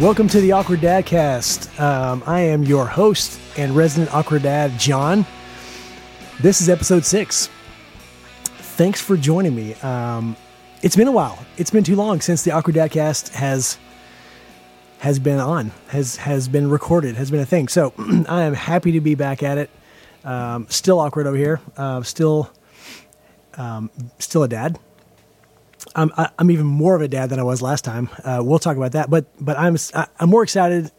Welcome 0.00 0.28
to 0.28 0.40
the 0.40 0.52
Awkward 0.52 0.80
Dad 0.80 1.04
Cast. 1.04 1.78
Um, 1.78 2.22
I 2.26 2.40
am 2.40 2.62
your 2.62 2.86
host 2.86 3.38
and 3.58 3.76
resident 3.76 4.14
awkward 4.14 4.44
dad, 4.44 4.78
John. 4.78 5.26
This 6.40 6.62
is 6.62 6.70
episode 6.70 7.04
six. 7.04 7.50
Thanks 8.44 8.98
for 8.98 9.18
joining 9.18 9.54
me. 9.54 9.74
Um, 9.74 10.36
it's 10.80 10.96
been 10.96 11.06
a 11.06 11.12
while. 11.12 11.38
It's 11.58 11.70
been 11.70 11.84
too 11.84 11.96
long 11.96 12.22
since 12.22 12.44
the 12.44 12.52
Awkward 12.52 12.76
Dad 12.76 12.92
Cast 12.92 13.28
has 13.34 13.76
has 15.00 15.18
been 15.18 15.38
on, 15.38 15.70
has 15.88 16.16
has 16.16 16.48
been 16.48 16.70
recorded, 16.70 17.16
has 17.16 17.30
been 17.30 17.40
a 17.40 17.46
thing. 17.46 17.68
So 17.68 17.92
I 18.26 18.44
am 18.44 18.54
happy 18.54 18.92
to 18.92 19.02
be 19.02 19.14
back 19.14 19.42
at 19.42 19.58
it. 19.58 19.68
Um, 20.24 20.66
still 20.70 20.98
awkward 20.98 21.26
over 21.26 21.36
here. 21.36 21.60
Uh, 21.76 22.02
still, 22.04 22.50
um, 23.58 23.90
still 24.18 24.44
a 24.44 24.48
dad. 24.48 24.78
I'm 25.94 26.10
I'm 26.38 26.50
even 26.50 26.66
more 26.66 26.94
of 26.94 27.02
a 27.02 27.08
dad 27.08 27.30
than 27.30 27.38
I 27.38 27.42
was 27.42 27.62
last 27.62 27.84
time. 27.84 28.08
Uh, 28.24 28.40
we'll 28.44 28.58
talk 28.58 28.76
about 28.76 28.92
that. 28.92 29.10
But 29.10 29.26
but 29.44 29.58
I'm 29.58 29.76
I- 29.94 30.08
I'm 30.18 30.28
more 30.30 30.42
excited. 30.42 30.90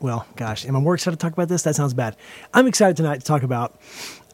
Well, 0.00 0.26
gosh, 0.36 0.64
am 0.66 0.76
I 0.76 0.80
more 0.80 0.94
excited 0.94 1.18
to 1.18 1.20
talk 1.24 1.32
about 1.32 1.48
this? 1.48 1.62
That 1.62 1.74
sounds 1.74 1.94
bad. 1.94 2.16
I'm 2.54 2.66
excited 2.66 2.96
tonight 2.96 3.18
to 3.20 3.24
talk 3.26 3.42
about. 3.42 3.80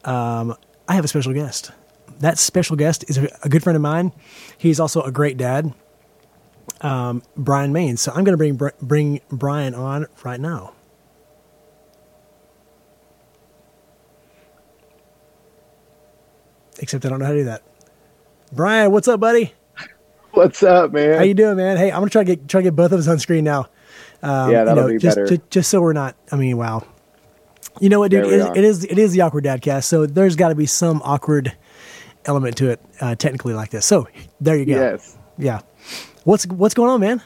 Um, 0.03 0.55
I 0.87 0.93
have 0.93 1.03
a 1.05 1.07
special 1.07 1.33
guest. 1.33 1.71
That 2.19 2.37
special 2.37 2.75
guest 2.75 3.03
is 3.09 3.17
a, 3.17 3.49
good 3.49 3.63
friend 3.63 3.75
of 3.75 3.81
mine. 3.81 4.11
He's 4.57 4.79
also 4.79 5.01
a 5.01 5.11
great 5.11 5.37
dad, 5.37 5.73
um, 6.81 7.23
Brian 7.35 7.73
Maines. 7.73 7.99
So 7.99 8.11
I'm 8.11 8.23
going 8.23 8.37
to 8.37 8.55
bring 8.55 8.71
bring 8.81 9.21
Brian 9.31 9.73
on 9.73 10.05
right 10.23 10.39
now. 10.39 10.73
Except 16.79 17.05
I 17.05 17.09
don't 17.09 17.19
know 17.19 17.25
how 17.25 17.31
to 17.31 17.37
do 17.39 17.43
that. 17.45 17.63
Brian, 18.51 18.91
what's 18.91 19.07
up, 19.07 19.19
buddy? 19.19 19.53
What's 20.31 20.63
up, 20.63 20.91
man? 20.91 21.17
How 21.17 21.23
you 21.23 21.33
doing, 21.33 21.57
man? 21.57 21.77
Hey, 21.77 21.91
I'm 21.91 21.99
gonna 21.99 22.09
try 22.09 22.23
to 22.23 22.35
get 22.35 22.47
try 22.47 22.59
to 22.59 22.63
get 22.63 22.75
both 22.75 22.91
of 22.91 22.99
us 22.99 23.07
on 23.07 23.19
screen 23.19 23.43
now. 23.43 23.67
Um, 24.21 24.51
Yeah, 24.51 24.65
that'll 24.65 24.87
be 24.87 24.97
just, 24.97 25.15
better. 25.15 25.27
Just, 25.27 25.49
just 25.49 25.69
so 25.69 25.81
we're 25.81 25.93
not. 25.93 26.15
I 26.31 26.35
mean, 26.35 26.57
wow. 26.57 26.85
You 27.79 27.89
know 27.89 27.99
what, 27.99 28.11
dude? 28.11 28.25
It, 28.25 28.57
it 28.57 28.63
is 28.63 28.83
it 28.83 28.97
is 28.99 29.13
the 29.13 29.21
awkward 29.21 29.45
dadcast, 29.45 29.85
so 29.85 30.05
there's 30.05 30.35
got 30.35 30.49
to 30.49 30.55
be 30.55 30.65
some 30.65 31.01
awkward 31.03 31.55
element 32.25 32.57
to 32.57 32.69
it, 32.71 32.81
uh, 33.01 33.15
technically 33.15 33.53
like 33.53 33.69
this. 33.69 33.85
So 33.85 34.07
there 34.41 34.57
you 34.57 34.65
go. 34.65 34.73
Yes, 34.73 35.17
Yeah. 35.37 35.61
What's 36.23 36.45
what's 36.47 36.73
going 36.73 36.89
on, 36.89 36.99
man? 36.99 37.21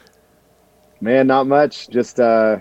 man. 1.00 1.26
Not 1.26 1.46
much. 1.46 1.88
Just 1.88 2.20
uh, 2.20 2.58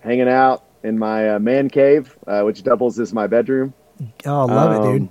hanging 0.00 0.28
out 0.28 0.64
in 0.82 0.98
my 0.98 1.34
uh, 1.34 1.38
man 1.38 1.68
cave, 1.68 2.16
uh, 2.26 2.42
which 2.42 2.62
doubles 2.62 2.98
as 3.00 3.12
my 3.12 3.26
bedroom. 3.26 3.72
Oh, 4.24 4.46
love 4.46 4.84
it, 4.84 4.98
dude. 4.98 5.08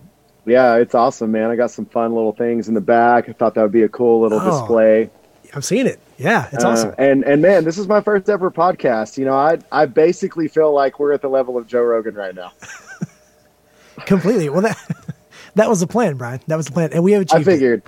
Yeah, 0.50 0.75
it's 0.75 0.95
awesome, 0.95 1.31
man. 1.31 1.50
I 1.52 1.55
got 1.55 1.72
some 1.72 1.86
fun 1.86 2.14
little 2.14 2.33
things 2.33 2.67
in 2.67 2.73
the 2.73 2.81
back. 2.81 3.30
I 3.30 3.33
thought 3.33 3.53
that 3.55 3.61
would 3.61 3.72
be 3.72 3.83
a 3.83 3.89
cool 3.89 4.22
little 4.22 4.39
Oh, 4.42 4.59
display. 4.59 5.09
I'm 5.53 5.61
seeing 5.61 5.88
it. 5.88 6.00
Yeah, 6.17 6.47
it's 6.52 6.64
Uh, 6.64 6.69
awesome. 6.69 6.95
And 6.97 7.23
and 7.23 7.41
man, 7.41 7.64
this 7.64 7.78
is 7.78 7.88
my 7.88 8.02
first 8.02 8.30
ever 8.30 8.52
podcast. 8.52 9.17
You 9.17 9.25
know, 9.25 9.33
I 9.33 9.58
I 9.72 9.86
basically 9.86 10.47
feel 10.47 10.73
like 10.73 11.00
we're 11.00 11.14
at 11.14 11.22
the 11.22 11.30
level 11.30 11.58
of 11.58 11.66
Joe 11.67 11.81
Rogan 11.81 12.16
right 12.16 12.36
now. 12.36 12.52
Completely. 14.06 14.50
Well, 14.50 14.61
that 14.61 14.78
that 15.56 15.69
was 15.69 15.80
the 15.80 15.88
plan, 15.88 16.16
Brian. 16.17 16.39
That 16.47 16.56
was 16.56 16.67
the 16.67 16.72
plan, 16.72 16.91
and 16.94 17.03
we 17.03 17.11
have 17.13 17.22
I 17.22 17.23
achieved. 17.23 17.47
it. 17.47 17.52
figured. 17.52 17.84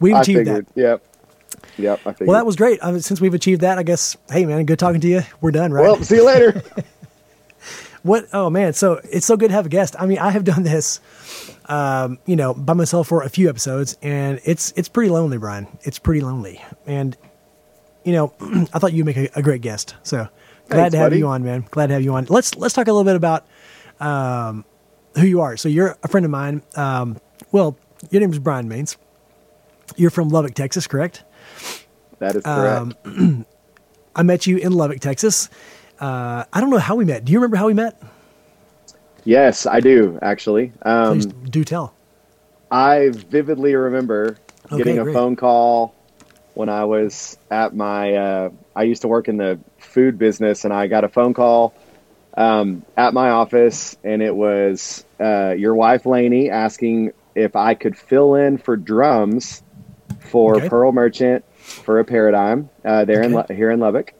We've 0.00 0.14
I 0.14 0.20
achieved 0.20 0.38
figured. 0.40 0.66
that. 0.74 0.80
Yep. 0.80 1.02
Yep. 1.78 2.00
I 2.06 2.12
figured. 2.12 2.28
Well, 2.28 2.36
that 2.38 2.46
was 2.46 2.56
great. 2.56 2.78
I 2.82 2.90
mean, 2.92 3.00
since 3.02 3.20
we've 3.20 3.34
achieved 3.34 3.60
that, 3.62 3.78
I 3.78 3.82
guess. 3.82 4.16
Hey, 4.30 4.46
man, 4.46 4.64
good 4.64 4.78
talking 4.78 5.00
to 5.00 5.08
you. 5.08 5.22
We're 5.40 5.50
done, 5.50 5.72
right? 5.72 5.82
Well, 5.82 6.02
see 6.02 6.16
you 6.16 6.26
later. 6.26 6.62
What? 8.02 8.28
Oh 8.32 8.48
man, 8.48 8.72
so 8.72 8.98
it's 9.12 9.26
so 9.26 9.36
good 9.36 9.48
to 9.48 9.54
have 9.54 9.66
a 9.66 9.68
guest. 9.68 9.94
I 9.98 10.06
mean, 10.06 10.16
I 10.18 10.30
have 10.30 10.42
done 10.42 10.62
this, 10.62 11.00
um, 11.70 12.18
you 12.26 12.34
know, 12.34 12.52
by 12.52 12.72
myself 12.74 13.08
for 13.08 13.22
a 13.22 13.28
few 13.28 13.48
episodes, 13.48 13.96
and 14.02 14.40
it's 14.44 14.72
it's 14.76 14.88
pretty 14.88 15.08
lonely, 15.08 15.38
Brian. 15.38 15.68
It's 15.82 16.00
pretty 16.00 16.20
lonely, 16.20 16.60
and 16.84 17.16
you 18.04 18.12
know, 18.12 18.34
I 18.72 18.78
thought 18.78 18.92
you'd 18.92 19.06
make 19.06 19.16
a, 19.16 19.30
a 19.36 19.42
great 19.42 19.62
guest. 19.62 19.94
So 20.02 20.16
glad 20.18 20.30
Thanks, 20.68 20.92
to 20.92 20.98
have 20.98 21.06
buddy. 21.10 21.18
you 21.18 21.28
on, 21.28 21.44
man. 21.44 21.64
Glad 21.70 21.86
to 21.86 21.94
have 21.94 22.02
you 22.02 22.12
on. 22.14 22.26
Let's 22.28 22.56
let's 22.56 22.74
talk 22.74 22.88
a 22.88 22.92
little 22.92 23.04
bit 23.04 23.14
about 23.14 23.46
um, 24.00 24.64
who 25.14 25.26
you 25.26 25.40
are. 25.42 25.56
So 25.56 25.68
you're 25.68 25.96
a 26.02 26.08
friend 26.08 26.26
of 26.26 26.32
mine. 26.32 26.62
Um, 26.74 27.18
well, 27.52 27.76
your 28.10 28.20
name 28.20 28.32
is 28.32 28.40
Brian 28.40 28.68
Maines. 28.68 28.96
You're 29.96 30.10
from 30.10 30.28
Lubbock, 30.28 30.54
Texas, 30.54 30.88
correct? 30.88 31.22
that 32.18 32.34
is 32.34 32.42
correct. 32.42 32.96
Um, 33.06 33.46
I 34.16 34.24
met 34.24 34.46
you 34.46 34.56
in 34.56 34.72
Lubbock, 34.72 34.98
Texas. 35.00 35.48
Uh, 36.00 36.44
I 36.52 36.60
don't 36.60 36.70
know 36.70 36.78
how 36.78 36.96
we 36.96 37.04
met. 37.04 37.24
Do 37.24 37.32
you 37.32 37.38
remember 37.38 37.56
how 37.56 37.66
we 37.66 37.74
met? 37.74 38.00
Yes, 39.24 39.66
I 39.66 39.80
do 39.80 40.18
actually. 40.22 40.72
Um, 40.82 41.14
Please 41.20 41.26
do 41.26 41.64
tell. 41.64 41.94
I 42.70 43.10
vividly 43.10 43.74
remember 43.74 44.36
Okay, 44.66 44.76
getting 44.78 44.98
a 44.98 45.02
great. 45.04 45.14
phone 45.14 45.36
call 45.36 45.94
when 46.54 46.68
I 46.68 46.84
was 46.84 47.36
at 47.50 47.74
my. 47.74 48.14
Uh, 48.14 48.50
I 48.76 48.84
used 48.84 49.02
to 49.02 49.08
work 49.08 49.28
in 49.28 49.36
the 49.36 49.58
food 49.78 50.18
business, 50.18 50.64
and 50.64 50.72
I 50.72 50.86
got 50.86 51.02
a 51.04 51.08
phone 51.08 51.34
call 51.34 51.74
um, 52.36 52.84
at 52.96 53.12
my 53.14 53.30
office, 53.30 53.96
and 54.04 54.22
it 54.22 54.34
was 54.34 55.04
uh, 55.20 55.50
your 55.50 55.74
wife 55.74 56.06
Lainey 56.06 56.50
asking 56.50 57.12
if 57.34 57.56
I 57.56 57.74
could 57.74 57.96
fill 57.98 58.34
in 58.36 58.58
for 58.58 58.76
drums 58.76 59.62
for 60.30 60.56
Okay. 60.58 60.68
Pearl 60.68 60.92
Merchant 60.92 61.44
for 61.58 61.98
a 61.98 62.04
Paradigm 62.04 62.70
uh, 62.84 63.04
there 63.04 63.22
in 63.22 63.34
Okay. 63.34 63.46
Lu- 63.48 63.56
here 63.56 63.70
in 63.72 63.80
Lubbock, 63.80 64.12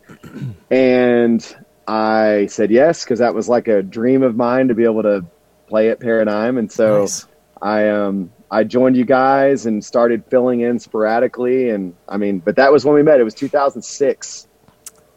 and 0.71 1.57
I 1.91 2.47
said 2.47 2.71
yes 2.71 3.05
because 3.05 3.19
that 3.19 3.35
was 3.35 3.49
like 3.49 3.67
a 3.69 3.83
dream 3.83 4.23
of 4.23 4.37
mine 4.37 4.69
to 4.69 4.75
be 4.75 4.85
able 4.85 5.03
to 5.03 5.25
play 5.69 5.91
at 5.91 5.99
Paradigm, 6.01 6.57
and 6.59 6.71
so. 6.71 7.01
Nice. 7.01 7.27
I 7.63 7.91
um 7.91 8.33
I 8.51 8.65
joined 8.65 8.97
you 8.97 9.05
guys 9.05 9.67
and 9.67 9.85
started 9.85 10.25
filling 10.31 10.61
in 10.61 10.79
sporadically 10.79 11.69
and 11.69 11.95
I 12.09 12.17
mean 12.17 12.39
but 12.39 12.57
that 12.57 12.73
was 12.73 12.87
when 12.87 12.95
we 12.95 13.03
met 13.03 13.21
it 13.21 13.25
was 13.25 13.35
2006 13.35 14.47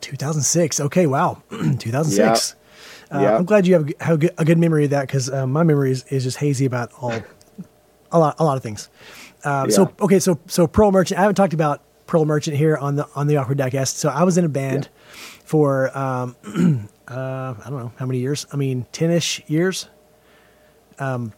2006. 0.01 0.79
Okay, 0.81 1.07
wow. 1.07 1.41
2006. 1.79 2.55
Uh, 3.11 3.19
Yeah. 3.21 3.37
I'm 3.37 3.45
glad 3.45 3.65
you 3.65 3.75
have, 3.75 3.89
have 4.01 4.15
a 4.15 4.17
good- 4.17 4.33
a 4.37 4.43
good 4.43 4.57
memory 4.57 4.83
of 4.83 4.89
that 4.89 5.07
because 5.07 5.29
uh, 5.29 5.47
my 5.47 5.63
memory 5.63 5.91
is, 5.91 6.03
is 6.09 6.23
just 6.25 6.35
hazy 6.37 6.65
about 6.65 6.91
all 6.99 7.13
a 8.11 8.19
lot 8.19 8.35
a 8.39 8.43
lot 8.43 8.57
of 8.57 8.63
things. 8.63 8.89
Uh, 9.45 9.69
So 9.69 9.93
okay, 10.01 10.19
so 10.19 10.37
so 10.47 10.67
Pearl 10.67 10.91
Merchant. 10.91 11.17
I 11.17 11.21
haven't 11.21 11.35
talked 11.35 11.53
about 11.53 11.81
Pearl 12.07 12.25
Merchant 12.25 12.57
here 12.57 12.75
on 12.75 12.97
the 12.97 13.07
on 13.15 13.27
the 13.27 13.37
Awkward 13.37 13.57
Dadcast. 13.57 13.95
So 13.95 14.09
I 14.09 14.23
was 14.23 14.37
in 14.37 14.43
a 14.43 14.49
band 14.49 14.89
for 15.45 15.95
um, 15.97 16.35
uh, 17.07 17.53
I 17.57 17.69
don't 17.69 17.79
know 17.79 17.93
how 17.97 18.05
many 18.05 18.19
years. 18.19 18.45
I 18.51 18.57
mean, 18.57 18.85
ten 18.91 19.11
ish 19.11 19.41
years. 19.47 19.87
Um, 20.99 21.33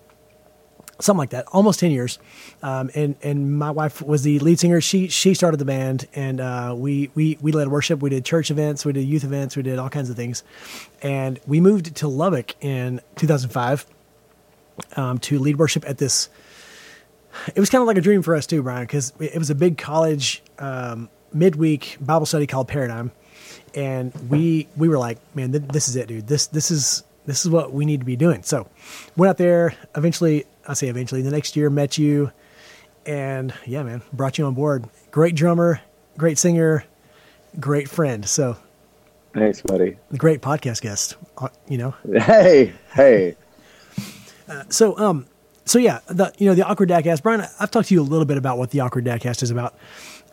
something 1.00 1.20
like 1.20 1.32
that, 1.32 1.46
almost 1.48 1.80
ten 1.80 1.92
years. 1.92 2.20
Um, 2.64 2.90
and 2.96 3.16
and 3.22 3.58
my 3.58 3.72
wife 3.72 4.02
was 4.02 4.24
the 4.24 4.40
lead 4.40 4.60
singer. 4.60 4.82
She 4.82 5.08
she 5.08 5.34
started 5.34 5.58
the 5.58 5.66
band, 5.66 6.08
and 6.14 6.40
uh, 6.40 6.74
we 6.78 7.12
we 7.16 7.38
we 7.42 7.52
led 7.52 7.68
worship. 7.68 8.02
We 8.02 8.10
did 8.10 8.26
church 8.26 8.52
events. 8.52 8.86
We 8.86 8.94
did 8.94 9.06
youth 9.06 9.24
events. 9.24 9.56
We 9.56 9.64
did 9.64 9.80
all 9.80 9.90
kinds 9.90 10.10
of 10.10 10.16
things. 10.16 10.44
And 11.02 11.40
we 11.46 11.60
moved 11.60 11.96
to 11.98 12.08
Lubbock 12.08 12.56
in 12.64 13.02
2005 13.18 13.86
um, 14.96 15.20
to 15.20 15.40
lead 15.40 15.58
worship 15.58 15.88
at 15.88 15.98
this. 15.98 16.30
It 17.54 17.60
was 17.60 17.70
kind 17.70 17.82
of 17.82 17.88
like 17.88 17.98
a 17.98 18.02
dream 18.02 18.22
for 18.22 18.36
us 18.36 18.48
too, 18.48 18.64
Brian, 18.64 18.84
because 18.84 19.14
it 19.20 19.38
was 19.38 19.50
a 19.50 19.56
big 19.56 19.78
college 19.78 20.42
um, 20.58 21.10
midweek 21.34 21.98
Bible 22.00 22.26
study 22.26 22.48
called 22.48 22.68
Paradigm, 22.68 23.12
and 23.76 24.14
we 24.30 24.68
we 24.78 24.88
were 24.90 24.98
like, 24.98 25.18
man, 25.36 25.52
th- 25.52 25.64
this 25.72 25.88
is 25.90 25.96
it, 25.96 26.08
dude. 26.08 26.28
This 26.28 26.48
this 26.48 26.72
is 26.72 27.04
this 27.26 27.44
is 27.46 27.52
what 27.52 27.74
we 27.74 27.86
need 27.86 28.00
to 28.02 28.06
be 28.06 28.16
doing. 28.16 28.44
So, 28.44 28.68
went 29.18 29.30
out 29.30 29.38
there. 29.38 29.76
Eventually, 29.96 30.46
I 30.68 30.74
say 30.74 30.88
eventually, 30.88 31.22
the 31.22 31.32
next 31.32 31.56
year 31.56 31.70
met 31.70 31.98
you, 31.98 32.32
and 33.06 33.54
yeah, 33.66 33.84
man, 33.84 34.02
brought 34.14 34.38
you 34.38 34.46
on 34.46 34.54
board. 34.54 34.86
Great 35.12 35.36
drummer, 35.36 35.82
great 36.18 36.38
singer, 36.38 36.84
great 37.60 37.90
friend. 37.90 38.28
So, 38.28 38.58
Thanks 39.34 39.62
buddy 39.62 39.98
The 40.12 40.18
great 40.18 40.42
podcast 40.42 40.82
guest. 40.82 41.18
uh, 41.38 41.50
You 41.68 41.78
know, 41.78 41.96
Hey 42.20 42.74
hey 42.94 43.36
so 44.70 44.96
um 44.98 45.26
so 45.66 45.80
yeah 45.80 46.00
the 46.08 46.32
you 46.38 46.48
know 46.48 46.54
the 46.54 46.64
awkward 46.66 46.88
dadcast 46.88 47.24
brian 47.24 47.42
i've 47.60 47.72
talked 47.72 47.88
to 47.88 47.94
you 47.96 48.02
a 48.02 48.04
little 48.04 48.26
bit 48.26 48.38
about 48.38 48.58
what 48.60 48.70
the 48.70 48.80
awkward 48.80 49.04
dadcast 49.04 49.42
is 49.42 49.50
about 49.50 49.76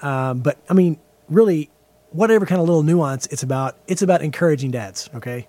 um, 0.02 0.40
but 0.40 0.58
i 0.68 0.74
mean 0.74 0.98
really 1.30 1.70
whatever 2.12 2.46
kind 2.46 2.60
of 2.60 2.66
little 2.66 2.82
nuance 2.82 3.26
it's 3.26 3.42
about 3.42 3.76
it's 3.86 4.02
about 4.02 4.22
encouraging 4.22 4.70
dads 4.70 5.10
okay? 5.14 5.48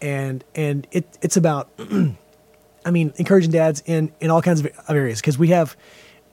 And 0.00 0.44
and 0.54 0.86
it 0.92 1.06
it's 1.22 1.36
about 1.36 1.70
i 2.84 2.90
mean 2.90 3.12
encouraging 3.16 3.50
dads 3.50 3.82
in 3.86 4.12
in 4.20 4.30
all 4.30 4.42
kinds 4.42 4.60
of, 4.60 4.68
areas 4.88 5.20
because 5.20 5.38
we 5.38 5.48
have 5.48 5.76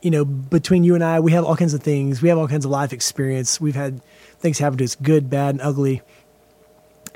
you 0.01 0.11
know 0.11 0.25
between 0.25 0.83
you 0.83 0.95
and 0.95 1.03
i 1.03 1.19
we 1.19 1.31
have 1.31 1.45
all 1.45 1.55
kinds 1.55 1.73
of 1.73 1.81
things. 1.81 2.21
We 2.21 2.29
have 2.29 2.37
all 2.37 2.47
kinds 2.47 2.65
of 2.65 2.71
life 2.71 2.93
experience. 2.93 3.59
We've 3.59 3.75
had 3.75 4.01
things 4.39 4.59
happen 4.59 4.77
to 4.79 4.83
us 4.83 4.95
good 4.95 5.29
bad 5.29 5.55
and 5.55 5.61
ugly. 5.61 6.01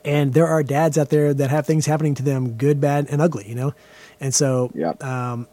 And 0.06 0.34
there 0.34 0.48
are 0.48 0.64
dads 0.64 0.98
out 0.98 1.10
there 1.10 1.34
that 1.34 1.50
have 1.50 1.66
things 1.66 1.86
happening 1.86 2.16
to 2.16 2.24
them 2.24 2.54
good 2.54 2.80
bad 2.80 3.08
and 3.10 3.22
ugly 3.22 3.48
you 3.48 3.56
know? 3.56 3.74
And 4.20 4.34
so 4.34 4.72
yeah. 4.74 4.94
um, 5.02 5.48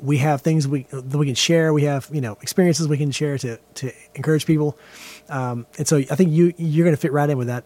we 0.00 0.18
have 0.18 0.42
things 0.42 0.66
we 0.66 0.86
that 0.90 1.18
we 1.18 1.26
can 1.26 1.34
share. 1.34 1.72
We 1.72 1.84
have 1.84 2.08
you 2.12 2.20
know 2.20 2.36
experiences 2.42 2.88
we 2.88 2.98
can 2.98 3.10
share 3.10 3.38
to 3.38 3.58
to 3.74 3.92
encourage 4.14 4.46
people, 4.46 4.78
um, 5.28 5.66
and 5.78 5.86
so 5.86 5.98
I 5.98 6.02
think 6.02 6.32
you 6.32 6.52
you're 6.56 6.84
going 6.84 6.96
to 6.96 7.00
fit 7.00 7.12
right 7.12 7.28
in 7.28 7.38
with 7.38 7.48
that. 7.48 7.64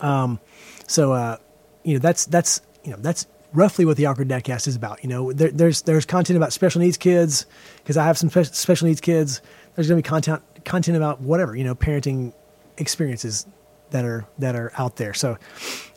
Um, 0.00 0.40
so 0.86 1.12
uh, 1.12 1.38
you 1.82 1.94
know 1.94 2.00
that's 2.00 2.26
that's 2.26 2.60
you 2.84 2.90
know 2.90 2.98
that's 3.00 3.26
roughly 3.52 3.84
what 3.84 3.96
the 3.96 4.06
awkward 4.06 4.28
dadcast 4.28 4.66
is 4.66 4.76
about. 4.76 5.02
You 5.02 5.08
know, 5.08 5.32
there, 5.32 5.50
there's 5.50 5.82
there's 5.82 6.04
content 6.04 6.36
about 6.36 6.52
special 6.52 6.80
needs 6.80 6.96
kids 6.96 7.46
because 7.76 7.96
I 7.96 8.04
have 8.04 8.18
some 8.18 8.28
spe- 8.28 8.54
special 8.54 8.88
needs 8.88 9.00
kids. 9.00 9.40
There's 9.74 9.88
going 9.88 10.00
to 10.00 10.06
be 10.06 10.08
content 10.08 10.42
content 10.64 10.96
about 10.96 11.20
whatever 11.20 11.56
you 11.56 11.64
know 11.64 11.74
parenting 11.74 12.32
experiences 12.76 13.46
that 13.90 14.04
are 14.04 14.26
that 14.38 14.56
are 14.56 14.72
out 14.76 14.96
there. 14.96 15.14
So, 15.14 15.38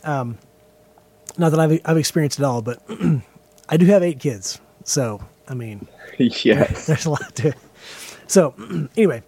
um, 0.04 0.38
not 1.38 1.50
that 1.50 1.60
I've 1.60 1.82
I've 1.84 1.98
experienced 1.98 2.40
it 2.40 2.46
all, 2.46 2.62
but 2.62 2.82
I 3.70 3.78
do 3.78 3.86
have 3.88 4.04
eight 4.04 4.20
kids. 4.20 4.60
So 4.84 5.22
I 5.48 5.54
mean, 5.54 5.88
yes, 6.18 6.86
there's 6.88 7.06
a 7.06 7.10
lot 7.10 7.36
to. 7.36 7.54
So 8.28 8.54
anyway, 8.96 9.24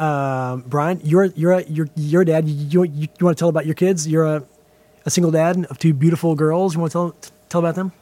um, 0.00 0.62
Brian, 0.66 1.00
you're 1.02 1.26
you're 1.26 1.52
a, 1.52 1.62
you're 1.64 1.88
you're 1.96 2.22
a 2.22 2.26
dad. 2.26 2.48
You, 2.48 2.84
you, 2.84 3.08
you 3.18 3.24
want 3.24 3.36
to 3.36 3.40
tell 3.40 3.48
about 3.48 3.66
your 3.66 3.74
kids? 3.74 4.06
You're 4.06 4.26
a 4.26 4.42
a 5.04 5.10
single 5.10 5.30
dad 5.30 5.64
of 5.70 5.78
two 5.78 5.94
beautiful 5.94 6.34
girls. 6.34 6.74
You 6.74 6.80
want 6.80 6.92
to 6.92 6.98
tell 6.98 7.16
tell 7.48 7.58
about 7.60 7.74
them? 7.74 7.92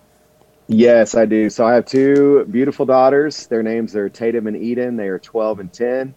Yes, 0.68 1.14
I 1.14 1.26
do. 1.26 1.48
So 1.48 1.64
I 1.64 1.74
have 1.74 1.86
two 1.86 2.44
beautiful 2.50 2.86
daughters. 2.86 3.46
Their 3.46 3.62
names 3.62 3.94
are 3.94 4.08
Tatum 4.08 4.48
and 4.48 4.56
Eden. 4.56 4.96
They 4.96 5.06
are 5.06 5.18
12 5.20 5.60
and 5.60 5.72
10, 5.72 6.14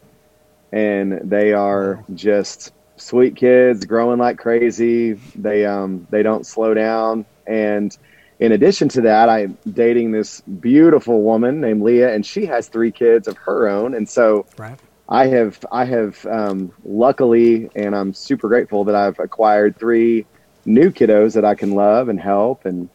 and 0.71 1.19
they 1.23 1.53
are 1.53 2.03
just 2.15 2.73
sweet 2.97 3.35
kids, 3.35 3.85
growing 3.85 4.17
like 4.17 4.39
crazy. 4.39 5.13
They 5.35 5.65
um 5.65 6.07
they 6.09 6.23
don't 6.23 6.45
slow 6.45 6.73
down. 6.73 7.25
And 7.45 7.95
in 8.39 8.51
addition 8.51 8.89
to 8.89 9.01
that, 9.01 9.29
I'm 9.29 9.57
dating 9.71 10.11
this 10.11 10.41
beautiful 10.41 11.21
woman 11.21 11.61
named 11.61 11.81
Leah, 11.83 12.13
and 12.13 12.25
she 12.25 12.45
has 12.47 12.67
three 12.67 12.91
kids 12.91 13.27
of 13.27 13.37
her 13.37 13.67
own. 13.67 13.93
And 13.93 14.09
so 14.09 14.45
right. 14.57 14.79
I 15.09 15.25
have 15.27 15.65
I 15.71 15.85
have 15.85 16.23
um, 16.27 16.71
luckily, 16.85 17.69
and 17.75 17.95
I'm 17.95 18.13
super 18.13 18.47
grateful 18.47 18.83
that 18.85 18.95
I've 18.95 19.19
acquired 19.19 19.77
three 19.77 20.25
new 20.65 20.91
kiddos 20.91 21.33
that 21.33 21.43
I 21.43 21.55
can 21.55 21.71
love 21.71 22.09
and 22.09 22.19
help 22.19 22.65
and 22.65 22.89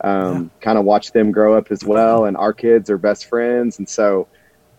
um, 0.00 0.44
yeah. 0.44 0.48
kind 0.60 0.78
of 0.78 0.84
watch 0.84 1.12
them 1.12 1.32
grow 1.32 1.56
up 1.56 1.70
as 1.70 1.84
well. 1.84 2.24
And 2.24 2.36
our 2.36 2.52
kids 2.52 2.88
are 2.88 2.98
best 2.98 3.26
friends. 3.26 3.78
And 3.78 3.88
so, 3.88 4.28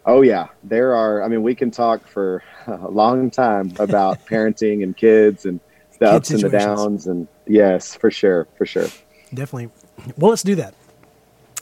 oh, 0.05 0.21
yeah, 0.21 0.47
there 0.63 0.95
are, 0.95 1.23
I 1.23 1.27
mean, 1.27 1.43
we 1.43 1.55
can 1.55 1.71
talk 1.71 2.07
for 2.07 2.43
a 2.67 2.89
long 2.89 3.29
time 3.31 3.73
about 3.79 4.25
parenting 4.29 4.83
and 4.83 4.95
kids 4.95 5.45
and 5.45 5.59
the 5.99 6.05
Kid 6.05 6.15
ups 6.15 6.27
situations. 6.29 6.43
and 6.43 6.53
the 6.53 6.65
downs. 6.65 7.07
And 7.07 7.27
yes, 7.47 7.95
for 7.95 8.09
sure, 8.09 8.47
for 8.57 8.65
sure. 8.65 8.87
Definitely. 9.33 9.71
Well, 10.17 10.29
let's 10.29 10.43
do 10.43 10.55
that. 10.55 10.73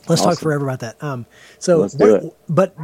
Let's 0.08 0.20
awesome. 0.20 0.32
talk 0.34 0.38
forever 0.40 0.64
about 0.64 0.80
that. 0.80 1.02
Um, 1.02 1.26
so, 1.58 1.78
let's 1.78 1.94
do 1.94 2.14
it. 2.14 2.36
but 2.48 2.76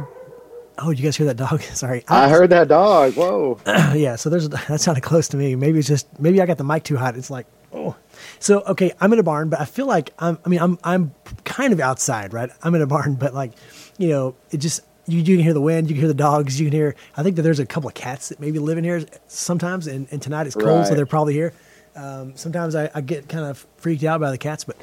Oh, 0.77 0.91
you 0.91 1.03
guys 1.03 1.15
hear 1.17 1.27
that 1.27 1.37
dog? 1.37 1.61
Sorry, 1.73 2.03
I, 2.07 2.25
I 2.25 2.29
heard 2.29 2.49
that 2.49 2.67
dog. 2.67 3.13
Whoa. 3.13 3.59
yeah. 3.65 4.15
So 4.15 4.29
there's 4.29 4.49
that 4.67 4.81
sounded 4.81 5.01
close 5.01 5.27
to 5.29 5.37
me. 5.37 5.55
Maybe 5.55 5.79
it's 5.79 5.87
just 5.87 6.07
maybe 6.19 6.41
I 6.41 6.45
got 6.45 6.57
the 6.57 6.63
mic 6.63 6.83
too 6.83 6.97
hot. 6.97 7.15
It's 7.15 7.29
like 7.29 7.45
oh. 7.73 7.95
So 8.39 8.61
okay, 8.61 8.93
I'm 8.99 9.13
in 9.13 9.19
a 9.19 9.23
barn, 9.23 9.49
but 9.49 9.59
I 9.59 9.65
feel 9.65 9.85
like 9.85 10.11
I'm. 10.19 10.37
I 10.45 10.49
mean, 10.49 10.59
I'm 10.59 10.79
I'm 10.83 11.13
kind 11.43 11.73
of 11.73 11.79
outside, 11.79 12.33
right? 12.33 12.49
I'm 12.61 12.75
in 12.75 12.81
a 12.81 12.87
barn, 12.87 13.15
but 13.15 13.33
like, 13.33 13.53
you 13.97 14.09
know, 14.09 14.35
it 14.51 14.57
just 14.57 14.81
you, 15.07 15.19
you 15.19 15.35
can 15.35 15.43
hear 15.43 15.53
the 15.53 15.61
wind, 15.61 15.89
you 15.89 15.95
can 15.95 16.01
hear 16.01 16.07
the 16.07 16.13
dogs, 16.13 16.59
you 16.59 16.67
can 16.67 16.73
hear. 16.73 16.95
I 17.15 17.23
think 17.23 17.35
that 17.35 17.41
there's 17.41 17.59
a 17.59 17.65
couple 17.65 17.87
of 17.87 17.93
cats 17.93 18.29
that 18.29 18.39
maybe 18.39 18.59
live 18.59 18.77
in 18.77 18.83
here 18.83 19.05
sometimes, 19.27 19.87
and, 19.87 20.07
and 20.11 20.21
tonight 20.21 20.47
it's 20.47 20.55
cold, 20.55 20.67
right. 20.67 20.87
so 20.87 20.95
they're 20.95 21.05
probably 21.05 21.33
here. 21.33 21.53
Um, 21.95 22.35
sometimes 22.35 22.75
I, 22.75 22.89
I, 22.95 23.01
get 23.01 23.29
kind 23.29 23.45
of 23.45 23.67
freaked 23.77 24.03
out 24.03 24.19
by 24.19 24.31
the 24.31 24.37
cats, 24.39 24.63
but 24.63 24.77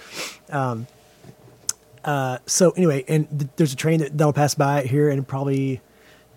um, 0.50 0.86
uh, 2.04 2.38
so 2.46 2.70
anyway, 2.72 3.04
and 3.08 3.28
th- 3.38 3.50
there's 3.56 3.72
a 3.72 3.76
train 3.76 4.00
that 4.00 4.16
that'll 4.16 4.32
pass 4.32 4.54
by 4.54 4.82
here 4.82 5.08
in 5.10 5.24
probably 5.24 5.80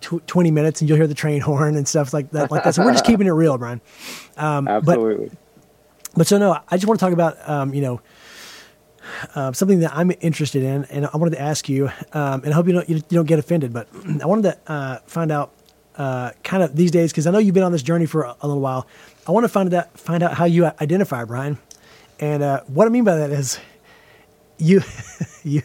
tw- 0.00 0.26
20 0.26 0.50
minutes, 0.50 0.80
and 0.80 0.88
you'll 0.88 0.98
hear 0.98 1.06
the 1.06 1.14
train 1.14 1.40
horn 1.42 1.76
and 1.76 1.88
stuff 1.88 2.12
like 2.12 2.30
that. 2.30 2.50
Like 2.50 2.64
that. 2.64 2.74
So 2.74 2.84
we're 2.84 2.92
just 2.92 3.04
keeping 3.06 3.26
it 3.26 3.32
real, 3.32 3.58
Brian. 3.58 3.80
Um, 4.36 4.68
Absolutely. 4.68 5.28
But, 5.28 5.38
but 6.16 6.26
so 6.26 6.38
no, 6.38 6.58
I 6.68 6.76
just 6.76 6.86
want 6.86 7.00
to 7.00 7.04
talk 7.04 7.12
about 7.12 7.48
um, 7.48 7.74
you 7.74 7.82
know 7.82 8.00
uh, 9.34 9.52
something 9.52 9.80
that 9.80 9.94
I'm 9.94 10.12
interested 10.20 10.62
in, 10.62 10.84
and 10.86 11.06
I 11.06 11.16
wanted 11.16 11.32
to 11.32 11.40
ask 11.40 11.68
you, 11.68 11.88
um, 12.12 12.42
and 12.44 12.48
I 12.48 12.52
hope 12.52 12.66
you 12.66 12.72
don't 12.72 12.88
you, 12.88 12.96
you, 12.96 13.02
don't 13.10 13.26
get 13.26 13.38
offended, 13.38 13.72
but 13.72 13.88
I 14.22 14.26
wanted 14.26 14.42
to 14.42 14.72
uh, 14.72 14.98
find 15.06 15.32
out 15.32 15.52
uh, 15.96 16.30
kind 16.42 16.62
of 16.62 16.76
these 16.76 16.90
days 16.90 17.12
because 17.12 17.26
I 17.26 17.30
know 17.30 17.38
you've 17.38 17.54
been 17.54 17.62
on 17.62 17.72
this 17.72 17.82
journey 17.82 18.06
for 18.06 18.22
a, 18.22 18.36
a, 18.40 18.46
little 18.46 18.62
while. 18.62 18.86
I 19.26 19.32
want 19.32 19.44
to 19.44 19.48
find 19.48 19.72
out 19.72 19.98
find 19.98 20.22
out 20.22 20.34
how 20.34 20.44
you 20.44 20.66
identify, 20.66 21.24
Brian, 21.24 21.58
and 22.20 22.42
uh, 22.42 22.62
what 22.66 22.86
I 22.86 22.90
mean 22.90 23.04
by 23.04 23.16
that 23.16 23.30
is 23.30 23.58
you 24.58 24.82
you 25.44 25.62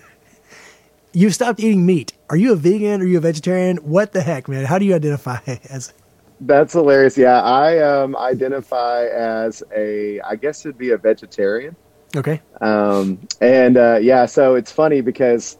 you've 1.14 1.34
stopped 1.34 1.60
eating 1.60 1.86
meat. 1.86 2.14
Are 2.30 2.38
you 2.38 2.54
a 2.54 2.56
vegan? 2.56 3.02
Are 3.02 3.06
you 3.06 3.18
a 3.18 3.22
vegetarian? 3.22 3.78
What 3.78 4.14
the 4.14 4.22
heck, 4.22 4.48
man? 4.48 4.66
How 4.66 4.80
do 4.80 4.86
you 4.86 4.96
identify 4.96 5.40
as? 5.70 5.94
That's 6.42 6.74
hilarious. 6.74 7.18
Yeah, 7.18 7.42
I 7.42 7.80
um, 7.80 8.16
identify 8.16 9.06
as 9.08 9.62
a, 9.76 10.22
I 10.22 10.36
guess 10.36 10.66
it'd 10.66 10.78
be 10.78 10.92
a 10.92 10.98
vegetarian. 10.98 11.76
Okay. 12.16 12.42
Um, 12.62 13.20
and 13.42 13.78
uh, 13.78 14.00
yeah, 14.02 14.26
so 14.26 14.56
it's 14.56 14.72
funny 14.72 15.02
because 15.02 15.58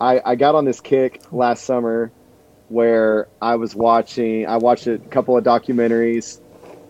I, 0.00 0.22
I 0.24 0.34
got 0.34 0.54
on 0.54 0.64
this 0.64 0.80
kick 0.80 1.22
last 1.30 1.64
summer 1.64 2.10
where 2.68 3.28
I 3.42 3.56
was 3.56 3.74
watching, 3.74 4.46
I 4.46 4.56
watched 4.56 4.86
a 4.86 4.98
couple 4.98 5.36
of 5.36 5.44
documentaries 5.44 6.40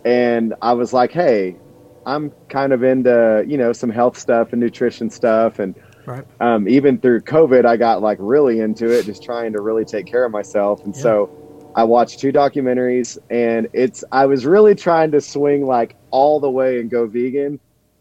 and 0.05 0.55
I 0.63 0.73
was 0.75 0.93
like, 0.93 1.11
hey, 1.11 1.57
I'm 2.07 2.33
kind 2.49 2.73
of 2.73 2.83
into, 2.83 3.45
you 3.47 3.57
know, 3.57 3.73
some 3.73 3.91
health 3.91 4.19
stuff 4.19 4.53
and 4.53 4.61
nutrition 4.61 5.11
stuff. 5.11 5.59
And 5.59 5.75
right. 6.07 6.25
um, 6.41 6.69
even 6.69 6.99
through 6.99 7.23
COVID, 7.23 7.65
I 7.65 7.77
got 7.77 8.03
like 8.03 8.19
really 8.21 8.61
into 8.61 8.87
it, 8.87 9.07
just 9.07 9.23
trying 9.23 9.53
to 9.53 9.61
really 9.61 9.85
take 9.85 10.07
care 10.07 10.25
of 10.25 10.33
myself. 10.33 10.85
And 10.85 10.95
yeah. 10.95 11.03
so 11.03 11.71
I 11.77 11.85
watched 11.85 12.21
two 12.21 12.33
documentaries 12.33 13.19
and 13.31 13.69
it's 13.73 14.05
I 14.13 14.27
was 14.27 14.47
really 14.47 14.75
trying 14.75 15.11
to 15.13 15.21
swing 15.21 15.67
like 15.67 15.97
all 16.11 16.41
the 16.41 16.51
way 16.51 16.81
and 16.81 16.91
go 16.91 17.07
vegan. 17.07 17.59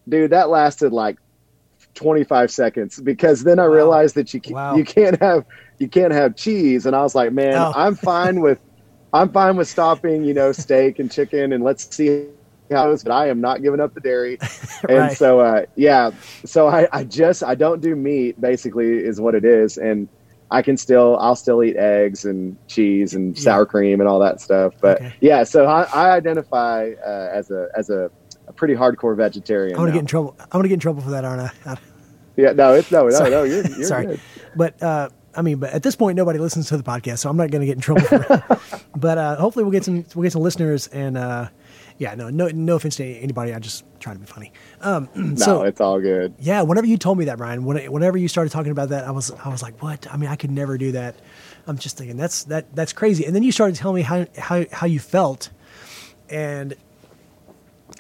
Dude, 0.07 0.31
that 0.31 0.50
lasted 0.50 0.91
like 0.91 1.17
25 1.95 2.51
seconds 2.51 3.00
because 3.00 3.44
then 3.44 3.59
I 3.59 3.67
wow. 3.67 3.73
realized 3.73 4.15
that 4.15 4.33
you 4.33 4.41
can, 4.41 4.53
wow. 4.53 4.75
you 4.75 4.83
can't 4.83 5.19
have 5.21 5.45
you 5.79 5.88
can't 5.88 6.13
have 6.13 6.35
cheese 6.35 6.85
and 6.85 6.95
I 6.95 7.01
was 7.01 7.15
like, 7.15 7.31
man, 7.31 7.55
oh. 7.55 7.73
I'm 7.75 7.95
fine 7.95 8.41
with 8.41 8.59
I'm 9.11 9.31
fine 9.31 9.55
with 9.55 9.67
stopping, 9.67 10.23
you 10.23 10.33
know, 10.33 10.51
steak 10.51 11.00
and 11.00 11.11
chicken 11.11 11.53
and 11.53 11.63
let's 11.63 11.95
see 11.95 12.27
but 12.73 13.11
I 13.11 13.29
am 13.29 13.41
not 13.41 13.61
giving 13.61 13.79
up 13.79 13.93
the 13.93 14.01
dairy. 14.01 14.37
right. 14.83 14.89
And 14.89 15.17
so 15.17 15.39
uh, 15.39 15.65
yeah, 15.75 16.11
so 16.45 16.67
I, 16.67 16.87
I 16.91 17.03
just 17.03 17.43
I 17.43 17.55
don't 17.55 17.81
do 17.81 17.95
meat 17.95 18.39
basically 18.39 18.97
is 18.97 19.21
what 19.21 19.35
it 19.35 19.45
is 19.45 19.77
and 19.77 20.07
I 20.53 20.61
can 20.61 20.77
still 20.77 21.17
I'll 21.17 21.35
still 21.35 21.63
eat 21.63 21.75
eggs 21.77 22.25
and 22.25 22.55
cheese 22.67 23.15
and 23.15 23.37
sour 23.37 23.65
cream 23.65 23.99
and 23.99 24.07
all 24.07 24.19
that 24.19 24.39
stuff. 24.39 24.75
But 24.79 24.97
okay. 24.97 25.13
yeah, 25.19 25.43
so 25.43 25.65
I, 25.65 25.83
I 25.93 26.11
identify 26.11 26.91
uh, 27.03 27.29
as 27.33 27.49
a 27.49 27.69
as 27.75 27.89
a, 27.89 28.11
a, 28.47 28.53
pretty 28.53 28.75
hardcore 28.75 29.17
vegetarian. 29.17 29.75
I'm 29.75 29.81
gonna 29.81 29.93
get 29.93 30.01
in 30.01 30.05
trouble. 30.05 30.36
I'm 30.39 30.48
gonna 30.51 30.67
get 30.67 30.75
in 30.75 30.79
trouble 30.79 31.01
for 31.01 31.09
that, 31.09 31.25
aren't 31.25 31.51
I? 31.65 31.77
yeah, 32.38 32.51
no, 32.51 32.75
it's 32.75 32.91
no, 32.91 33.07
no, 33.07 33.29
no. 33.29 33.43
You're, 33.43 33.65
you're 33.65 33.83
sorry, 33.83 34.05
good. 34.05 34.19
but 34.55 34.83
uh, 34.83 35.09
I 35.36 35.41
mean, 35.41 35.57
but 35.57 35.74
at 35.74 35.81
this 35.81 35.95
point, 35.95 36.17
nobody 36.17 36.38
listens 36.38 36.67
to 36.69 36.77
the 36.77 36.83
podcast, 36.83 37.19
so 37.19 37.31
I'm 37.31 37.38
not 37.38 37.50
gonna 37.50 37.65
get 37.65 37.75
in 37.75 37.81
trouble 37.81 38.03
for 38.03 38.24
it. 38.29 38.83
but 38.95 39.17
uh, 39.17 39.36
hopefully, 39.38 39.63
we'll 39.63 39.71
get 39.71 39.86
some 39.86 40.05
we'll 40.13 40.24
get 40.24 40.33
some 40.33 40.43
listeners 40.43 40.86
and 40.88 41.17
uh, 41.17 41.50
yeah, 41.97 42.15
no, 42.15 42.29
no, 42.29 42.47
no 42.50 42.75
offense 42.75 42.95
to 42.97 43.05
anybody. 43.05 43.53
I 43.53 43.59
just 43.59 43.85
trying 44.00 44.15
to 44.15 44.21
be 44.21 44.25
funny. 44.25 44.51
Um, 44.81 45.09
no, 45.15 45.35
so, 45.35 45.62
it's 45.63 45.81
all 45.81 46.00
good. 46.00 46.33
Yeah, 46.39 46.62
whenever 46.62 46.88
you 46.88 46.97
told 46.97 47.17
me 47.17 47.25
that, 47.25 47.38
Brian, 47.38 47.63
when, 47.65 47.91
whenever 47.91 48.17
you 48.17 48.27
started 48.27 48.51
talking 48.51 48.71
about 48.71 48.89
that, 48.89 49.05
I 49.05 49.12
was, 49.12 49.31
I 49.31 49.50
was 49.50 49.62
like, 49.62 49.81
what? 49.81 50.12
I 50.12 50.17
mean, 50.17 50.29
I 50.29 50.35
could 50.35 50.51
never 50.51 50.77
do 50.77 50.91
that. 50.93 51.15
I'm 51.67 51.77
just 51.77 51.97
thinking 51.97 52.17
that's 52.17 52.43
that 52.45 52.75
that's 52.75 52.93
crazy. 52.93 53.25
And 53.25 53.35
then 53.35 53.43
you 53.43 53.51
started 53.51 53.75
telling 53.75 53.95
me 53.95 54.01
how 54.01 54.25
how 54.38 54.65
how 54.71 54.85
you 54.85 55.00
felt, 55.00 55.50
and 56.29 56.75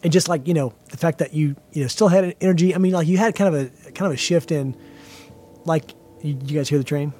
and 0.03 0.11
just 0.11 0.27
like 0.27 0.47
you 0.47 0.53
know 0.53 0.73
the 0.89 0.97
fact 0.97 1.19
that 1.19 1.33
you 1.33 1.55
you 1.71 1.81
know 1.81 1.87
still 1.87 2.09
had 2.09 2.35
energy. 2.41 2.75
I 2.75 2.77
mean, 2.77 2.91
like 2.91 3.07
you 3.07 3.17
had 3.17 3.35
kind 3.35 3.55
of 3.55 3.61
a 3.61 3.91
kind 3.91 4.07
of 4.07 4.13
a 4.13 4.17
shift 4.17 4.51
in, 4.51 4.75
like 5.65 5.91
you, 6.21 6.37
you 6.45 6.57
guys 6.57 6.67
hear 6.67 6.77
the 6.77 6.83
train. 6.83 7.13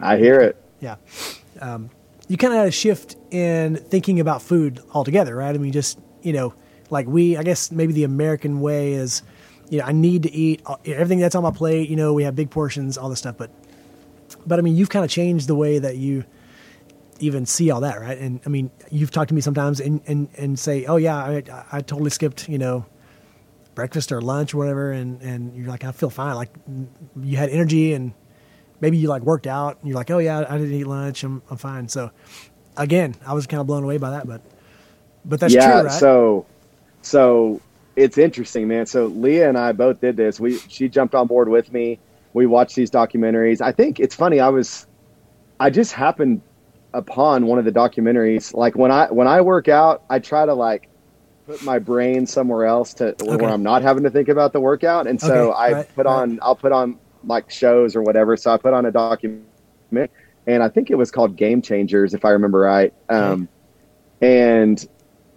I 0.00 0.16
hear 0.16 0.40
it. 0.40 0.62
Yeah. 0.80 0.96
Um, 1.60 1.90
you 2.28 2.36
kind 2.36 2.52
of 2.52 2.58
had 2.58 2.68
a 2.68 2.72
shift 2.72 3.16
in 3.30 3.76
thinking 3.76 4.20
about 4.20 4.42
food 4.42 4.80
altogether, 4.92 5.36
right? 5.36 5.54
I 5.54 5.58
mean, 5.58 5.72
just 5.72 5.98
you 6.22 6.32
know, 6.32 6.54
like 6.90 7.06
we, 7.06 7.36
I 7.36 7.42
guess 7.42 7.70
maybe 7.70 7.92
the 7.92 8.04
American 8.04 8.60
way 8.60 8.94
is, 8.94 9.22
you 9.70 9.78
know, 9.78 9.84
I 9.84 9.92
need 9.92 10.24
to 10.24 10.32
eat 10.32 10.62
uh, 10.66 10.76
everything 10.84 11.20
that's 11.20 11.34
on 11.34 11.42
my 11.42 11.50
plate. 11.50 11.88
You 11.88 11.96
know, 11.96 12.12
we 12.14 12.24
have 12.24 12.34
big 12.34 12.50
portions, 12.50 12.98
all 12.98 13.08
this 13.08 13.18
stuff, 13.18 13.36
but, 13.36 13.50
but 14.46 14.58
I 14.58 14.62
mean, 14.62 14.76
you've 14.76 14.88
kind 14.88 15.04
of 15.04 15.10
changed 15.10 15.46
the 15.48 15.54
way 15.54 15.78
that 15.78 15.96
you 15.96 16.24
even 17.20 17.46
see 17.46 17.70
all 17.70 17.80
that, 17.82 18.00
right? 18.00 18.18
And 18.18 18.40
I 18.44 18.48
mean, 18.48 18.70
you've 18.90 19.10
talked 19.10 19.28
to 19.28 19.34
me 19.34 19.40
sometimes 19.40 19.80
and 19.80 20.00
and 20.06 20.28
and 20.36 20.58
say, 20.58 20.84
oh 20.86 20.96
yeah, 20.96 21.16
I 21.16 21.42
I 21.70 21.80
totally 21.80 22.10
skipped, 22.10 22.48
you 22.48 22.58
know, 22.58 22.86
breakfast 23.74 24.10
or 24.10 24.20
lunch 24.20 24.54
or 24.54 24.58
whatever, 24.58 24.92
and 24.92 25.20
and 25.22 25.54
you're 25.56 25.68
like, 25.68 25.84
I 25.84 25.92
feel 25.92 26.10
fine, 26.10 26.34
like 26.34 26.50
you 27.22 27.36
had 27.36 27.50
energy 27.50 27.92
and 27.92 28.12
maybe 28.80 28.96
you 28.96 29.08
like 29.08 29.22
worked 29.22 29.46
out 29.46 29.78
and 29.80 29.88
you're 29.88 29.96
like, 29.96 30.10
oh 30.10 30.18
yeah, 30.18 30.44
I 30.48 30.58
didn't 30.58 30.74
eat 30.74 30.86
lunch, 30.86 31.22
I'm 31.22 31.42
I'm 31.50 31.56
fine. 31.56 31.88
So 31.88 32.10
again, 32.76 33.14
I 33.26 33.34
was 33.34 33.46
kind 33.46 33.60
of 33.60 33.66
blown 33.66 33.84
away 33.84 33.98
by 33.98 34.10
that, 34.10 34.26
but 34.26 34.42
but 35.24 35.40
that's 35.40 35.54
yeah, 35.54 35.80
true, 35.80 35.88
right? 35.88 35.92
So 35.92 36.46
so 37.02 37.60
it's 37.96 38.18
interesting, 38.18 38.68
man. 38.68 38.86
So 38.86 39.06
Leah 39.06 39.48
and 39.48 39.58
I 39.58 39.72
both 39.72 40.00
did 40.00 40.16
this. 40.16 40.40
We 40.40 40.58
she 40.58 40.88
jumped 40.88 41.14
on 41.14 41.26
board 41.26 41.48
with 41.48 41.72
me. 41.72 41.98
We 42.32 42.46
watched 42.46 42.74
these 42.74 42.90
documentaries. 42.90 43.60
I 43.60 43.72
think 43.72 44.00
it's 44.00 44.14
funny. 44.14 44.40
I 44.40 44.48
was 44.48 44.86
I 45.60 45.70
just 45.70 45.92
happened 45.92 46.42
upon 46.92 47.46
one 47.46 47.58
of 47.58 47.64
the 47.64 47.72
documentaries. 47.72 48.54
Like 48.54 48.76
when 48.76 48.90
I 48.90 49.10
when 49.10 49.28
I 49.28 49.40
work 49.40 49.68
out, 49.68 50.02
I 50.10 50.18
try 50.18 50.46
to 50.46 50.54
like 50.54 50.88
put 51.46 51.62
my 51.62 51.78
brain 51.78 52.26
somewhere 52.26 52.64
else 52.64 52.94
to 52.94 53.08
okay. 53.08 53.36
where 53.36 53.50
I'm 53.50 53.62
not 53.62 53.82
having 53.82 54.02
to 54.04 54.10
think 54.10 54.28
about 54.28 54.52
the 54.52 54.60
workout. 54.60 55.06
And 55.06 55.20
so 55.20 55.52
okay, 55.52 55.58
I 55.58 55.72
right, 55.72 55.94
put 55.94 56.06
on 56.06 56.30
right. 56.30 56.38
I'll 56.42 56.56
put 56.56 56.72
on 56.72 56.98
like 57.26 57.50
shows 57.50 57.96
or 57.96 58.02
whatever. 58.02 58.36
So 58.36 58.52
I 58.52 58.56
put 58.56 58.74
on 58.74 58.86
a 58.86 58.92
document 58.92 59.44
and 60.46 60.62
I 60.62 60.68
think 60.68 60.90
it 60.90 60.96
was 60.96 61.10
called 61.10 61.36
Game 61.36 61.62
Changers 61.62 62.14
if 62.14 62.24
I 62.24 62.30
remember 62.30 62.60
right. 62.60 62.92
Um, 63.08 63.48
and 64.20 64.86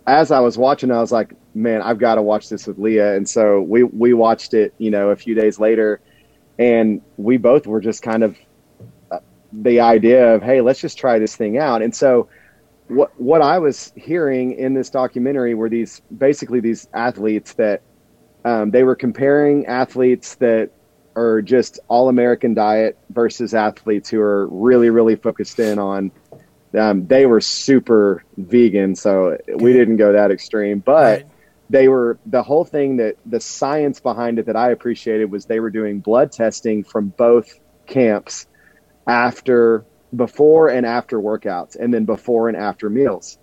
as 0.06 0.32
I 0.32 0.40
was 0.40 0.58
watching, 0.58 0.92
I 0.92 1.00
was 1.00 1.12
like, 1.12 1.34
man, 1.54 1.82
I've 1.82 2.00
got 2.00 2.16
to 2.16 2.22
watch 2.22 2.50
this 2.50 2.68
with 2.68 2.78
Leah. 2.78 3.16
And 3.16 3.28
so 3.28 3.62
we, 3.62 3.84
we 3.84 4.14
watched 4.14 4.54
it, 4.54 4.74
you 4.78 4.92
know, 4.92 5.10
a 5.10 5.16
few 5.16 5.36
days 5.36 5.60
later 5.60 6.02
and 6.60 7.02
we 7.18 7.38
both 7.38 7.68
were 7.68 7.82
just 7.82 8.02
kind 8.02 8.24
of 8.24 8.38
uh, 9.12 9.20
the 9.52 9.80
idea 9.80 10.36
of, 10.36 10.42
Hey, 10.42 10.62
let's 10.62 10.80
just 10.80 10.98
try 10.98 11.20
this 11.20 11.36
thing 11.36 11.58
out. 11.58 11.82
And 11.82 11.96
so 11.96 12.30
what, 12.88 13.20
what 13.20 13.42
I 13.42 13.60
was 13.60 13.94
hearing 13.96 14.54
in 14.54 14.74
this 14.74 14.90
documentary 14.90 15.54
were 15.54 15.70
these, 15.70 16.02
basically 16.18 16.60
these 16.60 16.88
athletes 16.94 17.54
that, 17.54 17.82
um, 18.46 18.72
they 18.72 18.84
were 18.84 18.96
comparing 18.96 19.66
athletes 19.66 20.36
that 20.36 20.72
are 21.18 21.42
just 21.42 21.80
all 21.88 22.10
American 22.10 22.54
diet 22.54 22.96
versus 23.10 23.54
athletes 23.54 24.08
who 24.10 24.22
are 24.22 24.46
really, 24.48 24.90
really 24.92 25.16
focused 25.16 25.60
in 25.60 25.80
on, 25.80 26.12
um, 26.78 27.08
they 27.08 27.26
were 27.26 27.42
super 27.42 28.24
vegan, 28.38 28.96
so 28.96 29.36
we 29.56 29.74
didn't 29.74 29.98
go 29.98 30.14
that 30.14 30.30
extreme. 30.32 30.80
But 30.80 31.24
Right. 31.24 31.26
they 31.70 31.88
were 31.88 32.20
the 32.28 32.44
whole 32.44 32.66
thing 32.66 32.98
that 32.98 33.16
the 33.26 33.40
science 33.40 34.00
behind 34.00 34.38
it 34.38 34.46
that 34.46 34.56
I 34.56 34.70
appreciated 34.70 35.32
was 35.32 35.46
they 35.46 35.60
were 35.60 35.72
doing 35.72 36.00
blood 36.00 36.32
testing 36.32 36.84
from 36.84 37.08
both 37.18 37.48
camps 37.88 38.46
after, 39.08 39.84
before 40.16 40.70
and 40.70 40.86
after 40.86 41.20
workouts, 41.20 41.76
and 41.76 41.92
then 41.94 42.06
before 42.06 42.48
and 42.48 42.56
after 42.56 42.90
meals. 42.90 43.40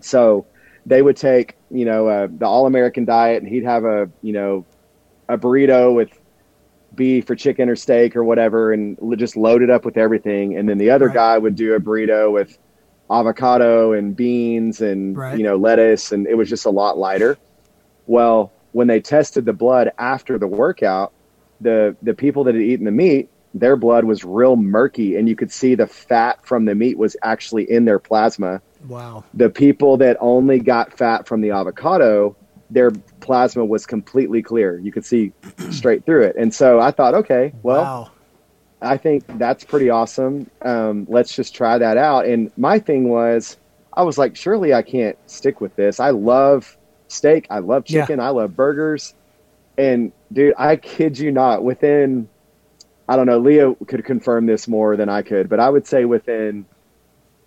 So 0.00 0.46
they 0.86 1.02
would 1.02 1.16
take, 1.16 1.56
you 1.70 1.84
know, 1.84 2.06
uh, 2.06 2.28
the 2.30 2.46
all 2.46 2.66
American 2.66 3.04
diet, 3.04 3.42
and 3.42 3.52
he'd 3.52 3.64
have 3.64 3.84
a, 3.84 4.08
you 4.22 4.32
know, 4.32 4.64
a 5.28 5.36
burrito 5.36 5.94
with 5.94 6.10
beef 6.96 7.28
or 7.30 7.34
chicken 7.36 7.68
or 7.68 7.76
steak 7.76 8.16
or 8.16 8.24
whatever 8.24 8.72
and 8.72 8.98
just 9.18 9.36
load 9.36 9.62
it 9.62 9.70
up 9.70 9.84
with 9.84 9.96
everything 9.96 10.56
and 10.56 10.68
then 10.68 10.78
the 10.78 10.90
other 10.90 11.06
Right. 11.06 11.14
guy 11.14 11.38
would 11.38 11.54
do 11.54 11.74
a 11.74 11.80
burrito 11.80 12.32
with 12.32 12.56
avocado 13.10 13.92
and 13.92 14.16
beans 14.16 14.80
and 14.80 15.16
Right. 15.16 15.38
you 15.38 15.44
know 15.44 15.56
lettuce 15.56 16.10
and 16.12 16.26
it 16.26 16.34
was 16.34 16.48
just 16.48 16.66
a 16.66 16.70
lot 16.70 16.98
lighter 16.98 17.38
well 18.06 18.52
when 18.72 18.86
they 18.88 19.00
tested 19.00 19.44
the 19.44 19.52
blood 19.52 19.90
after 19.98 20.38
the 20.38 20.46
workout 20.48 21.12
the 21.60 21.96
the 22.02 22.14
people 22.14 22.44
that 22.44 22.54
had 22.54 22.62
eaten 22.64 22.84
the 22.84 22.90
meat 22.90 23.28
their 23.54 23.76
blood 23.76 24.04
was 24.04 24.24
real 24.24 24.56
murky 24.56 25.16
and 25.16 25.28
you 25.28 25.36
could 25.36 25.52
see 25.52 25.74
the 25.74 25.86
fat 25.86 26.38
from 26.44 26.64
the 26.64 26.74
meat 26.74 26.98
was 26.98 27.16
actually 27.22 27.70
in 27.70 27.84
their 27.84 27.98
plasma 27.98 28.60
Wow. 28.88 29.24
the 29.34 29.48
people 29.50 29.96
that 29.98 30.16
only 30.20 30.58
got 30.60 30.96
fat 30.96 31.26
from 31.26 31.40
the 31.40 31.50
avocado, 31.50 32.36
their 32.70 32.90
plasma 33.26 33.64
was 33.64 33.84
completely 33.86 34.42
clear. 34.42 34.78
You 34.78 34.92
could 34.92 35.04
see 35.04 35.32
straight 35.70 36.06
through 36.06 36.22
it. 36.22 36.36
And 36.36 36.54
so 36.54 36.80
I 36.80 36.90
thought, 36.90 37.14
okay, 37.14 37.52
well, 37.62 37.82
wow. 37.82 38.10
I 38.80 38.96
think 38.96 39.24
that's 39.38 39.64
pretty 39.64 39.90
awesome. 39.90 40.50
Um, 40.64 41.06
let's 41.08 41.34
just 41.34 41.54
try 41.54 41.78
that 41.78 41.96
out. 41.96 42.26
And 42.26 42.50
my 42.56 42.78
thing 42.78 43.08
was, 43.08 43.56
I 43.96 44.02
was 44.02 44.18
like, 44.18 44.36
surely 44.36 44.74
I 44.74 44.82
can't 44.82 45.16
stick 45.26 45.60
with 45.60 45.74
this. 45.76 45.98
I 46.00 46.10
love 46.10 46.76
steak. 47.08 47.46
I 47.50 47.58
love 47.60 47.84
Yeah. 47.88 48.02
chicken. 48.02 48.20
I 48.20 48.28
love 48.30 48.54
burgers. 48.54 49.14
And 49.78 50.12
dude, 50.32 50.54
I 50.58 50.76
kid 50.76 51.18
you 51.18 51.32
not, 51.32 51.64
within, 51.64 52.28
I 53.08 53.16
don't 53.16 53.26
know, 53.26 53.38
Leah 53.38 53.74
could 53.86 54.04
confirm 54.04 54.46
this 54.46 54.68
more 54.68 54.96
than 54.96 55.08
I 55.08 55.22
could, 55.22 55.48
but 55.48 55.60
I 55.60 55.68
would 55.70 55.86
say 55.86 56.04
within 56.04 56.66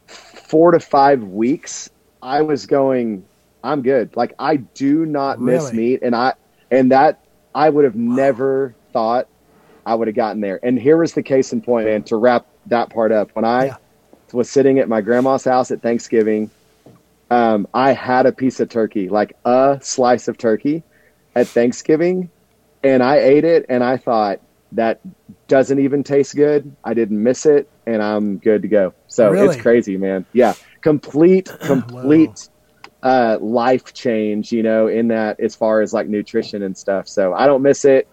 four 0.07 0.71
to 0.71 0.79
five 0.79 1.23
weeks, 1.23 1.89
I 2.21 2.41
was 2.41 2.65
going, 2.65 3.28
I'm 3.63 3.81
good. 3.81 4.15
Like 4.15 4.33
I 4.39 4.57
do 4.57 5.05
not 5.05 5.41
miss 5.41 5.73
meat. 5.73 5.99
And 6.01 6.15
I, 6.15 6.33
and 6.71 6.91
that 6.91 7.19
I 7.53 7.69
would 7.69 7.85
have 7.85 7.95
never 7.95 8.75
thought 8.93 9.27
I 9.85 9.95
would 9.95 10.07
have 10.07 10.15
gotten 10.15 10.41
there. 10.41 10.59
And 10.63 10.79
here 10.79 10.97
was 10.97 11.13
the 11.13 11.23
case 11.23 11.51
in 11.51 11.61
point, 11.61 11.87
and 11.87 12.05
to 12.07 12.15
wrap 12.15 12.45
that 12.67 12.89
part 12.91 13.11
up, 13.11 13.29
when 13.33 13.45
I 13.45 13.65
Yeah. 13.65 13.77
was 14.33 14.49
sitting 14.49 14.79
at 14.79 14.87
my 14.87 15.01
grandma's 15.01 15.43
house 15.43 15.71
at 15.71 15.81
Thanksgiving, 15.81 16.51
um, 17.31 17.67
I 17.73 17.93
had 17.93 18.25
a 18.25 18.31
piece 18.31 18.59
of 18.59 18.69
turkey, 18.69 19.09
like 19.09 19.35
a 19.45 19.79
slice 19.81 20.27
of 20.27 20.37
turkey 20.37 20.83
at 21.35 21.53
Thanksgiving, 21.53 22.31
and 22.83 23.03
I 23.03 23.17
ate 23.17 23.45
it, 23.45 23.65
and 23.69 23.83
I 23.83 23.97
thought 23.97 24.39
that 24.73 24.99
doesn't 25.47 25.79
even 25.79 26.03
taste 26.03 26.35
good. 26.35 26.75
I 26.83 26.93
didn't 26.93 27.21
miss 27.21 27.45
it, 27.45 27.67
and 27.87 28.01
I'm 28.01 28.37
good 28.37 28.61
to 28.61 28.67
go. 28.67 28.93
So 29.07 29.31
Really? 29.31 29.47
it's 29.47 29.61
crazy, 29.61 29.97
man. 29.97 30.25
Yeah, 30.33 30.53
complete, 30.83 31.49
complete 31.65 32.29
uh, 33.03 33.37
life 33.39 33.93
change, 33.93 34.51
you 34.51 34.63
know, 34.63 34.87
in 34.87 35.07
that 35.09 35.39
as 35.39 35.55
far 35.55 35.81
as 35.81 35.93
like 35.93 36.07
nutrition 36.07 36.63
and 36.63 36.77
stuff. 36.77 37.07
So 37.07 37.33
I 37.33 37.47
don't 37.47 37.61
miss 37.61 37.85
it. 37.85 38.07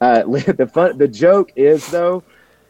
Uh, 0.00 0.22
the 0.26 0.70
fun, 0.72 0.96
the 0.98 1.08
joke 1.08 1.50
is 1.56 1.86
though 1.90 2.22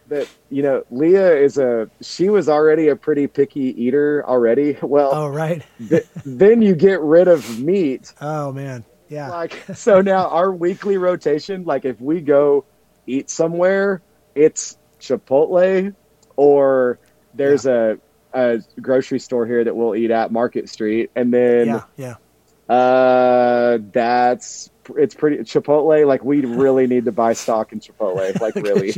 that 0.09 0.27
you 0.49 0.63
know 0.63 0.83
Leah 0.91 1.37
is 1.37 1.59
a 1.59 1.91
she 2.01 2.31
was 2.31 2.49
already 2.49 2.89
a 2.89 2.97
pretty 2.97 3.27
picky 3.27 3.75
eater 3.85 4.25
already. 4.27 4.77
Well, 4.83 5.11
Oh, 5.15 5.29
right. 5.29 5.63
th- 5.89 6.07
then 6.25 6.63
you 6.63 6.75
get 6.75 7.01
rid 7.03 7.29
of 7.29 7.61
meat, 7.61 8.13
Oh, 8.21 8.51
man. 8.53 8.85
Yeah. 9.11 9.29
like 9.29 9.53
so 9.75 10.01
now 10.01 10.29
our 10.29 10.53
weekly 10.53 10.97
rotation, 10.97 11.65
like 11.65 11.85
if 11.85 12.01
we 12.01 12.21
go 12.23 12.65
eat 13.07 13.29
somewhere, 13.31 14.01
it's 14.35 14.79
Chipotle 15.01 15.95
or 16.37 16.99
there's 17.35 17.67
a 17.67 17.99
a 18.35 18.61
grocery 18.81 19.19
store 19.19 19.47
here 19.47 19.65
that 19.65 19.75
we'll 19.77 19.95
eat 19.97 20.11
at 20.11 20.31
Market 20.33 20.69
Street, 20.69 21.11
and 21.17 21.33
then 21.33 21.67
Yeah. 21.67 21.83
Yeah. 21.97 22.15
uh, 22.75 23.79
that's 23.93 24.71
it's 24.97 25.15
pretty 25.15 25.39
Chipotle. 25.39 26.07
Like 26.07 26.25
we 26.25 26.41
really 26.45 26.87
need 26.87 27.05
to 27.07 27.13
buy 27.13 27.33
stock 27.35 27.73
in 27.73 27.81
Chipotle. 27.81 28.39
Like 28.41 28.55
really. 28.55 28.95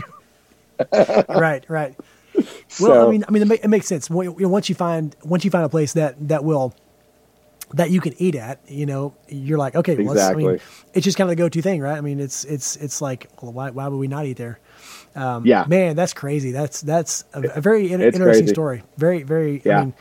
right. 1.28 1.64
Right. 1.68 1.94
Well, 2.34 2.92
So- 2.94 3.08
I 3.08 3.10
mean, 3.10 3.24
I 3.26 3.30
mean, 3.32 3.42
it, 3.42 3.48
ma- 3.48 3.54
it 3.64 3.68
makes 3.68 3.86
sense. 3.88 4.08
When- 4.08 4.30
you 4.32 4.36
know, 4.40 4.48
Once 4.48 4.68
you 4.68 4.74
find 4.76 5.14
once 5.24 5.44
you 5.44 5.50
find 5.50 5.64
a 5.64 5.68
place 5.68 5.94
that 5.94 6.28
that 6.28 6.44
will 6.44 6.72
that 7.74 7.90
you 7.90 8.00
can 8.00 8.14
eat 8.22 8.34
at, 8.36 8.60
you 8.68 8.86
know, 8.86 9.14
you're 9.28 9.58
like, 9.58 9.74
okay, 9.76 9.94
well, 9.96 10.18
I 10.18 10.34
mean, 10.34 10.50
Exactly. 10.50 10.60
it's 10.94 11.04
just 11.04 11.16
kind 11.18 11.30
of 11.30 11.36
the 11.36 11.40
go-to 11.40 11.62
thing, 11.62 11.80
right? 11.80 11.96
I 11.96 12.00
mean, 12.00 12.18
it's 12.20 12.44
it's 12.44 12.76
it's 12.76 13.00
like, 13.02 13.28
well, 13.42 13.52
why 13.52 13.70
why 13.70 13.88
would 13.88 13.96
we 13.98 14.06
not 14.08 14.26
eat 14.26 14.36
there? 14.38 14.58
Um, 15.16 15.44
Yeah. 15.46 15.64
man, 15.66 15.96
that's 15.96 16.12
crazy. 16.14 16.52
That's 16.52 16.80
that's 16.82 17.24
a, 17.34 17.42
a 17.56 17.60
very 17.60 17.92
in- 17.92 18.00
interesting 18.00 18.22
crazy. 18.44 18.46
story. 18.46 18.82
Very 18.96 19.22
very. 19.22 19.56
I 19.64 19.68
Yeah. 19.68 19.80
mean, 19.80 19.94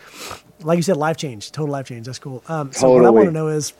like 0.61 0.77
you 0.77 0.83
said, 0.83 0.97
life 0.97 1.17
change, 1.17 1.51
total 1.51 1.71
life 1.71 1.87
change. 1.87 2.05
That's 2.05 2.19
cool. 2.19 2.43
Um, 2.47 2.71
so 2.73 2.91
what 2.93 3.05
I 3.05 3.09
want 3.09 3.25
to 3.25 3.31
know 3.31 3.47
is, 3.47 3.73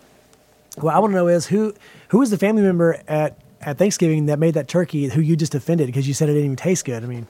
what 0.78 0.96
I 0.96 1.00
want 1.00 1.12
to 1.12 1.16
know 1.18 1.28
is 1.28 1.46
who 1.46 1.74
who 2.10 2.22
is 2.22 2.30
the 2.32 2.38
family 2.38 2.62
member 2.64 3.00
at 3.08 3.38
at 3.62 3.78
Thanksgiving 3.78 4.28
that 4.28 4.40
made 4.40 4.54
that 4.54 4.68
turkey 4.70 5.10
who 5.10 5.20
you 5.22 5.36
just 5.36 5.54
offended 5.54 5.86
because 5.88 6.08
you 6.08 6.14
said 6.14 6.30
it 6.30 6.34
didn't 6.34 6.46
even 6.46 6.56
taste 6.56 6.86
good. 6.86 7.04
I 7.04 7.08
mean, 7.08 7.28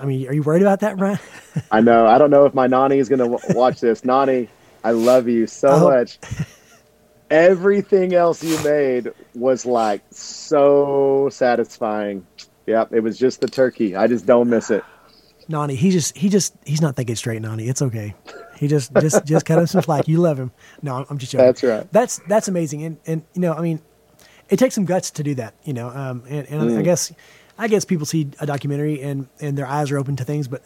I 0.00 0.06
mean, 0.06 0.26
are 0.26 0.32
you 0.32 0.42
worried 0.42 0.62
about 0.62 0.80
that, 0.80 0.96
Brian? 0.96 1.18
I 1.70 1.80
know. 1.82 2.06
I 2.06 2.16
don't 2.16 2.30
know 2.30 2.46
if 2.46 2.54
my 2.54 2.66
Nani 2.66 2.98
is 2.98 3.08
going 3.10 3.18
to 3.18 3.36
w- 3.36 3.58
watch 3.58 3.80
this. 3.80 4.02
Nani, 4.04 4.48
I 4.82 4.92
love 4.92 5.28
you 5.28 5.46
so 5.46 5.68
Oh. 5.68 5.90
much. 5.90 6.18
Everything 7.30 8.14
else 8.14 8.42
you 8.42 8.58
made 8.64 9.12
was 9.34 9.66
like 9.66 10.00
so 10.10 11.28
satisfying. 11.30 12.26
Yep, 12.68 12.92
it 12.92 13.00
was 13.00 13.18
just 13.18 13.40
the 13.40 13.48
turkey. 13.48 13.96
I 13.96 14.06
just 14.06 14.26
don't 14.26 14.48
miss 14.50 14.70
it. 14.70 14.84
Nani, 15.48 15.74
he 15.74 15.90
just 15.90 16.16
he 16.16 16.28
just 16.28 16.54
he's 16.66 16.82
not 16.82 16.94
thinking 16.96 17.16
straight, 17.16 17.40
Nani. 17.40 17.66
It's 17.66 17.80
okay. 17.80 18.14
He 18.58 18.68
just 18.68 18.92
just 19.00 19.24
just 19.24 19.46
cut 19.46 19.58
him 19.58 19.66
some 19.66 19.80
slack. 19.80 20.06
You 20.06 20.18
love 20.18 20.38
him. 20.38 20.50
No, 20.82 21.06
I'm 21.08 21.16
just 21.16 21.32
joking. 21.32 21.46
That's 21.46 21.62
right. 21.62 21.90
That's 21.90 22.20
that's 22.28 22.48
amazing. 22.48 22.84
And 22.84 22.98
and 23.06 23.22
you 23.32 23.40
know, 23.40 23.54
I 23.54 23.62
mean, 23.62 23.80
it 24.50 24.58
takes 24.58 24.74
some 24.74 24.84
guts 24.84 25.10
to 25.12 25.22
do 25.22 25.34
that. 25.36 25.54
You 25.64 25.72
know, 25.72 25.88
um, 25.88 26.22
and, 26.28 26.46
and 26.48 26.70
Mm. 26.70 26.78
I 26.78 26.82
guess 26.82 27.10
I 27.56 27.68
guess 27.68 27.86
people 27.86 28.04
see 28.04 28.28
a 28.40 28.44
documentary 28.46 29.00
and 29.00 29.28
and 29.40 29.56
their 29.56 29.66
eyes 29.66 29.90
are 29.90 29.96
open 29.98 30.16
to 30.16 30.24
things, 30.24 30.48
but 30.48 30.62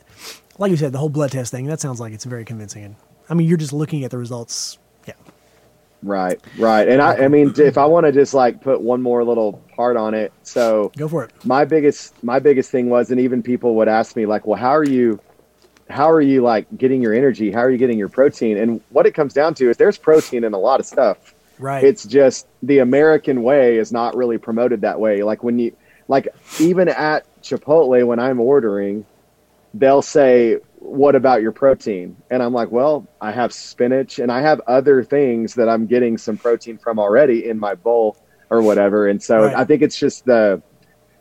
like 0.59 0.71
you 0.73 0.77
said, 0.77 0.91
the 0.93 0.99
whole 0.99 1.09
blood 1.09 1.31
test 1.31 1.53
thing 1.53 1.67
that 1.67 1.81
sounds 1.81 2.01
like 2.01 2.13
it's 2.13 2.25
very 2.25 2.45
convincing. 2.45 2.83
And 2.85 2.97
I 3.31 3.35
mean, 3.35 3.47
you're 3.49 3.59
just 3.59 3.73
looking 3.73 4.03
at 4.03 4.11
the 4.11 4.19
results. 4.19 4.79
Yeah. 5.07 5.15
Right, 6.03 6.41
right. 6.59 6.89
And 6.89 7.01
I, 7.01 7.25
I 7.25 7.29
mean, 7.29 7.53
if 7.57 7.79
I 7.79 7.85
want 7.87 8.07
to 8.07 8.13
just 8.13 8.35
like 8.35 8.61
put 8.61 8.81
one 8.81 9.01
more 9.03 9.23
little 9.25 9.53
part 9.77 9.97
on 9.97 10.15
it, 10.15 10.33
so 10.43 10.91
Go 10.97 11.07
for 11.09 11.25
it. 11.25 11.31
my 11.45 11.65
biggest 11.65 12.23
my 12.25 12.39
biggest 12.41 12.71
thing 12.71 12.89
was 12.91 13.11
and 13.11 13.21
even 13.21 13.43
people 13.43 13.75
would 13.77 13.89
ask 13.89 14.17
me 14.17 14.27
like 14.27 14.47
well 14.47 14.59
how 14.59 14.71
are 14.71 14.85
you 14.85 15.21
how 15.89 16.11
are 16.11 16.21
you 16.21 16.41
like 16.43 16.67
getting 16.79 17.01
your 17.03 17.13
energy 17.15 17.51
how 17.53 17.61
are 17.61 17.71
you 17.71 17.77
getting 17.79 17.99
your 17.99 18.09
protein 18.09 18.57
and 18.57 18.81
what 18.91 19.05
it 19.07 19.13
comes 19.13 19.33
down 19.35 19.53
to 19.55 19.69
is 19.71 19.77
there's 19.77 19.99
protein 19.99 20.43
in 20.45 20.55
a 20.55 20.59
lot 20.59 20.81
of 20.81 20.87
stuff 20.87 21.35
Right. 21.59 21.85
it's 21.85 22.05
just 22.05 22.47
the 22.63 22.79
american 22.79 23.43
way 23.43 23.77
is 23.77 23.93
not 23.93 24.17
really 24.17 24.39
promoted 24.39 24.81
that 24.83 24.99
way 24.99 25.23
like 25.23 25.43
when 25.45 25.59
you 25.59 25.77
like 26.09 26.29
even 26.61 26.89
at 26.89 27.27
chipotle 27.43 28.07
when 28.07 28.19
i'm 28.19 28.41
ordering 28.41 29.05
they'll 29.75 30.03
say 30.03 30.59
what 30.85 31.15
about 31.15 31.43
your 31.43 31.53
protein 31.53 32.17
and 32.31 32.43
i'm 32.43 32.53
like 32.53 32.71
well 32.73 33.07
i 33.21 33.31
have 33.31 33.53
spinach 33.53 34.19
and 34.19 34.33
i 34.33 34.41
have 34.41 34.61
other 34.67 35.05
things 35.05 35.55
that 35.55 35.69
i'm 35.69 35.87
getting 35.87 36.19
some 36.19 36.37
protein 36.37 36.77
from 36.77 36.99
already 36.99 37.49
in 37.49 37.59
my 37.59 37.75
bowl 37.75 38.17
or 38.51 38.61
whatever 38.63 39.07
and 39.09 39.23
so 39.23 39.45
Right. 39.45 39.55
i 39.55 39.65
think 39.65 39.81
it's 39.81 39.97
just 39.97 40.25
the 40.25 40.61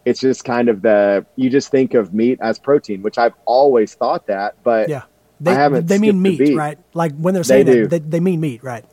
it's 0.04 0.20
just 0.20 0.44
kind 0.44 0.68
of 0.68 0.82
the 0.82 1.26
you 1.36 1.50
just 1.50 1.70
think 1.70 1.94
of 1.94 2.12
meat 2.12 2.40
as 2.42 2.58
protein 2.58 3.04
which 3.04 3.20
i've 3.20 3.36
always 3.46 3.94
thought 3.94 4.26
that 4.28 4.56
but 4.64 4.90
yeah. 4.90 5.04
They, 5.42 5.56
haven't 5.56 5.88
they 5.88 5.98
mean 5.98 6.22
meat, 6.22 6.56
right? 6.56 6.78
Like 6.94 7.16
when 7.16 7.34
they're 7.34 7.44
saying 7.44 7.66
do. 7.66 7.88
that, 7.88 7.90
they, 7.90 8.00
they 8.00 8.20
mean 8.20 8.40
meat, 8.40 8.64
right? 8.64 8.86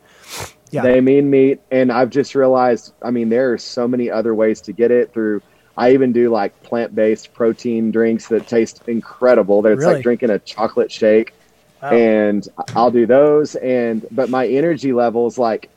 Yeah. 0.71 0.81
They 0.81 1.03
mean 1.03 1.29
meat, 1.29 1.61
and 1.71 1.93
I've 1.93 2.09
just 2.09 2.35
realized. 2.35 2.95
I 3.03 3.11
mean, 3.11 3.29
there 3.29 3.53
are 3.53 3.59
so 3.59 3.87
many 3.87 4.11
other 4.11 4.35
ways 4.35 4.63
to 4.63 4.73
get 4.73 4.91
it 4.91 5.13
through. 5.13 5.43
I 5.79 5.93
even 5.93 6.13
do 6.13 6.29
like 6.31 6.61
plant-based 6.65 7.33
protein 7.33 7.91
drinks 7.93 8.27
that 8.29 8.47
taste 8.49 8.83
incredible. 8.89 9.63
That 9.63 9.73
it's 9.73 9.81
Really? 9.81 9.95
like 9.95 10.03
drinking 10.03 10.31
a 10.31 10.39
chocolate 10.41 10.93
shake. 10.93 11.33
Wow. 11.81 11.91
and 11.91 12.49
I'll 12.75 12.91
do 12.91 13.07
those. 13.07 13.55
And 13.55 14.05
but 14.11 14.29
my 14.29 14.49
energy 14.49 14.93
levels 14.93 15.39
like 15.39 15.71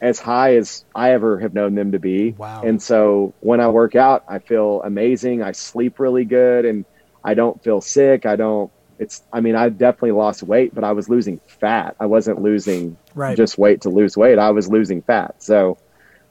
as 0.00 0.18
high 0.20 0.56
as 0.56 0.84
I 0.94 1.12
ever 1.12 1.38
have 1.40 1.54
known 1.54 1.74
them 1.74 1.92
to 1.92 1.98
be. 1.98 2.32
Wow. 2.32 2.62
And 2.62 2.80
so 2.80 3.32
when 3.40 3.60
I 3.60 3.68
work 3.68 3.96
out, 3.96 4.24
I 4.28 4.38
feel 4.38 4.82
amazing. 4.82 5.42
I 5.42 5.52
sleep 5.52 5.98
really 5.98 6.24
good, 6.24 6.64
and 6.64 6.84
I 7.24 7.34
don't 7.34 7.62
feel 7.64 7.80
sick. 7.80 8.26
I 8.26 8.36
don't. 8.36 8.70
It's. 8.98 9.22
I 9.32 9.40
mean, 9.40 9.56
I 9.56 9.68
definitely 9.70 10.12
lost 10.12 10.42
weight, 10.42 10.74
but 10.74 10.84
I 10.84 10.92
was 10.92 11.08
losing 11.08 11.40
fat. 11.46 11.96
I 11.98 12.06
wasn't 12.06 12.40
losing 12.42 12.96
Right. 13.14 13.36
just 13.36 13.58
weight 13.58 13.80
to 13.82 13.88
lose 13.88 14.16
weight. 14.16 14.38
I 14.38 14.50
was 14.50 14.68
losing 14.68 15.02
fat. 15.02 15.42
So 15.42 15.78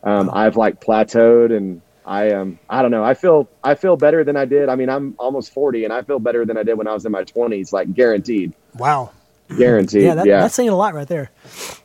um, 0.03 0.27
Wow. 0.27 0.33
I've 0.35 0.55
like 0.55 0.79
plateaued, 0.79 1.51
and 1.55 1.81
I 2.05 2.31
um 2.31 2.59
I 2.69 2.81
don't 2.81 2.91
know. 2.91 3.03
I 3.03 3.13
feel 3.13 3.49
I 3.63 3.75
feel 3.75 3.95
better 3.97 4.23
than 4.23 4.35
I 4.35 4.45
did. 4.45 4.69
I 4.69 4.75
mean, 4.75 4.89
I'm 4.89 5.15
almost 5.17 5.53
forty, 5.53 5.83
and 5.83 5.93
I 5.93 6.01
feel 6.01 6.19
better 6.19 6.45
than 6.45 6.57
I 6.57 6.63
did 6.63 6.73
when 6.77 6.87
I 6.87 6.93
was 6.93 7.05
in 7.05 7.11
my 7.11 7.23
twenties. 7.23 7.71
Like 7.71 7.93
guaranteed, 7.93 8.53
Wow. 8.75 9.11
guaranteed. 9.57 10.03
Yeah, 10.03 10.15
that, 10.15 10.25
yeah. 10.25 10.39
that's 10.41 10.55
saying 10.55 10.69
a 10.69 10.75
lot 10.75 10.93
right 10.93 11.07
there. 11.07 11.31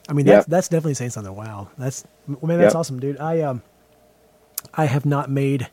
I 0.09 0.13
mean, 0.13 0.27
that's 0.27 0.45
Yep. 0.45 0.51
that's 0.51 0.69
definitely 0.69 0.95
saying 0.95 1.11
something. 1.11 1.35
Wow, 1.35 1.69
that's 1.79 2.05
man, 2.27 2.59
that's 2.59 2.75
Yep. 2.75 2.79
awesome, 2.81 3.01
dude. 3.01 3.19
I 3.19 3.43
um, 3.43 3.63
I 4.75 4.87
have 4.87 5.07
not 5.07 5.31
made 5.31 5.69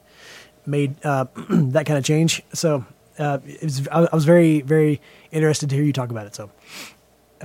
made 0.65 0.95
uh, 1.03 1.25
that 1.49 1.85
kind 1.85 1.97
of 1.97 2.03
change, 2.03 2.43
so 2.53 2.85
uh, 3.17 3.39
it 3.45 3.63
was, 3.63 3.87
I, 3.87 4.07
I 4.11 4.15
was 4.15 4.25
very 4.25 4.61
very 4.61 5.01
interested 5.31 5.69
to 5.69 5.75
hear 5.75 5.83
you 5.83 5.93
talk 5.93 6.09
about 6.11 6.27
it. 6.27 6.35
So, 6.35 6.49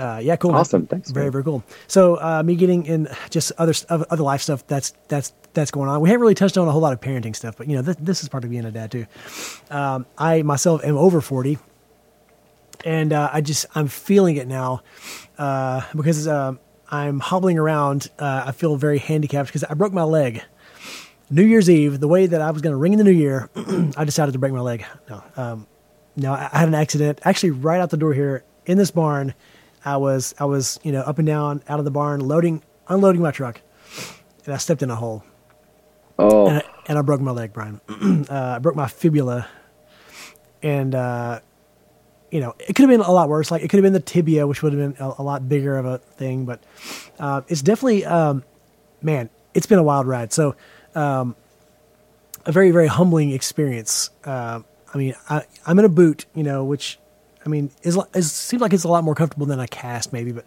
uh, 0.00 0.18
yeah, 0.18 0.36
cool. 0.36 0.52
man. 0.52 0.60
Awesome. 0.60 0.86
Thanks, 0.86 1.10
Very 1.10 1.26
man. 1.26 1.32
very 1.32 1.44
cool. 1.44 1.62
So, 1.86 2.16
uh, 2.16 2.42
me 2.42 2.56
getting 2.56 2.86
in 2.86 3.08
just 3.30 3.52
other 3.58 3.74
other 3.88 4.22
life 4.22 4.42
stuff 4.42 4.66
that's 4.66 4.94
that's 5.08 5.32
that's 5.52 5.70
going 5.70 5.88
on. 5.88 6.00
We 6.00 6.08
haven't 6.08 6.22
really 6.22 6.34
touched 6.34 6.56
on 6.58 6.66
a 6.66 6.72
whole 6.72 6.80
lot 6.80 6.92
of 6.92 7.00
parenting 7.00 7.36
stuff, 7.36 7.56
but 7.56 7.68
you 7.68 7.76
know, 7.76 7.82
this, 7.82 7.96
this 8.00 8.22
is 8.22 8.28
part 8.28 8.44
of 8.44 8.50
being 8.50 8.64
a 8.64 8.70
dad 8.70 8.90
too. 8.90 9.06
Um, 9.70 10.06
I 10.16 10.42
myself 10.42 10.82
am 10.84 10.96
over 10.96 11.20
forty 11.20 11.58
and 12.84 13.12
uh, 13.12 13.30
I 13.32 13.40
just 13.40 13.66
I'm 13.74 13.88
feeling 13.88 14.36
it 14.36 14.48
now 14.48 14.82
uh, 15.38 15.82
because 15.94 16.26
um 16.28 16.58
I'm 16.90 17.20
hobbling 17.20 17.58
around. 17.58 18.08
Uh, 18.18 18.44
I 18.46 18.52
feel 18.52 18.76
very 18.76 18.98
handicapped 18.98 19.48
because 19.48 19.64
I 19.64 19.74
broke 19.74 19.92
my 19.92 20.02
leg. 20.02 20.42
New 21.30 21.44
Year's 21.44 21.70
Eve, 21.70 22.00
the 22.00 22.08
way 22.08 22.26
that 22.26 22.40
I 22.40 22.50
was 22.50 22.60
going 22.60 22.72
to 22.72 22.76
ring 22.76 22.92
in 22.92 22.98
the 22.98 23.04
new 23.04 23.12
year, 23.12 23.48
I 23.96 24.04
decided 24.04 24.32
to 24.32 24.40
break 24.40 24.52
my 24.52 24.60
leg. 24.60 24.84
No, 25.08 25.22
um, 25.36 25.66
no, 26.16 26.32
I 26.32 26.48
had 26.52 26.66
an 26.66 26.74
accident 26.74 27.20
actually 27.22 27.52
right 27.52 27.80
out 27.80 27.90
the 27.90 27.96
door 27.96 28.12
here 28.12 28.42
in 28.66 28.78
this 28.78 28.90
barn. 28.90 29.34
I 29.84 29.96
was 29.96 30.34
I 30.38 30.44
was 30.44 30.78
you 30.82 30.92
know 30.92 31.00
up 31.00 31.18
and 31.18 31.26
down 31.26 31.62
out 31.68 31.78
of 31.78 31.84
the 31.84 31.90
barn 31.90 32.20
loading 32.20 32.62
unloading 32.88 33.22
my 33.22 33.30
truck, 33.30 33.60
and 34.44 34.54
I 34.54 34.58
stepped 34.58 34.82
in 34.82 34.90
a 34.90 34.96
hole 34.96 35.24
Oh, 36.20 36.48
and 36.48 36.58
I, 36.58 36.62
and 36.86 36.98
I 36.98 37.02
broke 37.02 37.20
my 37.22 37.30
leg, 37.30 37.54
Brian. 37.54 37.80
uh, 38.28 38.56
I 38.56 38.58
broke 38.58 38.76
my 38.76 38.88
fibula, 38.88 39.48
and 40.62 40.94
uh, 40.94 41.40
you 42.30 42.40
know 42.40 42.54
it 42.58 42.74
could 42.76 42.82
have 42.82 42.90
been 42.90 43.00
a 43.00 43.10
lot 43.10 43.30
worse. 43.30 43.50
Like 43.50 43.62
it 43.62 43.68
could 43.68 43.78
have 43.78 43.84
been 43.84 43.94
the 43.94 44.00
tibia, 44.00 44.46
which 44.46 44.62
would 44.62 44.74
have 44.74 44.96
been 44.96 45.02
a, 45.02 45.14
a 45.18 45.22
lot 45.22 45.48
bigger 45.48 45.78
of 45.78 45.86
a 45.86 45.96
thing. 45.96 46.44
But 46.44 46.62
uh, 47.18 47.40
it's 47.48 47.62
definitely, 47.62 48.04
um, 48.04 48.44
man, 49.00 49.30
it's 49.54 49.64
been 49.64 49.78
a 49.78 49.82
wild 49.82 50.06
ride. 50.06 50.30
So 50.34 50.56
um, 50.94 51.36
a 52.44 52.52
very 52.52 52.70
very 52.70 52.86
humbling 52.86 53.30
experience. 53.30 54.10
Uh, 54.22 54.60
I 54.92 54.98
mean, 54.98 55.14
I, 55.30 55.44
I'm 55.66 55.78
in 55.78 55.86
a 55.86 55.90
boot, 55.90 56.26
you 56.34 56.42
know, 56.42 56.64
which 56.64 56.98
I 57.44 57.48
mean 57.48 57.70
is, 57.82 57.98
is 58.14 58.32
seems 58.32 58.60
like 58.60 58.72
it's 58.72 58.84
a 58.84 58.88
lot 58.88 59.04
more 59.04 59.14
comfortable 59.14 59.46
than 59.46 59.60
a 59.60 59.68
cast, 59.68 60.12
maybe. 60.12 60.32
But 60.32 60.44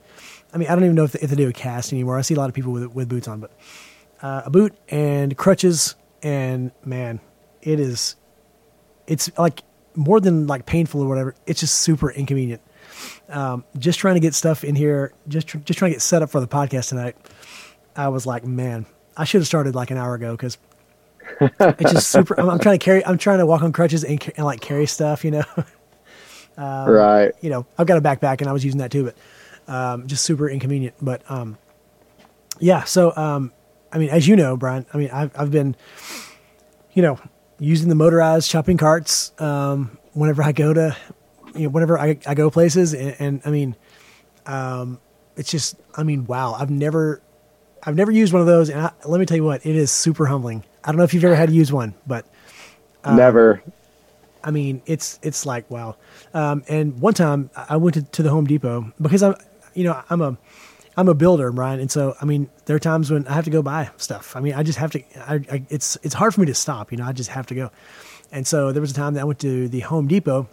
I 0.53 0.57
mean, 0.57 0.67
I 0.69 0.75
don't 0.75 0.83
even 0.83 0.95
know 0.95 1.05
if, 1.05 1.15
if 1.15 1.29
they 1.29 1.35
do 1.35 1.47
a 1.49 1.53
cast 1.53 1.91
anymore. 1.93 2.17
I 2.17 2.21
see 2.21 2.35
a 2.35 2.37
lot 2.37 2.49
of 2.49 2.55
people 2.55 2.71
with 2.71 2.93
with 2.93 3.09
boots 3.09 3.27
on, 3.27 3.39
but 3.39 3.51
uh, 4.23 4.43
a 4.45 4.49
boot 4.49 4.73
and 4.89 5.37
crutches 5.37 5.95
and 6.23 6.71
man 6.85 7.19
it 7.61 7.79
is 7.79 8.15
it's 9.05 9.29
like 9.37 9.61
more 9.95 10.19
than 10.19 10.47
like 10.47 10.65
painful 10.65 11.01
or 11.01 11.07
whatever 11.07 11.35
it's 11.45 11.59
just 11.59 11.75
super 11.75 12.09
inconvenient 12.09 12.61
um, 13.29 13.63
just 13.77 13.99
trying 13.99 14.15
to 14.15 14.19
get 14.19 14.33
stuff 14.33 14.63
in 14.63 14.75
here 14.75 15.13
just 15.27 15.47
tr- 15.47 15.57
just 15.59 15.77
trying 15.77 15.91
to 15.91 15.95
get 15.95 16.01
set 16.01 16.21
up 16.21 16.29
for 16.29 16.39
the 16.39 16.47
podcast 16.47 16.89
tonight 16.89 17.15
i 17.95 18.07
was 18.07 18.25
like 18.25 18.45
man 18.45 18.85
i 19.17 19.25
should 19.25 19.41
have 19.41 19.47
started 19.47 19.75
like 19.75 19.91
an 19.91 19.97
hour 19.97 20.15
ago 20.15 20.31
because 20.31 20.57
it's 21.41 21.91
just 21.91 22.09
super 22.09 22.39
I'm, 22.39 22.49
I'm 22.49 22.59
trying 22.59 22.79
to 22.79 22.83
carry 22.83 23.05
i'm 23.05 23.17
trying 23.17 23.39
to 23.39 23.45
walk 23.45 23.61
on 23.61 23.73
crutches 23.73 24.05
and, 24.05 24.23
and 24.37 24.45
like 24.45 24.61
carry 24.61 24.85
stuff 24.85 25.25
you 25.25 25.31
know 25.31 25.43
right. 26.57 27.33
you 27.41 27.49
know, 27.49 27.65
I've 27.77 27.87
got 27.87 27.97
a 27.97 28.01
backpack 28.01 28.41
and 28.41 28.49
I 28.49 28.53
was 28.53 28.63
using 28.63 28.79
that 28.79 28.91
too, 28.91 29.05
but 29.05 29.73
um, 29.73 30.07
just 30.07 30.23
super 30.23 30.49
inconvenient. 30.49 30.95
But 31.01 31.29
um, 31.29 31.57
yeah, 32.59 32.83
so 32.83 33.15
um, 33.15 33.51
I 33.91 33.97
mean, 33.97 34.09
as 34.09 34.27
you 34.27 34.35
know, 34.35 34.57
Brian, 34.57 34.85
I 34.93 34.97
mean, 34.97 35.09
I've 35.11 35.31
I've 35.37 35.51
been, 35.51 35.75
you 36.93 37.01
know, 37.01 37.19
using 37.59 37.89
the 37.89 37.95
motorized 37.95 38.49
shopping 38.49 38.77
carts 38.77 39.31
um, 39.39 39.97
whenever 40.13 40.43
I 40.43 40.51
go 40.51 40.73
to, 40.73 40.95
you 41.55 41.63
know, 41.63 41.69
whenever 41.69 41.97
I, 41.97 42.17
I 42.25 42.33
go 42.33 42.49
places, 42.49 42.93
and, 42.93 43.15
and 43.19 43.41
I 43.45 43.49
mean, 43.49 43.75
um, 44.45 44.99
it's 45.37 45.49
just, 45.49 45.75
I 45.95 46.03
mean, 46.03 46.25
wow, 46.25 46.53
I've 46.53 46.69
never, 46.69 47.21
I've 47.81 47.95
never 47.95 48.11
used 48.11 48.33
one 48.33 48.41
of 48.41 48.47
those, 48.47 48.69
and 48.69 48.81
I, 48.81 48.91
let 49.05 49.19
me 49.19 49.25
tell 49.25 49.37
you 49.37 49.43
what, 49.43 49.65
it 49.65 49.75
is 49.75 49.91
super 49.91 50.25
humbling. 50.25 50.63
I 50.83 50.91
don't 50.91 50.97
know 50.97 51.03
if 51.03 51.13
you've 51.13 51.23
ever 51.23 51.35
had 51.35 51.49
to 51.49 51.55
use 51.55 51.71
one, 51.71 51.93
but 52.05 52.25
Never. 53.05 53.63
I 54.43 54.51
mean, 54.51 54.81
it's 54.85 55.19
it's 55.21 55.45
like 55.45 55.69
wow. 55.69 55.95
Um, 56.33 56.63
and 56.67 56.99
one 56.99 57.13
time 57.13 57.49
I 57.55 57.77
went 57.77 57.95
to, 57.95 58.03
to 58.03 58.23
the 58.23 58.29
Home 58.29 58.45
Depot 58.45 58.91
because 59.01 59.23
I'm, 59.23 59.35
you 59.73 59.83
know, 59.83 60.01
I'm 60.09 60.21
a 60.21 60.37
I'm 60.95 61.07
a 61.07 61.13
builder, 61.15 61.51
Brian, 61.51 61.79
and 61.79 61.89
so 61.89 62.15
I 62.21 62.25
mean, 62.25 62.49
there 62.65 62.75
are 62.75 62.79
times 62.79 63.09
when 63.09 63.27
I 63.27 63.33
have 63.33 63.45
to 63.45 63.49
go 63.49 63.61
buy 63.61 63.89
stuff. 63.97 64.35
I 64.35 64.41
mean, 64.41 64.53
I 64.53 64.63
just 64.63 64.77
have 64.77 64.91
to. 64.91 65.03
I, 65.17 65.35
I, 65.51 65.65
it's 65.69 65.97
it's 66.03 66.13
hard 66.13 66.33
for 66.33 66.41
me 66.41 66.47
to 66.47 66.53
stop. 66.53 66.91
You 66.91 66.97
know, 66.97 67.05
I 67.05 67.13
just 67.13 67.29
have 67.29 67.47
to 67.47 67.55
go. 67.55 67.71
And 68.31 68.45
so 68.45 68.71
there 68.71 68.81
was 68.81 68.91
a 68.91 68.95
time 68.95 69.13
that 69.13 69.21
I 69.21 69.23
went 69.23 69.39
to 69.39 69.67
the 69.67 69.81
Home 69.81 70.07
Depot, 70.07 70.47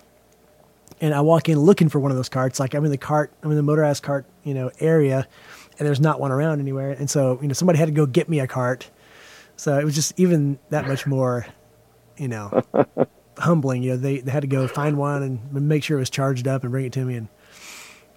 and 1.00 1.14
I 1.14 1.20
walk 1.20 1.48
in 1.48 1.58
looking 1.58 1.88
for 1.88 1.98
one 1.98 2.10
of 2.10 2.16
those 2.16 2.28
carts. 2.28 2.60
Like 2.60 2.74
I'm 2.74 2.84
in 2.84 2.90
the 2.90 2.98
cart, 2.98 3.32
I'm 3.42 3.50
in 3.50 3.56
the 3.56 3.62
motorized 3.62 4.02
cart, 4.02 4.26
you 4.44 4.54
know, 4.54 4.70
area, 4.80 5.26
and 5.78 5.86
there's 5.86 6.00
not 6.00 6.20
one 6.20 6.32
around 6.32 6.60
anywhere. 6.60 6.90
And 6.90 7.10
so 7.10 7.38
you 7.42 7.48
know, 7.48 7.54
somebody 7.54 7.78
had 7.78 7.86
to 7.86 7.92
go 7.92 8.06
get 8.06 8.28
me 8.28 8.40
a 8.40 8.46
cart. 8.46 8.90
So 9.56 9.78
it 9.78 9.84
was 9.84 9.94
just 9.94 10.18
even 10.18 10.58
that 10.70 10.86
much 10.86 11.06
more, 11.06 11.46
you 12.16 12.28
know, 12.28 12.62
humbling. 13.40 13.82
You 13.82 13.92
know, 13.92 13.96
they, 13.96 14.18
they 14.18 14.30
had 14.30 14.42
to 14.42 14.46
go 14.46 14.68
find 14.68 14.96
one 14.96 15.22
and 15.22 15.52
make 15.68 15.82
sure 15.84 15.96
it 15.96 16.00
was 16.00 16.10
charged 16.10 16.46
up 16.46 16.62
and 16.62 16.70
bring 16.70 16.86
it 16.86 16.92
to 16.94 17.04
me. 17.04 17.16
And 17.16 17.28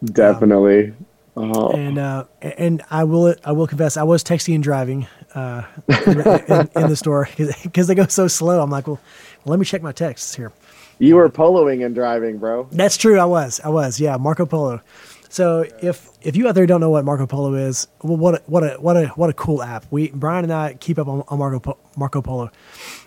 Definitely. 0.03 0.93
Oh, 1.36 1.71
and 1.71 1.97
uh, 1.97 2.25
and 2.41 2.83
I 2.91 3.05
will 3.05 3.33
I 3.43 3.53
will 3.53 3.65
confess 3.65 3.97
I 3.97 4.03
was 4.03 4.23
texting 4.23 4.53
and 4.53 4.63
driving 4.63 5.07
uh, 5.33 5.63
in, 6.05 6.19
in, 6.21 6.69
in 6.75 6.89
the 6.89 6.95
store 6.95 7.27
because 7.63 7.88
they 7.88 7.95
go 7.95 8.05
so 8.05 8.27
slow. 8.27 8.62
I'm 8.62 8.69
like, 8.69 8.86
well, 8.86 8.99
well, 9.43 9.51
let 9.51 9.59
me 9.59 9.65
check 9.65 9.81
my 9.81 9.93
texts 9.93 10.36
here. 10.36 10.51
you 10.99 11.15
were 11.15 11.27
poloing 11.29 11.83
and 11.83 11.95
driving, 11.95 12.38
bro. 12.38 12.67
That's 12.71 12.97
true. 12.97 13.17
I 13.17 13.25
was. 13.25 13.59
I 13.63 13.69
was. 13.69 13.99
Yeah, 13.99 14.17
Marco 14.17 14.45
Polo. 14.45 14.81
So 15.29 15.65
if 15.81 16.07
if 16.23 16.36
you 16.36 16.47
out 16.47 16.55
there 16.55 16.65
don't 16.65 16.81
know 16.81 16.89
what 16.89 17.05
Marco 17.05 17.27
Polo 17.27 17.53
is, 17.53 17.88
well, 18.01 18.17
what 18.17 18.36
a, 18.36 18.41
what 18.45 18.63
a 18.63 18.69
what 18.79 18.97
a 18.97 19.07
what 19.09 19.29
a 19.29 19.33
cool 19.33 19.62
app. 19.62 19.86
We 19.91 20.09
Brian 20.09 20.45
and 20.45 20.53
I 20.53 20.73
keep 20.73 20.97
up 20.97 21.07
on, 21.07 21.23
on 21.27 21.38
Marco 21.38 21.59
Po- 21.59 21.77
Marco 21.95 22.21
Polo. 22.21 22.49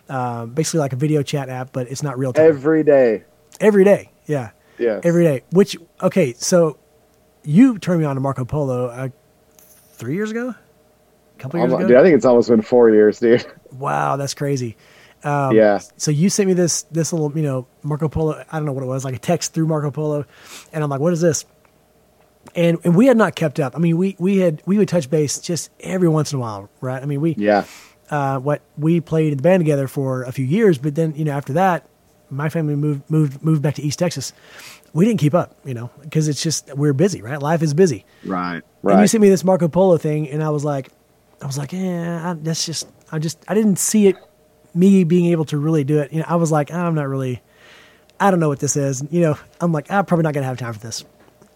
Um, 0.08 0.50
basically 0.50 0.80
like 0.80 0.92
a 0.92 0.96
video 0.96 1.22
chat 1.22 1.48
app, 1.48 1.72
but 1.72 1.90
it's 1.90 2.02
not 2.02 2.18
real 2.18 2.32
time. 2.32 2.46
Every 2.46 2.84
day. 2.84 3.24
Every 3.60 3.84
day. 3.84 4.10
Yeah. 4.26 4.50
Yes. 4.78 5.00
Every 5.04 5.24
day. 5.24 5.42
Which 5.50 5.76
okay, 6.02 6.34
so 6.34 6.78
you 7.42 7.78
turned 7.78 8.00
me 8.00 8.06
on 8.06 8.16
to 8.16 8.20
Marco 8.20 8.44
Polo 8.44 8.86
uh, 8.88 9.08
three 9.92 10.14
years 10.14 10.30
ago, 10.30 10.50
a 10.50 11.38
couple 11.38 11.58
years 11.58 11.72
Almo- 11.72 11.84
ago. 11.84 11.88
Dude, 11.88 11.96
I 11.96 12.02
think 12.02 12.16
it's 12.16 12.26
almost 12.26 12.48
been 12.50 12.62
four 12.62 12.90
years, 12.90 13.18
dude. 13.18 13.44
Wow, 13.72 14.16
that's 14.16 14.34
crazy. 14.34 14.76
Um, 15.24 15.56
yeah. 15.56 15.80
So 15.96 16.10
you 16.10 16.30
sent 16.30 16.46
me 16.46 16.54
this 16.54 16.82
this 16.84 17.12
little 17.12 17.36
you 17.36 17.42
know 17.42 17.66
Marco 17.82 18.08
Polo. 18.08 18.44
I 18.50 18.58
don't 18.58 18.66
know 18.66 18.72
what 18.72 18.84
it 18.84 18.86
was 18.86 19.04
like 19.04 19.16
a 19.16 19.18
text 19.18 19.54
through 19.54 19.66
Marco 19.66 19.90
Polo, 19.90 20.24
and 20.72 20.84
I'm 20.84 20.90
like, 20.90 21.00
what 21.00 21.12
is 21.12 21.20
this? 21.20 21.44
And 22.56 22.78
and 22.84 22.96
we 22.96 23.06
had 23.06 23.16
not 23.16 23.34
kept 23.36 23.60
up. 23.60 23.76
I 23.76 23.78
mean, 23.78 23.96
we 23.98 24.16
we 24.18 24.38
had 24.38 24.62
we 24.66 24.78
would 24.78 24.88
touch 24.88 25.10
base 25.10 25.38
just 25.38 25.70
every 25.80 26.08
once 26.08 26.32
in 26.32 26.38
a 26.38 26.40
while, 26.40 26.70
right? 26.80 27.02
I 27.02 27.06
mean, 27.06 27.20
we 27.20 27.34
Yeah. 27.38 27.64
uh, 28.10 28.38
what 28.38 28.62
we 28.78 29.00
played 29.00 29.32
in 29.32 29.36
the 29.36 29.42
band 29.42 29.60
together 29.60 29.86
for 29.88 30.22
a 30.24 30.32
few 30.32 30.44
years, 30.46 30.78
but 30.78 30.94
then 30.94 31.14
you 31.16 31.24
know 31.26 31.32
after 31.32 31.52
that, 31.52 31.86
my 32.30 32.48
family 32.48 32.74
moved 32.74 33.02
moved 33.10 33.42
moved 33.44 33.60
back 33.62 33.74
to 33.74 33.82
East 33.82 33.98
Texas. 33.98 34.32
We 34.94 35.04
didn't 35.04 35.20
keep 35.20 35.34
up, 35.34 35.54
you 35.66 35.74
know, 35.74 35.90
because 36.00 36.26
it's 36.28 36.42
just 36.42 36.74
we're 36.74 36.94
busy, 36.94 37.20
right? 37.20 37.38
Life 37.40 37.60
is 37.62 37.74
busy. 37.74 38.06
Right. 38.24 38.62
Right. 38.82 38.92
And 38.94 39.02
you 39.02 39.06
sent 39.08 39.20
me 39.20 39.28
this 39.28 39.44
Marco 39.44 39.68
Polo 39.68 39.98
thing, 39.98 40.30
and 40.30 40.42
I 40.42 40.48
was 40.48 40.64
like, 40.64 40.88
I 41.42 41.46
was 41.46 41.58
like, 41.58 41.72
yeah, 41.74 42.30
I, 42.30 42.34
that's 42.34 42.64
just, 42.64 42.88
I 43.12 43.18
just, 43.18 43.36
I 43.46 43.52
didn't 43.52 43.76
see 43.78 44.06
it, 44.06 44.16
me 44.74 45.04
being 45.04 45.26
able 45.26 45.44
to 45.46 45.58
really 45.58 45.84
do 45.84 45.98
it. 45.98 46.10
You 46.14 46.20
know, 46.20 46.24
I 46.26 46.36
was 46.36 46.50
like, 46.50 46.72
I'm 46.72 46.94
not 46.94 47.08
really, 47.08 47.42
I 48.18 48.30
don't 48.30 48.40
know 48.40 48.48
what 48.48 48.60
this 48.60 48.74
is. 48.76 49.04
You 49.10 49.20
know, 49.20 49.38
I'm 49.60 49.70
like, 49.72 49.90
I'm 49.90 50.06
probably 50.06 50.22
not 50.22 50.32
gonna 50.32 50.46
have 50.46 50.56
time 50.56 50.72
for 50.72 50.78
this. 50.80 51.04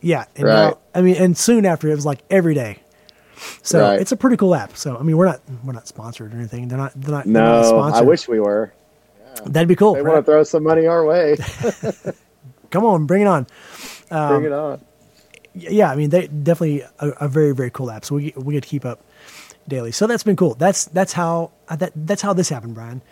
Yeah, 0.00 0.24
and 0.36 0.44
Right. 0.46 0.54
now, 0.70 0.78
I 0.94 1.02
mean, 1.02 1.16
and 1.16 1.36
soon 1.36 1.66
after 1.66 1.88
it 1.88 1.94
was 1.94 2.06
like 2.06 2.20
every 2.30 2.54
day. 2.54 2.78
So 3.62 3.80
Right. 3.80 4.00
it's 4.00 4.12
a 4.12 4.16
pretty 4.16 4.36
cool 4.36 4.54
app. 4.54 4.76
So 4.76 4.96
I 4.96 5.02
mean, 5.02 5.16
we're 5.16 5.26
not 5.26 5.40
we're 5.64 5.72
not 5.72 5.88
sponsored 5.88 6.32
or 6.34 6.36
anything. 6.36 6.68
They're 6.68 6.78
not 6.78 6.92
they're 6.96 7.10
not. 7.10 7.24
they're 7.24 7.32
not 7.32 7.70
no. 7.70 7.78
I 7.80 8.02
wish 8.02 8.28
we 8.28 8.40
were. 8.40 8.72
Yeah. 9.18 9.40
that'd 9.46 9.68
be 9.68 9.76
cool. 9.76 9.94
They 9.94 10.02
right? 10.02 10.14
want 10.14 10.26
to 10.26 10.30
throw 10.32 10.42
some 10.42 10.62
money 10.62 10.86
our 10.86 11.04
way. 11.04 11.36
Come 12.70 12.84
on, 12.84 13.06
bring 13.06 13.22
it 13.22 13.26
on. 13.26 13.46
Um, 14.10 14.28
Bring 14.28 14.44
it 14.44 14.52
on. 14.52 14.80
yeah, 15.54 15.90
I 15.90 15.96
mean, 15.96 16.10
they 16.10 16.26
definitely 16.28 16.82
a, 17.00 17.08
a 17.20 17.28
very 17.28 17.54
very 17.54 17.70
cool 17.70 17.90
app. 17.90 18.04
So 18.04 18.14
we 18.16 18.32
we 18.36 18.54
get 18.54 18.62
to 18.62 18.68
keep 18.68 18.84
up 18.84 19.00
daily. 19.68 19.92
So 19.92 20.06
that's 20.06 20.22
been 20.22 20.36
cool. 20.36 20.54
That's 20.54 20.84
that's 20.86 21.12
how 21.12 21.50
uh, 21.68 21.76
that 21.76 21.92
that's 21.94 22.22
how 22.22 22.32
this 22.32 22.48
happened, 22.48 22.74
Brian. 22.74 23.02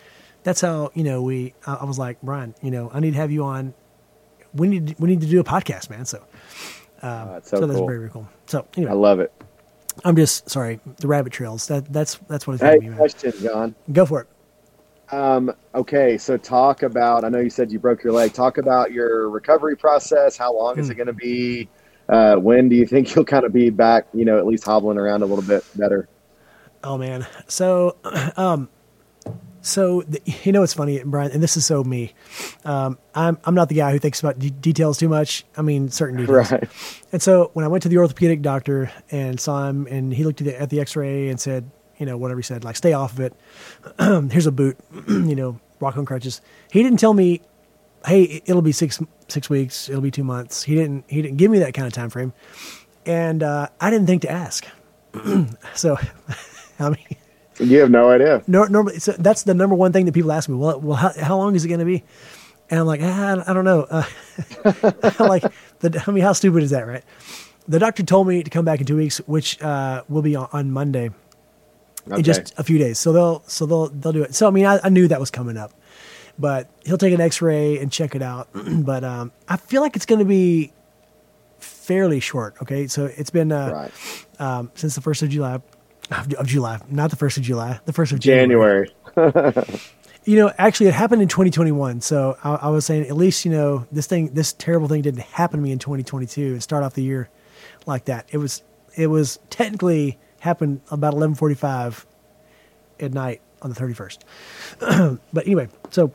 That's 0.43 0.61
how 0.61 0.91
you 0.93 1.03
know 1.03 1.21
we. 1.21 1.53
I, 1.65 1.75
I 1.75 1.83
was 1.85 1.99
like 1.99 2.21
Brian, 2.21 2.55
you 2.61 2.71
know, 2.71 2.89
I 2.93 2.99
need 2.99 3.11
to 3.11 3.17
have 3.17 3.31
you 3.31 3.43
on 3.43 3.73
we 4.53 4.67
need 4.67 4.95
we 4.99 5.09
need 5.09 5.21
to 5.21 5.27
do 5.27 5.39
a 5.39 5.43
podcast, 5.43 5.89
man. 5.89 6.05
So, 6.05 6.23
Oh, 7.01 7.29
that's 7.33 7.49
so, 7.49 7.59
so, 7.59 7.67
that's 7.67 7.77
cool. 7.79 7.87
very 7.87 7.99
very 7.99 8.09
cool. 8.09 8.27
So 8.47 8.67
anyway, 8.77 8.91
I 8.91 8.95
love 8.95 9.19
it. 9.19 9.31
I'm 10.03 10.15
just 10.15 10.49
sorry. 10.49 10.79
The 10.97 11.07
rabbit 11.07 11.33
trails. 11.33 11.67
That 11.67 11.91
that's 11.91 12.15
that's 12.27 12.47
what 12.47 12.53
it's 12.53 12.63
Hey, 12.63 12.77
hey, 12.81 12.89
me, 12.89 12.95
question, 12.95 13.33
John. 13.41 13.75
Go 13.91 14.05
for 14.05 14.21
it. 14.21 14.27
Um, 15.13 15.51
okay, 15.73 16.17
so 16.17 16.37
talk 16.37 16.83
about. 16.83 17.23
I 17.23 17.29
know 17.29 17.39
you 17.39 17.49
said 17.49 17.71
you 17.71 17.79
broke 17.79 18.03
your 18.03 18.13
leg. 18.13 18.31
Talk 18.33 18.57
about 18.59 18.91
your 18.91 19.29
recovery 19.29 19.75
process. 19.75 20.37
How 20.37 20.53
long 20.55 20.77
is 20.77 20.85
Hmm. 20.87 20.91
it 20.91 20.95
going 20.95 21.07
to 21.07 21.13
be? 21.13 21.67
Uh, 22.07 22.35
when 22.35 22.69
do 22.69 22.75
you 22.75 22.85
think 22.85 23.13
you'll 23.15 23.25
kind 23.25 23.43
of 23.45 23.51
be 23.53 23.69
back? 23.69 24.05
You 24.13 24.25
know, 24.25 24.37
at 24.37 24.45
least 24.45 24.63
hobbling 24.65 24.97
around 24.97 25.21
a 25.23 25.25
little 25.25 25.43
bit 25.43 25.63
better. 25.75 26.07
Oh 26.83 26.97
man. 26.97 27.25
So, 27.47 27.97
um, 28.37 28.69
so 29.61 30.01
the, 30.03 30.21
you 30.43 30.51
know 30.51 30.61
what's 30.61 30.73
funny, 30.73 31.01
Brian, 31.03 31.31
and 31.31 31.43
this 31.43 31.57
is 31.57 31.65
so 31.65 31.83
me. 31.83 32.13
Um, 32.65 32.97
I'm 33.13 33.37
I'm 33.43 33.55
not 33.55 33.69
the 33.69 33.75
guy 33.75 33.91
who 33.91 33.99
thinks 33.99 34.19
about 34.19 34.39
de- 34.39 34.49
details 34.49 34.97
too 34.97 35.09
much. 35.09 35.45
I 35.57 35.61
mean, 35.61 35.89
certain 35.89 36.17
details. 36.17 36.51
Right. 36.51 36.69
And 37.11 37.21
so 37.21 37.51
when 37.53 37.65
I 37.65 37.67
went 37.67 37.83
to 37.83 37.89
the 37.89 37.97
orthopedic 37.97 38.41
doctor 38.41 38.91
and 39.11 39.39
saw 39.39 39.67
him, 39.67 39.87
and 39.87 40.13
he 40.13 40.23
looked 40.23 40.41
at 40.41 40.45
the, 40.45 40.61
at 40.61 40.69
the 40.69 40.79
X-ray 40.79 41.29
and 41.29 41.39
said, 41.39 41.69
you 41.97 42.05
know, 42.05 42.17
whatever 42.17 42.39
he 42.39 42.43
said, 42.43 42.63
like 42.63 42.77
stay 42.77 42.93
off 42.93 43.13
of 43.13 43.19
it. 43.19 43.33
Here's 44.31 44.47
a 44.47 44.51
boot, 44.51 44.77
you 45.07 45.35
know, 45.35 45.59
walk 45.79 45.97
on 45.97 46.05
crutches. 46.05 46.41
He 46.71 46.81
didn't 46.81 46.99
tell 46.99 47.13
me, 47.13 47.41
hey, 48.05 48.41
it'll 48.45 48.61
be 48.61 48.71
six 48.71 49.01
six 49.27 49.49
weeks, 49.49 49.89
it'll 49.89 50.01
be 50.01 50.11
two 50.11 50.23
months. 50.23 50.63
He 50.63 50.75
didn't 50.75 51.05
he 51.07 51.21
didn't 51.21 51.37
give 51.37 51.51
me 51.51 51.59
that 51.59 51.73
kind 51.73 51.85
of 51.85 51.93
time 51.93 52.09
frame, 52.09 52.33
and 53.05 53.43
uh, 53.43 53.67
I 53.79 53.89
didn't 53.89 54.07
think 54.07 54.21
to 54.23 54.31
ask. 54.31 54.65
so, 55.75 55.97
I 56.79 56.89
mean. 56.89 57.18
You 57.59 57.79
have 57.79 57.91
no 57.91 58.09
idea. 58.09 58.43
Nor, 58.47 58.69
normally, 58.69 58.99
so 58.99 59.11
that's 59.13 59.43
the 59.43 59.53
number 59.53 59.75
one 59.75 59.91
thing 59.91 60.05
that 60.05 60.13
people 60.13 60.31
ask 60.31 60.47
me. 60.49 60.55
Well, 60.55 60.79
well, 60.79 60.95
how, 60.95 61.11
how 61.19 61.37
long 61.37 61.55
is 61.55 61.65
it 61.65 61.67
going 61.67 61.79
to 61.79 61.85
be? 61.85 62.03
And 62.69 62.79
I'm 62.79 62.85
like, 62.85 63.01
ah, 63.03 63.43
I 63.45 63.53
don't 63.53 63.65
know. 63.65 63.81
Uh, 63.89 64.03
like, 65.19 65.43
the, 65.79 66.03
I 66.07 66.11
mean, 66.11 66.23
how 66.23 66.33
stupid 66.33 66.63
is 66.63 66.69
that, 66.69 66.87
right? 66.87 67.03
The 67.67 67.79
doctor 67.79 68.03
told 68.03 68.27
me 68.27 68.43
to 68.43 68.49
come 68.49 68.63
back 68.65 68.79
in 68.79 68.85
two 68.85 68.95
weeks, 68.97 69.17
which 69.27 69.61
uh, 69.61 70.03
will 70.07 70.21
be 70.21 70.35
on, 70.35 70.47
on 70.53 70.71
Monday 70.71 71.11
Okay. 72.07 72.17
in 72.17 72.23
just 72.23 72.53
a 72.57 72.63
few 72.63 72.77
days. 72.77 72.97
So 72.97 73.11
they'll, 73.11 73.43
so 73.47 73.65
they'll, 73.65 73.87
they'll 73.89 74.13
do 74.13 74.23
it. 74.23 74.33
So 74.33 74.47
I 74.47 74.51
mean, 74.51 74.65
I, 74.65 74.79
I 74.83 74.89
knew 74.89 75.07
that 75.09 75.19
was 75.19 75.29
coming 75.29 75.57
up, 75.57 75.73
but 76.39 76.69
he'll 76.85 76.97
take 76.97 77.13
an 77.13 77.21
X-ray 77.21 77.77
and 77.77 77.91
check 77.91 78.15
it 78.15 78.21
out. 78.21 78.47
but 78.53 79.03
um, 79.03 79.31
I 79.47 79.57
feel 79.57 79.81
like 79.81 79.95
it's 79.95 80.05
going 80.05 80.19
to 80.19 80.25
be 80.25 80.71
fairly 81.59 82.19
short. 82.19 82.55
Okay, 82.61 82.87
so 82.87 83.05
it's 83.05 83.29
been 83.29 83.51
uh, 83.51 83.71
right. 83.71 84.41
um, 84.41 84.71
since 84.75 84.95
the 84.95 85.01
first 85.01 85.21
of 85.21 85.29
July. 85.29 85.61
Of, 86.11 86.33
of 86.33 86.47
July, 86.47 86.79
not 86.89 87.11
the 87.11 87.15
first 87.15 87.37
of 87.37 87.43
July, 87.43 87.79
the 87.85 87.93
first 87.93 88.11
of 88.11 88.19
January. 88.19 88.89
January. 89.15 89.63
You 90.25 90.35
know, 90.35 90.51
actually, 90.57 90.87
it 90.87 90.93
happened 90.93 91.21
in 91.21 91.27
2021. 91.27 92.01
So 92.01 92.37
I, 92.43 92.55
I 92.55 92.69
was 92.69 92.85
saying, 92.85 93.07
at 93.07 93.15
least 93.15 93.45
you 93.45 93.51
know 93.51 93.87
this 93.91 94.05
thing, 94.05 94.33
this 94.33 94.53
terrible 94.53 94.87
thing 94.87 95.01
didn't 95.01 95.21
happen 95.21 95.57
to 95.57 95.63
me 95.63 95.71
in 95.71 95.79
2022 95.79 96.51
and 96.51 96.61
start 96.61 96.83
off 96.83 96.93
the 96.93 97.01
year 97.01 97.29
like 97.87 98.05
that. 98.05 98.27
It 98.31 98.37
was, 98.37 98.61
it 98.95 99.07
was 99.07 99.39
technically 99.49 100.19
happened 100.39 100.81
about 100.91 101.13
11:45 101.13 102.05
at 102.99 103.13
night 103.13 103.41
on 103.61 103.71
the 103.71 103.75
31st. 103.75 105.19
but 105.33 105.45
anyway, 105.45 105.69
so 105.89 106.13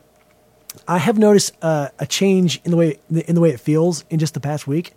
I 0.87 0.97
have 0.97 1.17
noticed 1.17 1.53
uh, 1.61 1.89
a 1.99 2.05
change 2.05 2.61
in 2.63 2.71
the 2.71 2.77
way 2.77 2.99
in 3.09 3.35
the 3.35 3.41
way 3.41 3.49
it 3.49 3.59
feels 3.59 4.05
in 4.09 4.19
just 4.19 4.33
the 4.33 4.39
past 4.39 4.67
week. 4.67 4.93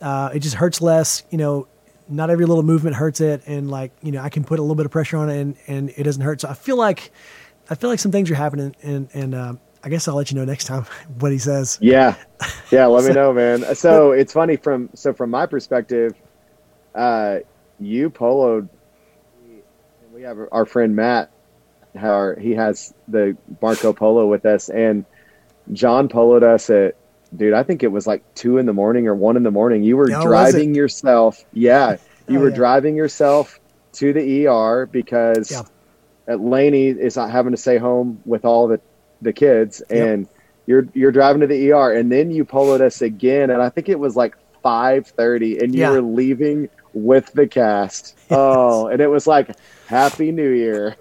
Uh, 0.00 0.30
it 0.34 0.40
just 0.40 0.56
hurts 0.56 0.80
less. 0.80 1.22
You 1.30 1.38
know, 1.38 1.68
not 2.10 2.30
every 2.30 2.44
little 2.44 2.62
movement 2.62 2.96
hurts 2.96 3.20
it, 3.20 3.42
and 3.46 3.70
like 3.70 3.92
you 4.02 4.12
know, 4.12 4.20
I 4.20 4.28
can 4.28 4.44
put 4.44 4.58
a 4.58 4.62
little 4.62 4.74
bit 4.74 4.86
of 4.86 4.92
pressure 4.92 5.16
on 5.16 5.30
it, 5.30 5.40
and, 5.40 5.56
and 5.66 5.90
it 5.96 6.02
doesn't 6.02 6.22
hurt. 6.22 6.40
So 6.40 6.48
I 6.48 6.54
feel 6.54 6.76
like 6.76 7.12
I 7.70 7.74
feel 7.76 7.88
like 7.88 8.00
some 8.00 8.12
things 8.12 8.30
are 8.30 8.34
happening, 8.34 8.74
and 8.82 9.08
and 9.14 9.34
um, 9.34 9.60
I 9.82 9.88
guess 9.88 10.08
I'll 10.08 10.16
let 10.16 10.30
you 10.30 10.36
know 10.36 10.44
next 10.44 10.64
time 10.64 10.84
what 11.18 11.32
he 11.32 11.38
says. 11.38 11.78
Yeah, 11.80 12.16
yeah. 12.70 12.86
Let 12.86 13.04
me 13.04 13.14
know, 13.14 13.32
man. 13.32 13.64
So 13.74 14.12
it's 14.12 14.32
funny 14.32 14.56
from 14.56 14.90
so 14.94 15.12
from 15.12 15.30
my 15.30 15.46
perspective, 15.46 16.14
uh, 16.94 17.38
you 17.78 18.10
poloed. 18.10 18.68
We 20.12 20.22
have 20.22 20.38
our 20.52 20.66
friend 20.66 20.94
Matt. 20.94 21.30
How 21.96 22.34
he 22.36 22.52
has 22.52 22.94
the 23.08 23.36
Marco 23.60 23.92
Polo 23.92 24.26
with 24.26 24.46
us, 24.46 24.68
and 24.68 25.04
John 25.72 26.08
poloed 26.08 26.42
us 26.42 26.70
at. 26.70 26.96
Dude, 27.36 27.52
I 27.54 27.62
think 27.62 27.82
it 27.82 27.88
was 27.92 28.06
like 28.06 28.22
two 28.34 28.58
in 28.58 28.66
the 28.66 28.72
morning 28.72 29.06
or 29.06 29.14
one 29.14 29.36
in 29.36 29.42
the 29.44 29.50
morning. 29.52 29.82
You 29.84 29.96
were 29.96 30.04
was 30.04 30.24
driving 30.24 30.74
yourself. 30.74 31.44
Yeah, 31.52 31.96
you 32.28 32.38
Oh, 32.38 32.42
were 32.42 32.48
yeah. 32.50 32.56
driving 32.56 32.96
yourself 32.96 33.60
to 33.94 34.12
the 34.12 34.46
ER 34.48 34.86
because 34.86 35.50
Yeah. 35.50 35.62
at 36.26 36.40
Laney 36.40 36.88
is 36.88 37.16
not 37.16 37.30
having 37.30 37.52
to 37.52 37.56
stay 37.56 37.78
home 37.78 38.20
with 38.24 38.44
all 38.44 38.66
the 38.68 38.80
the 39.22 39.32
kids, 39.32 39.82
Yep. 39.90 40.08
and 40.08 40.28
you're 40.66 40.86
you're 40.94 41.12
driving 41.12 41.40
to 41.42 41.46
the 41.46 41.70
ER, 41.72 41.92
and 41.92 42.10
then 42.10 42.30
you 42.30 42.44
poloed 42.44 42.80
us 42.80 43.00
again, 43.02 43.50
and 43.50 43.62
I 43.62 43.68
think 43.68 43.88
it 43.88 43.98
was 43.98 44.16
like 44.16 44.34
five 44.62 45.06
thirty, 45.06 45.58
and 45.58 45.74
you 45.74 45.82
Yeah. 45.82 45.90
were 45.92 46.02
leaving 46.02 46.68
with 46.94 47.30
the 47.32 47.46
cast. 47.46 48.16
Oh, 48.30 48.88
and 48.88 49.00
it 49.00 49.08
was 49.08 49.26
like 49.28 49.50
Happy 49.86 50.32
New 50.32 50.50
Year. 50.50 50.96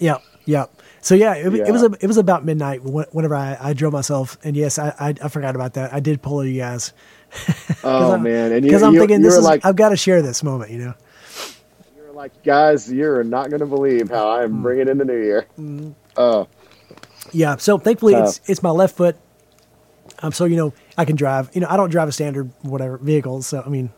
Yeah, 0.00 0.18
yeah. 0.46 0.66
So 1.04 1.14
yeah, 1.14 1.34
it, 1.34 1.52
Yeah. 1.52 1.64
it 1.68 1.70
was 1.70 1.82
a, 1.82 1.90
it 2.00 2.06
was 2.06 2.16
about 2.16 2.46
midnight 2.46 2.80
whenever 2.82 3.34
I, 3.34 3.58
I 3.60 3.72
drove 3.74 3.92
myself, 3.92 4.38
and 4.42 4.56
yes, 4.56 4.78
I, 4.78 4.88
I 4.98 5.14
I 5.22 5.28
forgot 5.28 5.54
about 5.54 5.74
that. 5.74 5.92
I 5.92 6.00
did 6.00 6.22
polo 6.22 6.40
you 6.40 6.58
guys 6.58 6.94
Oh 7.84 8.16
man, 8.16 8.52
and 8.52 8.62
because 8.62 8.82
I'm 8.82 8.94
you, 8.94 9.00
thinking 9.00 9.20
this 9.20 9.34
is 9.34 9.44
like 9.44 9.66
I've 9.66 9.76
got 9.76 9.90
to 9.90 9.96
share 9.98 10.22
this 10.22 10.42
moment, 10.42 10.70
you 10.70 10.78
know. 10.78 10.94
You're 11.94 12.12
like 12.12 12.42
guys, 12.42 12.90
you're 12.90 13.22
not 13.22 13.50
going 13.50 13.60
to 13.60 13.66
believe 13.66 14.08
how. 14.08 14.30
I'm 14.30 14.62
bringing 14.62 14.88
in 14.88 14.96
the 14.96 15.04
New 15.04 15.20
Year. 15.20 15.46
Oh, 16.16 16.48
Yeah. 17.32 17.56
So 17.56 17.76
thankfully, 17.76 18.14
Tough. 18.14 18.28
it's 18.28 18.40
it's 18.48 18.62
my 18.62 18.70
left 18.70 18.96
foot. 18.96 19.16
Um. 20.22 20.32
So 20.32 20.46
you 20.46 20.56
know, 20.56 20.72
I 20.96 21.04
can 21.04 21.16
drive. 21.16 21.50
You 21.52 21.60
know, 21.60 21.66
I 21.68 21.76
don't 21.76 21.90
drive 21.90 22.08
a 22.08 22.12
standard 22.12 22.50
whatever 22.62 22.96
vehicle. 22.96 23.42
So 23.42 23.62
I 23.64 23.68
mean, 23.68 23.90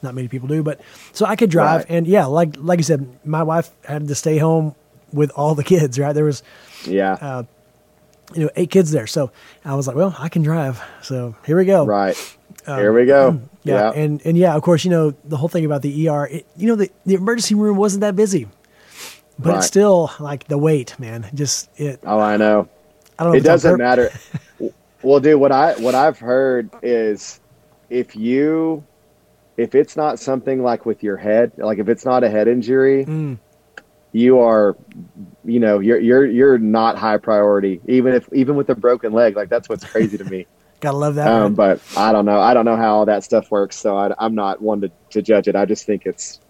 not 0.00 0.14
many 0.14 0.28
people 0.28 0.48
do, 0.48 0.62
but 0.62 0.80
so 1.12 1.26
I 1.26 1.36
could 1.36 1.50
drive. 1.50 1.80
Right. 1.80 1.90
And 1.90 2.06
yeah, 2.06 2.24
like 2.24 2.54
like 2.56 2.78
I 2.78 2.82
said, 2.82 3.06
my 3.22 3.42
wife 3.42 3.70
had 3.84 4.08
to 4.08 4.14
stay 4.14 4.38
home 4.38 4.74
with 5.12 5.30
all 5.36 5.54
the 5.54 5.64
kids. 5.64 5.98
Right. 5.98 6.12
There 6.12 6.24
was 6.24 6.42
yeah, 6.84 7.12
Uh, 7.20 7.42
you 8.34 8.44
know 8.44 8.50
eight 8.56 8.70
kids 8.70 8.90
there. 8.90 9.06
So 9.06 9.30
I 9.64 9.74
was 9.74 9.86
like, 9.86 9.96
well, 9.96 10.14
I 10.18 10.28
can 10.28 10.42
drive. 10.42 10.80
So 11.02 11.34
here 11.46 11.56
we 11.56 11.64
go. 11.64 11.84
right. 11.86 12.16
Here 12.66 12.92
we 12.92 13.06
go. 13.06 13.28
um, 13.28 13.50
Yeah, 13.64 13.90
Yeah, 13.92 14.00
and 14.02 14.22
and 14.24 14.36
yeah, 14.38 14.54
of 14.54 14.62
course, 14.62 14.84
you 14.84 14.90
know 14.90 15.12
the 15.24 15.36
whole 15.36 15.48
thing 15.48 15.64
about 15.66 15.82
the 15.82 16.08
ER. 16.08 16.26
It, 16.26 16.46
you 16.56 16.68
know 16.68 16.76
the 16.76 16.90
the 17.04 17.14
emergency 17.14 17.54
room 17.54 17.76
wasn't 17.76 18.00
that 18.02 18.14
busy, 18.16 18.46
but 19.38 19.50
Right. 19.50 19.56
it's 19.58 19.66
still 19.66 20.10
like 20.20 20.48
the 20.48 20.56
wait, 20.58 20.98
man. 20.98 21.26
Just 21.34 21.68
it. 21.76 22.00
oh, 22.04 22.18
I 22.20 22.36
know. 22.36 22.68
I 23.18 23.24
don't 23.24 23.32
know. 23.32 23.36
it 23.36 23.38
if 23.38 23.44
it's 23.52 23.64
on 23.64 23.78
doesn't 23.78 23.78
purpose. 23.78 24.30
matter. 24.60 24.72
well, 25.02 25.20
dude, 25.20 25.40
what 25.40 25.52
I 25.52 25.74
what 25.74 25.94
I've 25.94 26.18
heard 26.18 26.70
is 26.82 27.40
if 27.90 28.14
you 28.16 28.84
if 29.56 29.74
it's 29.74 29.96
not 29.96 30.18
something 30.18 30.62
like 30.62 30.86
with 30.86 31.02
your 31.02 31.16
head, 31.16 31.52
like 31.58 31.78
if 31.78 31.88
it's 31.88 32.04
not 32.04 32.22
a 32.24 32.30
head 32.30 32.48
injury, 32.48 33.04
Mm. 33.06 33.38
You 34.12 34.38
are 34.38 34.76
you 35.44 35.60
know 35.60 35.78
you're 35.78 35.98
you're 35.98 36.26
you're 36.26 36.58
not 36.58 36.96
high 36.96 37.16
priority 37.18 37.80
even 37.86 38.14
if 38.14 38.28
even 38.32 38.56
with 38.56 38.68
a 38.70 38.74
broken 38.74 39.12
leg 39.12 39.36
like 39.36 39.48
that's 39.48 39.68
what's 39.68 39.84
crazy 39.84 40.16
to 40.18 40.24
me. 40.24 40.46
Gotta 40.80 40.96
love 40.96 41.16
that. 41.16 41.26
um, 41.26 41.54
but 41.54 41.80
i 41.96 42.12
don't 42.12 42.24
know 42.24 42.38
i 42.40 42.54
don't 42.54 42.64
know 42.64 42.76
how 42.76 42.94
all 42.94 43.06
that 43.06 43.24
stuff 43.24 43.50
works 43.50 43.74
so 43.76 43.96
I, 43.96 44.14
i'm 44.18 44.36
not 44.36 44.62
one 44.62 44.80
to, 44.82 44.90
to 45.10 45.22
judge 45.22 45.48
it. 45.48 45.56
I 45.56 45.64
just 45.64 45.86
think 45.86 46.06
it's 46.06 46.40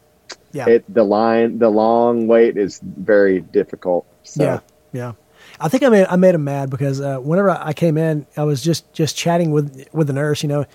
yeah, 0.53 0.69
it 0.69 0.85
the 0.93 1.03
line 1.05 1.59
the 1.59 1.71
long 1.71 2.27
wait 2.27 2.57
is 2.57 2.81
very 2.83 3.41
difficult 3.41 4.07
so. 4.23 4.43
Yeah, 4.43 4.61
yeah. 4.93 5.13
I 5.61 5.69
think 5.69 5.83
I 5.83 5.89
made 5.89 6.07
I 6.09 6.17
made 6.17 6.35
him 6.35 6.45
mad 6.45 6.71
because 6.71 7.01
uh, 7.01 7.19
whenever 7.19 7.51
I 7.51 7.73
came 7.73 7.97
in, 7.97 8.27
I 8.37 8.45
was 8.45 8.63
just 8.63 8.93
just 8.93 9.17
chatting 9.17 9.51
with 9.51 9.89
with 9.93 10.07
the 10.07 10.13
nurse, 10.13 10.43
you 10.43 10.49
know, 10.49 10.67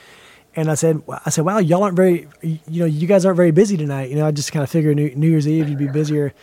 and 0.55 0.69
I 0.69 0.75
said 0.75 1.01
I 1.25 1.29
said, 1.29 1.45
"Wow, 1.45 1.57
y'all 1.59 1.83
aren't 1.83 1.95
very, 1.95 2.27
you 2.41 2.59
know, 2.79 2.85
you 2.85 3.07
guys 3.07 3.25
aren't 3.25 3.37
very 3.37 3.51
busy 3.51 3.77
tonight." 3.77 4.09
You 4.09 4.15
know, 4.17 4.27
I 4.27 4.31
just 4.31 4.51
kind 4.51 4.63
of 4.63 4.69
figured 4.69 4.95
New, 4.95 5.09
New 5.15 5.29
Year's 5.29 5.47
Eve 5.47 5.69
you'd 5.69 5.79
be 5.79 5.87
busier, 5.87 6.33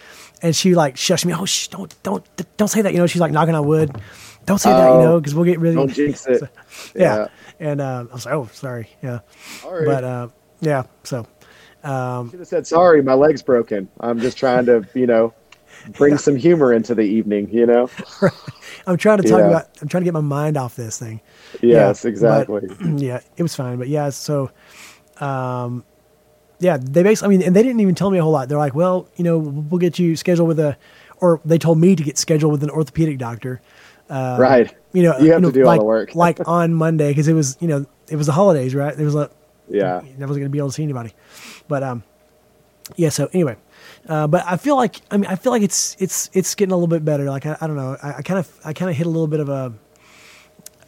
and 0.43 0.55
she 0.55 0.75
like 0.75 0.97
shushed 0.97 1.25
me. 1.25 1.33
Oh, 1.35 1.45
shh, 1.45 1.69
don't 1.69 1.95
don't 2.03 2.25
don't 2.57 2.69
say 2.69 2.83
that. 2.83 2.93
You 2.93 2.99
know, 2.99 3.07
she's 3.07 3.21
like 3.21 3.33
knocking 3.33 3.55
on 3.55 3.67
wood. 3.67 3.97
Don't 4.47 4.59
say 4.59 4.71
that. 4.71 4.87
You 4.89 4.95
Oh, 4.95 5.03
know, 5.03 5.21
because 5.21 5.35
we'll 5.35 5.45
get 5.45 5.61
really 5.61 5.75
don't 5.77 5.93
jinx 5.93 6.27
it 6.27 6.43
yeah. 6.95 7.29
And 7.61 7.81
uh, 7.81 8.07
I 8.11 8.13
was 8.15 8.25
like, 8.25 8.35
oh, 8.35 8.49
sorry, 8.53 8.89
yeah, 9.03 9.21
Sorry. 9.61 9.85
but 9.85 10.03
uh, 10.05 10.29
yeah. 10.61 10.85
So 11.05 11.27
um, 11.85 12.31
should 12.31 12.41
have 12.41 12.49
said 12.49 12.67
sorry 12.67 13.03
my 13.03 13.15
leg's 13.15 13.41
broken 13.43 13.89
i'm 14.01 14.21
just 14.21 14.37
trying 14.37 14.67
to 14.67 14.87
you 14.95 15.07
know 15.07 15.33
bring 15.93 16.17
some 16.19 16.37
humor 16.37 16.73
into 16.73 16.95
the 16.95 17.03
evening 17.03 17.49
you 17.53 17.67
know 17.67 17.89
I'm 18.87 18.97
trying 18.97 19.19
to 19.19 19.25
talk 19.29 19.41
Yeah. 19.41 19.47
about. 19.49 19.69
I'm 19.83 19.89
trying 19.89 20.03
to 20.03 20.05
get 20.05 20.15
my 20.15 20.21
mind 20.21 20.57
off 20.57 20.77
this 20.77 20.99
thing. 20.99 21.21
yes 21.63 22.05
Yeah, 22.05 22.09
exactly 22.11 22.63
but, 22.69 22.81
yeah, 23.03 23.21
it 23.37 23.43
was 23.43 23.55
fine, 23.55 23.79
but 23.79 23.89
yeah, 23.89 24.11
so, 24.11 24.51
um, 25.21 25.85
yeah, 26.59 26.77
they 26.81 27.03
basically, 27.03 27.35
I 27.35 27.39
mean, 27.39 27.47
and 27.47 27.57
they 27.57 27.63
didn't 27.63 27.81
even 27.81 27.95
tell 27.95 28.11
me 28.11 28.19
a 28.19 28.23
whole 28.23 28.33
lot. 28.33 28.49
They're 28.49 28.59
like, 28.59 28.75
well, 28.75 29.09
you 29.17 29.25
know, 29.25 29.39
we'll 29.39 29.79
get 29.79 29.99
you 29.99 30.17
scheduled 30.17 30.49
with 30.49 30.61
a, 30.61 30.77
or 31.19 31.41
they 31.45 31.59
told 31.59 31.79
me 31.79 31.97
to 31.97 32.03
get 32.03 32.19
scheduled 32.19 32.53
with 32.53 32.63
an 32.63 32.71
orthopedic 32.71 33.19
doctor. 33.19 33.61
Uh, 34.09 34.37
right 34.39 34.75
You 34.93 35.05
know, 35.05 35.19
You 35.19 35.33
have 35.33 35.43
know, 35.43 35.49
to 35.49 35.55
do 35.55 35.63
all 35.63 35.67
like, 35.69 35.81
the 35.81 35.85
work. 35.85 36.15
like 36.15 36.49
on 36.49 36.75
Monday 36.75 37.09
because 37.11 37.29
it 37.29 37.35
was, 37.35 37.57
you 37.61 37.69
know, 37.69 37.87
it 38.09 38.17
was 38.17 38.27
the 38.27 38.33
holidays, 38.33 38.75
right? 38.75 38.95
There 38.97 39.07
was 39.07 39.15
a, 39.15 39.31
yeah 39.69 39.99
I 39.99 40.03
wasn't 40.03 40.29
going 40.29 40.43
to 40.43 40.49
be 40.49 40.59
able 40.59 40.69
to 40.69 40.75
see 40.75 40.83
anybody, 40.83 41.13
but 41.69 41.83
um, 41.83 42.03
yeah. 42.97 43.09
So 43.11 43.29
anyway, 43.33 43.57
uh, 44.11 44.27
but 44.27 44.45
I 44.45 44.57
feel 44.57 44.77
like 44.77 45.01
I 45.11 45.17
mean 45.17 45.31
I 45.31 45.37
feel 45.37 45.53
like 45.53 45.63
it's 45.63 45.97
it's 46.01 46.29
it's 46.33 46.55
getting 46.57 46.73
a 46.73 46.77
little 46.77 46.89
bit 46.89 47.05
better. 47.05 47.25
Like 47.25 47.47
I, 47.47 47.57
I 47.61 47.67
don't 47.69 47.77
know, 47.77 47.97
I 48.03 48.23
kind 48.23 48.41
of 48.41 48.61
I 48.65 48.73
kind 48.73 48.91
of 48.91 48.97
hit 48.97 49.07
a 49.07 49.11
little 49.11 49.29
bit 49.29 49.39
of 49.39 49.49
a 49.49 49.73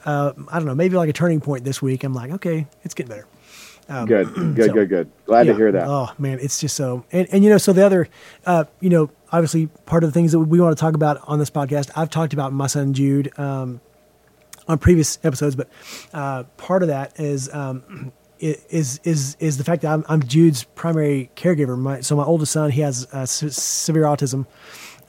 uh, 0.05 0.33
I 0.49 0.59
don't 0.59 0.67
know, 0.67 0.75
maybe 0.75 0.97
like 0.97 1.09
a 1.09 1.13
turning 1.13 1.41
point 1.41 1.63
this 1.63 1.81
week. 1.81 2.03
I'm 2.03 2.13
like, 2.13 2.33
okay, 2.33 2.67
it's 2.83 2.95
getting 2.95 3.11
better. 3.11 3.27
Um, 3.89 4.07
good, 4.07 4.35
good, 4.57 4.67
so, 4.67 4.73
good, 4.73 4.89
good. 4.89 5.11
Glad 5.27 5.47
yeah. 5.47 5.53
to 5.53 5.59
hear 5.59 5.73
that. 5.73 5.87
Oh 5.87 6.11
man, 6.19 6.41
it's 6.41 6.61
just 6.61 6.77
so, 6.77 7.05
and, 7.13 7.29
and 7.31 7.45
you 7.45 7.51
know, 7.51 7.59
so 7.59 7.73
the 7.73 7.87
other, 7.87 8.09
uh, 8.45 8.65
you 8.81 8.91
know, 8.91 9.11
obviously 9.31 9.69
part 9.87 10.03
of 10.03 10.11
the 10.11 10.15
things 10.15 10.33
that 10.33 10.41
we 10.41 10.61
want 10.61 10.77
to 10.77 10.81
talk 10.81 10.95
about 10.95 11.21
on 11.29 11.39
this 11.39 11.51
podcast, 11.51 11.91
I've 11.95 12.11
talked 12.11 12.33
about 12.33 12.53
my 12.53 12.67
son 12.67 12.93
Jude 12.93 13.37
um, 13.39 13.81
on 14.67 14.79
previous 14.79 15.19
episodes, 15.23 15.55
but 15.55 15.69
uh, 16.13 16.43
part 16.57 16.83
of 16.83 16.89
that 16.89 17.21
is 17.21 17.53
um, 17.55 18.13
is 18.43 19.01
is 19.05 19.37
is 19.39 19.57
the 19.57 19.65
fact 19.65 19.83
that 19.83 19.93
I'm, 19.93 20.05
I'm 20.09 20.23
Jude's 20.23 20.65
primary 20.65 21.31
caregiver. 21.37 21.79
My, 21.79 22.01
so 22.01 22.17
my 22.17 22.25
oldest 22.25 22.53
son, 22.53 22.71
he 22.71 22.81
has 22.81 23.07
uh, 23.13 23.25
severe 23.25 24.03
autism, 24.03 24.47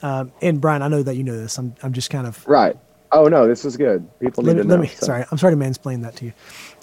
um, 0.01 0.31
and 0.41 0.61
Brian, 0.61 0.81
I 0.81 0.87
know 0.87 1.01
that 1.01 1.15
you 1.15 1.23
know 1.23 1.35
this. 1.35 1.57
I'm 1.57 1.75
I'm 1.81 1.93
just 1.93 2.09
kind 2.09 2.27
of 2.27 2.47
right. 2.47 2.77
Oh 3.11 3.27
no, 3.27 3.47
this 3.47 3.65
is 3.65 3.75
good. 3.75 4.07
People 4.19 4.43
need 4.43 4.57
let, 4.57 4.63
to 4.63 4.67
let 4.67 4.75
know. 4.75 4.81
Me, 4.81 4.87
so. 4.87 5.07
Sorry, 5.07 5.25
I'm 5.31 5.37
sorry 5.37 5.55
to 5.55 5.59
mansplain 5.59 6.03
that 6.03 6.15
to 6.17 6.25
you. 6.25 6.33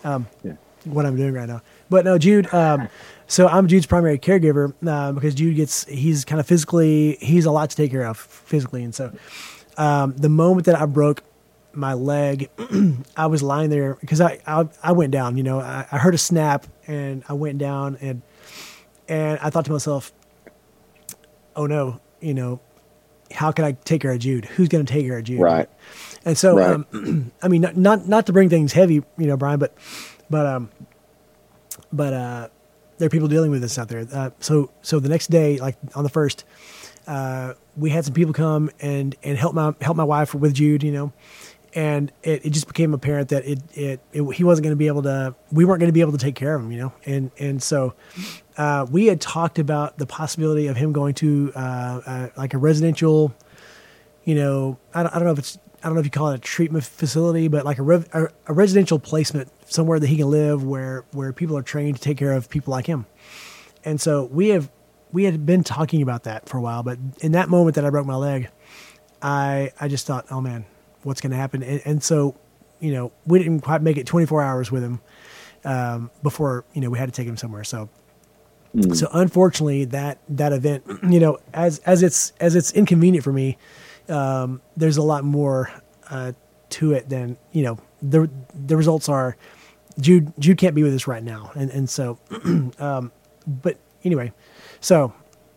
Um, 0.05 0.27
yeah. 0.43 0.55
What 0.85 1.05
I'm 1.05 1.17
doing 1.17 1.35
right 1.35 1.49
now, 1.49 1.61
but 1.91 2.05
no, 2.05 2.17
Jude. 2.17 2.53
Um, 2.55 2.89
so 3.27 3.47
I'm 3.47 3.69
Jude's 3.69 3.87
primary 3.87 4.19
caregiver 4.19 4.73
uh, 4.87 5.13
because 5.13 5.35
Jude 5.35 5.55
gets 5.57 5.85
he's 5.85 6.25
kind 6.25 6.41
of 6.41 6.47
physically 6.47 7.19
he's 7.21 7.45
a 7.45 7.51
lot 7.51 7.71
to 7.71 7.77
take 7.77 7.91
care 7.91 8.07
of 8.07 8.17
physically, 8.19 8.83
and 8.83 8.95
so 8.95 9.13
um, 9.77 10.15
the 10.17 10.31
moment 10.31 10.67
that 10.67 10.81
I 10.81 10.87
broke 10.87 11.23
my 11.73 11.95
leg, 11.95 12.51
I 13.17 13.27
was 13.27 13.43
lying 13.43 13.71
there 13.71 13.95
because 14.01 14.21
I, 14.21 14.39
I, 14.47 14.69
I 14.83 14.93
went 14.93 15.13
down. 15.13 15.37
You 15.37 15.43
know, 15.43 15.61
I, 15.61 15.87
I, 15.91 15.99
heard 15.99 16.15
a 16.15 16.19
snap 16.19 16.67
and 16.87 17.23
I 17.29 17.35
went 17.35 17.59
down 17.59 17.99
and 18.01 18.23
and 19.09 19.39
I 19.41 19.51
thought 19.51 19.65
to 19.67 19.73
myself, 19.73 20.13
oh 21.57 21.67
no, 21.67 22.01
you 22.21 22.35
know, 22.35 22.61
how 23.33 23.53
can 23.53 23.65
I 23.65 23.73
take 23.73 24.03
care 24.03 24.13
of 24.13 24.19
Jude? 24.19 24.45
Who's 24.45 24.69
going 24.69 24.85
to 24.85 24.93
take 24.93 25.07
care 25.07 25.19
of 25.19 25.25
Jude? 25.25 25.41
Right. 25.41 25.69
And 26.25 26.37
so, 26.37 26.57
right. 26.57 26.71
um, 26.95 27.33
I 27.43 27.49
mean, 27.49 27.61
not, 27.61 27.77
not 27.77 28.09
not 28.09 28.27
to 28.27 28.33
bring 28.33 28.49
things 28.49 28.73
heavy, 28.73 28.95
you 28.95 29.27
know, 29.27 29.37
Brian, 29.37 29.59
but 29.59 29.75
but 30.29 30.47
um, 30.47 30.71
but 31.93 32.13
uh, 32.13 32.49
there 32.99 33.07
are 33.07 33.11
people 33.11 33.29
dealing 33.29 33.51
with 33.51 33.63
this 33.63 33.79
out 33.79 33.89
there. 33.89 34.07
Uh, 34.13 34.31
so 34.41 34.71
so 34.83 35.01
the 35.01 35.09
next 35.09 35.29
day, 35.29 35.59
like 35.59 35.77
on 35.95 36.05
the 36.05 36.11
first, 36.11 36.45
uh, 37.07 37.55
we 37.77 37.91
had 37.91 38.05
some 38.05 38.15
people 38.15 38.33
come 38.33 38.71
and 38.81 39.17
and 39.23 39.39
help 39.39 39.55
my 39.55 39.75
help 39.81 39.97
my 39.97 40.05
wife 40.05 40.35
with 40.35 40.55
Jude, 40.55 40.83
you 40.83 40.93
know, 40.93 41.13
and 41.75 42.11
it, 42.23 42.47
it 42.47 42.51
just 42.51 42.67
became 42.67 42.95
apparent 42.95 43.29
that 43.29 43.45
it, 43.45 43.61
it, 43.75 44.01
it 44.13 44.35
he 44.35 44.45
wasn't 44.45 44.65
going 44.65 44.73
to 44.73 44.77
be 44.77 44.89
able 44.89 45.03
to 45.03 45.35
we 45.53 45.65
weren't 45.65 45.81
going 45.81 45.89
to 45.89 45.95
be 45.95 46.01
able 46.01 46.13
to 46.13 46.19
take 46.19 46.35
care 46.35 46.55
of 46.55 46.63
him, 46.63 46.73
you 46.73 46.79
know, 46.79 46.93
and 47.07 47.31
and 47.39 47.63
so 47.63 47.95
uh, 48.57 48.87
we 48.91 49.07
had 49.07 49.21
talked 49.21 49.59
about 49.59 49.99
the 49.99 50.07
possibility 50.07 50.67
of 50.67 50.77
him 50.77 50.93
going 50.93 51.15
to 51.15 51.53
uh, 51.55 52.29
like 52.37 52.55
a 52.55 52.59
residential, 52.59 53.35
you 54.25 54.35
know, 54.35 54.79
I 54.95 55.03
don't, 55.03 55.15
I 55.15 55.19
don't 55.19 55.27
know 55.27 55.33
if 55.33 55.39
it's 55.39 55.59
I 55.83 55.89
don't 55.89 55.95
know 55.95 56.01
if 56.01 56.07
you 56.07 56.11
call 56.11 56.31
it 56.31 56.35
a 56.35 56.39
treatment 56.39 56.85
facility, 56.85 57.49
but 57.49 57.65
like 57.65 57.79
a, 57.79 57.83
rev, 57.83 58.07
a, 58.13 58.29
a, 58.47 58.53
residential 58.53 58.99
placement 58.99 59.51
somewhere 59.65 59.99
that 59.99 60.09
he 60.09 60.17
can 60.19 60.29
live 60.29 60.63
where, 60.63 61.05
where 61.13 61.33
people 61.33 61.57
are 61.57 61.63
trained 61.63 61.97
to 61.97 62.03
take 62.03 62.19
care 62.19 62.33
of 62.33 62.51
people 62.51 62.71
like 62.71 62.87
him. 62.87 63.07
And 63.83 63.99
so 63.99 64.25
we 64.25 64.49
have, 64.49 64.71
we 65.11 65.25
had 65.25 65.47
been 65.47 65.65
talking 65.65 66.03
about 66.03 66.25
that 66.25 66.49
for 66.49 66.59
a 66.59 66.61
while, 66.61 66.83
but 66.83 66.99
in 67.21 67.33
that 67.33 67.49
moment 67.49 67.77
that 67.77 67.87
I 67.87 67.91
broke 67.91 68.07
my 68.07 68.17
leg, 68.17 68.51
I, 69.23 69.73
I 69.81 69.89
just 69.89 70.07
thought, 70.07 70.27
oh 70.31 70.43
man, 70.43 70.67
what's 71.03 71.21
going 71.21 71.31
to 71.31 71.37
happen? 71.37 71.63
And, 71.63 71.81
and, 71.85 72.03
so, 72.03 72.37
you 72.79 72.93
know, 72.93 73.13
we 73.27 73.39
didn't 73.39 73.61
quite 73.61 73.83
make 73.83 73.97
it 73.97 74.07
24 74.07 74.43
hours 74.43 74.71
with 74.71 74.83
him, 74.83 75.01
um, 75.65 76.11
before, 76.23 76.65
you 76.75 76.81
know, 76.81 76.91
we 76.91 76.99
had 76.99 77.07
to 77.07 77.13
take 77.13 77.27
him 77.27 77.37
somewhere. 77.37 77.65
So, 77.65 77.89
mm. 78.75 78.95
so 78.95 79.09
unfortunately 79.13 79.85
that, 79.87 80.19
that 80.29 80.53
event, 80.53 80.85
you 81.09 81.21
know, 81.21 81.39
as, 81.53 81.79
as 81.81 82.03
it's, 82.03 82.33
as 82.41 82.55
it's 82.55 82.73
inconvenient 82.73 83.25
for 83.25 83.33
me, 83.33 83.59
um, 84.09 84.61
there's 84.77 84.97
a 84.97 85.03
lot 85.03 85.25
more 85.25 85.71
uh, 86.11 86.33
to 86.71 86.93
it 86.93 87.09
than 87.09 87.37
you 87.53 87.63
know. 87.63 87.79
the 88.03 88.31
The 88.67 88.77
results 88.77 89.09
are 89.09 89.37
Jude 89.99 90.33
Jude 90.39 90.59
can't 90.59 90.75
be 90.75 90.83
with 90.83 90.95
us 90.95 91.07
right 91.07 91.23
now, 91.23 91.53
and 91.55 91.71
and 91.71 91.89
so, 91.89 92.19
um, 92.79 93.13
but 93.47 93.79
anyway, 94.05 94.33
so 94.81 95.13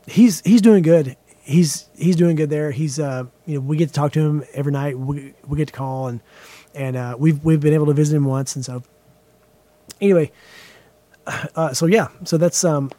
he's 0.08 0.42
he's 0.42 0.62
doing 0.62 0.84
good. 0.84 1.16
He's 1.46 1.90
he's 1.98 2.16
doing 2.16 2.36
good 2.36 2.50
there. 2.50 2.72
He's 2.72 3.00
uh 3.00 3.26
you 3.46 3.56
know 3.56 3.62
we 3.62 3.78
get 3.78 3.90
to 3.90 3.94
talk 3.94 4.14
to 4.14 4.20
him 4.20 4.44
every 4.54 4.72
night. 4.72 4.98
We 4.98 5.34
we 5.46 5.58
get 5.58 5.68
to 5.68 5.74
call 5.74 6.08
and 6.08 6.22
and 6.74 6.96
uh, 6.96 7.16
we've 7.18 7.44
we've 7.44 7.60
been 7.60 7.74
able 7.74 7.86
to 7.88 7.94
visit 7.94 8.16
him 8.16 8.26
once, 8.26 8.56
and 8.56 8.66
so 8.66 8.84
anyway, 10.02 10.32
uh, 11.56 11.74
so 11.74 11.86
yeah, 11.86 12.08
so 12.24 12.38
that's 12.38 12.64
um 12.64 12.92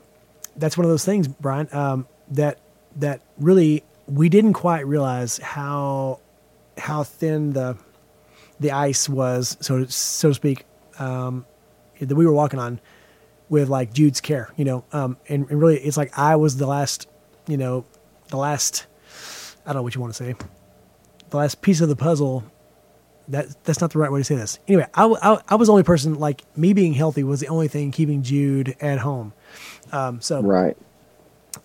that's 0.57 0.77
one 0.77 0.85
of 0.85 0.91
those 0.91 1.05
things, 1.05 1.27
Brian, 1.29 1.69
um, 1.73 2.07
that 2.31 2.59
that 2.97 3.21
really 3.39 3.83
we 4.07 4.29
didn't 4.29 4.53
quite 4.53 4.87
realize 4.87 5.39
how 5.39 6.21
how 6.79 7.03
thin 7.03 7.53
the 7.53 7.77
the 8.61 8.71
ice 8.73 9.09
was, 9.09 9.57
so 9.61 9.85
so 9.87 10.29
to 10.29 10.35
speak, 10.35 10.65
um, 10.99 11.45
that 12.01 12.15
we 12.15 12.27
were 12.27 12.33
walking 12.33 12.61
on 12.61 12.81
with 13.49 13.69
like 13.69 13.93
Jude's 13.93 14.21
care, 14.21 14.53
you 14.57 14.65
know, 14.65 14.85
um, 14.93 15.17
and, 15.29 15.49
and 15.51 15.61
really 15.61 15.79
it's 15.79 15.97
like 15.97 16.17
I 16.19 16.37
was 16.37 16.57
the 16.57 16.67
last, 16.67 17.09
you 17.47 17.57
know, 17.57 17.85
the 18.29 18.37
last, 18.37 18.87
I 19.65 19.69
don't 19.69 19.77
know 19.77 19.83
what 19.83 19.95
you 19.95 20.01
want 20.01 20.15
to 20.15 20.25
say, 20.25 20.35
the 21.31 21.37
last 21.37 21.63
piece 21.63 21.81
of 21.81 21.89
the 21.89 21.97
puzzle. 21.97 22.45
That 23.29 23.65
that's 23.65 23.81
not 23.81 23.91
the 23.91 23.99
right 23.99 24.13
way 24.13 24.21
to 24.21 24.25
say 24.25 24.35
this. 24.35 24.59
Anyway, 24.69 24.87
I, 24.93 25.07
I, 25.07 25.41
I 25.49 25.55
was 25.55 25.69
the 25.69 25.73
only 25.73 25.83
person 25.83 26.17
like 26.17 26.43
me 26.59 26.75
being 26.75 26.93
healthy 26.93 27.25
was 27.25 27.41
the 27.41 27.49
only 27.49 27.69
thing 27.69 27.91
keeping 27.91 28.23
Jude 28.23 28.77
at 28.83 28.99
home. 28.99 29.33
Um, 29.93 30.21
so 30.21 30.43
right. 30.43 30.77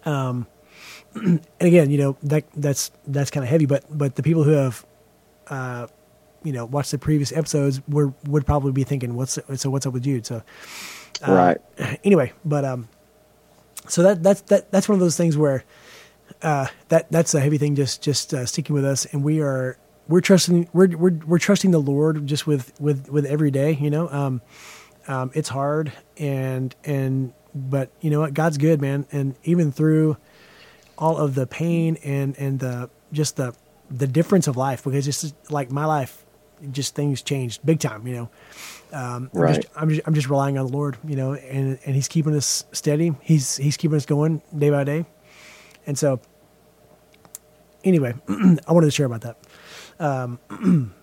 Um, 0.06 0.48
and 1.16 1.42
again, 1.60 1.90
you 1.90 1.98
know 1.98 2.18
that 2.24 2.46
that's 2.56 2.92
that's 3.08 3.32
kind 3.32 3.44
of 3.44 3.50
heavy, 3.50 3.66
but 3.66 3.84
but 3.90 4.16
the 4.16 4.24
people 4.24 4.44
who 4.44 4.52
have, 4.52 4.86
uh, 5.48 5.88
you 6.44 6.54
know, 6.54 6.66
watched 6.66 6.92
the 6.92 6.98
previous 6.98 7.32
episodes 7.32 7.82
were 7.88 8.14
would 8.26 8.46
probably 8.46 8.72
be 8.72 8.84
thinking, 8.84 9.16
what's 9.16 9.38
so 9.56 9.70
what's 9.70 9.86
up 9.86 9.94
with 9.94 10.04
Jude? 10.04 10.26
So, 10.26 10.44
uh, 11.28 11.34
right. 11.34 11.58
Anyway, 12.04 12.32
but 12.46 12.64
um, 12.64 12.88
so 13.88 14.04
that 14.04 14.24
that's 14.24 14.42
that 14.44 14.72
that's 14.72 14.88
one 14.88 14.94
of 14.94 15.00
those 15.00 15.18
things 15.18 15.36
where, 15.36 15.64
uh, 16.42 16.68
that 16.90 17.12
that's 17.12 17.34
a 17.34 17.40
heavy 17.40 17.58
thing 17.58 17.76
just 17.76 18.02
just 18.02 18.34
uh, 18.34 18.46
sticking 18.46 18.74
with 18.74 18.86
us, 18.86 19.06
and 19.06 19.24
we 19.24 19.42
are 19.42 19.78
we're 20.08 20.22
trusting 20.22 20.70
we're 20.74 20.96
we're 20.98 21.20
we're 21.26 21.40
trusting 21.40 21.72
the 21.72 21.80
Lord 21.80 22.26
just 22.26 22.48
with 22.48 22.74
with 22.80 23.10
with 23.10 23.26
every 23.26 23.52
day, 23.52 23.74
you 23.74 23.90
know. 23.90 24.10
Um, 24.10 24.42
um, 25.08 25.32
it's 25.34 25.50
hard 25.50 25.92
and 26.18 26.76
and 26.84 27.34
but 27.54 27.92
you 28.02 28.10
know 28.10 28.22
what, 28.22 28.34
God's 28.34 28.58
good, 28.58 28.82
man, 28.82 29.06
and 29.12 29.36
even 29.44 29.72
through 29.72 30.18
all 30.98 31.18
of 31.18 31.36
the 31.36 31.48
pain 31.48 31.98
and 32.04 32.38
and 32.38 32.60
the 32.60 32.90
just 33.12 33.38
the 33.38 33.56
the 33.90 34.08
difference 34.08 34.48
of 34.48 34.58
life 34.58 34.84
because 34.84 35.08
it's 35.08 35.34
like 35.50 35.72
my 35.72 35.86
life 35.86 36.26
just 36.72 36.94
things 36.94 37.22
changed 37.22 37.66
big 37.66 37.80
time 37.80 38.06
you 38.06 38.14
know? 38.14 38.30
Um, 38.92 39.30
right. 39.34 39.50
I'm, 39.50 39.56
just, 39.56 39.68
I'm, 39.78 39.90
just, 39.90 40.02
I'm 40.08 40.14
just 40.14 40.30
relying 40.30 40.58
on 40.58 40.68
the 40.68 40.74
lord 40.74 40.98
you 41.08 41.16
know? 41.16 41.34
And 41.34 41.80
and 41.86 41.96
he's 41.96 42.08
keeping 42.08 42.36
us 42.36 42.66
steady. 42.74 43.16
He's 43.22 43.58
he's 43.58 43.78
keeping 43.78 43.96
us 43.96 44.06
going 44.06 44.42
day 44.56 44.70
by 44.70 44.84
day 44.84 45.06
and 45.86 45.98
so 45.98 46.20
anyway 47.84 48.14
i 48.30 48.72
wanted 48.72 48.88
to 48.88 48.92
share 48.92 49.06
about 49.06 49.22
that 49.22 49.38
um, 50.00 50.40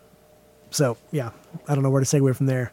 so 0.71 0.97
yeah 1.11 1.31
i 1.69 1.75
don't 1.75 1.83
know 1.83 1.91
where 1.91 2.03
to 2.03 2.07
segue 2.07 2.35
from 2.37 2.47
there 2.47 2.73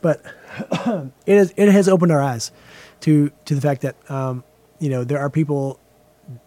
but 0.00 0.22
it 1.26 1.36
is 1.36 1.52
it 1.56 1.70
has 1.70 1.88
opened 1.88 2.12
our 2.12 2.22
eyes 2.22 2.52
to 3.00 3.30
to 3.44 3.54
the 3.54 3.60
fact 3.60 3.82
that 3.82 3.96
um, 4.10 4.44
you 4.78 4.88
know 4.88 5.04
there 5.04 5.18
are 5.18 5.30
people 5.30 5.80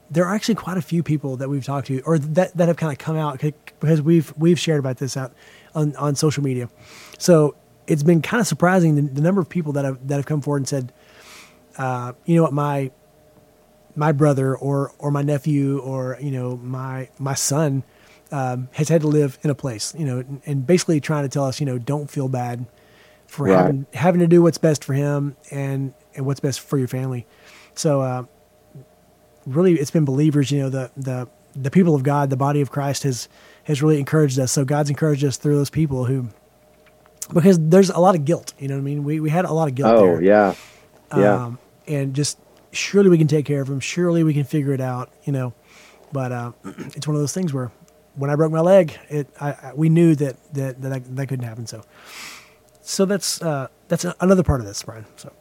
there 0.10 0.26
are 0.26 0.34
actually 0.34 0.56
quite 0.56 0.78
a 0.78 0.82
few 0.82 1.04
people 1.04 1.38
that 1.38 1.50
we've 1.50 1.66
talked 1.66 1.88
to, 1.88 2.00
or 2.02 2.18
that, 2.18 2.56
that 2.56 2.68
have 2.68 2.78
kind 2.78 2.92
of 2.92 2.98
come 2.98 3.18
out 3.18 3.40
because 3.40 4.02
we've 4.02 4.34
we've 4.38 4.60
shared 4.60 4.80
about 4.80 4.98
this 4.98 5.18
out 5.18 5.34
on, 5.76 5.96
on 5.98 6.16
social 6.16 6.44
media. 6.44 6.70
So 7.18 7.56
it's 7.88 8.04
been 8.04 8.22
kind 8.22 8.42
of 8.42 8.48
surprising 8.48 8.96
the, 8.96 9.02
the 9.02 9.22
number 9.22 9.42
of 9.42 9.50
people 9.50 9.74
that 9.74 9.86
have 9.86 10.08
that 10.08 10.16
have 10.16 10.26
come 10.26 10.42
forward 10.42 10.60
and 10.60 10.68
said, 10.68 10.94
uh, 11.78 12.14
you 12.26 12.36
know 12.36 12.44
what, 12.44 12.54
my 12.54 12.92
my 13.98 14.14
brother 14.14 14.56
or 14.56 14.94
or 15.00 15.12
my 15.12 15.22
nephew 15.22 15.80
or 15.80 16.18
you 16.22 16.32
know 16.32 16.56
my 16.58 17.10
my 17.20 17.34
son 17.34 17.84
um, 18.32 18.70
has 18.74 18.88
had 18.88 19.02
to 19.02 19.08
live 19.08 19.38
in 19.44 19.50
a 19.50 19.56
place, 19.56 19.94
you 19.98 20.06
know, 20.06 20.24
and 20.46 20.68
basically 20.68 21.00
trying 21.00 21.24
to 21.24 21.30
tell 21.30 21.46
us, 21.46 21.60
you 21.60 21.66
know, 21.66 21.78
don't 21.78 22.10
feel 22.10 22.28
bad 22.28 22.66
for 23.26 23.48
right. 23.48 23.58
having 23.58 23.86
having 23.94 24.20
to 24.22 24.28
do 24.28 24.42
what's 24.42 24.58
best 24.58 24.84
for 24.84 24.94
him 24.94 25.36
and 25.52 25.94
and 26.16 26.26
what's 26.26 26.40
best 26.40 26.62
for 26.62 26.78
your 26.78 26.88
family. 26.88 27.26
So. 27.74 28.02
Uh, 28.02 28.24
really 29.48 29.76
it's 29.76 29.92
been 29.92 30.06
believers, 30.06 30.52
you 30.52 30.60
know, 30.60 30.70
the 30.70 30.92
the 30.96 31.28
the 31.56 31.72
people 31.72 31.96
of 31.96 32.04
God, 32.04 32.30
the 32.30 32.38
body 32.38 32.62
of 32.62 32.70
Christ 32.70 33.04
has 33.04 33.28
has 33.64 33.82
really 33.82 34.00
encouraged 34.00 34.38
us. 34.38 34.52
So 34.52 34.66
God's 34.66 34.90
encouraged 34.90 35.24
us 35.24 35.38
through 35.38 35.56
those 35.56 35.70
people 35.70 36.06
who 36.06 36.30
because 37.34 37.58
there's 37.60 37.90
a 37.90 38.00
lot 38.00 38.16
of 38.16 38.26
guilt, 38.26 38.54
you 38.60 38.68
know 38.68 38.76
what 38.76 38.82
I 38.82 38.84
mean? 38.84 39.04
We 39.04 39.20
we 39.20 39.30
had 39.30 39.46
a 39.46 39.54
lot 39.54 39.68
of 39.68 39.76
guilt 39.76 39.96
oh, 39.96 40.02
there. 40.06 40.22
yeah. 40.22 40.54
Yeah. 41.16 41.46
Um, 41.46 41.60
and 41.88 42.14
just 42.14 42.38
surely 42.78 43.10
we 43.10 43.18
can 43.18 43.28
take 43.28 43.46
care 43.46 43.62
of 43.62 43.70
him. 43.70 43.80
Surely 43.80 44.24
we 44.24 44.34
can 44.34 44.44
figure 44.46 44.74
it 44.74 44.82
out, 44.82 45.12
you 45.26 45.34
know. 45.34 45.54
But 46.12 46.32
uh, 46.32 46.52
it's 46.66 47.08
one 47.08 47.16
of 47.16 47.22
those 47.22 47.34
things 47.34 47.54
where 47.54 47.72
when 48.16 48.30
I 48.30 48.36
broke 48.36 48.52
my 48.52 48.62
leg, 48.62 48.98
it 49.10 49.28
I, 49.42 49.50
I, 49.52 49.74
we 49.76 49.90
knew 49.90 50.16
that 50.16 50.38
that 50.54 50.82
that 50.82 51.16
that 51.16 51.28
couldn't 51.28 51.46
happen. 51.46 51.68
So 51.68 51.84
so 52.82 53.06
that's 53.06 53.42
uh, 53.42 53.68
that's 53.88 54.06
another 54.22 54.44
part 54.44 54.62
of 54.62 54.68
this, 54.68 54.82
Brian. 54.84 55.06
So 55.18 55.34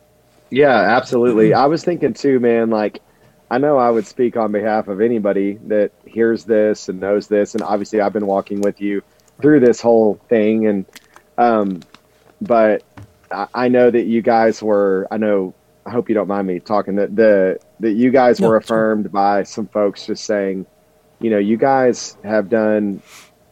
yeah, 0.51 0.97
absolutely. 0.97 1.55
I 1.55 1.67
was 1.67 1.85
thinking 1.85 2.15
too, 2.15 2.41
man. 2.41 2.71
Like 2.71 3.01
I 3.51 3.59
know 3.59 3.79
I 3.79 3.91
would 3.91 4.07
speak 4.07 4.37
on 4.37 4.53
behalf 4.53 4.89
of 4.89 5.01
anybody 5.01 5.59
that 5.67 5.93
hears 6.07 6.45
this 6.45 6.89
and 6.89 7.01
knows 7.01 7.29
this, 7.29 7.55
and 7.55 7.63
obviously 7.63 8.01
I've 8.01 8.13
been 8.13 8.27
walking 8.27 8.61
with 8.61 8.81
you 8.81 9.03
through 9.41 9.61
this 9.61 9.81
whole 9.81 10.21
thing, 10.29 10.67
and 10.67 10.87
Um, 11.39 11.81
but 12.41 12.83
I, 13.31 13.47
I 13.55 13.69
know 13.69 13.91
that 13.91 14.05
you 14.07 14.23
guys 14.23 14.63
were. 14.63 15.07
I 15.11 15.19
know. 15.19 15.55
I 15.87 15.91
hope 15.93 16.09
you 16.09 16.17
don't 16.17 16.29
mind 16.29 16.49
me 16.49 16.61
talking. 16.61 16.97
That 16.97 17.15
the 17.17 17.59
that 17.81 17.93
you 17.93 18.11
guys 18.13 18.41
No, 18.41 18.43
were 18.43 18.57
affirmed 18.57 19.13
by 19.13 19.45
some 19.45 19.69
folks 19.69 20.07
just 20.07 20.27
saying, 20.27 20.67
you 21.21 21.31
know, 21.31 21.39
you 21.39 21.59
guys 21.59 22.17
have 22.25 22.49
done 22.51 23.03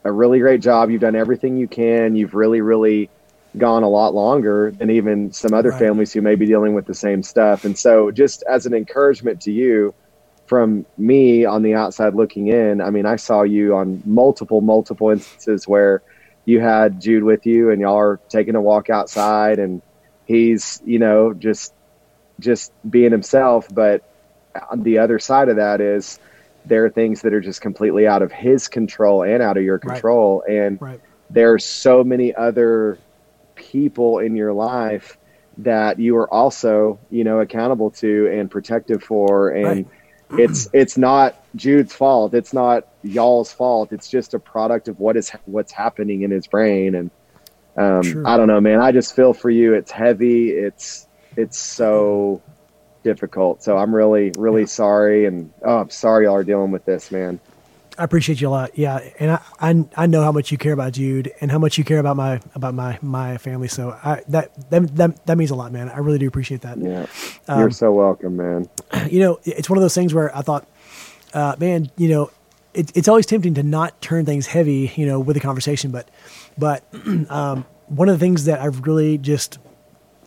a 0.04 0.12
really 0.12 0.40
great 0.40 0.62
job. 0.62 0.90
You've 0.90 1.02
done 1.02 1.16
everything 1.16 1.56
you 1.58 1.68
can. 1.68 2.16
You've 2.16 2.34
really, 2.34 2.62
really 2.62 3.12
gone 3.58 3.84
a 3.84 3.90
lot 3.90 4.14
longer 4.14 4.72
than 4.78 4.90
even 4.90 5.32
some 5.32 5.54
other 5.54 5.72
Right. 5.72 5.74
families 5.74 6.12
who 6.12 6.22
may 6.22 6.36
be 6.36 6.46
dealing 6.46 6.74
with 6.74 6.86
the 6.86 6.94
same 6.94 7.22
stuff. 7.22 7.64
And 7.64 7.78
so, 7.78 8.10
just 8.12 8.44
as 8.50 8.66
an 8.66 8.74
encouragement 8.74 9.42
to 9.42 9.52
you, 9.52 9.94
from 10.46 10.86
me 10.98 11.44
on 11.46 11.62
the 11.62 11.74
outside 11.74 12.14
looking 12.14 12.48
in, 12.48 12.80
I 12.82 12.90
mean, 12.90 13.06
I 13.06 13.16
saw 13.16 13.42
you 13.42 13.76
on 13.76 14.02
multiple, 14.04 14.62
multiple 14.62 15.10
instances 15.10 15.68
where 15.68 16.02
you 16.46 16.60
had 16.60 17.00
Jude 17.00 17.24
with 17.24 17.46
you 17.46 17.70
and 17.70 17.80
y'all 17.82 17.98
are 17.98 18.20
taking 18.30 18.56
a 18.56 18.62
walk 18.62 18.90
outside 18.90 19.58
and 19.60 19.82
he's, 20.24 20.80
you 20.84 20.98
know, 21.00 21.34
just 21.34 21.73
just 22.44 22.70
being 22.88 23.10
himself. 23.10 23.66
But 23.72 24.02
on 24.70 24.82
the 24.82 24.98
other 24.98 25.18
side 25.18 25.48
of 25.48 25.56
that 25.56 25.80
is 25.80 26.18
there 26.66 26.84
are 26.84 26.90
things 26.90 27.22
that 27.22 27.34
are 27.34 27.40
just 27.40 27.60
completely 27.60 28.06
out 28.06 28.22
of 28.22 28.32
his 28.32 28.68
control 28.68 29.22
and 29.22 29.42
out 29.42 29.56
of 29.56 29.64
your 29.64 29.80
Right. 29.82 29.94
control. 29.94 30.44
And 30.48 30.80
Right. 30.80 31.00
are 31.36 31.58
so 31.58 32.04
many 32.04 32.34
other 32.34 32.98
people 33.56 34.18
in 34.18 34.36
your 34.36 34.52
life 34.52 35.16
that 35.58 35.98
you 36.00 36.16
are 36.16 36.32
also, 36.32 36.98
you 37.10 37.24
know, 37.24 37.40
accountable 37.40 37.90
to 37.90 38.28
and 38.32 38.50
protective 38.50 39.02
for. 39.02 39.50
And 39.50 39.66
Right. 39.66 39.86
it's 40.38 40.68
it's 40.72 40.98
not 40.98 41.34
Jude's 41.54 41.92
fault. 41.94 42.34
It's 42.34 42.52
not 42.52 42.84
y'all's 43.02 43.52
fault. 43.52 43.92
It's 43.92 44.08
just 44.08 44.34
a 44.34 44.38
product 44.38 44.88
of 44.88 44.98
what 44.98 45.16
is 45.16 45.30
what's 45.44 45.72
happening 45.72 46.22
in 46.22 46.30
his 46.30 46.46
brain. 46.46 46.94
And 46.94 47.10
um. 47.78 48.26
I 48.26 48.36
don't 48.36 48.48
know, 48.48 48.60
man. 48.60 48.80
I 48.80 48.92
just 48.92 49.14
feel 49.14 49.32
for 49.32 49.50
you. 49.50 49.74
It's 49.74 49.90
heavy. 49.90 50.50
It's 50.50 51.06
it's 51.36 51.58
so 51.58 52.42
difficult. 53.02 53.62
So 53.62 53.76
I'm 53.76 53.94
really 53.94 54.32
really 54.36 54.62
Yeah. 54.62 54.66
sorry. 54.66 55.26
And 55.26 55.52
oh, 55.62 55.78
I'm 55.78 55.90
sorry 55.90 56.24
y'all 56.26 56.34
are 56.36 56.44
dealing 56.44 56.70
with 56.70 56.84
this, 56.84 57.10
man. 57.10 57.40
I 57.96 58.02
appreciate 58.02 58.40
you 58.40 58.48
a 58.48 58.50
lot. 58.50 58.76
Yeah, 58.76 58.98
and 59.20 59.30
I, 59.30 59.40
I 59.60 59.84
I 59.96 60.06
know 60.06 60.22
how 60.22 60.32
much 60.32 60.50
you 60.50 60.58
care 60.58 60.72
about 60.72 60.94
Jude 60.94 61.32
and 61.40 61.48
how 61.48 61.58
much 61.58 61.78
you 61.78 61.84
care 61.84 62.00
about 62.00 62.16
my 62.16 62.40
about 62.56 62.74
my 62.74 62.98
my 63.02 63.38
family. 63.38 63.68
So 63.68 63.90
I 64.02 64.22
that 64.28 64.50
that 64.70 64.96
that, 64.96 65.26
that 65.26 65.38
means 65.38 65.50
a 65.52 65.54
lot, 65.54 65.70
man. 65.70 65.88
I 65.90 65.98
really 65.98 66.18
do 66.18 66.26
appreciate 66.26 66.62
that. 66.62 66.78
Yeah, 66.78 67.06
Um, 67.46 67.60
you're 67.60 67.70
so 67.70 67.92
welcome, 67.92 68.36
man. 68.36 68.68
You 69.08 69.20
know, 69.20 69.40
it's 69.44 69.70
one 69.70 69.78
of 69.78 69.82
those 69.82 69.94
things 69.94 70.12
where 70.12 70.36
I 70.36 70.42
thought, 70.42 70.66
uh, 71.34 71.54
man, 71.60 71.88
you 71.96 72.08
know, 72.08 72.30
it, 72.72 72.90
it's 72.96 73.06
always 73.06 73.26
tempting 73.26 73.54
to 73.54 73.62
not 73.62 74.00
turn 74.02 74.24
things 74.24 74.48
heavy, 74.48 74.90
you 74.96 75.06
know, 75.06 75.20
with 75.20 75.36
a 75.36 75.40
conversation, 75.40 75.92
but 75.92 76.08
but 76.58 76.82
um, 77.30 77.64
one 77.86 78.08
of 78.08 78.18
the 78.18 78.24
things 78.24 78.46
that 78.46 78.60
I've 78.60 78.80
really 78.88 79.18
just 79.18 79.58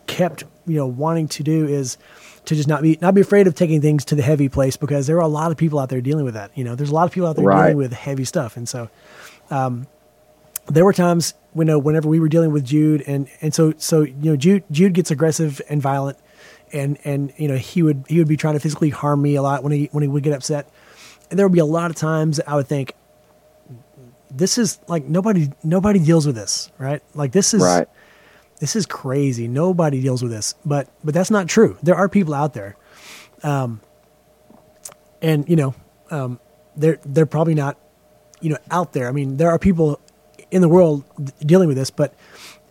kept 0.06 0.44
you 0.68 0.76
know 0.76 0.86
wanting 0.86 1.28
to 1.28 1.42
do 1.42 1.66
is 1.66 1.96
to 2.44 2.54
just 2.54 2.68
not 2.68 2.82
be 2.82 2.98
not 3.00 3.14
be 3.14 3.20
afraid 3.20 3.46
of 3.46 3.54
taking 3.54 3.80
things 3.80 4.04
to 4.06 4.14
the 4.14 4.22
heavy 4.22 4.48
place 4.48 4.76
because 4.76 5.06
there 5.06 5.16
are 5.16 5.22
a 5.22 5.28
lot 5.28 5.50
of 5.50 5.56
people 5.56 5.78
out 5.78 5.88
there 5.88 6.00
dealing 6.00 6.24
with 6.24 6.34
that. 6.34 6.56
You 6.56 6.64
know, 6.64 6.74
there's 6.74 6.90
a 6.90 6.94
lot 6.94 7.04
of 7.06 7.12
people 7.12 7.28
out 7.28 7.36
there 7.36 7.44
Right. 7.44 7.62
dealing 7.62 7.76
with 7.76 7.92
heavy 7.92 8.24
stuff, 8.24 8.56
and 8.56 8.68
so 8.68 8.88
um, 9.50 9.86
there 10.66 10.84
were 10.84 10.92
times 10.92 11.34
when 11.52 11.66
know 11.66 11.78
whenever 11.78 12.08
we 12.08 12.20
were 12.20 12.28
dealing 12.28 12.52
with 12.52 12.64
Jude, 12.64 13.02
and 13.06 13.28
and 13.40 13.54
so 13.54 13.74
so 13.78 14.02
you 14.02 14.30
know 14.30 14.36
Jude 14.36 14.64
Jude 14.70 14.92
gets 14.92 15.10
aggressive 15.10 15.60
and 15.68 15.80
violent, 15.82 16.18
and 16.72 16.98
and 17.04 17.32
you 17.36 17.48
know 17.48 17.56
he 17.56 17.82
would 17.82 18.04
he 18.08 18.18
would 18.18 18.28
be 18.28 18.36
trying 18.36 18.54
to 18.54 18.60
physically 18.60 18.90
harm 18.90 19.22
me 19.22 19.34
a 19.36 19.42
lot 19.42 19.62
when 19.62 19.72
he 19.72 19.88
when 19.92 20.02
he 20.02 20.08
would 20.08 20.22
get 20.22 20.32
upset, 20.32 20.70
and 21.30 21.38
there 21.38 21.46
would 21.46 21.54
be 21.54 21.60
a 21.60 21.64
lot 21.64 21.90
of 21.90 21.96
times 21.96 22.40
I 22.46 22.54
would 22.56 22.68
think. 22.68 22.94
This 24.30 24.58
is 24.58 24.78
like 24.88 25.04
nobody 25.04 25.50
nobody 25.64 25.98
deals 25.98 26.26
with 26.26 26.36
this, 26.36 26.70
right? 26.78 27.02
Like 27.14 27.32
this 27.32 27.54
is 27.54 27.62
Right. 27.62 27.88
This 28.60 28.74
is 28.76 28.86
crazy. 28.86 29.48
Nobody 29.48 30.00
deals 30.00 30.22
with 30.22 30.32
this, 30.32 30.54
but 30.64 30.88
but 31.04 31.14
that's 31.14 31.30
not 31.30 31.48
true. 31.48 31.76
There 31.82 31.94
are 31.96 32.08
people 32.08 32.34
out 32.34 32.54
there, 32.54 32.76
um, 33.42 33.80
and 35.22 35.48
you 35.48 35.56
know, 35.56 35.74
um, 36.10 36.40
they're 36.76 36.98
they're 37.04 37.26
probably 37.26 37.54
not, 37.54 37.76
you 38.40 38.50
know, 38.50 38.58
out 38.70 38.92
there. 38.92 39.08
I 39.08 39.12
mean, 39.12 39.36
there 39.36 39.50
are 39.50 39.58
people 39.58 40.00
in 40.50 40.62
the 40.62 40.68
world 40.68 41.04
dealing 41.40 41.68
with 41.68 41.76
this, 41.76 41.90
but 41.90 42.14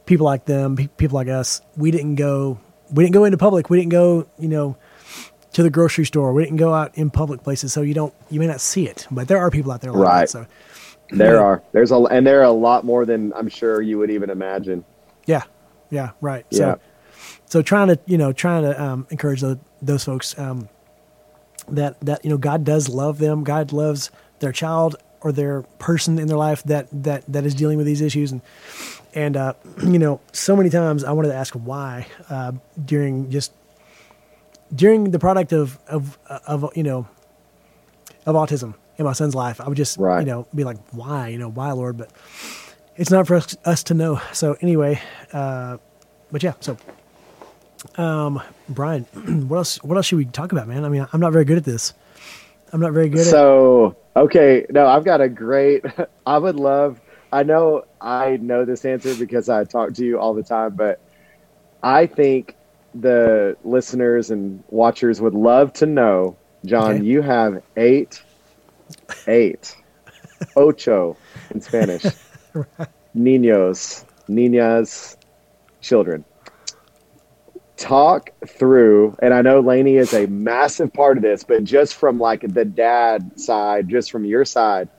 people 0.06 0.26
like 0.26 0.45
them, 0.45 0.76
pe- 0.76 0.88
people 0.88 1.15
like 1.15 1.28
us, 1.28 1.62
we 1.76 1.91
didn't 1.91 2.15
go, 2.15 2.60
we 2.91 3.04
didn't 3.04 3.13
go 3.13 3.26
into 3.26 3.38
public. 3.38 3.69
We 3.69 3.78
didn't 3.78 3.91
go, 3.91 4.28
you 4.39 4.47
know, 4.47 4.78
to 5.54 5.63
the 5.63 5.69
grocery 5.69 6.06
store. 6.06 6.34
We 6.34 6.43
didn't 6.43 6.58
go 6.58 6.73
out 6.73 6.97
in 6.97 7.10
public 7.10 7.43
places, 7.43 7.73
so 7.73 7.82
you 7.82 7.93
don't, 7.93 8.13
you 8.30 8.39
may 8.39 8.47
not 8.47 8.62
see 8.62 8.88
it, 8.88 9.06
but 9.12 9.28
there 9.28 9.38
are 9.38 9.52
people 9.52 9.71
out 9.71 9.82
there 9.82 9.91
like 9.91 10.02
Right. 10.08 10.19
that. 10.21 10.30
So 10.30 10.45
There 11.12 11.36
Yeah. 11.36 11.41
are. 11.41 11.63
There's 11.71 11.91
a 11.91 11.97
and 11.97 12.26
there 12.28 12.39
are 12.41 12.43
a 12.45 12.52
lot 12.52 12.84
more 12.84 13.06
than 13.06 13.32
I'm 13.34 13.47
sure 13.47 13.82
you 13.82 13.97
would 14.00 14.10
even 14.10 14.30
imagine. 14.30 14.84
yeah, 15.26 15.43
yeah, 15.89 16.12
right. 16.21 16.45
Yeah. 16.50 16.58
So 16.76 16.80
so 17.45 17.62
trying 17.62 17.88
to 17.88 18.00
you 18.06 18.17
know 18.17 18.34
trying 18.34 18.63
to 18.63 18.82
um, 18.82 19.08
encourage 19.10 19.41
the, 19.41 19.60
those 19.82 20.04
folks 20.04 20.38
um, 20.38 20.69
that 21.69 22.00
that 22.02 22.23
you 22.23 22.30
know 22.30 22.38
God 22.38 22.63
does 22.63 22.89
love 22.89 23.17
them. 23.19 23.43
God 23.43 23.71
loves 23.71 24.12
their 24.39 24.52
child 24.52 24.95
or 25.21 25.32
their 25.32 25.63
person 25.80 26.19
in 26.19 26.28
their 26.28 26.38
life 26.38 26.63
that 26.63 26.88
that 26.91 27.23
that 27.28 27.45
is 27.45 27.56
dealing 27.56 27.78
with 27.78 27.86
these 27.88 28.02
issues 28.02 28.32
and 28.32 28.41
and 29.15 29.36
uh, 29.36 29.54
you 29.84 29.97
know 30.00 30.19
so 30.32 30.56
many 30.56 30.69
times 30.69 31.04
I 31.04 31.12
wanted 31.12 31.30
to 31.30 31.36
ask 31.36 31.54
why 31.56 32.08
uh, 32.30 32.52
during 32.86 33.30
just 33.32 33.52
during 34.73 35.12
the 35.12 35.19
product 35.19 35.54
of 35.54 35.80
of 35.88 36.17
of 36.45 36.69
you 36.76 36.84
know 36.84 37.08
of 38.26 38.36
autism 38.36 38.76
in 38.97 39.06
my 39.06 39.13
son's 39.13 39.34
life. 39.36 39.62
I 39.62 39.67
would 39.67 39.78
just 39.78 39.97
Right. 39.97 40.19
you 40.19 40.26
know 40.26 40.47
be 40.54 40.63
like 40.63 40.78
why 40.91 41.30
you 41.30 41.38
know 41.38 41.50
why 41.50 41.71
Lord, 41.71 41.97
but 41.97 42.12
it's 42.97 43.12
not 43.12 43.27
for 43.27 43.36
us, 43.36 43.55
us 43.65 43.83
to 43.83 43.93
know. 43.93 44.21
So 44.33 44.57
anyway, 44.62 45.01
uh, 45.31 45.77
but 46.31 46.43
yeah, 46.43 46.53
so 46.60 46.77
um, 47.95 48.41
Brian, 48.69 49.03
what 49.47 49.57
else? 49.57 49.83
What 49.83 49.95
else 49.95 50.07
should 50.07 50.17
we 50.17 50.25
talk 50.25 50.51
about, 50.51 50.67
man? 50.67 50.83
I 50.83 50.89
mean, 50.89 51.07
I'm 51.13 51.19
not 51.19 51.33
very 51.33 51.45
good 51.45 51.57
at 51.57 51.63
this. 51.63 51.93
I'm 52.73 52.81
not 52.81 52.93
very 52.93 53.10
good 53.10 53.21
at. 53.21 53.27
So 53.27 53.95
okay, 54.15 54.65
no, 54.69 54.88
I've 54.88 55.05
got 55.05 55.21
a 55.21 55.29
great. 55.29 55.86
I 56.25 56.38
would 56.38 56.55
love. 56.55 56.99
I 57.31 57.43
know 57.43 57.86
I 58.01 58.38
know 58.38 58.65
this 58.65 58.86
answer 58.86 59.15
because 59.15 59.49
I 59.49 59.63
talk 59.63 59.93
to 59.95 60.05
you 60.05 60.19
all 60.19 60.33
the 60.33 60.43
time, 60.43 60.75
but 60.75 60.99
I 61.83 62.05
think 62.05 62.55
the 62.95 63.57
listeners 63.63 64.31
and 64.31 64.63
watchers 64.69 65.21
would 65.21 65.33
love 65.33 65.73
to 65.73 65.86
know, 65.86 66.36
John. 66.65 66.95
Okay. 66.95 67.03
You 67.03 67.21
have 67.21 67.62
eight, 67.75 68.21
eight, 69.27 69.75
ocho 70.55 71.17
in 71.51 71.62
Spanish, 71.62 72.03
niños, 73.15 74.05
niñas, 74.29 75.17
children. 75.81 76.23
Talk 77.75 78.31
through, 78.47 79.15
and 79.21 79.33
I 79.33 79.41
know 79.41 79.59
Lainey 79.59 79.97
is 79.97 80.13
a 80.13 80.25
massive 80.27 80.91
part 80.91 81.17
of 81.17 81.23
this, 81.23 81.43
but 81.43 81.63
just 81.63 81.95
from 81.95 82.19
like 82.19 82.41
the 82.41 82.65
dad 82.65 83.39
side, 83.39 83.87
just 83.87 84.11
from 84.11 84.25
your 84.25 84.45
side, 84.45 84.89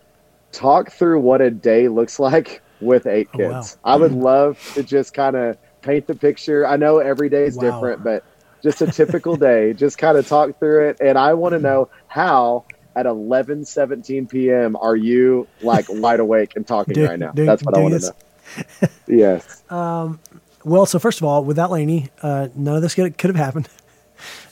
talk 0.53 0.93
through 0.93 1.21
what 1.21 1.41
a 1.41 1.51
day 1.51 1.89
looks 1.89 2.21
like 2.21 2.63
with 2.81 3.07
eight 3.07 3.29
oh, 3.35 3.37
kids. 3.37 3.79
wow. 3.83 3.93
I 3.93 3.97
would 3.97 4.13
mm-hmm. 4.13 4.23
love 4.23 4.73
to 4.75 4.83
just 4.83 5.13
kind 5.13 5.37
of 5.37 5.57
paint 5.83 6.07
the 6.07 6.15
picture. 6.15 6.67
I 6.67 6.77
know 6.77 6.99
every 6.99 7.29
day 7.29 7.45
is 7.45 7.57
Wow. 7.57 7.63
different, 7.63 8.05
but 8.05 8.25
just 8.63 8.83
a 8.83 8.87
typical 8.87 9.37
day, 9.37 9.73
just 9.73 9.99
kind 9.99 10.17
of 10.17 10.27
talk 10.27 10.59
through 10.59 10.91
it. 10.91 10.99
And 11.01 11.19
I 11.19 11.35
want 11.35 11.53
to 11.53 11.57
mm-hmm. 11.57 11.67
know 11.67 11.89
how 12.07 12.65
at 12.99 13.07
11, 13.07 13.65
17 13.65 14.27
p.m. 14.27 14.77
are 14.77 14.97
you 14.97 15.47
like 15.63 15.87
wide 15.89 16.21
awake 16.21 16.55
and 16.57 16.67
talking 16.67 16.95
Do- 16.95 17.07
right 17.07 17.19
now? 17.19 17.31
do- 17.33 17.45
That's 17.47 17.63
what 17.63 17.77
I 17.77 17.81
want 17.81 18.01
to 18.01 18.15
know. 18.81 18.89
yes. 19.07 19.63
Well, 20.65 20.87
so 20.87 20.99
first 20.99 21.21
of 21.21 21.25
all, 21.25 21.45
without 21.45 21.71
Laney, 21.71 22.09
uh, 22.23 22.49
none 22.55 22.75
of 22.77 22.83
this 22.83 22.95
could, 22.95 23.17
could 23.17 23.29
have 23.29 23.37
happened. 23.37 23.69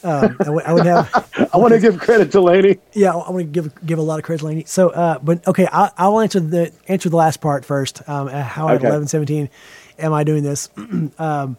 Um, 0.04 0.36
I 0.64 0.72
would- 0.72 0.86
have. 0.86 1.48
I 1.52 1.56
want 1.56 1.74
to 1.74 1.80
give 1.80 1.98
credit 1.98 2.30
to 2.32 2.40
Lainey. 2.40 2.78
Yeah, 2.92 3.10
I 3.16 3.30
want 3.30 3.38
to 3.38 3.44
give 3.44 3.84
give 3.84 3.98
a 3.98 4.02
lot 4.02 4.20
of 4.20 4.24
credit 4.24 4.38
to 4.42 4.46
Laney. 4.46 4.62
So, 4.64 4.90
uh, 4.90 5.18
but 5.18 5.44
okay, 5.48 5.66
I, 5.72 5.90
I'll 5.98 6.20
answer 6.20 6.38
the 6.38 6.70
answer 6.86 7.08
the 7.08 7.16
last 7.16 7.40
part 7.40 7.64
first. 7.64 8.08
Um, 8.08 8.28
how 8.28 8.68
at 8.68 8.76
Okay. 8.76 8.86
eleven 8.86 9.08
seventeen 9.08 9.50
am 9.98 10.12
I 10.12 10.22
doing 10.22 10.44
this? 10.44 10.68
um, 11.18 11.56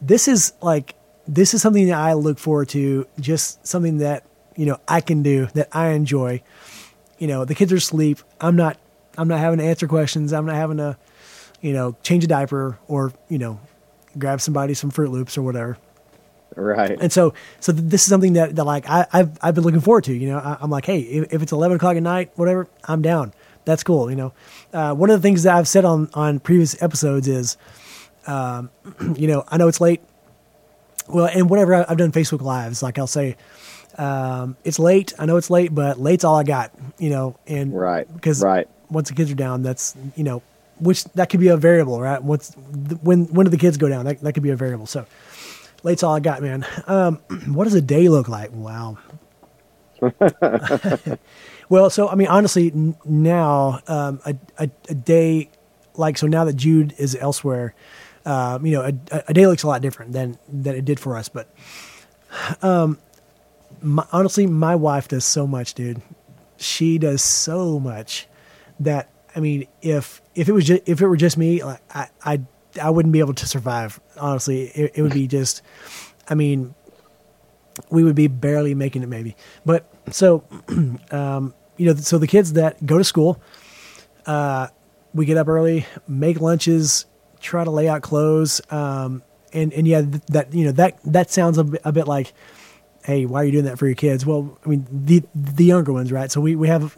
this 0.00 0.26
is 0.26 0.54
like 0.60 0.96
this 1.28 1.54
is 1.54 1.62
something 1.62 1.86
that 1.86 1.96
I 1.96 2.14
look 2.14 2.40
forward 2.40 2.70
to. 2.70 3.06
Just 3.20 3.64
something 3.64 3.98
that 3.98 4.24
you 4.56 4.66
know 4.66 4.78
I 4.88 5.00
can 5.00 5.22
do 5.22 5.46
that 5.54 5.68
I 5.72 5.88
enjoy. 5.90 6.42
You 7.18 7.28
know, 7.28 7.44
the 7.44 7.54
kids 7.54 7.72
are 7.72 7.76
asleep. 7.76 8.18
I'm 8.40 8.56
not. 8.56 8.76
I'm 9.16 9.28
not 9.28 9.38
having 9.38 9.58
to 9.60 9.64
answer 9.64 9.88
questions. 9.88 10.32
I'm 10.34 10.44
not 10.44 10.56
having 10.56 10.76
to, 10.76 10.98
you 11.62 11.72
know, 11.72 11.96
change 12.02 12.24
a 12.24 12.26
diaper 12.26 12.78
or 12.88 13.12
you 13.28 13.38
know, 13.38 13.58
grab 14.18 14.40
somebody 14.40 14.74
some 14.74 14.90
Fruit 14.90 15.10
Loops 15.10 15.38
or 15.38 15.42
whatever 15.42 15.78
Right. 16.54 16.96
and 17.00 17.12
so 17.12 17.34
so 17.60 17.72
this 17.72 18.02
is 18.02 18.08
something 18.08 18.34
that, 18.34 18.56
that 18.56 18.64
like 18.64 18.88
I, 18.88 19.06
I've 19.12 19.38
I've 19.42 19.54
been 19.54 19.64
looking 19.64 19.80
forward 19.80 20.04
to. 20.04 20.12
You 20.14 20.28
know, 20.28 20.38
I, 20.38 20.56
I'm 20.60 20.70
like, 20.70 20.84
hey, 20.86 21.00
if, 21.00 21.32
if 21.34 21.42
it's 21.42 21.52
11 21.52 21.76
o'clock 21.76 21.96
at 21.96 22.02
night, 22.02 22.30
whatever, 22.36 22.66
I'm 22.84 23.02
down. 23.02 23.32
That's 23.66 23.82
cool. 23.82 24.08
You 24.10 24.16
know, 24.16 24.32
uh, 24.72 24.94
one 24.94 25.10
of 25.10 25.18
the 25.20 25.22
things 25.26 25.42
that 25.42 25.54
I've 25.56 25.68
said 25.68 25.84
on 25.84 26.08
on 26.14 26.38
previous 26.40 26.80
episodes 26.82 27.28
is, 27.28 27.56
um, 28.26 28.70
you 29.16 29.26
know, 29.26 29.44
I 29.48 29.56
know 29.56 29.68
it's 29.68 29.80
late. 29.80 30.00
Well, 31.08 31.26
and 31.26 31.48
whenever 31.50 31.74
I- 31.74 31.84
I've 31.88 31.98
done 31.98 32.12
Facebook 32.12 32.40
lives, 32.42 32.82
like 32.82 32.98
I'll 32.98 33.06
say, 33.06 33.36
um, 33.98 34.56
it's 34.64 34.78
late. 34.78 35.12
I 35.18 35.26
know 35.26 35.36
it's 35.36 35.50
late, 35.50 35.74
but 35.74 35.98
late's 36.00 36.24
all 36.24 36.36
I 36.36 36.42
got. 36.44 36.72
You 36.98 37.10
know, 37.10 37.38
and 37.46 37.76
Right. 37.76 38.12
because 38.14 38.42
Right. 38.42 38.68
once 38.90 39.08
the 39.08 39.14
kids 39.14 39.30
are 39.30 39.34
down, 39.36 39.62
that's 39.62 39.94
you 40.16 40.24
know, 40.24 40.42
which 40.80 41.04
that 41.14 41.30
could 41.30 41.40
be 41.40 41.48
a 41.48 41.56
variable, 41.56 42.00
right? 42.00 42.22
What's 42.22 42.52
when 43.02 43.24
when 43.26 43.44
do 43.44 43.50
the 43.50 43.56
kids 43.58 43.76
go 43.76 43.88
down? 43.88 44.04
That 44.04 44.20
that 44.20 44.32
could 44.32 44.42
be 44.42 44.50
a 44.50 44.56
variable. 44.56 44.86
So 44.86 45.06
late's 45.82 46.02
all 46.02 46.14
I 46.14 46.20
got, 46.20 46.42
man. 46.42 46.66
Um, 46.86 47.16
what 47.48 47.64
does 47.64 47.74
a 47.74 47.80
day 47.80 48.08
look 48.08 48.28
like? 48.28 48.50
Wow. 48.52 48.98
well, 51.68 51.90
so 51.90 52.08
I 52.08 52.14
mean, 52.14 52.28
honestly, 52.28 52.70
n- 52.72 52.96
now 53.04 53.80
um, 53.86 54.20
a, 54.26 54.36
a 54.58 54.70
a 54.88 54.94
day 54.94 55.50
like 55.94 56.18
so 56.18 56.26
now 56.26 56.44
that 56.44 56.54
Jude 56.56 56.94
is 56.98 57.16
elsewhere, 57.18 57.74
um, 58.24 58.66
you 58.66 58.72
know, 58.72 58.82
a, 58.82 59.22
a 59.28 59.34
day 59.34 59.46
looks 59.46 59.62
a 59.62 59.66
lot 59.66 59.80
different 59.82 60.12
than 60.12 60.38
than 60.48 60.74
it 60.74 60.84
did 60.84 61.00
for 61.00 61.16
us. 61.16 61.28
But 61.28 61.48
um, 62.62 62.98
my, 63.82 64.06
honestly, 64.12 64.46
my 64.46 64.74
wife 64.74 65.08
does 65.08 65.24
so 65.24 65.46
much, 65.46 65.74
dude. 65.74 66.02
She 66.56 66.98
does 66.98 67.22
so 67.22 67.78
much 67.78 68.26
that 68.80 69.10
I 69.34 69.40
mean, 69.40 69.66
if 69.82 70.22
if 70.34 70.48
it 70.48 70.52
was 70.52 70.64
just, 70.64 70.82
if 70.86 71.00
it 71.02 71.06
were 71.06 71.16
just 71.16 71.36
me, 71.36 71.62
like, 71.62 71.80
I 71.94 72.08
I 72.24 72.40
I 72.82 72.90
wouldn't 72.90 73.12
be 73.12 73.20
able 73.20 73.34
to 73.34 73.46
survive. 73.46 74.00
Honestly, 74.18 74.68
it, 74.68 74.92
it 74.96 75.02
would 75.02 75.12
be 75.12 75.26
just. 75.26 75.62
I 76.28 76.34
mean, 76.34 76.74
we 77.90 78.02
would 78.02 78.14
be 78.14 78.26
barely 78.26 78.74
making 78.74 79.02
it, 79.02 79.08
maybe. 79.08 79.36
But 79.64 79.88
so, 80.10 80.44
um, 81.10 81.54
you 81.76 81.86
know, 81.86 81.94
so 81.94 82.18
the 82.18 82.26
kids 82.26 82.54
that 82.54 82.84
go 82.84 82.98
to 82.98 83.04
school, 83.04 83.40
uh, 84.24 84.68
we 85.14 85.26
get 85.26 85.36
up 85.36 85.48
early, 85.48 85.86
make 86.08 86.40
lunches, 86.40 87.06
try 87.40 87.64
to 87.64 87.70
lay 87.70 87.88
out 87.88 88.02
clothes, 88.02 88.60
um, 88.70 89.22
and 89.52 89.72
and 89.72 89.86
yeah, 89.86 90.02
that 90.28 90.52
you 90.54 90.64
know 90.64 90.72
that 90.72 90.98
that 91.04 91.30
sounds 91.30 91.58
a 91.58 91.64
bit, 91.64 91.80
a 91.84 91.92
bit 91.92 92.08
like, 92.08 92.32
hey, 93.06 93.24
why 93.24 93.40
are 93.40 93.44
you 93.44 93.52
doing 93.52 93.66
that 93.66 93.78
for 93.78 93.86
your 93.86 93.94
kids? 93.94 94.26
Well, 94.26 94.58
I 94.66 94.68
mean 94.68 94.84
the 94.90 95.22
the 95.34 95.64
younger 95.64 95.92
ones, 95.92 96.10
right? 96.10 96.30
So 96.30 96.40
we 96.40 96.56
we 96.56 96.66
have 96.66 96.96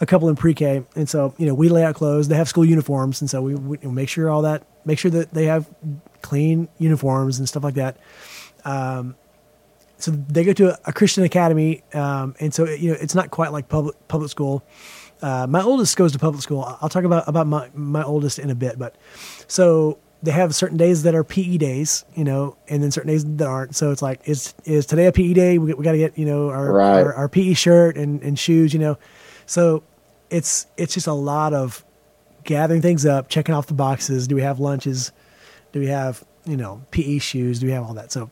a 0.00 0.06
couple 0.06 0.28
in 0.28 0.36
pre-K, 0.36 0.84
and 0.94 1.08
so 1.08 1.34
you 1.38 1.46
know 1.46 1.54
we 1.54 1.70
lay 1.70 1.82
out 1.82 1.94
clothes. 1.94 2.28
They 2.28 2.36
have 2.36 2.48
school 2.48 2.64
uniforms, 2.64 3.22
and 3.22 3.30
so 3.30 3.40
we, 3.40 3.54
we 3.54 3.78
make 3.90 4.10
sure 4.10 4.28
all 4.28 4.42
that, 4.42 4.64
make 4.84 4.98
sure 4.98 5.10
that 5.12 5.32
they 5.32 5.46
have 5.46 5.66
clean 6.20 6.68
uniforms 6.78 7.38
and 7.38 7.48
stuff 7.48 7.64
like 7.64 7.74
that. 7.74 7.96
Um, 8.66 9.16
so 9.96 10.10
they 10.10 10.44
go 10.44 10.52
to 10.52 10.74
a, 10.74 10.78
a 10.84 10.92
Christian 10.92 11.24
academy, 11.24 11.82
um, 11.94 12.34
and 12.38 12.52
so 12.52 12.66
you 12.66 12.90
know 12.90 12.98
it's 13.00 13.14
not 13.14 13.30
quite 13.30 13.50
like 13.50 13.68
public 13.70 13.96
public 14.08 14.30
school. 14.30 14.62
Uh, 15.22 15.46
my 15.46 15.62
oldest 15.62 15.96
goes 15.96 16.12
to 16.12 16.18
public 16.18 16.42
school. 16.42 16.76
I'll 16.82 16.90
talk 16.90 17.04
about 17.04 17.26
about 17.26 17.46
my 17.46 17.70
my 17.72 18.02
oldest 18.02 18.38
in 18.38 18.50
a 18.50 18.54
bit, 18.54 18.78
but 18.78 18.94
so 19.48 19.98
they 20.26 20.32
have 20.32 20.54
certain 20.54 20.76
days 20.76 21.04
that 21.04 21.14
are 21.14 21.24
PE 21.24 21.56
days, 21.56 22.04
you 22.14 22.24
know, 22.24 22.56
and 22.68 22.82
then 22.82 22.90
certain 22.90 23.08
days 23.08 23.24
that 23.24 23.46
aren't. 23.46 23.74
So 23.74 23.90
it's 23.92 24.02
like, 24.02 24.20
is 24.28 24.52
is 24.64 24.84
today 24.84 25.06
a 25.06 25.12
PE 25.12 25.32
day? 25.32 25.56
We, 25.58 25.72
we 25.72 25.82
got 25.84 25.92
to 25.92 25.98
get 25.98 26.18
you 26.18 26.26
know 26.26 26.50
our, 26.50 26.70
Right. 26.72 27.00
our 27.00 27.14
our 27.14 27.28
PE 27.28 27.54
shirt 27.54 27.96
and 27.96 28.22
and 28.22 28.38
shoes, 28.38 28.74
you 28.74 28.78
know. 28.80 28.98
So 29.46 29.82
it's 30.28 30.66
it's 30.76 30.92
just 30.94 31.06
a 31.06 31.12
lot 31.12 31.54
of 31.54 31.84
gathering 32.44 32.82
things 32.82 33.06
up, 33.06 33.28
checking 33.28 33.54
off 33.54 33.66
the 33.68 33.74
boxes. 33.74 34.28
Do 34.28 34.34
we 34.34 34.42
have 34.42 34.60
lunches? 34.60 35.12
Do 35.72 35.80
we 35.80 35.86
have 35.86 36.22
you 36.44 36.56
know 36.56 36.82
PE 36.90 37.18
shoes? 37.18 37.60
Do 37.60 37.66
we 37.66 37.72
have 37.72 37.84
all 37.84 37.94
that? 37.94 38.12
So 38.12 38.30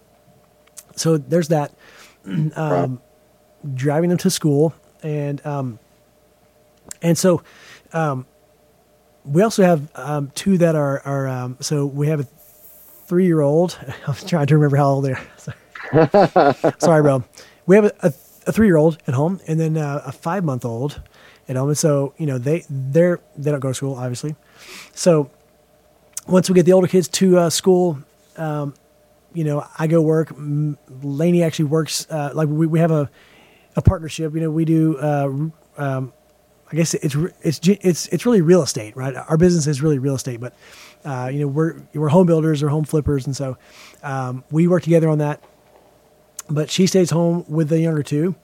so 0.97 1.16
there's 1.16 1.49
that. 1.49 1.72
Um, 2.57 3.01
Driving 3.74 4.11
them 4.11 4.18
to 4.18 4.28
school, 4.30 4.74
and 5.03 5.40
um, 5.47 5.78
and 7.01 7.16
so 7.16 7.42
um, 7.95 8.26
we 9.25 9.43
also 9.43 9.62
have 9.62 9.91
um, 9.95 10.31
two 10.35 10.59
that 10.59 10.75
are 10.75 11.01
are 11.01 11.29
um, 11.29 11.57
so 11.61 11.87
we 11.87 12.09
have 12.09 12.20
a 12.20 12.27
three 13.07 13.27
year 13.27 13.41
old. 13.41 13.79
I'm 14.07 14.14
trying 14.14 14.47
to 14.47 14.57
remember 14.57 14.77
how 14.77 14.87
old 14.87 15.05
they 15.05 15.12
are. 15.12 15.27
Sorry, 16.31 16.72
Sorry 16.79 17.03
bro. 17.03 17.25
We 17.66 17.77
have 17.77 17.87
a, 17.87 17.93
a, 18.03 18.12
a 18.47 18.53
three 18.53 18.66
year 18.66 18.77
old 18.77 18.99
at 19.07 19.14
home, 19.14 19.41
and 19.47 19.59
then 19.59 19.77
uh, 19.77 20.03
a 20.05 20.12
five 20.12 20.45
month 20.45 20.64
old 20.64 21.01
at 21.49 21.57
home. 21.57 21.68
And 21.68 21.79
so 21.79 22.14
you 22.18 22.27
know 22.27 22.39
they 22.39 22.64
they're 22.68 23.20
they 23.37 23.51
don't 23.51 23.61
go 23.61 23.68
to 23.68 23.75
school, 23.75 23.95
obviously. 23.95 24.37
So 24.95 25.31
once 26.27 26.49
we 26.49 26.55
get 26.55 26.66
the 26.66 26.72
older 26.72 26.89
kids 26.89 27.09
to 27.09 27.39
uh, 27.39 27.51
school, 27.51 27.99
um, 28.37 28.75
you 29.33 29.45
know, 29.45 29.66
I 29.79 29.87
go 29.87 30.01
work. 30.01 30.33
Lainey 31.03 31.43
actually 31.43 31.66
works. 31.66 32.07
Uh, 32.11 32.31
like 32.35 32.49
we, 32.49 32.66
we 32.66 32.79
have 32.79 32.91
a, 32.91 33.11
a 33.77 33.83
partnership. 33.83 34.35
You 34.35 34.41
know, 34.41 34.51
we 34.51 34.64
do. 34.64 34.99
Uh, 36.66 36.70
I 36.72 36.76
guess 36.76 36.94
it's 36.94 37.16
it's 37.42 37.60
it's 37.62 38.06
it's 38.08 38.26
really 38.26 38.40
real 38.40 38.62
estate, 38.62 38.96
right? 38.96 39.14
Our 39.14 39.36
business 39.36 39.66
is 39.66 39.82
really 39.82 39.98
real 39.98 40.14
estate, 40.14 40.40
but 40.40 40.54
uh, 41.04 41.30
you 41.32 41.40
know 41.40 41.46
we're 41.48 41.76
we're 41.94 42.08
home 42.08 42.26
builders 42.26 42.62
or 42.62 42.68
home 42.68 42.84
flippers, 42.84 43.26
and 43.26 43.36
so 43.36 43.56
um, 44.02 44.44
we 44.50 44.66
work 44.68 44.82
together 44.82 45.08
on 45.08 45.18
that. 45.18 45.42
But 46.48 46.70
she 46.70 46.86
stays 46.86 47.10
home 47.10 47.44
with 47.48 47.68
the 47.68 47.80
younger 47.80 48.02
two, 48.02 48.34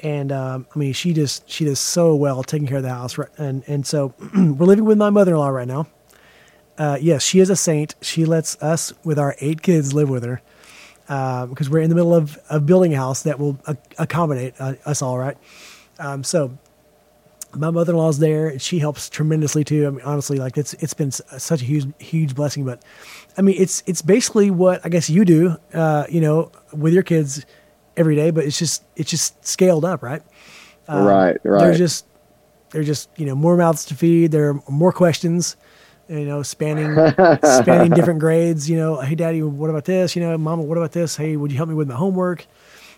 and 0.00 0.30
um, 0.32 0.66
I 0.74 0.78
mean 0.78 0.92
she 0.92 1.12
just 1.12 1.48
she 1.48 1.64
does 1.64 1.80
so 1.80 2.14
well 2.14 2.42
taking 2.42 2.68
care 2.68 2.78
of 2.78 2.82
the 2.82 2.90
house, 2.90 3.18
right? 3.18 3.28
And 3.38 3.64
and 3.66 3.86
so 3.86 4.14
we're 4.34 4.66
living 4.66 4.84
with 4.84 4.98
my 4.98 5.10
mother 5.10 5.32
in 5.32 5.38
law 5.38 5.48
right 5.48 5.68
now. 5.68 5.86
Uh, 6.78 6.96
yes, 7.00 7.22
she 7.22 7.40
is 7.40 7.50
a 7.50 7.56
saint. 7.56 7.94
She 8.00 8.24
lets 8.24 8.56
us, 8.62 8.94
with 9.04 9.18
our 9.18 9.36
eight 9.40 9.60
kids, 9.60 9.92
live 9.92 10.08
with 10.08 10.24
her 10.24 10.40
uh, 11.10 11.44
because 11.46 11.68
we're 11.68 11.80
in 11.80 11.90
the 11.90 11.94
middle 11.94 12.14
of, 12.14 12.38
of 12.48 12.64
building 12.64 12.94
a 12.94 12.96
house 12.96 13.24
that 13.24 13.38
will 13.38 13.58
ac- 13.68 13.78
accommodate 13.98 14.54
uh, 14.58 14.74
us 14.86 15.02
all, 15.02 15.18
right? 15.18 15.36
Um, 15.98 16.24
so 16.24 16.56
my 17.54 17.70
mother 17.70 17.92
in 17.92 17.98
law's 17.98 18.18
there, 18.18 18.48
and 18.48 18.62
she 18.62 18.78
helps 18.78 19.08
tremendously 19.08 19.64
too. 19.64 19.86
I 19.86 19.90
mean, 19.90 20.02
honestly, 20.04 20.38
like 20.38 20.56
it's 20.56 20.74
it's 20.74 20.94
been 20.94 21.10
such 21.10 21.62
a 21.62 21.64
huge 21.64 21.86
huge 21.98 22.34
blessing. 22.34 22.64
But 22.64 22.82
I 23.36 23.42
mean, 23.42 23.56
it's 23.58 23.82
it's 23.86 24.02
basically 24.02 24.50
what 24.50 24.80
I 24.84 24.88
guess 24.88 25.10
you 25.10 25.24
do, 25.24 25.56
uh, 25.74 26.06
you 26.08 26.20
know, 26.20 26.52
with 26.72 26.92
your 26.92 27.02
kids 27.02 27.44
every 27.96 28.14
day. 28.16 28.30
But 28.30 28.44
it's 28.44 28.58
just 28.58 28.84
it's 28.96 29.10
just 29.10 29.44
scaled 29.44 29.84
up, 29.84 30.02
right? 30.02 30.22
Um, 30.88 31.04
Right, 31.04 31.36
right. 31.44 31.60
There's 31.64 31.78
just 31.78 32.06
there's 32.70 32.86
just 32.86 33.08
you 33.16 33.26
know 33.26 33.34
more 33.34 33.56
mouths 33.56 33.84
to 33.86 33.94
feed. 33.94 34.30
There 34.32 34.50
are 34.50 34.62
more 34.68 34.92
questions, 34.92 35.56
you 36.08 36.24
know, 36.26 36.42
spanning 36.42 36.94
spanning 37.42 37.90
different 37.92 38.20
grades. 38.20 38.70
You 38.70 38.76
know, 38.76 39.00
hey, 39.00 39.14
daddy, 39.14 39.42
what 39.42 39.70
about 39.70 39.84
this? 39.84 40.14
You 40.14 40.22
know, 40.22 40.38
mama, 40.38 40.62
what 40.62 40.78
about 40.78 40.92
this? 40.92 41.16
Hey, 41.16 41.36
would 41.36 41.50
you 41.50 41.56
help 41.56 41.68
me 41.68 41.74
with 41.74 41.88
my 41.88 41.94
homework? 41.96 42.46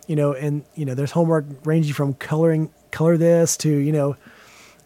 You 0.06 0.16
know, 0.16 0.32
and 0.32 0.64
you 0.74 0.84
know, 0.84 0.94
there's 0.94 1.12
homework 1.12 1.46
ranging 1.64 1.94
from 1.94 2.14
coloring 2.14 2.70
color 2.90 3.16
this 3.16 3.56
to 3.58 3.70
you 3.70 3.92
know. 3.92 4.16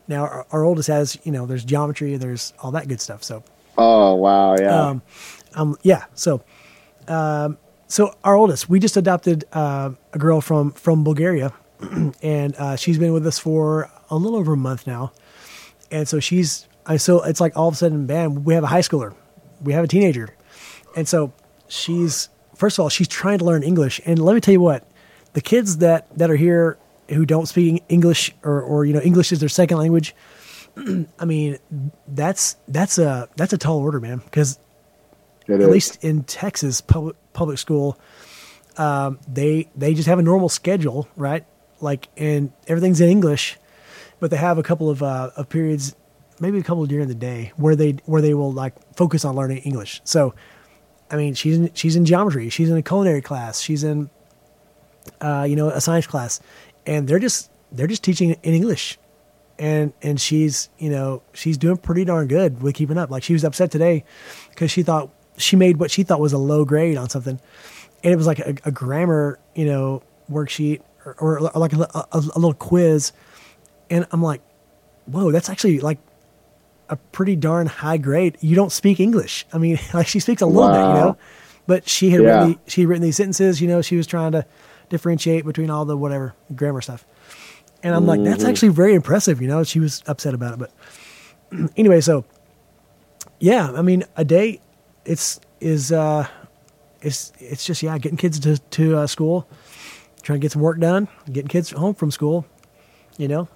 Now 0.08 0.22
our, 0.22 0.46
our 0.50 0.64
oldest 0.64 0.88
has 0.88 1.18
you 1.24 1.32
know 1.32 1.46
there's 1.46 1.64
geometry, 1.64 2.16
there's 2.16 2.52
all 2.60 2.70
that 2.72 2.88
good 2.88 3.00
stuff. 3.00 3.22
So 3.22 3.42
Oh 3.78 4.14
wow, 4.14 4.56
yeah. 4.58 4.88
um, 4.88 5.02
um, 5.54 5.76
yeah. 5.82 6.04
So, 6.14 6.42
um, 7.08 7.58
so 7.88 8.14
our 8.24 8.34
oldest, 8.34 8.68
we 8.68 8.80
just 8.80 8.96
adopted 8.96 9.44
uh, 9.52 9.90
a 10.12 10.18
girl 10.18 10.40
from 10.40 10.72
from 10.72 11.04
Bulgaria, 11.04 11.52
and 12.22 12.54
uh, 12.56 12.76
she's 12.76 12.98
been 12.98 13.12
with 13.12 13.26
us 13.26 13.38
for 13.38 13.90
a 14.10 14.16
little 14.16 14.38
over 14.38 14.54
a 14.54 14.56
month 14.56 14.86
now. 14.86 15.12
And 15.90 16.08
so 16.08 16.20
she's, 16.20 16.66
I 16.86 16.96
so 16.96 17.22
it's 17.22 17.40
like 17.40 17.56
all 17.56 17.68
of 17.68 17.74
a 17.74 17.76
sudden, 17.76 18.06
bam, 18.06 18.44
we 18.44 18.54
have 18.54 18.64
a 18.64 18.68
high 18.68 18.80
schooler, 18.80 19.14
we 19.62 19.72
have 19.72 19.84
a 19.84 19.88
teenager, 19.88 20.34
and 20.96 21.06
so 21.06 21.32
she's 21.68 22.28
first 22.54 22.78
of 22.78 22.82
all 22.82 22.88
she's 22.88 23.08
trying 23.08 23.38
to 23.38 23.44
learn 23.44 23.62
English. 23.62 24.00
And 24.06 24.18
let 24.18 24.34
me 24.34 24.40
tell 24.40 24.52
you 24.52 24.60
what, 24.60 24.88
the 25.34 25.42
kids 25.42 25.78
that 25.78 26.06
that 26.16 26.30
are 26.30 26.36
here 26.36 26.78
who 27.08 27.24
don't 27.24 27.46
speak 27.46 27.82
English 27.88 28.34
or 28.42 28.60
or 28.62 28.84
you 28.84 28.92
know 28.92 29.00
English 29.00 29.32
is 29.32 29.40
their 29.40 29.48
second 29.48 29.78
language. 29.78 30.14
I 31.18 31.24
mean, 31.24 31.58
that's 32.06 32.56
that's 32.68 32.98
a 32.98 33.28
that's 33.36 33.52
a 33.52 33.58
tall 33.58 33.78
order, 33.78 34.00
man. 34.00 34.18
Because 34.18 34.58
at 35.48 35.60
is. 35.60 35.68
least 35.68 36.04
in 36.04 36.24
Texas 36.24 36.80
public 36.80 37.16
public 37.32 37.58
school, 37.58 37.98
um, 38.76 39.18
they 39.28 39.68
they 39.76 39.94
just 39.94 40.08
have 40.08 40.18
a 40.18 40.22
normal 40.22 40.48
schedule, 40.48 41.08
right? 41.16 41.44
Like, 41.80 42.08
and 42.16 42.52
everything's 42.66 43.00
in 43.00 43.08
English, 43.08 43.58
but 44.20 44.30
they 44.30 44.36
have 44.36 44.58
a 44.58 44.62
couple 44.62 44.90
of 44.90 45.02
uh, 45.02 45.30
of 45.36 45.48
periods, 45.48 45.94
maybe 46.40 46.58
a 46.58 46.62
couple 46.62 46.84
during 46.86 47.08
the 47.08 47.14
day 47.14 47.52
where 47.56 47.76
they 47.76 47.92
where 48.06 48.22
they 48.22 48.34
will 48.34 48.52
like 48.52 48.74
focus 48.96 49.24
on 49.24 49.36
learning 49.36 49.58
English. 49.58 50.00
So, 50.04 50.34
I 51.10 51.16
mean, 51.16 51.34
she's 51.34 51.58
in, 51.58 51.70
she's 51.74 51.96
in 51.96 52.04
geometry, 52.04 52.48
she's 52.48 52.70
in 52.70 52.76
a 52.76 52.82
culinary 52.82 53.22
class, 53.22 53.60
she's 53.60 53.84
in, 53.84 54.10
uh, 55.20 55.46
you 55.48 55.56
know, 55.56 55.68
a 55.68 55.80
science 55.80 56.06
class, 56.06 56.40
and 56.86 57.08
they're 57.08 57.18
just 57.18 57.50
they're 57.72 57.86
just 57.86 58.02
teaching 58.04 58.30
in 58.30 58.54
English, 58.54 58.98
and 59.58 59.92
and 60.02 60.20
she's 60.20 60.68
you 60.78 60.90
know 60.90 61.22
she's 61.32 61.58
doing 61.58 61.76
pretty 61.76 62.04
darn 62.04 62.28
good 62.28 62.62
with 62.62 62.74
keeping 62.74 62.98
up. 62.98 63.10
Like 63.10 63.22
she 63.22 63.32
was 63.32 63.44
upset 63.44 63.70
today 63.70 64.04
because 64.50 64.70
she 64.70 64.82
thought 64.82 65.10
she 65.36 65.56
made 65.56 65.76
what 65.78 65.90
she 65.90 66.02
thought 66.02 66.20
was 66.20 66.32
a 66.32 66.38
low 66.38 66.64
grade 66.64 66.96
on 66.96 67.08
something, 67.08 67.38
and 68.04 68.12
it 68.12 68.16
was 68.16 68.26
like 68.26 68.38
a, 68.38 68.54
a 68.64 68.70
grammar 68.70 69.38
you 69.54 69.66
know 69.66 70.02
worksheet 70.30 70.80
or, 71.04 71.14
or 71.20 71.40
like 71.54 71.72
a, 71.72 71.80
a, 71.94 72.06
a 72.12 72.18
little 72.38 72.54
quiz, 72.54 73.12
and 73.90 74.06
I'm 74.12 74.22
like, 74.22 74.40
whoa, 75.06 75.30
that's 75.30 75.48
actually 75.50 75.80
like 75.80 75.98
a 76.88 76.96
pretty 76.96 77.34
darn 77.36 77.66
high 77.66 77.96
grade. 77.96 78.36
You 78.40 78.54
don't 78.56 78.70
speak 78.72 79.00
English. 79.00 79.44
I 79.52 79.58
mean, 79.58 79.78
like 79.94 80.06
she 80.06 80.20
speaks 80.20 80.40
a 80.42 80.46
little 80.46 80.70
bit, 80.70 80.80
you 80.88 80.94
know, 80.94 81.16
but 81.66 81.88
she 81.88 82.10
had 82.10 82.20
Yeah. 82.22 82.26
written 82.38 82.48
the, 82.52 82.58
she 82.70 82.80
had 82.82 82.88
written 82.88 83.02
these 83.02 83.16
sentences. 83.16 83.60
You 83.60 83.68
know, 83.68 83.82
she 83.82 83.96
was 83.96 84.06
trying 84.06 84.32
to 84.32 84.46
differentiate 84.88 85.44
between 85.44 85.70
all 85.70 85.84
the 85.84 85.96
whatever 85.96 86.34
grammar 86.54 86.80
stuff. 86.80 87.04
And 87.82 87.94
I'm 87.94 88.06
like, 88.06 88.22
that's 88.24 88.42
actually 88.42 88.70
very 88.70 88.94
impressive. 88.94 89.40
You 89.40 89.48
know, 89.48 89.62
she 89.62 89.78
was 89.78 90.02
upset 90.06 90.34
about 90.34 90.54
it, 90.54 90.58
but 90.58 91.70
anyway, 91.76 92.00
so 92.00 92.24
yeah, 93.38 93.70
I 93.72 93.82
mean, 93.82 94.04
a 94.16 94.24
day, 94.24 94.60
it's 95.04 95.40
is 95.60 95.92
uh, 95.92 96.26
it's 97.02 97.32
it's 97.38 97.64
just 97.64 97.82
yeah, 97.82 97.96
getting 97.98 98.18
kids 98.18 98.40
to 98.40 98.58
to 98.58 98.98
uh, 98.98 99.06
school, 99.06 99.46
trying 100.22 100.40
to 100.40 100.44
get 100.44 100.52
some 100.52 100.62
work 100.62 100.78
done, 100.80 101.08
getting 101.26 101.48
kids 101.48 101.70
home 101.70 101.94
from 101.94 102.10
school, 102.10 102.46
you 103.18 103.28
know, 103.28 103.48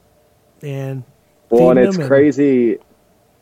and 0.63 1.05
Well, 1.49 1.71
and 1.71 1.79
it's 1.79 1.97
them 1.97 2.07
crazy. 2.07 2.79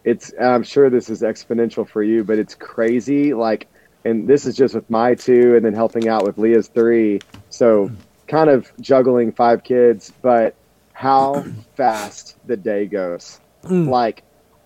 it's 0.05 0.33
I'm 0.41 0.63
sure 0.63 0.91
this 0.91 1.11
is 1.11 1.23
exponential 1.23 1.89
for 1.89 2.03
you, 2.03 2.25
but 2.25 2.39
it's 2.39 2.55
crazy. 2.55 3.35
Like, 3.35 3.69
and 4.05 4.29
this 4.29 4.47
is 4.47 4.57
just 4.57 4.75
with 4.75 4.89
my 4.89 5.15
two, 5.15 5.57
and 5.57 5.65
then 5.65 5.75
helping 5.75 6.09
out 6.09 6.25
with 6.25 6.39
Leah's 6.39 6.69
three. 6.69 7.21
So, 7.51 7.91
kind 8.27 8.51
of 8.51 8.71
juggling 8.81 9.33
five 9.33 9.65
kids, 9.65 10.13
but 10.23 10.55
how 10.93 11.45
fast 11.77 12.37
the 12.47 12.57
day 12.57 12.87
goes. 12.87 13.41
Like, 13.63 14.23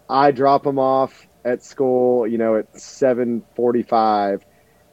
I 0.08 0.30
drop 0.30 0.64
them 0.64 0.78
off 0.78 1.26
at 1.44 1.64
school, 1.64 2.26
you 2.26 2.38
know, 2.38 2.56
at 2.56 2.80
seven 2.80 3.42
forty-five, 3.56 4.44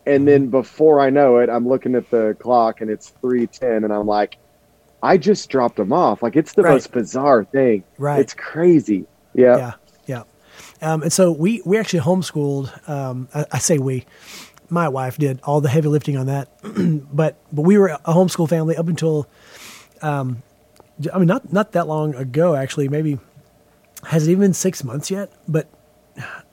and 0.06 0.28
then 0.28 0.48
before 0.48 1.00
I 1.00 1.10
know 1.10 1.38
it, 1.38 1.50
I'm 1.50 1.68
looking 1.68 1.96
at 1.96 2.10
the 2.10 2.36
clock 2.40 2.82
and 2.82 2.90
it's 2.90 3.10
three 3.22 3.48
ten, 3.48 3.84
and 3.84 3.94
I'm 3.94 4.08
like, 4.08 4.38
I 5.04 5.18
just 5.18 5.50
dropped 5.50 5.76
them 5.78 5.94
off. 5.94 6.22
Like, 6.24 6.36
it's 6.36 6.54
the 6.54 6.64
Right. 6.64 6.74
most 6.74 6.92
bizarre 6.92 7.44
thing. 7.44 7.84
Right. 7.98 8.20
It's 8.20 8.34
crazy. 8.34 9.06
Yeah. 9.34 9.58
Yeah, 9.58 9.74
yeah. 10.08 10.24
Um, 10.82 11.04
and 11.04 11.14
so 11.14 11.32
we 11.32 11.62
we 11.66 11.78
actually 11.78 12.00
homeschooled. 12.02 12.90
Um, 12.90 13.28
I, 13.34 13.46
I 13.54 13.58
say 13.60 13.78
we, 13.78 14.06
my 14.72 14.88
wife 14.88 15.18
did 15.18 15.40
all 15.44 15.62
the 15.62 15.70
heavy 15.70 15.88
lifting 15.88 16.18
on 16.18 16.28
that, 16.28 16.50
but 17.14 17.38
but 17.52 17.62
we 17.64 17.78
were 17.78 17.88
a 17.88 18.14
homeschool 18.14 18.50
family 18.50 18.76
up 18.76 18.88
until, 18.88 19.28
um, 20.02 20.42
I 21.14 21.18
mean 21.18 21.28
not 21.28 21.52
not 21.52 21.72
that 21.74 21.88
long 21.88 22.16
ago 22.16 22.56
actually. 22.56 22.88
Maybe 22.90 23.20
has 24.04 24.28
it 24.28 24.32
even 24.32 24.42
been 24.42 24.54
six 24.54 24.84
months 24.84 25.12
yet? 25.12 25.32
But 25.48 25.68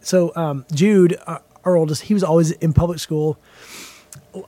so 0.01 0.33
um, 0.37 0.65
Jude, 0.73 1.19
our, 1.27 1.43
our 1.65 1.77
oldest, 1.77 2.03
he 2.03 2.15
was 2.15 2.23
always 2.23 2.53
in 2.53 2.73
public 2.73 2.99
school. 2.99 3.39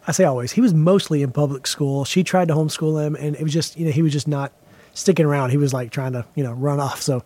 I 0.07 0.13
say 0.13 0.25
always. 0.25 0.53
He 0.53 0.61
was 0.61 0.75
mostly 0.75 1.23
in 1.23 1.33
public 1.33 1.67
school. 1.67 2.05
She 2.05 2.23
tried 2.23 2.49
to 2.49 2.55
homeschool 2.55 3.05
him, 3.05 3.15
and 3.15 3.35
it 3.37 3.43
was 3.43 3.53
just 3.53 3.79
you 3.79 3.87
know 3.87 3.93
he 3.93 4.03
was 4.03 4.13
just 4.13 4.29
not 4.29 4.53
sticking 4.95 5.25
around. 5.25 5.51
He 5.51 5.57
was 5.57 5.73
like 5.73 5.91
trying 5.91 6.13
to 6.13 6.27
you 6.35 6.45
know 6.45 6.53
run 6.53 6.81
off. 6.81 7.01
So, 7.01 7.23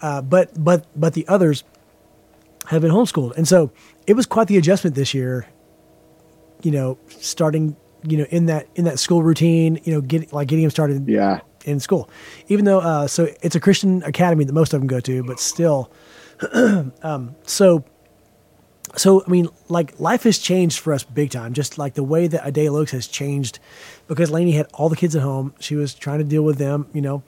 uh, 0.00 0.22
but 0.22 0.50
but 0.62 0.86
but 0.96 1.14
the 1.14 1.26
others 1.28 1.64
have 2.66 2.82
been 2.82 2.90
homeschooled, 2.90 3.36
and 3.36 3.46
so 3.46 3.70
it 4.06 4.14
was 4.14 4.26
quite 4.26 4.48
the 4.48 4.56
adjustment 4.56 4.96
this 4.96 5.14
year. 5.14 5.46
You 6.64 6.72
know, 6.72 6.98
starting 7.08 7.76
you 8.02 8.16
know 8.18 8.24
in 8.30 8.46
that 8.46 8.66
in 8.74 8.84
that 8.86 8.98
school 8.98 9.22
routine. 9.22 9.78
You 9.84 9.92
know, 9.94 10.00
getting 10.00 10.28
like 10.32 10.48
getting 10.48 10.64
him 10.64 10.70
started 10.70 11.08
Yeah. 11.08 11.40
in 11.64 11.78
school, 11.80 12.08
even 12.48 12.64
though 12.64 12.80
uh, 12.80 13.06
so 13.06 13.28
it's 13.42 13.54
a 13.54 13.60
Christian 13.60 14.02
academy 14.02 14.44
that 14.44 14.52
most 14.52 14.74
of 14.74 14.80
them 14.80 14.86
go 14.88 15.00
to, 15.00 15.22
but 15.24 15.38
still, 15.40 15.90
um, 17.02 17.34
so 17.44 17.84
so 18.96 19.24
I 19.26 19.30
mean, 19.30 19.48
like 19.68 19.98
life 19.98 20.22
has 20.24 20.38
changed 20.38 20.78
for 20.78 20.92
us 20.92 21.02
big 21.04 21.30
time. 21.30 21.52
Just 21.52 21.78
like 21.78 21.94
the 21.94 22.04
way 22.04 22.26
that 22.28 22.46
a 22.46 22.52
day 22.52 22.68
looks 22.68 22.92
has 22.92 23.06
changed 23.06 23.58
because 24.06 24.30
Lainey 24.30 24.52
had 24.52 24.66
all 24.74 24.88
the 24.88 24.96
kids 24.96 25.16
at 25.16 25.22
home. 25.22 25.54
She 25.58 25.74
was 25.74 25.94
trying 25.94 26.18
to 26.18 26.24
deal 26.24 26.42
with 26.42 26.58
them. 26.58 26.86
You 26.92 27.00
know, 27.02 27.22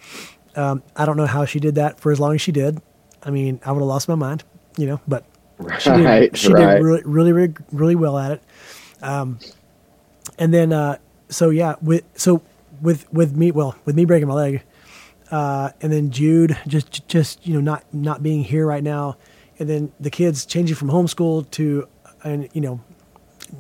um, 0.54 0.82
I 0.94 1.04
don't 1.06 1.16
know 1.16 1.26
how 1.26 1.44
she 1.44 1.58
did 1.60 1.74
that 1.76 1.98
for 2.00 2.12
as 2.12 2.20
long 2.20 2.34
as 2.34 2.40
she 2.40 2.52
did. 2.52 2.80
I 3.22 3.30
mean, 3.30 3.60
I 3.64 3.72
would 3.72 3.80
have 3.80 3.88
lost 3.88 4.08
my 4.08 4.14
mind. 4.14 4.44
You 4.78 4.86
know, 4.86 5.00
but 5.08 5.24
she 5.80 5.90
did, 5.90 6.04
Right, 6.04 6.36
she 6.36 6.52
right. 6.52 6.74
did 6.76 6.82
really, 6.84 7.02
really, 7.04 7.32
really, 7.32 7.54
really 7.72 7.94
well 7.96 8.18
at 8.18 8.30
it. 8.32 8.42
Um, 9.02 9.38
and 10.38 10.52
then, 10.52 10.72
uh, 10.72 10.98
so 11.28 11.50
yeah, 11.50 11.74
with 11.82 12.04
so 12.14 12.42
with 12.80 13.10
with 13.12 13.36
me, 13.36 13.50
well, 13.50 13.76
with 13.84 13.96
me 13.96 14.04
breaking 14.04 14.28
my 14.28 14.34
leg, 14.34 14.62
uh, 15.30 15.70
and 15.80 15.92
then 15.92 16.10
Jude 16.10 16.56
just 16.66 17.06
just 17.08 17.46
you 17.46 17.54
know 17.54 17.60
not 17.60 17.84
not 17.92 18.22
being 18.22 18.44
here 18.44 18.66
right 18.66 18.82
now, 18.82 19.16
and 19.58 19.68
then 19.68 19.92
the 19.98 20.10
kids 20.10 20.46
changing 20.46 20.76
from 20.76 20.88
homeschool 20.88 21.50
to 21.52 21.88
and 22.22 22.48
you 22.52 22.60
know 22.60 22.80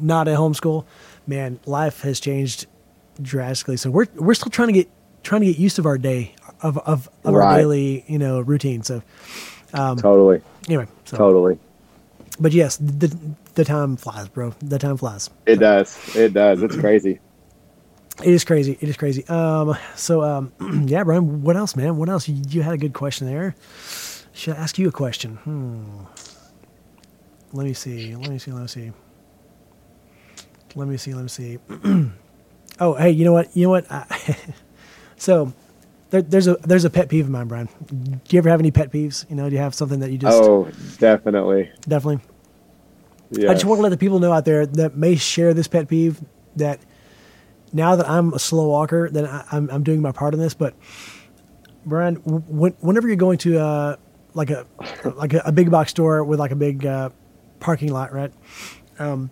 not 0.00 0.28
a 0.28 0.32
homeschool. 0.32 0.84
Man, 1.26 1.58
life 1.66 2.02
has 2.02 2.20
changed 2.20 2.66
drastically. 3.20 3.76
So 3.76 3.90
we're 3.90 4.06
we're 4.14 4.34
still 4.34 4.50
trying 4.50 4.68
to 4.68 4.74
get 4.74 4.88
trying 5.22 5.40
to 5.40 5.46
get 5.48 5.58
used 5.58 5.76
to 5.76 5.86
our 5.86 5.98
day 5.98 6.34
of 6.62 6.78
of, 6.78 7.08
of 7.24 7.34
our 7.34 7.56
daily 7.56 8.04
you 8.06 8.18
know 8.18 8.40
routine. 8.40 8.82
So 8.82 9.02
Totally. 9.72 10.40
anyway, 10.68 10.86
so 11.04 11.16
Totally. 11.16 11.58
but 12.38 12.52
yes, 12.52 12.76
the 12.76 13.16
the 13.56 13.64
time 13.64 13.96
flies, 13.96 14.28
bro. 14.28 14.54
The 14.60 14.78
time 14.78 14.96
flies. 14.96 15.28
It 15.44 15.56
does. 15.56 16.14
It 16.14 16.32
does. 16.32 16.62
It's 16.62 16.76
crazy. 16.76 17.18
It 18.22 18.32
is 18.32 18.44
crazy. 18.44 18.78
It 18.80 18.88
is 18.88 18.96
crazy. 18.96 19.26
Um, 19.28 19.76
so 19.94 20.22
um, 20.22 20.52
yeah, 20.86 21.02
Brian. 21.04 21.42
What 21.42 21.56
else, 21.56 21.74
man? 21.76 21.96
What 21.96 22.08
else? 22.08 22.28
You, 22.28 22.40
you 22.48 22.62
had 22.62 22.74
a 22.74 22.78
good 22.78 22.94
question 22.94 23.26
there. 23.26 23.54
Should 24.32 24.54
I 24.54 24.58
ask 24.58 24.78
you 24.78 24.88
a 24.88 24.92
question? 24.92 25.36
Hmm. 25.36 26.04
Let 27.52 27.66
me 27.66 27.72
see. 27.74 28.14
Let 28.14 28.30
me 28.30 28.38
see. 28.38 28.52
Let 28.52 28.62
me 28.62 28.68
see. 28.68 28.92
Let 30.74 30.88
me 30.88 30.96
see. 30.96 31.14
Let 31.14 31.22
me 31.22 31.28
see. 31.28 31.58
oh, 32.80 32.94
hey, 32.94 33.10
you 33.10 33.24
know 33.24 33.32
what? 33.32 33.54
You 33.56 33.64
know 33.64 33.70
what? 33.70 33.90
I, 33.90 34.36
so 35.16 35.52
there, 36.10 36.22
there's 36.22 36.46
a 36.46 36.54
there's 36.64 36.84
a 36.84 36.90
pet 36.90 37.08
peeve 37.08 37.24
of 37.26 37.30
mine, 37.30 37.48
Brian. 37.48 37.68
Do 37.86 38.20
you 38.30 38.38
ever 38.38 38.50
have 38.50 38.60
any 38.60 38.70
pet 38.70 38.92
peeves? 38.92 39.28
You 39.30 39.36
know, 39.36 39.48
do 39.48 39.54
you 39.56 39.62
have 39.62 39.74
something 39.74 40.00
that 40.00 40.10
you 40.10 40.18
just 40.18 40.42
Oh, 40.42 40.68
definitely. 40.98 41.70
definitely? 41.88 42.20
Yes. 43.30 43.50
I 43.50 43.54
just 43.54 43.64
want 43.64 43.78
to 43.78 43.82
let 43.82 43.88
the 43.90 43.96
people 43.96 44.18
know 44.18 44.32
out 44.32 44.44
there 44.44 44.66
that 44.66 44.96
may 44.96 45.16
share 45.16 45.54
this 45.54 45.68
pet 45.68 45.88
peeve 45.88 46.20
that 46.56 46.80
now 47.72 47.96
that 47.96 48.08
I'm 48.08 48.32
a 48.32 48.38
slow 48.38 48.68
walker, 48.68 49.10
that 49.10 49.24
I, 49.24 49.44
I'm, 49.52 49.68
I'm 49.70 49.82
doing 49.82 50.00
my 50.00 50.12
part 50.12 50.34
in 50.34 50.40
this. 50.40 50.54
But 50.54 50.74
Brian, 51.84 52.16
when, 52.16 52.72
whenever 52.80 53.06
you're 53.06 53.16
going 53.16 53.38
to 53.38 53.58
uh, 53.58 53.96
like 54.34 54.50
a 54.50 54.66
like 55.16 55.34
a, 55.34 55.42
a 55.46 55.52
big 55.52 55.70
box 55.70 55.90
store 55.90 56.24
with 56.24 56.38
like 56.38 56.50
a 56.50 56.56
big 56.56 56.86
uh, 56.86 57.10
parking 57.60 57.92
lot, 57.92 58.12
right? 58.12 58.32
Um, 58.98 59.30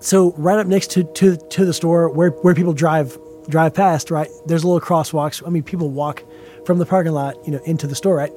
so 0.00 0.32
right 0.32 0.58
up 0.58 0.66
next 0.66 0.92
to, 0.92 1.04
to 1.04 1.36
to 1.36 1.64
the 1.64 1.74
store 1.74 2.08
where 2.08 2.30
where 2.30 2.54
people 2.54 2.72
drive 2.72 3.18
drive 3.48 3.74
past, 3.74 4.10
right? 4.10 4.28
There's 4.46 4.62
a 4.62 4.68
little 4.68 4.80
crosswalks. 4.80 5.46
I 5.46 5.50
mean, 5.50 5.62
people 5.62 5.90
walk 5.90 6.22
from 6.64 6.78
the 6.78 6.86
parking 6.86 7.12
lot, 7.12 7.36
you 7.44 7.52
know, 7.52 7.60
into 7.64 7.86
the 7.86 7.94
store, 7.94 8.16
right? 8.16 8.32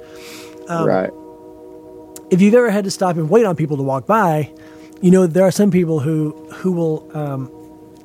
um, 0.67 0.87
right. 0.87 1.11
If 2.29 2.41
you've 2.41 2.53
ever 2.53 2.69
had 2.69 2.83
to 2.85 2.91
stop 2.91 3.15
and 3.17 3.29
wait 3.29 3.45
on 3.45 3.55
people 3.55 3.77
to 3.77 3.83
walk 3.83 4.07
by, 4.07 4.51
you 5.01 5.11
know 5.11 5.27
there 5.27 5.43
are 5.43 5.51
some 5.51 5.71
people 5.71 5.99
who 5.99 6.31
who 6.51 6.71
will 6.71 7.17
um, 7.17 7.51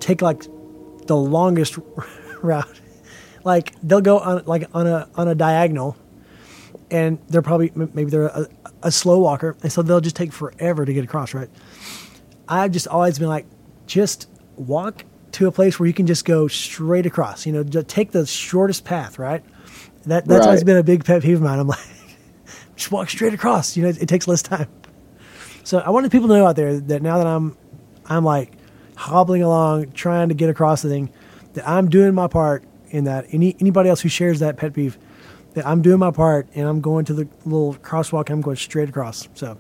take 0.01 0.23
like 0.23 0.43
the 1.07 1.17
longest 1.17 1.79
route. 2.43 2.81
Like 3.45 3.75
they'll 3.83 4.01
go 4.01 4.19
on 4.19 4.43
like 4.47 4.69
on 4.75 4.87
a 4.87 5.09
on 5.15 5.29
a 5.29 5.35
diagonal, 5.35 5.97
and 6.91 7.19
they're 7.29 7.43
probably 7.43 7.73
maybe 7.75 8.11
they're 8.11 8.27
a, 8.27 8.47
a 8.83 8.93
slow 8.93 9.19
walker, 9.19 9.57
and 9.63 9.73
so 9.73 9.83
they'll 9.83 10.01
just 10.01 10.17
take 10.17 10.33
forever 10.33 10.85
to 10.85 10.93
get 10.93 11.05
across. 11.05 11.35
Right? 11.35 11.49
I've 12.49 12.73
just 12.73 12.89
always 12.89 13.19
been 13.19 13.29
like, 13.29 13.47
just 13.87 14.29
walk 14.57 15.05
to 15.33 15.47
a 15.47 15.53
place 15.53 15.79
where 15.79 15.87
you 15.87 15.93
can 15.95 16.07
just 16.07 16.25
go 16.25 16.49
straight 16.49 17.07
across. 17.07 17.47
You 17.47 17.53
know, 17.53 17.63
just 17.63 17.89
take 17.89 18.11
the 18.11 18.27
shortest 18.27 18.85
path. 18.85 19.19
Right? 19.19 19.45
That 20.07 20.25
that's 20.27 20.47
always 20.47 20.65
been 20.65 20.77
a 20.77 20.83
big 20.83 21.05
pet 21.05 21.23
peeve 21.23 21.37
of 21.37 21.43
mine. 21.43 21.59
I'm 21.59 21.69
like, 21.69 21.79
just 22.79 22.91
walk 22.93 23.11
straight 23.11 23.35
across. 23.35 23.77
You 23.77 23.83
know, 23.83 23.89
it, 23.91 24.03
it 24.03 24.09
takes 24.09 24.27
less 24.27 24.41
time. 24.43 24.69
So 25.65 25.79
I 25.81 25.91
wanted 25.91 26.11
people 26.11 26.29
to 26.29 26.35
know 26.35 26.47
out 26.47 26.57
there 26.57 26.79
that 26.81 27.03
now 27.03 27.19
that 27.19 27.27
I'm, 27.27 27.57
I'm 28.07 28.25
like 28.25 28.53
hobbling 28.97 29.43
along 29.43 29.93
trying 29.93 30.29
to 30.31 30.35
get 30.35 30.49
across 30.49 30.81
the 30.83 30.89
thing, 30.89 31.13
that 31.53 31.69
I'm 31.69 31.91
doing 31.91 32.15
my 32.15 32.27
part 32.29 32.65
in 32.91 33.05
that. 33.05 33.27
Any 33.33 33.55
anybody 33.61 33.91
else 33.91 34.01
who 34.01 34.09
shares 34.09 34.41
that 34.41 34.57
pet 34.57 34.73
peeve, 34.73 34.97
that 35.55 35.67
I'm 35.67 35.83
doing 35.83 35.99
my 35.99 36.11
part 36.11 36.49
and 36.55 36.67
I'm 36.67 36.81
going 36.81 37.05
to 37.07 37.13
the 37.15 37.29
little 37.45 37.75
crosswalk. 37.75 38.23
and 38.27 38.31
I'm 38.31 38.41
going 38.41 38.57
straight 38.57 38.89
across. 38.89 39.29
So 39.35 39.59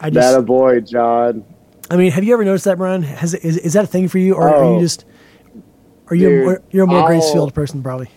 I 0.00 0.10
just, 0.10 0.32
That 0.32 0.38
a 0.38 0.42
boy, 0.42 0.80
John. 0.80 1.44
I 1.90 1.96
mean, 1.96 2.10
have 2.12 2.24
you 2.24 2.32
ever 2.34 2.44
noticed 2.44 2.64
that, 2.64 2.78
Brian? 2.78 3.02
Has 3.02 3.34
is, 3.34 3.58
is 3.58 3.74
that 3.74 3.84
a 3.84 3.86
thing 3.86 4.08
for 4.08 4.18
you, 4.18 4.34
or 4.34 4.48
are 4.48 4.64
you 4.64 4.76
Oh. 4.78 4.80
just, 4.80 5.04
are 6.08 6.16
you 6.16 6.28
Dude, 6.28 6.44
more, 6.44 6.62
you're 6.70 6.84
a 6.84 6.86
more 6.86 7.00
I'll- 7.00 7.08
Gracefield 7.08 7.54
person 7.54 7.82
probably? 7.82 8.08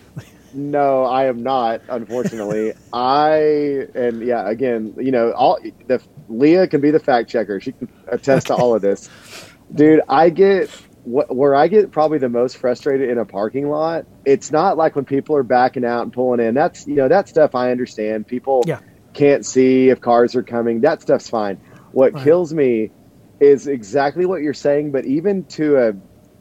No, 0.56 1.04
I 1.04 1.26
am 1.26 1.44
not. 1.44 1.82
Unfortunately, 1.88 2.74
I 2.94 3.86
and 3.94 4.26
yeah, 4.26 4.48
again, 4.50 4.94
you 4.98 5.12
know, 5.12 5.32
all 5.32 5.58
the 5.88 6.02
Leah 6.28 6.68
can 6.68 6.82
be 6.82 6.92
the 6.92 7.00
fact 7.00 7.30
checker. 7.30 7.60
She 7.60 7.74
can 7.74 7.88
attest 8.10 8.48
to 8.48 8.56
all 8.56 8.74
of 8.76 8.82
this, 8.82 9.08
dude. 9.74 10.02
I 10.08 10.30
get 10.30 10.70
what 11.04 11.34
where 11.36 11.54
I 11.54 11.68
get 11.68 11.92
probably 11.92 12.18
the 12.18 12.30
most 12.30 12.58
frustrated 12.58 13.10
in 13.10 13.18
a 13.18 13.26
parking 13.26 13.68
lot. 13.70 14.06
It's 14.24 14.52
not 14.52 14.78
like 14.78 14.96
when 14.96 15.06
people 15.06 15.36
are 15.36 15.44
backing 15.44 15.84
out 15.86 16.04
and 16.04 16.12
pulling 16.12 16.40
in. 16.40 16.54
That's 16.54 16.86
you 16.86 16.96
know 16.96 17.08
that 17.08 17.28
stuff 17.28 17.54
I 17.54 17.72
understand. 17.72 18.26
People 18.28 18.62
Yeah. 18.66 18.80
can't 19.14 19.46
see 19.46 19.90
if 19.90 20.00
cars 20.00 20.36
are 20.36 20.44
coming. 20.44 20.82
That 20.82 21.02
stuff's 21.02 21.28
fine. 21.30 21.58
What 21.92 22.14
Right. 22.14 22.24
kills 22.24 22.54
me 22.54 22.92
is 23.40 23.68
exactly 23.68 24.26
what 24.26 24.42
you're 24.42 24.54
saying, 24.54 24.92
but 24.92 25.06
even 25.06 25.46
to 25.50 25.78
a 25.78 25.92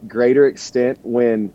greater 0.08 0.48
extent 0.48 1.00
when 1.04 1.54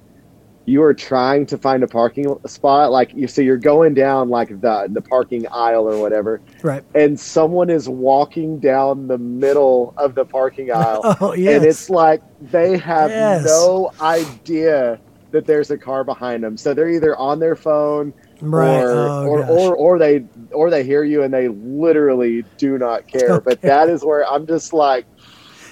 you 0.71 0.83
are 0.83 0.95
trying 0.95 1.45
to 1.47 1.59
find 1.59 1.83
a 1.83 1.87
parking 1.89 2.27
spot 2.47 2.93
like 2.93 3.13
you 3.15 3.27
so 3.27 3.43
you're 3.43 3.57
going 3.57 3.93
down 3.93 4.29
like 4.29 4.49
the 4.61 4.87
the 4.93 5.01
parking 5.03 5.45
aisle 5.51 5.89
or 5.89 6.01
whatever 6.01 6.41
Right. 6.63 6.85
and 6.95 7.19
someone 7.19 7.71
is 7.71 7.89
walking 7.89 8.61
down 8.61 9.09
the 9.09 9.19
middle 9.19 9.93
of 9.97 10.15
the 10.15 10.25
parking 10.25 10.71
oh, 10.75 10.75
aisle 10.79 11.17
Oh 11.21 11.33
yes. 11.35 11.57
and 11.57 11.65
it's 11.67 11.91
like 11.91 12.23
they 12.41 12.79
have 12.79 13.11
Yes. 13.11 13.45
no 13.45 13.91
idea 14.01 15.01
that 15.33 15.47
there's 15.47 15.71
a 15.71 15.79
car 15.79 16.05
behind 16.05 16.45
them 16.45 16.57
so 16.57 16.73
they're 16.75 16.89
either 16.89 17.17
on 17.17 17.39
their 17.41 17.57
phone 17.57 18.13
right. 18.41 18.81
or, 18.81 18.91
oh, 18.91 19.27
or, 19.27 19.45
or 19.47 19.75
or 19.77 19.99
they 19.99 20.25
or 20.53 20.71
they 20.71 20.85
hear 20.85 21.03
you 21.05 21.23
and 21.23 21.33
they 21.35 21.49
literally 21.49 22.45
do 22.59 22.79
not 22.79 23.07
care 23.09 23.41
but 23.49 23.61
that 23.63 23.89
is 23.89 24.05
where 24.05 24.25
i'm 24.31 24.47
just 24.47 24.73
like 24.73 25.05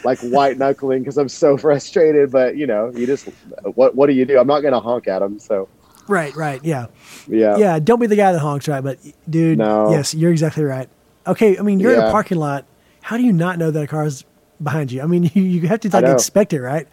like 0.05 0.19
white 0.21 0.59
knuckling 0.59 1.03
because 1.03 1.19
i'm 1.19 1.29
so 1.29 1.57
frustrated 1.65 2.31
but 2.31 2.57
you 2.57 2.67
know 2.67 2.91
you 2.95 3.07
just 3.07 3.29
what 3.75 3.95
what 3.95 4.07
do 4.07 4.13
you 4.13 4.25
do 4.25 4.39
i'm 4.39 4.47
not 4.47 4.61
gonna 4.61 4.81
honk 4.81 5.09
at 5.09 5.21
them 5.21 5.39
so 5.39 5.69
right. 6.09 6.35
Right. 6.35 6.65
Yeah. 6.65 6.87
yeah 7.27 7.57
yeah, 7.57 7.79
don't 7.79 8.01
be 8.01 8.07
the 8.07 8.17
guy 8.17 8.33
that 8.33 8.39
honks, 8.39 8.67
right? 8.69 8.83
But 8.83 8.99
dude, 9.29 9.59
No. 9.59 9.91
yes, 9.91 10.15
you're 10.15 10.31
exactly 10.31 10.65
right. 10.65 10.89
okay, 11.27 11.59
I 11.59 11.63
mean, 11.63 11.81
you're 11.81 11.93
in 11.93 12.01
a 12.01 12.11
parking 12.11 12.39
lot. 12.39 12.65
How 13.03 13.17
do 13.17 13.23
you 13.23 13.33
not 13.33 13.59
know 13.59 13.71
that 13.71 13.83
a 13.83 13.87
car's 13.87 14.25
behind 14.63 14.91
you? 14.91 15.03
I 15.03 15.07
mean, 15.07 15.25
you, 15.35 15.43
you 15.43 15.69
have 15.69 15.81
to 15.81 15.91
like 15.91 16.05
expect 16.05 16.53
it, 16.53 16.61
right? 16.61 16.89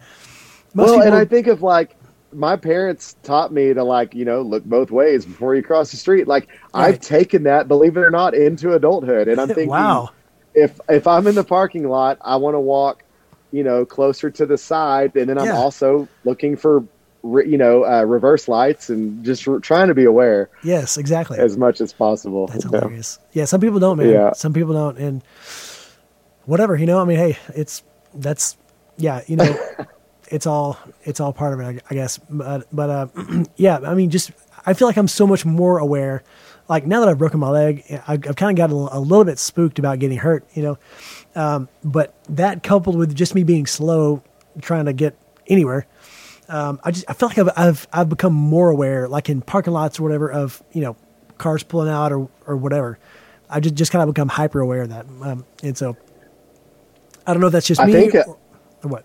Most 0.74 0.86
well, 0.86 0.94
people, 0.96 1.06
and 1.06 1.14
I 1.14 1.24
think 1.24 1.46
of 1.46 1.62
like 1.62 1.96
my 2.32 2.56
parents 2.56 3.16
taught 3.22 3.52
me 3.52 3.72
to 3.72 3.82
like 3.82 4.14
you 4.14 4.24
know 4.24 4.42
look 4.42 4.64
both 4.64 4.90
ways 4.90 5.24
before 5.24 5.54
you 5.54 5.62
cross 5.62 5.90
the 5.90 5.96
street. 5.96 6.28
Like 6.28 6.48
I've 6.74 7.00
taken 7.00 7.44
that, 7.44 7.68
believe 7.68 7.96
it 7.96 8.00
or 8.00 8.10
not, 8.10 8.34
into 8.34 8.74
adulthood, 8.74 9.28
and 9.28 9.40
I'm 9.40 9.48
thinking, 9.48 9.68
wow, 9.68 10.10
if 10.56 10.80
if 10.88 11.06
I'm 11.06 11.26
in 11.28 11.36
the 11.36 11.44
parking 11.44 11.88
lot, 11.88 12.18
I 12.22 12.36
want 12.36 12.54
to 12.54 12.60
walk, 12.60 13.04
you 13.52 13.62
know, 13.62 13.84
closer 13.84 14.30
to 14.30 14.46
the 14.46 14.58
side, 14.58 15.14
and 15.14 15.28
then 15.28 15.38
I'm 15.38 15.46
Yeah. 15.46 15.56
also 15.56 16.08
looking 16.24 16.56
for, 16.56 16.82
re, 17.22 17.48
you 17.48 17.58
know, 17.58 17.84
uh, 17.84 18.02
reverse 18.02 18.48
lights 18.48 18.88
and 18.90 19.24
just 19.24 19.46
re- 19.46 19.60
trying 19.60 19.88
to 19.88 19.94
be 19.94 20.04
aware 20.04 20.48
yes, 20.64 20.96
exactly. 20.96 21.38
as 21.38 21.56
much 21.56 21.80
as 21.80 21.92
possible. 21.92 22.46
That's 22.48 22.64
know? 22.64 22.80
hilarious. 22.80 23.18
Yeah, 23.32 23.44
some 23.44 23.60
people 23.60 23.78
don't, 23.78 23.98
man. 23.98 24.08
Yeah. 24.08 24.32
Some 24.32 24.52
people 24.52 24.72
don't, 24.72 24.98
and 24.98 25.22
whatever, 26.46 26.74
you 26.74 26.86
know. 26.86 27.00
I 27.00 27.04
mean, 27.04 27.18
hey, 27.18 27.38
it's 27.54 27.82
that's 28.14 28.56
yeah, 28.96 29.20
you 29.26 29.36
know, 29.36 29.56
it's 30.28 30.46
all 30.46 30.78
it's 31.04 31.20
all 31.20 31.32
part 31.32 31.52
of 31.52 31.60
it, 31.60 31.64
I, 31.64 31.80
I 31.90 31.94
guess. 31.94 32.18
But, 32.30 32.66
but 32.72 32.90
uh, 32.90 33.06
yeah, 33.56 33.78
I 33.84 33.94
mean, 33.94 34.10
just 34.10 34.32
I 34.64 34.72
feel 34.72 34.88
like 34.88 34.96
I'm 34.96 35.08
so 35.08 35.26
much 35.26 35.44
more 35.44 35.78
aware. 35.78 36.22
Like 36.68 36.86
now 36.86 37.00
that 37.00 37.08
I've 37.08 37.18
broken 37.18 37.38
my 37.40 37.50
leg, 37.50 37.84
I, 38.08 38.14
I've 38.14 38.36
kind 38.36 38.50
of 38.50 38.56
got 38.56 38.70
a, 38.70 38.98
a 38.98 39.00
little 39.00 39.24
bit 39.24 39.38
spooked 39.38 39.78
about 39.78 39.98
getting 39.98 40.18
hurt, 40.18 40.44
you 40.54 40.62
know. 40.62 40.78
Um, 41.34 41.68
but 41.84 42.14
that 42.28 42.62
coupled 42.62 42.96
with 42.96 43.14
just 43.14 43.34
me 43.34 43.44
being 43.44 43.66
slow, 43.66 44.22
trying 44.60 44.86
to 44.86 44.92
get 44.92 45.16
anywhere, 45.46 45.86
um, 46.48 46.80
I 46.84 46.90
just 46.90 47.04
I 47.08 47.12
feel 47.12 47.28
like 47.28 47.38
I've, 47.38 47.50
I've 47.56 47.88
I've 47.92 48.08
become 48.08 48.32
more 48.32 48.70
aware, 48.70 49.08
like 49.08 49.28
in 49.28 49.40
parking 49.40 49.72
lots 49.72 49.98
or 49.98 50.04
whatever, 50.04 50.30
of 50.30 50.62
you 50.72 50.80
know 50.82 50.96
cars 51.38 51.62
pulling 51.62 51.88
out 51.88 52.12
or 52.12 52.28
or 52.46 52.56
whatever. 52.56 52.98
I 53.50 53.60
just 53.60 53.74
just 53.74 53.92
kind 53.92 54.02
of 54.02 54.14
become 54.14 54.28
hyper 54.28 54.60
aware 54.60 54.82
of 54.82 54.90
that, 54.90 55.06
um, 55.22 55.44
and 55.62 55.76
so 55.76 55.96
I 57.26 57.32
don't 57.32 57.40
know 57.40 57.48
if 57.48 57.52
that's 57.52 57.66
just 57.66 57.80
I 57.80 57.86
me 57.86 57.92
think, 57.92 58.14
or, 58.14 58.38
or 58.84 58.88
what. 58.88 59.04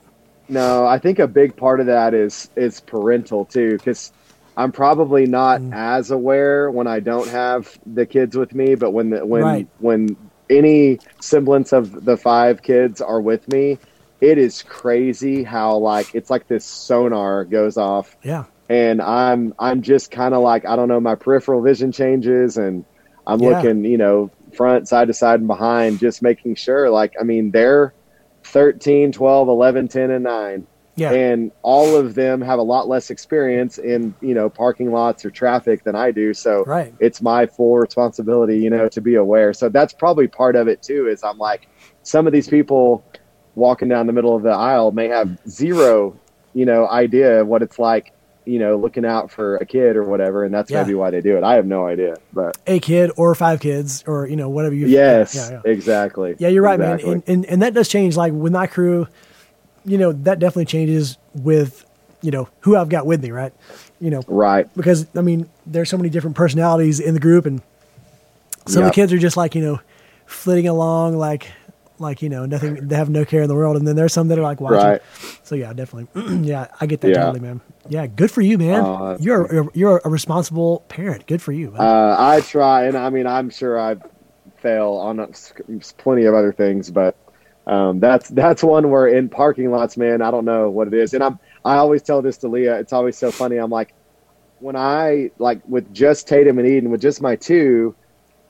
No, 0.50 0.86
I 0.86 1.00
think 1.00 1.20
a 1.20 1.28
big 1.28 1.56
part 1.56 1.80
of 1.80 1.88
that 1.88 2.14
is 2.14 2.50
is 2.56 2.80
parental 2.80 3.46
too, 3.46 3.78
because 3.78 4.12
I'm 4.62 4.72
probably 4.72 5.26
not 5.26 5.62
Mm. 5.62 5.72
as 5.72 6.12
aware 6.12 6.70
when 6.72 6.88
I 6.88 7.00
don't 7.00 7.30
have 7.30 7.68
the 7.86 8.06
kids 8.06 8.36
with 8.38 8.54
me, 8.54 8.76
but 8.76 8.92
when 8.92 9.10
the, 9.12 9.26
when 9.26 9.44
Right. 9.44 9.68
when 9.78 10.32
any 10.50 11.00
semblance 11.22 11.72
of 11.74 11.92
the 12.06 12.18
five 12.18 12.62
kids 12.62 13.02
are 13.02 13.22
with 13.22 13.48
me, 13.48 13.80
it 14.22 14.38
is 14.38 14.62
crazy 14.64 15.44
how 15.44 15.78
like 15.78 16.12
it's 16.14 16.30
like 16.30 16.48
this 16.48 16.66
sonar 16.68 17.46
goes 17.46 17.78
off, 17.78 18.16
Yeah, 18.24 18.46
and 18.70 19.02
I'm 19.02 19.54
I'm 19.60 19.82
just 19.82 20.12
kind 20.12 20.34
of 20.34 20.42
like 20.42 20.66
I 20.66 20.76
don't 20.76 20.88
know, 20.90 21.00
my 21.00 21.16
peripheral 21.16 21.62
vision 21.62 21.92
changes, 21.92 22.58
and 22.58 22.86
I'm 23.28 23.40
Yeah. 23.40 23.66
looking, 23.66 23.84
you 23.86 23.98
know, 23.98 24.32
front, 24.56 24.88
side 24.88 25.08
to 25.08 25.14
side, 25.14 25.40
and 25.40 25.48
behind, 25.48 26.00
just 26.00 26.22
making 26.24 26.56
sure. 26.56 26.90
Like, 26.90 27.12
I 27.20 27.24
mean, 27.24 27.52
they're 27.52 27.94
13, 28.48 29.12
12, 29.12 29.48
11, 29.48 29.88
10, 29.88 30.12
and 30.12 30.24
9 30.24 30.68
yeah, 31.02 31.12
and 31.12 31.52
all 31.62 31.96
of 31.96 32.16
them 32.16 32.42
have 32.42 32.60
a 32.60 32.64
lot 32.64 32.88
less 32.88 33.10
experience 33.10 33.78
in 33.78 34.14
you 34.22 34.34
know 34.34 34.50
parking 34.50 34.92
lots 34.92 35.26
or 35.26 35.32
traffic 35.32 35.84
than 35.84 35.96
I 35.96 36.12
do. 36.12 36.34
So 36.34 36.64
right. 36.66 36.94
it's 37.00 37.22
my 37.22 37.46
full 37.46 37.78
responsibility, 37.78 38.58
you 38.60 38.70
know, 38.70 38.88
to 38.90 39.02
be 39.02 39.16
aware. 39.16 39.54
So 39.54 39.70
that's 39.70 39.94
probably 39.94 40.28
part 40.28 40.56
of 40.56 40.68
it 40.68 40.82
too. 40.82 41.08
Is 41.08 41.24
I'm 41.24 41.38
like, 41.38 41.68
some 42.04 42.28
of 42.28 42.34
these 42.34 42.48
people 42.48 43.04
walking 43.56 43.88
down 43.90 44.08
the 44.08 44.14
middle 44.14 44.36
of 44.36 44.44
the 44.44 44.50
aisle 44.50 44.92
may 44.92 45.08
have 45.10 45.38
zero, 45.48 46.18
you 46.54 46.66
know, 46.66 46.88
idea 46.88 47.42
of 47.42 47.48
what 47.48 47.62
it's 47.62 47.78
like, 47.78 48.14
you 48.46 48.58
know, 48.60 48.76
looking 48.78 49.06
out 49.06 49.30
for 49.30 49.58
a 49.58 49.66
kid 49.66 49.96
or 49.96 50.04
whatever, 50.04 50.46
and 50.46 50.54
that's 50.54 50.72
Yeah. 50.72 50.82
maybe 50.84 50.96
why 50.96 51.12
they 51.12 51.22
do 51.22 51.38
it. 51.38 51.44
I 51.44 51.56
have 51.56 51.66
no 51.66 51.86
idea, 51.86 52.16
but 52.34 52.58
A 52.66 52.80
kid 52.80 53.12
or 53.18 53.36
five 53.36 53.60
kids 53.60 54.04
or 54.08 54.26
you 54.28 54.36
know 54.36 54.50
whatever 54.50 54.74
you. 54.74 54.88
yes, 54.88 55.36
yeah, 55.36 55.60
yeah. 55.64 55.72
exactly. 55.72 56.36
Yeah, 56.40 56.48
you're 56.48 56.64
right, 56.64 56.80
Exactly. 56.80 57.10
man, 57.10 57.24
and, 57.28 57.36
and 57.36 57.46
and 57.46 57.62
that 57.62 57.74
does 57.74 57.88
change. 57.88 58.16
Like 58.18 58.34
with 58.34 58.52
my 58.54 58.68
crew, 58.68 59.08
you 59.86 59.98
know, 59.98 60.12
that 60.12 60.40
definitely 60.40 60.66
changes 60.66 61.18
with 61.34 61.86
you 62.22 62.32
know 62.32 62.48
who 62.62 62.76
I've 62.76 62.90
got 62.90 63.06
with 63.06 63.24
me, 63.24 63.32
right? 63.32 63.54
You 64.00 64.12
know, 64.12 64.24
right. 64.28 64.72
because 64.76 65.08
I 65.16 65.22
mean, 65.22 65.50
there's 65.66 65.90
so 65.90 65.98
many 65.98 66.10
different 66.10 66.36
personalities 66.36 67.00
in 67.00 67.14
the 67.14 67.20
group, 67.20 67.46
and 67.46 67.62
some 68.68 68.84
of 68.84 68.90
the 68.90 68.94
kids 68.94 69.12
are 69.12 69.18
just 69.18 69.38
like 69.38 69.56
you 69.56 69.62
know, 69.62 69.80
flitting 70.26 70.68
along 70.68 71.18
like 71.18 71.52
like 72.00 72.22
you 72.22 72.30
know 72.30 72.46
nothing. 72.46 72.88
They 72.88 72.96
have 72.96 73.10
no 73.10 73.26
care 73.26 73.42
in 73.42 73.48
the 73.48 73.56
world, 73.56 73.78
and 73.78 73.88
then 73.88 73.96
there's 73.96 74.14
some 74.14 74.28
that 74.30 74.40
are 74.40 74.44
like 74.44 74.60
watching. 74.62 74.78
Right. 74.78 75.02
So 75.44 75.56
yeah, 75.56 75.74
definitely. 75.74 76.40
yeah, 76.48 76.68
I 76.80 76.86
get 76.86 77.02
that 77.02 77.10
Yeah. 77.10 77.26
totally, 77.26 77.40
man. 77.40 77.62
Yeah, 77.90 78.08
good 78.08 78.32
for 78.32 78.42
you, 78.42 78.58
man. 78.58 78.84
That's 78.84 79.24
you're 79.24 79.52
you're 79.54 79.70
you're 79.74 80.02
a 80.04 80.10
responsible 80.10 80.84
parent. 80.90 81.28
Good 81.28 81.42
for 81.42 81.52
you. 81.52 81.74
Uh, 81.78 82.16
I 82.18 82.42
try, 82.42 82.86
and 82.86 82.98
I 82.98 83.10
mean, 83.10 83.28
I'm 83.28 83.50
sure 83.50 83.80
I 83.80 83.96
fail 84.58 84.94
on 84.94 85.34
plenty 85.98 86.26
of 86.26 86.36
other 86.36 86.52
things, 86.54 86.92
but 86.92 87.16
um, 87.68 88.00
that's 88.00 88.30
that's 88.30 88.64
one 88.64 88.90
where 88.90 89.08
in 89.08 89.30
parking 89.30 89.70
lots, 89.72 89.98
man, 89.98 90.22
I 90.22 90.32
don't 90.32 90.46
know 90.46 90.70
what 90.70 90.88
it 90.88 90.94
is, 90.94 91.14
and 91.14 91.24
I'm 91.24 91.40
I 91.64 91.76
always 91.76 92.02
tell 92.02 92.22
this 92.22 92.38
to 92.40 92.48
Leah. 92.48 92.80
It's 92.80 92.94
always 92.94 93.18
so 93.18 93.32
funny. 93.32 93.58
I'm 93.58 93.70
like, 93.70 93.94
when 94.60 94.76
I 94.76 95.32
like 95.38 95.62
with 95.68 95.94
just 95.94 96.28
Tatum 96.28 96.58
and 96.60 96.68
Eden, 96.68 96.90
with 96.90 97.02
just 97.02 97.22
my 97.22 97.36
two, 97.36 97.96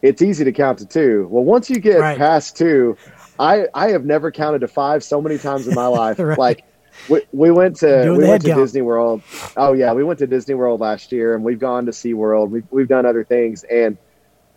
it's 0.02 0.22
easy 0.22 0.44
to 0.46 0.52
count 0.52 0.80
to 0.80 0.86
two. 0.86 1.28
Well, 1.30 1.44
once 1.44 1.70
you 1.70 1.80
get 1.80 2.00
Right. 2.00 2.18
past 2.18 2.56
two, 2.58 2.98
I 3.40 3.68
I 3.74 3.90
have 3.92 4.06
never 4.06 4.32
counted 4.32 4.60
to 4.60 4.68
five 4.68 5.04
so 5.04 5.22
many 5.22 5.38
times 5.38 5.68
in 5.68 5.76
my 5.76 5.88
life. 6.02 6.20
Right. 6.20 6.38
Like. 6.38 6.64
We, 7.10 7.22
we 7.32 7.52
went 7.52 7.78
to 7.78 8.04
Doing 8.04 8.18
we 8.22 8.28
went 8.28 8.42
to 8.44 8.50
count. 8.50 8.60
Disney 8.62 8.82
World. 8.82 9.22
Oh 9.56 9.72
yeah, 9.72 9.94
we 9.94 10.04
went 10.04 10.20
to 10.20 10.28
Disney 10.28 10.56
World 10.56 10.82
last 10.82 11.14
year, 11.14 11.34
and 11.34 11.44
we've 11.44 11.58
gone 11.58 11.86
to 11.86 11.92
SeaWorld. 11.92 12.50
We've 12.50 12.66
we've 12.70 12.88
done 12.90 13.06
other 13.06 13.24
things, 13.24 13.64
and 13.64 13.98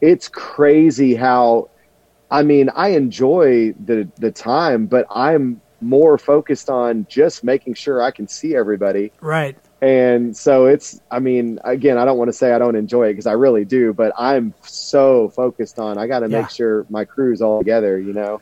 it's 0.01 0.29
crazy 0.29 1.15
how. 1.15 1.71
I 2.31 2.43
mean, 2.43 2.71
I 2.75 2.89
enjoy 2.89 3.73
the 3.85 4.09
the 4.17 4.31
time, 4.31 4.87
but 4.87 5.07
I'm 5.11 5.61
more 5.81 6.17
focused 6.19 6.71
on 6.71 7.07
just 7.11 7.45
making 7.45 7.75
sure 7.75 8.01
I 8.03 8.11
can 8.11 8.27
see 8.29 8.57
everybody. 8.57 9.13
right. 9.21 9.57
And 9.83 10.35
so 10.35 10.65
it's, 10.65 10.99
I 11.11 11.19
mean, 11.19 11.59
again, 11.63 11.99
I 11.99 12.07
don't 12.07 12.17
want 12.17 12.29
to 12.29 12.33
say 12.33 12.53
I 12.55 12.59
don't 12.59 12.75
enjoy 12.75 13.09
it 13.09 13.13
because 13.13 13.27
I 13.27 13.33
really 13.33 13.67
do, 13.67 13.93
but 13.93 14.15
I'm 14.17 14.55
so 14.63 15.29
focused 15.29 15.79
on 15.79 15.99
I 15.99 16.07
got 16.07 16.21
to 16.21 16.29
Yeah. 16.31 16.41
make 16.41 16.49
sure 16.51 16.87
my 16.89 17.05
crew's 17.05 17.43
all 17.43 17.59
together, 17.59 17.99
you 17.99 18.15
know. 18.15 18.41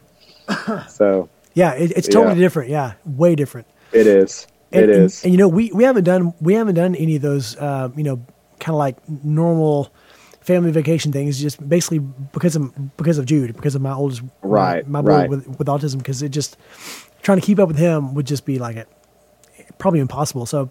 so 0.89 1.29
Yeah, 1.55 1.73
it, 1.73 1.93
it's 1.97 2.07
totally 2.07 2.35
Yeah. 2.37 2.41
different. 2.41 2.71
Yeah, 2.71 2.93
way 3.05 3.35
different. 3.35 3.67
it 3.93 4.07
is. 4.07 4.47
And, 4.71 4.85
it 4.85 4.91
and- 4.97 5.21
And, 5.25 5.33
you 5.33 5.37
know, 5.39 5.49
we, 5.49 5.73
we 5.73 5.83
haven't 5.83 6.05
done 6.05 6.33
we 6.41 6.55
haven't 6.55 6.77
done 6.77 6.95
any 6.95 7.17
of 7.17 7.23
those 7.23 7.57
uh, 7.57 7.89
you 7.97 8.05
know 8.05 8.17
kind 8.61 8.75
of 8.75 8.79
like 8.79 8.97
normal 9.25 9.93
family 10.43 10.71
vacation 10.71 11.13
things 11.13 11.41
just 11.41 11.67
basically 11.69 11.99
because 11.99 12.57
of 12.57 12.97
because 12.97 13.19
of 13.19 13.27
Jude 13.27 13.55
because 13.55 13.75
of 13.75 13.83
my 13.83 13.93
oldest 13.93 14.23
Right, 14.43 14.87
my, 14.87 15.01
my 15.01 15.09
boy 15.09 15.17
right. 15.17 15.31
with 15.31 15.47
with 15.59 15.69
autism 15.69 15.99
because 15.99 16.23
it 16.23 16.31
just 16.31 16.57
trying 17.23 17.41
to 17.41 17.47
keep 17.47 17.59
up 17.59 17.69
with 17.69 17.79
him 17.79 18.15
would 18.15 18.27
just 18.27 18.45
be 18.45 18.59
like 18.59 18.77
it 18.77 18.89
probably 19.79 20.01
impossible. 20.01 20.47
So 20.47 20.71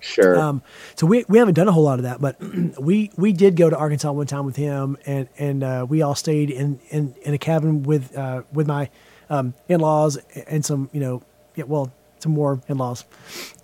sure. 0.00 0.38
um, 0.38 0.62
so 0.94 1.06
we 1.06 1.24
we 1.28 1.38
haven't 1.38 1.54
done 1.54 1.68
a 1.68 1.72
whole 1.72 1.84
lot 1.84 1.98
of 1.98 2.04
that, 2.04 2.20
but 2.20 2.36
we 2.80 3.10
we 3.16 3.32
did 3.32 3.56
go 3.56 3.70
to 3.70 3.76
Arkansas 3.76 4.10
one 4.12 4.26
time 4.26 4.44
with 4.44 4.56
him, 4.56 4.96
and 5.06 5.28
and 5.38 5.62
uh, 5.62 5.86
we 5.88 6.02
all 6.02 6.14
stayed 6.14 6.50
in, 6.50 6.80
in, 6.90 7.14
in 7.22 7.34
a 7.34 7.38
cabin 7.38 7.82
with 7.82 8.16
uh, 8.16 8.42
with 8.52 8.66
my 8.66 8.90
um, 9.30 9.54
in 9.68 9.80
laws 9.80 10.16
and 10.46 10.64
some 10.64 10.90
you 10.92 11.00
know 11.00 11.22
yeah, 11.54 11.64
well 11.64 11.92
some 12.18 12.32
more 12.32 12.60
in 12.68 12.78
laws, 12.78 13.04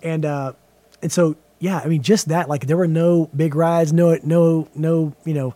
and 0.02 0.24
uh, 0.24 0.52
and 1.02 1.12
so 1.12 1.36
yeah, 1.58 1.80
I 1.82 1.88
mean 1.88 2.02
just 2.02 2.28
that 2.28 2.48
like 2.48 2.66
there 2.66 2.76
were 2.76 2.86
no 2.86 3.30
big 3.34 3.54
rides, 3.54 3.92
no 3.92 4.18
no 4.22 4.68
no 4.74 5.14
you 5.24 5.34
know 5.34 5.54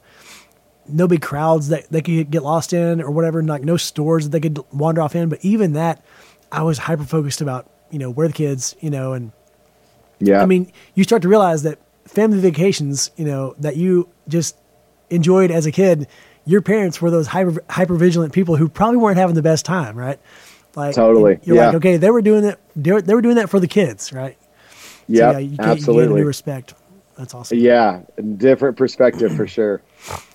no 0.88 1.06
big 1.06 1.22
crowds 1.22 1.68
that 1.68 1.88
they 1.90 2.02
could 2.02 2.30
get 2.30 2.42
lost 2.42 2.72
in 2.72 3.00
or 3.00 3.10
whatever, 3.10 3.38
and 3.38 3.48
like 3.48 3.62
no 3.62 3.76
stores 3.76 4.24
that 4.24 4.30
they 4.30 4.40
could 4.40 4.58
wander 4.72 5.00
off 5.00 5.14
in. 5.14 5.28
But 5.28 5.44
even 5.44 5.74
that, 5.74 6.04
I 6.50 6.62
was 6.62 6.78
hyper 6.78 7.04
focused 7.04 7.40
about 7.40 7.70
you 7.90 7.98
know 7.98 8.10
where 8.10 8.26
the 8.28 8.34
kids 8.34 8.74
you 8.80 8.90
know 8.90 9.12
and 9.12 9.32
yeah. 10.22 10.42
I 10.42 10.46
mean, 10.46 10.72
you 10.94 11.04
start 11.04 11.22
to 11.22 11.28
realize 11.28 11.64
that 11.64 11.78
family 12.04 12.38
vacations, 12.40 13.10
you 13.16 13.24
know, 13.24 13.54
that 13.58 13.76
you 13.76 14.08
just 14.28 14.56
enjoyed 15.10 15.50
as 15.50 15.66
a 15.66 15.72
kid, 15.72 16.06
your 16.44 16.62
parents 16.62 17.02
were 17.02 17.10
those 17.10 17.26
hyper 17.26 17.62
hyper 17.68 17.94
vigilant 17.96 18.32
people 18.32 18.56
who 18.56 18.68
probably 18.68 18.98
weren't 18.98 19.18
having 19.18 19.34
the 19.34 19.42
best 19.42 19.64
time, 19.64 19.96
right? 19.96 20.20
Like 20.74 20.94
Totally, 20.94 21.38
you're 21.42 21.56
yeah. 21.56 21.66
like, 21.66 21.76
okay, 21.76 21.96
they 21.96 22.10
were 22.10 22.22
doing 22.22 22.42
that. 22.42 22.60
They 22.76 22.92
were, 22.92 23.02
they 23.02 23.14
were 23.14 23.20
doing 23.20 23.36
that 23.36 23.50
for 23.50 23.60
the 23.60 23.66
kids, 23.66 24.12
right? 24.12 24.36
So, 25.08 25.12
yeah, 25.14 25.38
you, 25.38 25.48
get, 25.48 25.50
you 25.50 25.56
get 25.58 25.66
a 25.66 25.70
absolutely. 25.70 26.20
new 26.20 26.26
respect. 26.26 26.74
That's 27.18 27.34
awesome. 27.34 27.58
Yeah, 27.58 28.00
different 28.36 28.76
perspective 28.76 29.34
for 29.36 29.46
sure. 29.46 29.82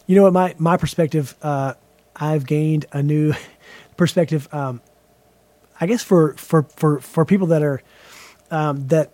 You 0.05 0.15
know 0.15 0.23
what? 0.23 0.33
My 0.33 0.55
my 0.57 0.77
perspective, 0.77 1.35
uh, 1.41 1.73
I've 2.15 2.45
gained 2.45 2.85
a 2.91 3.01
new 3.01 3.33
perspective. 3.97 4.47
Um, 4.53 4.81
I 5.79 5.87
guess 5.87 6.03
for 6.03 6.33
for 6.35 6.63
for 6.75 6.99
for 6.99 7.25
people 7.25 7.47
that 7.47 7.63
are 7.63 7.81
um, 8.51 8.87
that 8.87 9.11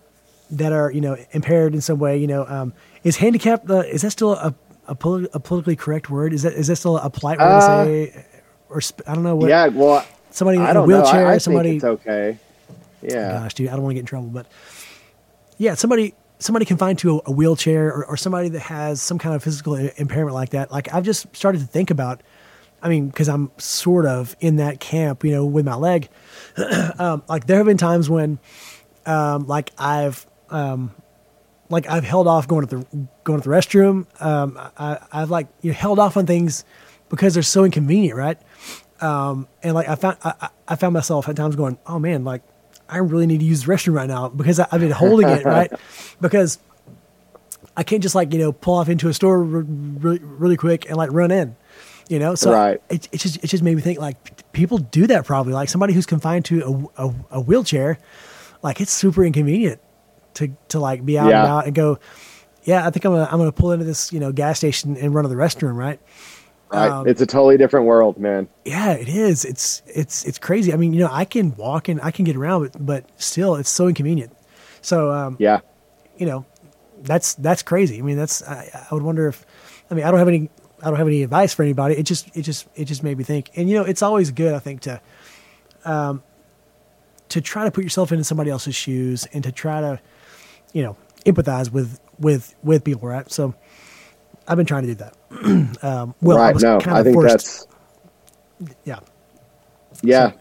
that 0.52 0.72
are 0.74 0.92
you 0.92 1.02
know 1.02 1.18
impaired 1.32 1.74
in 1.74 1.82
some 1.82 2.00
way. 2.00 2.18
You 2.18 2.28
know, 2.28 2.46
um, 2.48 2.74
is 3.04 3.18
handicapped? 3.18 3.70
Uh, 3.70 3.80
is 3.80 4.02
that 4.02 4.12
still 4.12 4.34
a 4.34 4.54
a, 4.88 4.96
poli- 4.96 5.30
a 5.34 5.40
politically 5.40 5.76
correct 5.78 6.10
word? 6.10 6.34
Is 6.34 6.44
that 6.44 6.54
is 6.54 6.68
that 6.68 6.76
still 6.76 6.98
a 6.98 7.10
polite 7.10 7.40
word 7.40 7.46
Uh, 7.46 7.86
to 7.86 7.86
say? 8.12 8.26
Or 8.70 8.82
sp- 8.84 9.02
I 9.08 9.14
don't 9.16 9.24
know 9.24 9.36
what. 9.36 9.50
yeah, 9.50 9.68
well, 9.68 10.06
somebody 10.32 10.58
in 10.58 10.64
I 10.66 10.72
a 10.72 10.74
don't 10.74 10.90
know. 10.90 10.98
wheelchair. 11.02 11.28
I, 11.28 11.34
I 11.36 11.38
somebody. 11.38 11.80
think 11.80 11.84
it's 11.84 12.02
okay. 12.08 12.38
Yeah, 13.02 13.32
Gosh, 13.44 13.54
dude, 13.54 13.68
I 13.70 13.74
don't 13.74 13.84
want 13.84 13.92
to 13.92 13.96
get 13.96 14.00
in 14.02 14.06
trouble, 14.06 14.28
but 14.30 14.46
yeah, 15.64 15.76
somebody 15.76 16.14
somebody 16.40 16.66
confined 16.66 17.00
to 17.00 17.22
a, 17.26 17.32
wheelchair 17.32 17.88
or, 17.88 18.06
or 18.06 18.18
somebody 18.18 18.50
that 18.50 18.60
has 18.60 19.02
some 19.02 19.18
kind 19.18 19.34
of 19.34 19.42
physical 19.42 19.76
impairment 19.76 20.34
like 20.34 20.50
that. 20.50 20.72
Like 20.72 20.94
I've 20.94 21.06
just 21.06 21.34
started 21.36 21.62
to 21.62 21.68
think 21.68 21.90
about 21.90 22.22
I 22.82 22.90
mean, 22.90 23.08
because 23.08 23.30
I'm 23.30 23.50
sort 23.58 24.06
of 24.06 24.36
in 24.42 24.58
that 24.58 24.82
camp, 24.82 25.24
you 25.24 25.32
know, 25.32 25.46
with 25.46 25.64
my 25.64 25.76
leg. 25.76 26.10
um, 27.00 27.24
like 27.30 27.48
there 27.48 27.56
have 27.56 27.66
been 27.66 27.78
times 27.78 28.10
when, 28.10 28.40
um, 29.06 29.48
like 29.48 29.72
I've, 29.78 30.28
um, 30.50 30.94
like 31.70 31.90
I've 31.90 32.04
held 32.04 32.28
off 32.28 32.46
going 32.46 32.68
to 32.68 32.76
the 32.76 33.08
going 33.24 33.42
to 33.42 33.50
the 33.50 33.56
restroom. 33.56 34.06
Um, 34.22 34.60
I, 34.78 35.00
I've 35.14 35.30
like 35.30 35.48
you 35.62 35.72
know, 35.72 35.78
held 35.78 35.98
off 35.98 36.18
on 36.18 36.26
things 36.26 36.66
because 37.08 37.34
they're 37.34 37.42
so 37.42 37.64
inconvenient, 37.64 38.18
right? 38.18 38.38
Um, 39.00 39.48
and 39.64 39.74
like 39.74 39.88
I 39.88 39.96
found 39.96 40.18
I, 40.22 40.50
I 40.68 40.76
found 40.76 40.94
myself 40.94 41.30
at 41.30 41.38
times 41.38 41.56
going, 41.56 41.80
oh 41.88 42.00
man, 42.00 42.26
like 42.26 42.42
I 42.94 42.98
really 42.98 43.26
need 43.26 43.40
to 43.40 43.46
use 43.46 43.64
the 43.66 43.74
restroom 43.74 43.96
right 43.96 44.08
now 44.08 44.30
because 44.30 44.60
I, 44.60 44.68
have 44.72 44.82
been 44.82 44.92
holding 44.92 45.28
it 45.28 45.44
right 45.46 45.72
because 46.22 46.60
I 47.76 47.84
can't 47.84 48.04
just 48.04 48.16
like 48.16 48.32
you 48.34 48.40
know 48.40 48.52
pull 48.52 48.76
off 48.76 48.90
into 48.90 49.08
a 49.10 49.14
store 49.14 49.42
really, 49.42 50.20
really 50.22 50.58
quick 50.58 50.86
and 50.88 50.96
like 50.96 51.12
run 51.12 51.32
in, 51.32 51.56
you 52.08 52.20
know. 52.20 52.36
So 52.36 52.52
right. 52.54 52.82
it, 52.90 53.10
it 53.12 53.18
just 53.20 53.44
it 53.44 53.48
just 53.48 53.64
made 53.64 53.76
me 53.76 53.82
think 53.82 54.00
like 54.00 54.52
people 54.54 54.78
do 54.78 55.08
that 55.08 55.26
probably 55.26 55.54
like 55.54 55.70
somebody 55.70 55.94
who's 55.94 56.06
confined 56.06 56.46
to 56.46 56.90
a, 56.98 57.08
a, 57.08 57.14
a 57.32 57.42
wheelchair, 57.42 57.98
like 58.62 58.80
it's 58.80 58.92
super 58.92 59.24
inconvenient 59.26 59.82
to 60.36 60.56
to 60.70 60.80
like 60.80 61.04
be 61.04 61.18
out 61.18 61.30
Yeah. 61.30 61.40
and 61.40 61.46
about 61.48 61.66
and 61.66 61.76
go. 61.76 62.00
Yeah, 62.66 62.88
I 62.88 62.92
think 62.92 63.04
I'm 63.06 63.12
gonna 63.12 63.28
I'm 63.30 63.40
gonna 63.40 63.52
pull 63.52 63.72
into 63.72 63.86
this 63.86 64.14
you 64.14 64.20
know 64.20 64.32
gas 64.32 64.58
station 64.60 64.96
and 64.96 65.14
run 65.14 65.24
to 65.24 65.30
the 65.30 65.36
restroom, 65.36 65.76
right? 65.76 66.00
Right. 66.74 66.90
Um, 66.92 67.08
it's 67.08 67.22
a 67.22 67.26
totally 67.26 67.58
different 67.58 67.86
world, 67.86 68.18
man. 68.18 68.48
Yeah, 68.66 68.94
it 68.94 69.08
is. 69.08 69.46
It's 69.46 69.82
it's 69.88 70.26
it's 70.26 70.40
crazy. 70.40 70.74
I 70.74 70.78
mean, 70.78 70.94
you 70.94 71.00
know, 71.00 71.10
I 71.12 71.26
can 71.26 71.56
walk 71.56 71.88
and 71.88 72.02
I 72.02 72.12
can 72.12 72.26
get 72.26 72.36
around, 72.36 72.72
but 72.72 72.86
but 72.86 73.10
still, 73.22 73.56
it's 73.56 73.70
so 73.70 73.88
inconvenient. 73.88 74.36
So, 74.82 75.12
um, 75.12 75.38
Yeah. 75.40 75.60
you 76.18 76.26
know, 76.26 76.46
that's 77.04 77.36
that's 77.36 77.62
crazy. 77.62 78.00
I 78.00 78.02
mean, 78.02 78.18
that's 78.18 78.42
I, 78.44 78.88
I 78.90 78.94
would 78.94 79.04
wonder 79.04 79.28
if, 79.28 79.46
I 79.92 79.94
mean, 79.94 80.04
I 80.04 80.10
don't 80.12 80.20
have 80.20 80.28
any 80.28 80.50
I 80.82 80.88
don't 80.90 80.98
have 80.98 81.08
any 81.08 81.24
advice 81.24 81.54
for 81.54 81.64
anybody. 81.64 81.96
It 81.96 82.04
just 82.04 82.36
it 82.36 82.42
just 82.42 82.68
it 82.76 82.86
just 82.86 83.04
made 83.04 83.18
me 83.18 83.24
think. 83.24 83.52
And 83.56 83.70
you 83.70 83.76
know, 83.78 83.84
it's 83.86 84.02
always 84.02 84.32
good, 84.32 84.54
I 84.54 84.60
think, 84.60 84.82
to, 84.82 85.00
um, 85.86 86.24
to 87.30 87.40
try 87.40 87.64
to 87.66 87.72
put 87.72 87.84
yourself 87.84 88.12
into 88.12 88.24
somebody 88.24 88.50
else's 88.50 88.76
shoes 88.76 89.26
and 89.32 89.44
to 89.44 89.52
try 89.52 89.80
to, 89.82 90.00
you 90.74 90.84
know, 90.84 90.98
empathize 91.26 91.72
with 91.72 92.00
with 92.20 92.56
with 92.64 92.84
people, 92.84 93.08
right? 93.08 93.32
So, 93.32 93.54
I've 94.48 94.58
been 94.58 94.66
trying 94.66 94.88
to 94.88 94.96
do 94.96 94.96
that. 94.96 95.14
um, 95.84 96.16
well, 96.22 96.38
I 96.38 96.48
right. 96.48 96.54
was 96.54 96.64
No, 96.64 96.80
kind 96.80 96.98
I 96.98 97.00
of 97.00 97.06
think 97.06 97.16
forced. 97.16 97.34
that's 97.34 97.68
yeah. 98.86 99.00
yeah. 100.02 100.32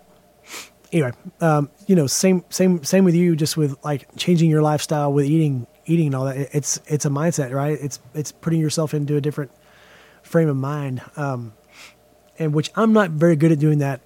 anyway, 0.92 1.12
um, 1.40 1.70
you 1.86 1.96
know, 1.96 2.06
same 2.06 2.44
same 2.50 2.82
same 2.84 3.04
with 3.04 3.14
you. 3.14 3.36
Just 3.36 3.56
with 3.56 3.76
like 3.84 4.06
changing 4.16 4.50
your 4.50 4.62
lifestyle 4.62 5.12
with 5.12 5.26
eating 5.26 5.66
eating 5.86 6.06
and 6.06 6.14
all 6.14 6.24
that. 6.26 6.36
It's 6.52 6.80
it's 6.86 7.04
a 7.04 7.10
mindset, 7.10 7.52
right? 7.52 7.78
It's 7.80 8.00
it's 8.14 8.32
putting 8.32 8.60
yourself 8.60 8.94
into 8.94 9.16
a 9.16 9.20
different 9.20 9.50
frame 10.22 10.48
of 10.48 10.56
mind, 10.56 11.02
um, 11.16 11.52
and 12.38 12.54
which 12.54 12.70
I'm 12.76 12.92
not 12.92 13.10
very 13.10 13.36
good 13.36 13.52
at 13.52 13.58
doing 13.58 13.78
that, 13.78 14.00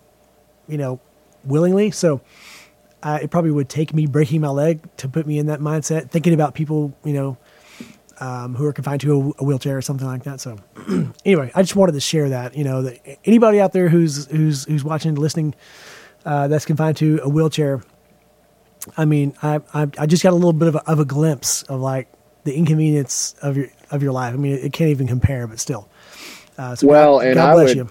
you 0.69 0.79
know, 0.79 1.01
willingly. 1.45 1.91
So. 1.91 2.21
Uh, 3.03 3.21
it 3.23 3.31
probably 3.31 3.53
would 3.53 3.69
take 3.69 3.95
me 3.95 4.05
breaking 4.07 4.41
my 4.41 4.49
leg 4.49 4.81
to 4.97 5.07
put 5.09 5.27
me 5.29 5.39
in 5.39 5.47
that 5.47 5.61
mindset, 5.61 6.11
thinking 6.11 6.33
about 6.35 6.55
people, 6.55 6.97
you 7.05 7.13
know, 7.13 7.37
um, 8.21 8.55
who 8.55 8.65
are 8.67 8.73
confined 8.73 9.01
to 9.03 9.13
a, 9.39 9.43
a 9.43 9.45
wheelchair 9.45 9.77
or 9.77 9.83
something 9.83 10.07
like 10.07 10.25
that. 10.25 10.41
So, 10.41 10.59
anyway, 11.25 11.51
I 11.55 11.63
just 11.63 11.77
wanted 11.77 11.93
to 11.93 12.01
share 12.01 12.29
that. 12.31 12.57
You 12.57 12.65
know, 12.65 12.83
that 12.83 13.19
anybody 13.25 13.61
out 13.61 13.73
there 13.73 13.89
who's 13.89 14.27
who's 14.27 14.65
who's 14.65 14.85
watching, 14.85 15.15
listening, 15.15 15.55
uh, 16.25 16.49
that's 16.49 16.65
confined 16.65 16.97
to 16.99 17.21
a 17.23 17.29
wheelchair. 17.29 17.83
I 18.97 19.05
mean, 19.05 19.35
I, 19.43 19.61
I 19.75 19.89
I 19.99 20.07
just 20.07 20.23
got 20.23 20.33
a 20.33 20.37
little 20.37 20.53
bit 20.53 20.69
of 20.69 20.77
a, 20.77 20.91
of 20.91 21.01
a 21.01 21.05
glimpse 21.05 21.63
of 21.65 21.81
like 21.81 22.09
the 22.45 22.55
inconvenience 22.55 23.35
of 23.43 23.57
your 23.57 23.69
of 23.91 24.03
your 24.03 24.13
life. 24.13 24.33
I 24.35 24.37
mean, 24.37 24.55
it, 24.55 24.73
can't 24.73 24.91
even 24.91 25.07
compare, 25.07 25.47
but 25.47 25.59
still. 25.59 25.89
Uh, 26.57 26.75
so 26.75 26.87
Well, 26.87 27.19
God, 27.19 27.27
and 27.27 27.35
God 27.35 27.51
I 27.51 27.55
would- 27.55 27.77
you. 27.77 27.91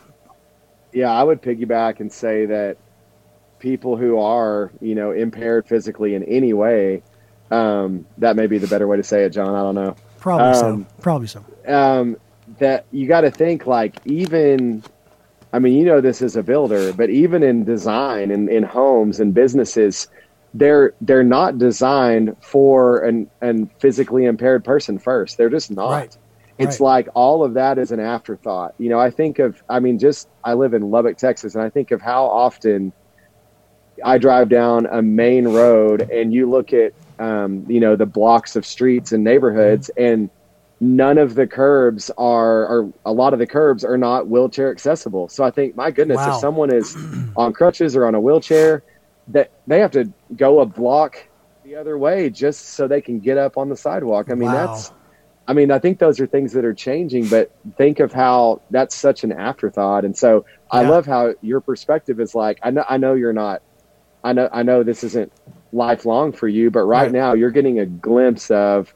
Yeah, 0.94 1.12
I 1.12 1.24
would 1.24 1.42
piggyback 1.42 2.00
and 2.00 2.10
say 2.10 2.46
that 2.46 2.78
people 3.60 3.98
who 3.98 4.18
are, 4.18 4.72
you 4.80 4.96
know, 4.96 5.12
impaired 5.12 5.68
physically 5.68 6.16
in 6.16 6.24
any 6.24 6.54
way, 6.54 7.04
um, 7.52 8.06
that 8.18 8.38
may 8.38 8.48
be 8.48 8.58
the 8.60 8.68
better 8.68 8.88
way 8.88 8.96
to 8.96 9.04
say 9.04 9.26
it, 9.26 9.32
John. 9.32 9.54
I 9.56 9.60
don't 9.60 9.76
know. 9.76 9.96
Probably 10.26 10.48
um, 10.60 10.88
so. 10.88 11.02
Probably 11.04 11.28
so. 11.28 11.46
um, 11.68 12.18
that 12.58 12.88
you 12.92 13.08
got 13.08 13.22
to 13.22 13.30
think 13.30 13.68
like 13.68 13.96
even 14.06 14.82
i 15.54 15.60
mean 15.60 15.74
you 15.74 15.86
know 15.86 16.02
this 16.02 16.24
as 16.24 16.36
a 16.36 16.42
builder 16.42 16.92
but 16.94 17.12
even 17.12 17.44
in 17.44 17.64
design 17.64 18.32
and 18.32 18.50
in 18.50 18.64
homes 18.64 19.20
and 19.20 19.36
businesses 19.36 20.08
they're 20.56 20.94
they're 21.02 21.24
not 21.24 21.60
designed 21.60 22.36
for 22.42 23.04
an 23.04 23.30
an 23.42 23.70
physically 23.80 24.26
impaired 24.26 24.64
person 24.64 24.98
first 24.98 25.38
they're 25.38 25.50
just 25.50 25.70
not 25.70 25.90
Right. 25.92 26.18
it's 26.58 26.80
Right. 26.80 26.86
like 26.86 27.08
all 27.14 27.44
of 27.44 27.54
that 27.54 27.78
is 27.78 27.92
an 27.92 28.00
afterthought 28.00 28.74
you 28.80 28.90
know 28.90 29.00
i 29.00 29.12
think 29.12 29.38
of 29.38 29.62
i 29.70 29.80
mean 29.80 30.00
just 30.00 30.28
i 30.44 30.54
live 30.56 30.74
in 30.74 30.90
lubbock 30.90 31.18
texas 31.18 31.54
and 31.54 31.64
i 31.64 31.70
think 31.70 31.92
of 31.92 32.02
how 32.02 32.26
often 32.26 32.92
i 34.04 34.18
drive 34.18 34.50
down 34.50 34.88
a 34.88 35.02
main 35.04 35.48
road 35.48 36.02
and 36.12 36.34
you 36.34 36.50
look 36.50 36.74
at 36.74 36.94
um, 37.20 37.66
you 37.70 37.80
know 37.80 37.96
the 37.96 38.06
blocks 38.06 38.56
of 38.56 38.66
streets 38.66 39.12
and 39.12 39.24
neighborhoods 39.24 39.90
and 39.98 40.30
none 40.82 41.18
of 41.18 41.36
the 41.36 41.48
curbs 41.48 42.12
are 42.18 42.68
or 42.68 42.92
a 43.06 43.14
lot 43.14 43.34
of 43.34 43.40
the 43.40 43.48
curbs 43.48 43.84
are 43.86 43.98
not 43.98 44.28
wheelchair 44.28 44.72
accessible. 44.72 45.30
So 45.30 45.44
i 45.44 45.52
think 45.52 45.76
my 45.76 45.92
goodness 45.92 46.28
Wow. 46.28 46.28
if 46.28 46.36
someone 46.36 46.74
is 46.74 46.98
on 47.36 47.54
crutches 47.54 47.96
or 47.96 48.06
on 48.06 48.16
a 48.16 48.22
wheelchair 48.22 48.84
that 49.28 49.50
they 49.68 49.80
have 49.80 49.92
to 49.92 50.14
go 50.36 50.60
a 50.60 50.66
block 50.66 51.16
the 51.64 51.76
other 51.76 51.98
way 51.98 52.30
just 52.30 52.76
so 52.76 52.88
they 52.88 53.02
can 53.02 53.20
get 53.20 53.38
up 53.38 53.58
on 53.58 53.70
the 53.70 53.76
sidewalk. 53.78 54.28
I 54.30 54.36
mean 54.36 54.52
Wow. 54.52 54.66
that's 54.66 54.92
i 55.48 55.54
mean 55.54 55.72
i 55.72 55.80
think 55.80 56.00
those 56.00 56.20
are 56.20 56.28
things 56.28 56.54
that 56.54 56.66
are 56.66 56.74
changing 56.74 57.30
but 57.30 57.50
think 57.78 58.00
of 58.00 58.12
how 58.12 58.62
that's 58.70 58.96
such 58.96 59.24
an 59.24 59.32
afterthought. 59.32 60.06
And 60.06 60.16
so 60.18 60.44
i 60.72 60.82
love 60.82 61.06
how 61.06 61.34
your 61.42 61.62
perspective 61.62 62.20
is 62.20 62.36
like 62.36 62.58
i 62.64 62.72
know 62.72 62.84
i 62.90 62.98
know 62.98 63.14
you're 63.14 63.34
not 63.34 63.62
i 64.24 64.34
know 64.34 64.50
i 64.52 64.64
know 64.64 64.84
this 64.84 65.04
isn't 65.04 65.32
lifelong 65.76 66.32
for 66.32 66.48
you 66.48 66.72
but 66.72 66.84
right, 66.86 67.04
Right. 67.04 67.12
now 67.12 67.34
you're 67.34 67.52
getting 67.52 67.80
a 67.80 67.86
glimpse 67.86 68.50
of 68.52 68.94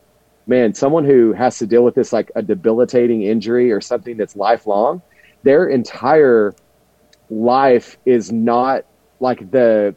man, 0.47 0.73
someone 0.73 1.05
who 1.05 1.31
has 1.33 1.59
to 1.59 1.67
deal 1.67 1.83
with 1.83 1.93
this 1.93 2.11
like 2.11 2.31
a 2.35 2.41
debilitating 2.41 3.21
injury 3.21 3.71
or 3.71 3.79
something 3.81 4.17
that's 4.17 4.35
lifelong, 4.35 4.99
their 5.43 5.67
entire 5.67 6.55
life 7.29 7.97
is 8.05 8.31
not 8.31 8.83
like 9.19 9.51
the 9.51 9.95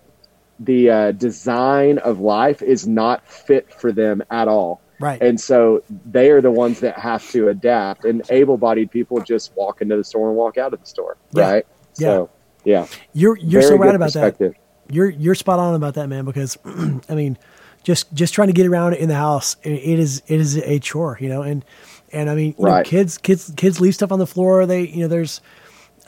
the 0.61 0.91
uh, 0.91 1.13
design 1.13 1.99
of 1.99 2.21
life 2.21 2.63
is 2.63 2.87
not 2.87 3.27
fit 3.27 3.73
for 3.73 3.91
them 3.93 4.23
at 4.31 4.47
all. 4.47 4.81
Right. 5.01 5.21
And 5.21 5.41
so 5.41 5.83
they 6.11 6.31
are 6.31 6.41
the 6.41 6.53
ones 6.53 6.79
that 6.81 6.97
have 6.99 7.29
to 7.31 7.49
adapt. 7.49 8.05
And 8.05 8.23
able-bodied 8.31 8.91
people 8.91 9.21
just 9.23 9.57
walk 9.57 9.83
into 9.83 9.97
the 9.97 10.05
store 10.05 10.29
and 10.29 10.37
walk 10.37 10.59
out 10.59 10.73
of 10.73 10.81
the 10.81 10.87
store, 10.87 11.17
Yeah. 11.33 11.51
right? 11.51 11.67
So, 11.95 12.31
yeah, 12.65 12.87
you're 13.13 13.37
you're 13.39 13.63
very 13.63 13.77
so 13.77 13.77
right 13.79 13.95
about 13.95 14.13
that. 14.13 14.55
You're 14.93 15.11
you're 15.11 15.35
spot 15.35 15.59
on 15.59 15.75
about 15.75 15.95
that, 15.95 16.09
man. 16.09 16.25
Because 16.25 16.59
I 16.65 17.15
mean, 17.15 17.37
just 17.83 18.13
just 18.15 18.35
trying 18.35 18.49
to 18.49 18.53
get 18.55 18.67
around 18.67 18.95
in 18.95 19.09
the 19.09 19.15
house, 19.17 19.57
i- 19.65 19.69
it 19.69 19.99
is 19.99 20.23
it 20.27 20.41
is 20.41 20.57
a 20.59 20.79
chore, 20.79 21.19
you 21.21 21.29
know. 21.29 21.43
And 21.43 21.65
and 22.13 22.29
I 22.31 22.35
mean, 22.35 22.55
you 22.59 22.65
know, 22.65 22.71
kids 22.85 23.19
kids 23.19 23.53
kids 23.57 23.81
leave 23.81 23.95
stuff 23.95 24.13
on 24.13 24.19
the 24.19 24.27
floor. 24.27 24.67
They 24.67 24.83
you 24.87 25.01
know 25.03 25.09
there's 25.09 25.41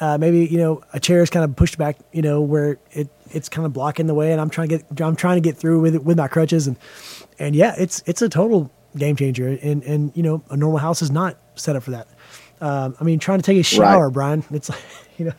uh, 0.01 0.19
maybe 0.19 0.47
you 0.47 0.59
know 0.59 0.83
a 0.93 1.01
chair 1.01 1.23
is 1.23 1.31
kind 1.31 1.45
of 1.45 1.55
pushed 1.57 1.79
back, 1.79 1.97
you 2.13 2.23
know, 2.23 2.41
where 2.41 2.79
it 2.93 3.09
it's 3.31 3.49
kind 3.49 3.65
of 3.67 3.73
blocking 3.73 4.07
the 4.07 4.15
way, 4.15 4.33
and 4.33 4.41
I'm 4.41 4.51
trying 4.51 4.69
to 4.69 4.79
get 4.79 5.01
I'm 5.03 5.17
trying 5.17 5.37
to 5.37 5.41
get 5.41 5.57
through 5.57 5.81
with 5.81 5.95
it 5.95 6.05
with 6.05 6.17
my 6.19 6.29
crutches, 6.29 6.67
and 6.67 6.77
and 7.39 7.55
yeah, 7.57 7.75
it's 7.79 8.03
it's 8.07 8.23
a 8.23 8.29
total 8.29 8.71
game 8.97 9.17
changer, 9.17 9.59
and 9.63 9.83
and 9.85 10.13
you 10.15 10.23
know 10.23 10.43
a 10.51 10.57
normal 10.57 10.79
house 10.79 11.01
is 11.03 11.11
not 11.11 11.37
set 11.55 11.75
up 11.77 11.83
for 11.83 11.93
that. 11.93 12.07
Um, 12.61 12.97
I 13.01 13.05
mean, 13.05 13.19
trying 13.19 13.39
to 13.39 13.43
take 13.43 13.59
a 13.59 13.63
shower, 13.63 14.11
Brian, 14.11 14.45
it's 14.53 14.69
like 14.71 14.81
you 15.17 15.25
know. 15.27 15.33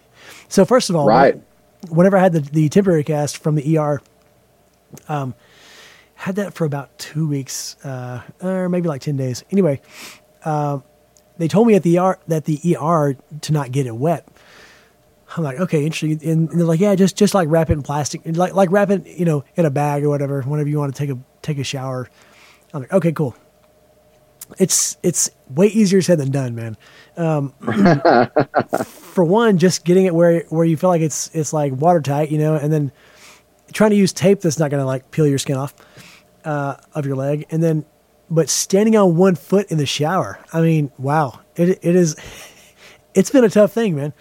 So 0.50 0.66
first 0.66 0.90
of 0.90 0.96
all, 0.96 1.08
Right. 1.36 1.42
Whenever 1.90 2.18
I 2.18 2.22
had 2.22 2.34
the, 2.34 2.40
the 2.40 2.70
temporary 2.70 3.04
cast 3.04 3.38
from 3.38 3.56
the 3.56 3.78
ER, 3.78 4.02
um, 5.08 5.36
had 6.16 6.36
that 6.36 6.54
for 6.54 6.66
about 6.66 6.98
two 6.98 7.28
weeks, 7.28 7.76
uh, 7.84 8.22
or 8.42 8.70
maybe 8.70 8.88
like 8.88 9.02
10 9.02 9.18
days. 9.18 9.44
Anyway, 9.52 9.82
um, 10.44 10.84
they 11.38 11.48
told 11.48 11.68
me 11.68 11.76
at 11.76 11.84
the 11.84 12.00
ER 12.00 12.18
that 12.28 12.46
the 12.46 12.78
ER 12.78 13.18
to 13.42 13.54
not 13.54 13.72
get 13.72 13.86
it 13.86 13.96
wet. 13.96 14.28
I'm 15.36 15.44
like, 15.44 15.60
okay, 15.60 15.84
interesting. 15.84 16.20
And 16.28 16.50
they're 16.50 16.66
like, 16.66 16.80
yeah, 16.80 16.96
just, 16.96 17.18
just 17.18 17.34
like 17.34 17.50
wrap 17.50 17.70
it 17.70 17.74
in 17.74 17.82
plastic, 17.82 18.22
like, 18.26 18.54
like 18.54 18.72
wrap 18.72 18.90
it, 18.90 19.06
you 19.06 19.26
know, 19.26 19.44
in 19.56 19.66
a 19.66 19.70
bag 19.70 20.04
or 20.04 20.10
whatever, 20.10 20.42
whenever 20.44 20.70
you 20.70 20.80
want 20.80 20.96
to 20.96 20.98
take 20.98 21.10
a, 21.10 21.20
take 21.42 21.58
a 21.58 21.64
shower. 21.64 22.10
I'm 22.74 22.82
like, 22.82 22.94
okay, 22.94 23.12
cool. 23.12 23.36
It's, 24.60 24.98
it's 25.04 25.30
way 25.50 25.68
easier 25.68 26.02
said 26.02 26.20
than 26.20 26.32
done, 26.32 26.56
man. 26.56 26.78
Um, 27.18 27.54
for 28.86 29.24
one, 29.24 29.58
just 29.58 29.86
getting 29.86 30.06
it 30.06 30.14
where, 30.14 30.42
where 30.50 30.66
you 30.66 30.78
feel 30.78 30.90
like 30.90 31.02
it's, 31.02 31.30
it's 31.34 31.54
like 31.54 31.74
watertight, 31.74 32.32
you 32.32 32.38
know, 32.38 32.56
and 32.56 32.72
then 32.72 32.92
trying 33.74 33.92
to 33.92 33.96
use 33.96 34.14
tape 34.14 34.42
that's 34.42 34.60
not 34.60 34.72
going 34.72 34.82
to 34.82 34.86
like 34.86 35.12
peel 35.12 35.28
your 35.28 35.38
skin 35.38 35.58
off 35.58 35.74
uh, 36.44 36.78
of 36.94 37.06
your 37.06 37.16
leg, 37.16 37.46
and 37.50 37.62
then 37.62 37.86
but 38.30 38.50
standing 38.50 38.96
on 38.96 39.18
one 39.18 39.36
foot 39.36 39.72
in 39.72 39.78
the 39.78 39.86
shower. 39.86 40.40
I 40.54 40.62
mean, 40.62 40.92
wow, 40.98 41.42
it 41.56 41.80
it 41.82 41.96
is. 41.96 42.16
It's 43.18 43.32
been 43.32 43.46
a 43.46 43.50
tough 43.50 43.72
thing, 43.72 43.96
man. 43.96 44.12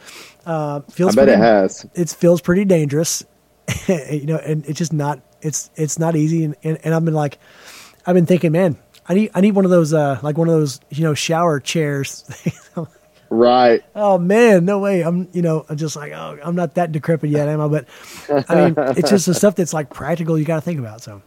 Uh, 0.47 0.81
I 0.87 0.97
bet 0.97 1.15
pretty, 1.15 1.33
it 1.33 1.39
has. 1.39 1.85
It 1.97 2.11
feels 2.11 2.41
pretty 2.41 2.65
dangerous, 2.65 3.25
you 3.89 4.27
know, 4.27 4.37
and 4.37 4.65
it's 4.67 4.79
just 4.79 4.93
not. 4.93 5.21
It's 5.43 5.69
it's 5.75 5.99
not 5.99 6.15
easy, 6.15 6.45
and, 6.45 6.55
and, 6.63 6.79
and 6.85 6.95
I've 6.95 7.05
been 7.05 7.13
like, 7.13 7.41
I've 8.07 8.15
been 8.15 8.25
thinking, 8.25 8.53
man, 8.53 8.79
I 9.09 9.15
need 9.15 9.31
I 9.35 9.41
need 9.41 9.55
one 9.55 9.65
of 9.65 9.71
those 9.71 9.93
uh 9.93 10.19
like 10.23 10.39
one 10.39 10.49
of 10.49 10.55
those 10.55 10.81
you 10.91 11.03
know 11.05 11.15
shower 11.15 11.61
chairs. 11.61 12.25
Right. 13.31 13.83
Oh 13.97 14.17
man, 14.19 14.65
no 14.65 14.79
way. 14.79 15.03
I'm, 15.03 15.29
you 15.33 15.43
know, 15.43 15.65
I'm 15.69 15.77
just 15.77 15.97
like, 15.97 16.13
oh, 16.13 16.39
I'm 16.45 16.55
not 16.55 16.75
that 16.75 16.93
decrepit 16.93 17.31
yet, 17.31 17.49
am 17.49 17.61
I? 17.61 17.67
But 17.67 17.87
I 18.49 18.55
mean, 18.67 18.75
it's 18.97 19.11
just 19.11 19.27
the 19.27 19.35
stuff 19.35 19.57
that's 19.57 19.73
like 19.73 19.91
practical. 19.91 20.39
You 20.39 20.45
got 20.45 20.57
to 20.57 20.61
think 20.61 20.79
about. 20.79 21.01
So 21.03 21.21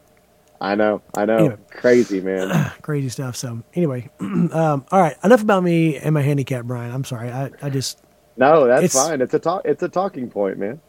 I 0.61 0.75
know. 0.75 1.01
I 1.17 1.25
know. 1.25 1.37
Anyway. 1.37 1.57
Crazy, 1.71 2.21
man. 2.21 2.71
crazy 2.81 3.09
stuff. 3.09 3.35
So 3.35 3.61
anyway, 3.73 4.09
um, 4.21 4.85
all 4.89 5.01
right, 5.01 5.17
enough 5.23 5.41
about 5.41 5.63
me 5.63 5.97
and 5.97 6.13
my 6.13 6.21
handicap, 6.21 6.63
Brian. 6.65 6.93
I'm 6.93 7.03
sorry. 7.03 7.29
I, 7.29 7.51
I 7.61 7.69
just, 7.69 7.99
No, 8.37 8.67
that's 8.67 8.85
It's- 8.85 9.07
fine. 9.07 9.19
It's 9.19 9.33
a 9.33 9.39
talk. 9.39 9.63
It's 9.65 9.83
a 9.83 9.89
talking 9.89 10.29
point, 10.29 10.59
man. 10.59 10.79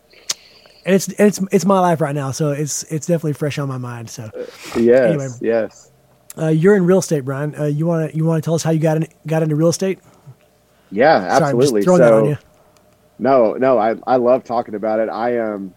and 0.84 0.94
it's, 0.94 1.08
and 1.08 1.26
it's, 1.26 1.40
it's 1.50 1.64
my 1.64 1.80
life 1.80 2.00
right 2.00 2.14
now. 2.14 2.30
So 2.30 2.50
it's, 2.52 2.84
it's 2.84 3.06
definitely 3.06 3.32
fresh 3.32 3.58
on 3.58 3.66
my 3.66 3.78
mind. 3.78 4.08
So 4.08 4.30
Yes. 4.76 5.00
Anyway. 5.04 5.28
Yes. 5.40 5.87
Uh, 6.38 6.48
you're 6.48 6.76
in 6.76 6.84
real 6.84 6.98
estate, 6.98 7.24
Brian. 7.24 7.54
Uh, 7.58 7.64
you 7.64 7.86
want 7.86 8.10
to, 8.10 8.16
you 8.16 8.24
want 8.24 8.42
to 8.42 8.46
tell 8.46 8.54
us 8.54 8.62
how 8.62 8.70
you 8.70 8.80
got 8.80 8.98
in, 8.98 9.06
got 9.26 9.42
into 9.42 9.56
real 9.56 9.68
estate? 9.68 9.98
Yeah. 10.90 11.20
Sorry, 11.20 11.42
Absolutely. 11.42 11.80
just 11.80 11.86
throwing 11.86 12.00
that 12.00 12.12
on 12.12 12.24
so 12.24 12.30
you. 12.30 12.38
no, 13.18 13.52
no. 13.54 13.78
I 13.78 13.96
I 14.06 14.16
love 14.16 14.44
talking 14.44 14.74
about 14.74 15.00
it. 15.00 15.08
I 15.08 15.38
um, 15.38 15.74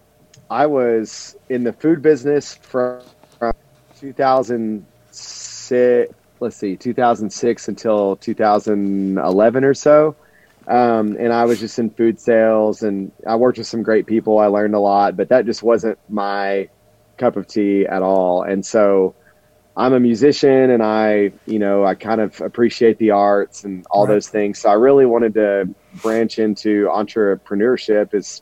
I 0.49 0.66
was 0.66 1.36
in 1.49 1.64
the 1.64 1.74
food 1.74 2.01
business 2.01 2.55
from, 2.55 3.01
from 3.39 3.53
2006. 3.99 6.14
Let's 6.39 6.55
see, 6.55 6.76
2006 6.76 7.68
until 7.68 8.16
2011 8.18 9.64
or 9.64 9.74
so. 9.74 10.16
Um, 10.68 11.18
and 11.20 11.34
I 11.34 11.45
was 11.45 11.59
just 11.59 11.78
in 11.80 11.89
food 11.89 12.20
sales 12.20 12.84
and 12.84 13.12
I 13.28 13.36
worked 13.36 13.57
with 13.57 13.68
some 13.68 13.84
great 13.84 14.05
people. 14.07 14.39
I 14.39 14.47
learned 14.47 14.76
a 14.76 14.80
lot, 14.80 15.18
but 15.18 15.30
that 15.30 15.45
just 15.45 15.64
wasn't 15.64 15.97
my 16.09 16.70
cup 17.18 17.36
of 17.36 17.47
tea 17.47 17.86
at 17.86 18.01
all. 18.01 18.43
And 18.43 18.66
so 18.66 19.16
I'm 19.78 19.93
a 19.93 19.99
musician 19.99 20.69
and 20.72 20.84
I, 20.84 21.32
you 21.45 21.59
know, 21.59 21.86
I 21.86 21.95
kind 21.95 22.22
of 22.22 22.39
appreciate 22.41 22.97
the 22.99 23.11
arts 23.11 23.63
and 23.63 23.86
all 23.91 24.05
Right. 24.05 24.07
those 24.07 24.28
things. 24.28 24.59
So 24.59 24.69
I 24.69 24.74
really 24.74 25.05
wanted 25.05 25.34
to 25.36 25.65
branch 25.93 26.39
into 26.39 26.88
entrepreneurship 26.88 28.13
is 28.13 28.41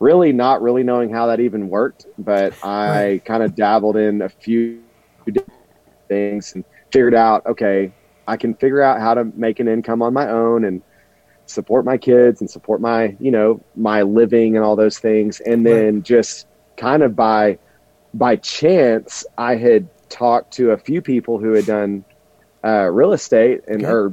really 0.00 0.32
not 0.32 0.62
really 0.62 0.82
knowing 0.84 1.10
how 1.12 1.26
that 1.28 1.40
even 1.40 1.68
worked, 1.68 2.06
but 2.18 2.54
I 2.62 3.20
Right. 3.20 3.24
kind 3.26 3.42
of 3.42 3.54
dabbled 3.54 3.96
in 3.96 4.22
a 4.22 4.28
few 4.30 4.84
things 6.08 6.52
and 6.54 6.64
figured 6.92 7.14
out, 7.14 7.42
okay, 7.46 7.92
I 8.26 8.36
can 8.36 8.54
figure 8.56 8.82
out 8.82 9.00
how 9.00 9.14
to 9.14 9.24
make 9.34 9.60
an 9.60 9.68
income 9.68 10.02
on 10.02 10.12
my 10.12 10.28
own 10.28 10.64
and 10.64 10.82
support 11.46 11.84
my 11.84 11.98
kids 11.98 12.40
and 12.40 12.50
support 12.50 12.80
my, 12.80 13.16
you 13.18 13.30
know, 13.30 13.60
my 13.76 14.02
living 14.02 14.56
and 14.56 14.64
all 14.64 14.76
those 14.76 14.98
things. 14.98 15.40
And 15.40 15.66
then 15.66 16.02
just 16.02 16.46
kind 16.76 17.02
of 17.02 17.16
by 17.16 17.58
by 18.14 18.36
chance, 18.36 19.24
I 19.38 19.56
had 19.56 19.88
talked 20.10 20.52
to 20.54 20.70
a 20.72 20.78
few 20.78 21.00
people 21.02 21.38
who 21.38 21.52
had 21.52 21.66
done 21.66 22.04
uh, 22.64 22.88
real 22.90 23.12
estate 23.12 23.60
and 23.68 23.82
Okay. 23.84 23.92
or 23.92 24.12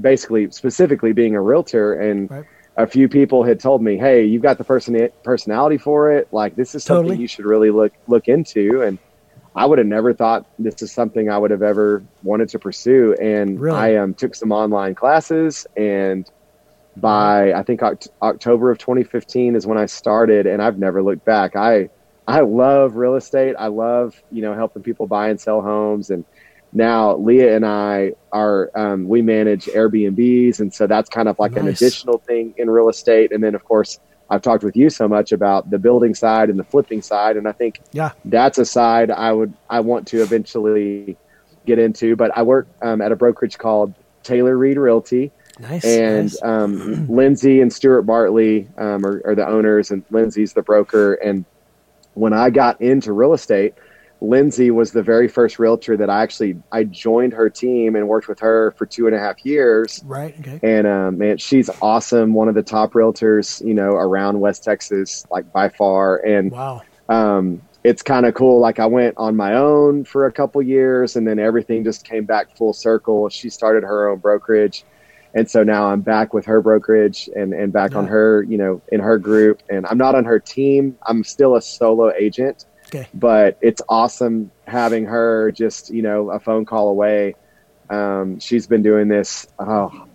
basically 0.00 0.50
specifically 0.50 1.12
being 1.12 1.34
a 1.34 1.40
realtor 1.40 1.94
and 1.94 2.30
Right. 2.30 2.44
a 2.76 2.86
few 2.86 3.08
people 3.08 3.42
had 3.42 3.58
told 3.58 3.82
me, 3.82 3.96
"Hey, 3.96 4.24
you've 4.24 4.42
got 4.42 4.58
the 4.58 4.64
person 4.64 5.08
personality 5.24 5.78
for 5.78 6.12
it. 6.12 6.28
Like 6.30 6.56
this 6.56 6.74
is 6.74 6.84
something 6.84 7.18
you 7.18 7.26
should 7.28 7.46
really 7.46 7.70
look 7.70 7.92
look 8.06 8.28
into." 8.28 8.82
And 8.82 8.98
I 9.54 9.64
would 9.64 9.78
have 9.78 9.86
never 9.86 10.12
thought 10.12 10.44
this 10.58 10.82
is 10.82 10.92
something 10.92 11.30
I 11.30 11.38
would 11.38 11.50
have 11.50 11.62
ever 11.62 12.04
wanted 12.22 12.50
to 12.50 12.58
pursue. 12.58 13.14
And 13.20 13.58
Really? 13.58 13.78
I 13.78 13.96
um, 13.96 14.12
took 14.12 14.34
some 14.34 14.52
online 14.52 14.94
classes, 14.94 15.66
and 15.76 16.28
by 16.96 17.52
I 17.54 17.62
think 17.62 17.80
Oct- 17.80 18.08
October 18.22 18.70
of 18.70 18.78
2015 18.78 19.56
is 19.56 19.66
when 19.66 19.78
I 19.78 19.86
started, 19.86 20.46
and 20.46 20.60
I've 20.62 20.78
never 20.78 21.02
looked 21.02 21.24
back. 21.24 21.56
I 21.56 21.88
I 22.28 22.40
love 22.40 22.96
real 22.96 23.14
estate. 23.16 23.54
I 23.58 23.68
love 23.68 24.20
you 24.30 24.42
know 24.42 24.54
helping 24.54 24.82
people 24.82 25.06
buy 25.06 25.28
and 25.28 25.40
sell 25.40 25.60
homes, 25.62 26.10
and 26.10 26.24
now 26.72 27.16
Leah 27.16 27.54
and 27.56 27.64
I 27.64 28.12
are 28.32 28.70
um, 28.74 29.06
we 29.08 29.22
manage 29.22 29.66
Airbnbs, 29.66 30.60
and 30.60 30.72
so 30.74 30.86
that's 30.86 31.08
kind 31.08 31.28
of 31.28 31.38
like 31.38 31.56
an 31.56 31.68
additional 31.68 32.18
thing 32.18 32.54
in 32.56 32.68
real 32.68 32.88
estate. 32.88 33.32
And 33.32 33.42
then 33.42 33.54
of 33.54 33.64
course 33.64 33.98
I've 34.28 34.42
talked 34.42 34.64
with 34.64 34.76
you 34.76 34.90
so 34.90 35.06
much 35.06 35.30
about 35.30 35.70
the 35.70 35.78
building 35.78 36.14
side 36.14 36.50
and 36.50 36.58
the 36.58 36.64
flipping 36.64 37.00
side, 37.00 37.36
and 37.36 37.46
I 37.46 37.52
think 37.52 37.80
Yeah. 37.92 38.10
that's 38.24 38.58
a 38.58 38.64
side 38.64 39.10
I 39.10 39.32
would 39.32 39.54
I 39.70 39.80
want 39.80 40.08
to 40.08 40.20
eventually 40.22 41.16
get 41.64 41.78
into. 41.78 42.16
But 42.16 42.36
I 42.36 42.42
work 42.42 42.66
um, 42.82 43.00
at 43.00 43.12
a 43.12 43.16
brokerage 43.16 43.56
called 43.58 43.94
Taylor 44.24 44.56
Reed 44.58 44.78
Realty, 44.78 45.30
Nice. 45.60 45.84
and 45.84 46.24
nice. 46.24 46.42
um, 46.42 47.06
Lindsay 47.08 47.60
and 47.60 47.72
Stuart 47.72 48.02
Bartley 48.02 48.66
um, 48.76 49.06
are, 49.06 49.22
are 49.24 49.34
the 49.36 49.46
owners, 49.46 49.92
and 49.92 50.04
Lindsay's 50.10 50.52
the 50.54 50.62
broker. 50.62 51.14
And 51.14 51.44
when 52.16 52.32
I 52.32 52.50
got 52.50 52.80
into 52.80 53.12
real 53.12 53.32
estate, 53.34 53.74
Lindsay 54.22 54.70
was 54.70 54.92
the 54.92 55.02
very 55.02 55.28
first 55.28 55.58
realtor 55.58 55.94
that 55.98 56.08
I 56.08 56.22
actually 56.22 56.56
I 56.72 56.84
joined 56.84 57.34
her 57.34 57.50
team 57.50 57.94
and 57.96 58.08
worked 58.08 58.28
with 58.28 58.40
her 58.40 58.70
for 58.78 58.86
two 58.86 59.06
and 59.06 59.14
a 59.14 59.18
half 59.18 59.44
years. 59.44 60.02
right. 60.06 60.34
Okay. 60.40 60.58
And 60.62 60.86
um, 60.86 61.18
man, 61.18 61.36
she's 61.36 61.68
awesome. 61.82 62.32
One 62.32 62.48
of 62.48 62.54
the 62.54 62.62
top 62.62 62.94
realtors, 62.94 63.64
you 63.64 63.74
know, 63.74 63.90
around 63.90 64.40
West 64.40 64.64
Texas, 64.64 65.26
like 65.30 65.52
by 65.52 65.68
far. 65.68 66.16
And 66.16 66.50
Wow. 66.50 66.82
um, 67.10 67.60
it's 67.84 68.00
kind 68.02 68.24
of 68.24 68.32
cool. 68.34 68.58
Like 68.58 68.78
I 68.80 68.86
went 68.86 69.14
on 69.18 69.36
my 69.36 69.54
own 69.54 70.04
for 70.04 70.24
a 70.26 70.32
couple 70.32 70.60
years, 70.62 71.14
and 71.14 71.28
then 71.28 71.38
everything 71.38 71.84
just 71.84 72.02
came 72.04 72.24
back 72.24 72.56
full 72.56 72.72
circle. 72.72 73.28
She 73.28 73.48
started 73.50 73.84
her 73.84 74.08
own 74.08 74.18
brokerage, 74.18 74.84
and 75.36 75.48
so 75.48 75.62
now 75.62 75.86
I'm 75.86 76.00
back 76.00 76.34
with 76.34 76.46
her 76.46 76.60
brokerage 76.60 77.28
and 77.36 77.52
and 77.52 77.72
back 77.72 77.94
on 77.94 78.06
her, 78.08 78.42
you 78.42 78.56
know, 78.58 78.80
in 78.90 78.98
her 79.00 79.18
group. 79.18 79.62
And 79.70 79.86
I'm 79.86 79.98
not 79.98 80.14
on 80.16 80.24
her 80.24 80.40
team. 80.40 80.96
I'm 81.06 81.22
still 81.22 81.54
a 81.56 81.62
solo 81.62 82.10
agent, 82.18 82.64
Okay. 82.88 83.06
but 83.14 83.58
it's 83.60 83.82
awesome 83.88 84.50
having 84.66 85.04
her 85.04 85.52
just 85.52 85.90
you 85.90 86.02
know 86.02 86.30
a 86.30 86.40
phone 86.40 86.64
call 86.64 86.88
away. 86.88 87.34
Um, 87.90 88.40
she's 88.40 88.66
been 88.66 88.82
doing 88.82 89.06
this. 89.08 89.46
Oh, 89.60 90.06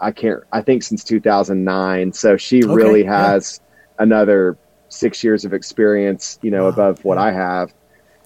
I- 0.00 0.12
can't. 0.12 0.42
I 0.50 0.62
think 0.62 0.82
since 0.82 1.04
2009. 1.04 2.12
So 2.14 2.36
she 2.38 2.64
Okay, 2.64 2.72
really 2.72 3.04
yeah. 3.04 3.32
has 3.32 3.60
another 3.98 4.56
six 4.88 5.22
years 5.22 5.44
of 5.44 5.52
experience, 5.52 6.38
you 6.42 6.50
know, 6.50 6.62
Wow, 6.64 6.68
above 6.70 7.04
what 7.04 7.16
yeah. 7.18 7.24
I 7.24 7.32
have. 7.32 7.74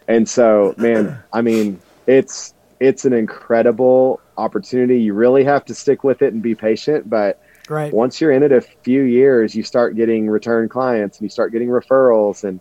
And 0.07 0.29
so, 0.29 0.75
man, 0.77 1.19
I 1.33 1.41
mean, 1.43 1.81
it's 2.07 2.54
it's 2.81 3.05
an 3.05 3.13
incredible 3.13 4.21
opportunity. 4.37 5.01
You 5.01 5.15
really 5.15 5.45
have 5.45 5.65
to 5.67 5.75
stick 5.75 6.05
with 6.05 6.23
it 6.23 6.33
and 6.33 6.43
be 6.43 6.55
patient, 6.55 7.09
but 7.09 7.41
Right. 7.69 7.93
once 7.95 8.21
you're 8.21 8.33
in 8.33 8.43
it 8.43 8.53
a 8.53 8.61
few 8.61 9.03
years, 9.03 9.55
you 9.55 9.63
start 9.63 9.97
getting 9.97 10.29
return 10.29 10.69
clients 10.69 11.19
and 11.19 11.25
you 11.25 11.31
start 11.31 11.51
getting 11.53 11.69
referrals. 11.69 12.45
And 12.45 12.61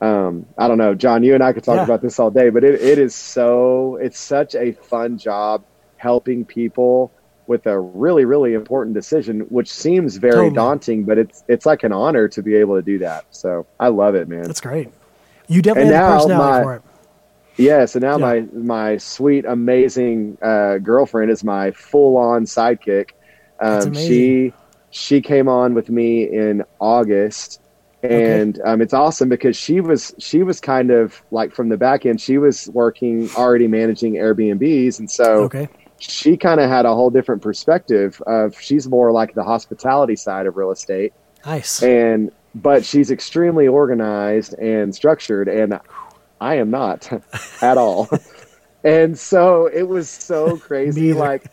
um, 0.00 0.46
I 0.56 0.68
don't 0.68 0.78
know, 0.78 0.94
John, 0.94 1.24
you 1.24 1.34
and 1.34 1.42
I 1.42 1.52
could 1.52 1.64
talk 1.64 1.76
Yeah. 1.78 1.84
about 1.84 2.02
this 2.02 2.20
all 2.20 2.30
day, 2.30 2.50
but 2.50 2.62
it, 2.62 2.80
it 2.80 2.98
is 2.98 3.16
so, 3.16 3.96
it's 4.00 4.20
such 4.20 4.54
a 4.54 4.72
fun 4.72 5.18
job 5.18 5.64
helping 5.96 6.44
people 6.44 7.10
with 7.48 7.66
a 7.66 7.80
really, 7.80 8.24
really 8.26 8.54
important 8.54 8.94
decision, 8.94 9.40
which 9.48 9.72
seems 9.72 10.16
very 10.18 10.34
Totally. 10.34 10.54
daunting, 10.54 11.02
but 11.04 11.18
it's, 11.18 11.42
it's 11.48 11.66
like 11.66 11.82
an 11.82 11.92
honor 11.92 12.28
to 12.28 12.42
be 12.42 12.54
able 12.54 12.76
to 12.76 12.82
do 12.82 12.98
that. 12.98 13.24
So 13.30 13.66
I 13.80 13.88
love 13.88 14.14
it, 14.14 14.28
man. 14.28 14.44
That's 14.44 14.60
great. 14.60 14.90
You 15.48 15.62
definitely 15.62 15.94
And 15.94 15.96
have 15.96 16.04
the 16.04 16.10
now 16.10 16.18
personality 16.18 16.58
my- 16.58 16.62
for 16.62 16.74
it. 16.76 16.82
Yeah, 17.58 17.84
so 17.86 17.98
now 17.98 18.18
Yeah. 18.18 18.24
my 18.24 18.40
my 18.52 18.96
sweet, 18.98 19.44
amazing 19.44 20.38
uh, 20.42 20.78
girlfriend 20.78 21.30
is 21.30 21.42
my 21.44 21.72
full 21.72 22.16
on 22.16 22.44
sidekick. 22.44 23.10
Um, 23.60 23.92
she 23.92 24.54
she 24.90 25.20
came 25.20 25.48
on 25.48 25.74
with 25.74 25.90
me 25.90 26.24
in 26.24 26.62
August, 26.80 27.60
and 28.02 28.58
um, 28.64 28.80
it's 28.80 28.94
awesome 28.94 29.28
because 29.28 29.56
she 29.56 29.80
was 29.80 30.14
she 30.20 30.42
was 30.44 30.60
kind 30.60 30.90
of 30.90 31.20
like 31.30 31.52
from 31.52 31.68
the 31.68 31.76
back 31.76 32.06
end. 32.06 32.20
She 32.20 32.38
was 32.38 32.68
working 32.72 33.30
already 33.34 33.66
managing 33.66 34.14
Airbnbs, 34.14 34.98
and 35.00 35.10
so 35.10 35.44
Okay. 35.44 35.68
she 35.98 36.36
kind 36.36 36.60
of 36.60 36.70
had 36.70 36.86
a 36.86 36.94
whole 36.94 37.10
different 37.10 37.42
perspective 37.42 38.20
of 38.26 38.54
she's 38.60 38.88
more 38.88 39.10
like 39.12 39.34
the 39.34 39.42
hospitality 39.42 40.14
side 40.16 40.46
of 40.46 40.56
real 40.56 40.70
estate 40.70 41.12
Nice. 41.44 41.82
and 41.82 42.30
but 42.54 42.84
she's 42.84 43.10
extremely 43.10 43.66
organized 43.68 44.54
and 44.58 44.94
structured 44.94 45.48
and 45.48 45.78
i 46.40 46.54
am 46.54 46.70
not 46.70 47.10
at 47.62 47.78
all 47.78 48.08
and 48.84 49.18
so 49.18 49.66
it 49.66 49.82
was 49.82 50.08
so 50.08 50.56
crazy 50.68 51.12
like 51.12 51.50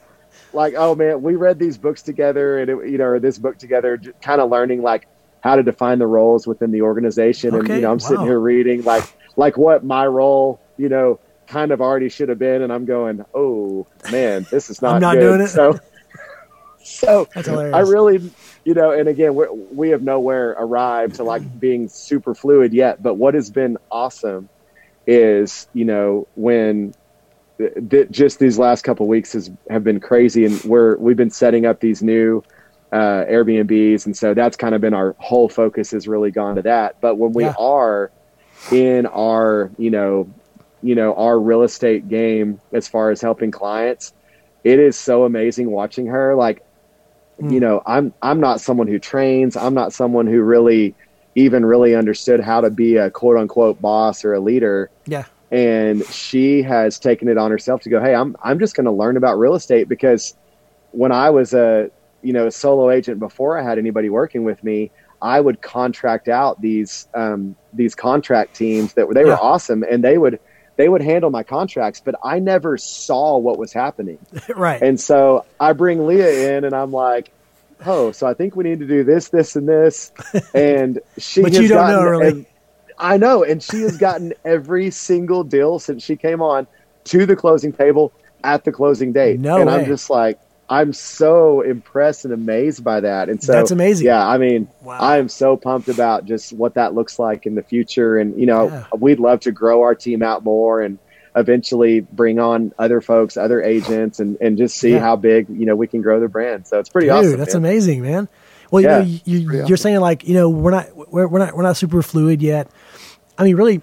like 0.54 0.74
oh 0.78 0.96
man 0.96 1.22
we 1.22 1.36
read 1.36 1.60
these 1.60 1.78
books 1.78 2.02
together 2.02 2.60
and 2.60 2.70
it, 2.70 2.90
you 2.90 2.98
know 2.98 3.06
or 3.06 3.20
this 3.20 3.38
book 3.38 3.58
together 3.58 4.00
kind 4.22 4.42
of 4.42 4.50
learning 4.50 4.82
like 4.82 5.08
how 5.42 5.56
to 5.56 5.64
define 5.64 6.00
the 6.00 6.08
roles 6.08 6.48
within 6.48 6.72
the 6.72 6.82
organization 6.82 7.54
and 7.54 7.68
you 7.68 7.82
know 7.82 7.92
i'm 7.92 8.00
sitting 8.00 8.26
here 8.26 8.40
reading 8.40 8.84
like 8.84 9.04
like 9.36 9.58
what 9.58 9.84
my 9.84 10.06
role 10.06 10.60
you 10.78 10.90
know 10.90 11.20
kind 11.48 11.72
of 11.72 11.82
already 11.82 12.10
should 12.10 12.30
have 12.30 12.40
been 12.40 12.62
and 12.62 12.74
i'm 12.74 12.86
going 12.86 13.24
oh 13.34 13.86
man 14.12 14.46
this 14.50 14.70
is 14.70 14.82
not 14.82 14.96
I'm 14.96 15.02
not 15.02 15.16
good. 15.16 15.22
doing 15.22 15.42
it. 15.42 15.48
so 15.50 15.80
so 16.86 17.28
I 17.36 17.80
really, 17.80 18.32
you 18.64 18.76
know, 18.76 18.92
and 18.92 19.10
again, 19.10 19.34
we're, 19.34 19.52
we 19.52 19.90
have 19.90 20.04
nowhere 20.04 20.52
arrived 20.52 21.16
to 21.16 21.24
like 21.24 21.42
being 21.60 21.90
super 21.90 22.36
fluid 22.36 22.74
yet. 22.74 23.02
But 23.02 23.16
what 23.16 23.34
has 23.34 23.50
been 23.50 23.78
awesome 23.92 24.48
is, 25.08 25.68
you 25.74 25.86
know, 25.86 26.28
when 26.36 26.94
th- 27.58 28.10
just 28.12 28.40
these 28.40 28.58
last 28.58 28.84
couple 28.84 29.08
weeks 29.08 29.34
has 29.34 29.52
have 29.70 29.84
been 29.84 30.00
crazy, 30.00 30.46
and 30.46 30.62
we're 30.64 30.98
we've 30.98 31.18
been 31.18 31.30
setting 31.30 31.66
up 31.66 31.80
these 31.80 32.02
new 32.02 32.44
uh, 32.92 33.26
Airbnbs, 33.26 34.06
and 34.06 34.16
so 34.16 34.34
that's 34.34 34.58
kind 34.58 34.76
of 34.76 34.82
been 34.82 34.94
our 34.94 35.16
whole 35.20 35.50
focus 35.50 35.92
has 35.92 36.08
really 36.08 36.32
gone 36.32 36.56
to 36.56 36.62
that. 36.64 36.96
But 37.02 37.16
when 37.18 37.34
we 37.34 37.44
Yeah. 37.44 37.54
are 37.58 38.12
in 38.72 39.06
our, 39.08 39.72
you 39.78 39.92
know, 39.92 40.30
you 40.82 40.96
know, 40.96 41.14
our 41.16 41.40
real 41.40 41.64
estate 41.64 42.08
game 42.08 42.60
as 42.74 42.88
far 42.88 43.12
as 43.12 43.22
helping 43.22 43.52
clients, 43.52 44.14
it 44.64 44.80
is 44.80 44.98
so 44.98 45.24
amazing 45.26 45.72
watching 45.72 46.08
her 46.08 46.36
like 46.36 46.62
mm. 47.42 47.52
you 47.52 47.60
know, 47.60 47.82
I'm 47.86 48.14
I'm 48.22 48.40
not 48.40 48.62
someone 48.62 48.88
who 48.88 49.00
trains. 49.00 49.56
I'm 49.56 49.74
not 49.74 49.94
someone 49.94 50.28
who 50.28 50.42
really 50.42 50.96
even 51.36 51.66
really 51.66 51.96
understood 51.96 52.40
how 52.40 52.62
to 52.62 52.70
be 52.70 52.96
a 52.96 53.12
quote 53.12 53.38
unquote 53.38 53.82
boss 53.82 54.26
or 54.26 54.34
a 54.34 54.40
leader. 54.40 54.90
Yeah. 55.06 55.26
And 55.52 56.06
she 56.08 56.64
has 56.64 56.98
taken 56.98 57.28
it 57.28 57.38
on 57.38 57.52
herself 57.52 57.82
to 57.82 57.90
go, 57.90 58.02
hey, 58.02 58.16
I'm 58.16 58.36
I'm 58.42 58.58
just 58.60 58.76
going 58.76 58.86
to 58.86 58.92
learn 58.92 59.18
about 59.18 59.38
real 59.38 59.56
estate 59.56 59.88
because 59.88 60.36
when 60.92 61.12
I 61.12 61.30
was 61.30 61.54
a 61.54 61.92
you 62.22 62.34
know 62.34 62.48
a 62.48 62.52
solo 62.52 62.90
agent 62.90 63.20
before 63.20 63.60
I 63.60 63.64
had 63.64 63.78
anybody 63.78 64.10
working 64.10 64.44
with 64.44 64.64
me, 64.64 64.92
I 65.22 65.40
would 65.40 65.62
contract 65.62 66.28
out 66.28 66.62
these 66.62 67.08
um, 67.14 67.56
these 67.74 67.96
contract 67.96 68.56
teams 68.56 68.94
that 68.94 69.08
were 69.08 69.14
they 69.14 69.26
were 69.26 69.38
awesome, 69.38 69.84
and 69.84 70.04
they 70.04 70.18
would 70.18 70.40
they 70.78 70.90
would 70.90 71.02
handle 71.02 71.30
my 71.30 71.44
contracts, 71.44 72.02
but 72.04 72.16
I 72.24 72.40
never 72.40 72.78
saw 72.78 73.38
what 73.38 73.58
was 73.58 73.72
happening. 73.72 74.20
right. 74.56 74.82
And 74.82 75.00
so 75.00 75.46
I 75.60 75.74
bring 75.74 76.06
Leah 76.06 76.58
in, 76.58 76.64
and 76.64 76.76
I'm 76.76 76.92
like, 76.92 77.32
oh, 77.86 78.12
so 78.12 78.28
I 78.28 78.34
think 78.34 78.56
we 78.56 78.64
need 78.64 78.80
to 78.80 78.88
do 78.88 79.04
this, 79.04 79.30
this, 79.30 79.56
and 79.56 79.68
this, 79.68 80.12
and 80.54 81.00
she. 81.18 81.42
but 81.42 81.54
you 81.54 81.68
don't 81.68 81.90
know 81.90 82.04
really. 82.04 82.46
I 82.98 83.18
know, 83.18 83.44
and 83.44 83.62
she 83.62 83.82
has 83.82 83.98
gotten 83.98 84.34
every 84.46 84.90
single 84.90 85.44
deal 85.44 85.80
since 85.80 86.04
she 86.04 86.16
came 86.16 86.42
on 86.42 86.68
to 87.06 87.26
the 87.26 87.36
closing 87.36 87.74
table 87.74 88.14
at 88.44 88.64
the 88.64 88.72
closing 88.72 89.12
date. 89.12 89.40
No 89.40 89.58
and 89.58 89.68
way. 89.68 89.76
I'm 89.76 89.86
just 89.86 90.10
like, 90.10 90.40
I'm 90.70 90.94
so 90.94 91.62
impressed 91.62 92.26
and 92.26 92.34
amazed 92.34 92.84
by 92.84 93.00
that. 93.02 93.30
And 93.30 93.44
so 93.44 93.52
that's 93.52 93.72
amazing. 93.72 94.08
Yeah, 94.08 94.26
I 94.26 94.38
mean, 94.38 94.68
wow. 94.82 95.00
I 95.00 95.18
am 95.18 95.30
so 95.30 95.58
pumped 95.58 95.90
about 95.90 96.26
just 96.26 96.54
what 96.54 96.74
that 96.76 96.94
looks 96.94 97.20
like 97.20 97.46
in 97.46 97.56
the 97.56 97.64
future. 97.64 98.18
And 98.18 98.40
you 98.40 98.46
know, 98.46 98.70
yeah. 98.70 98.86
we'd 98.98 99.20
love 99.20 99.42
to 99.42 99.52
grow 99.52 99.82
our 99.82 99.94
team 99.94 100.24
out 100.24 100.44
more 100.44 100.82
and 100.82 100.98
eventually 101.36 102.00
bring 102.00 102.40
on 102.40 102.74
other 102.80 103.02
folks, 103.02 103.38
other 103.38 103.62
agents, 103.62 104.20
and 104.20 104.38
and 104.42 104.58
just 104.58 104.78
see 104.78 104.92
yeah. 104.92 105.00
how 105.00 105.16
big 105.16 105.50
you 105.50 105.66
know 105.66 105.76
we 105.76 105.88
can 105.88 106.02
grow 106.02 106.20
the 106.20 106.28
brand. 106.28 106.68
So 106.68 106.80
it's 106.80 106.90
pretty 106.90 107.08
Dude, 107.08 107.16
awesome. 107.16 107.38
That's 107.38 107.54
man. 107.54 107.64
amazing, 107.64 108.02
man. 108.02 108.30
Well, 108.72 108.82
you 108.82 108.88
yeah, 108.88 109.00
know, 109.00 109.20
you, 109.26 109.60
are 109.60 109.64
awesome. 109.64 109.78
saying 109.78 110.00
like 110.00 110.28
you 110.28 110.34
know 110.34 110.50
we're 110.50 110.72
not 110.72 110.96
we're, 110.96 111.28
we're 111.28 111.40
not 111.40 111.56
we're 111.56 111.64
not 111.64 111.78
super 111.78 112.02
fluid 112.02 112.42
yet. 112.42 112.70
I 113.38 113.44
mean, 113.44 113.56
really. 113.56 113.82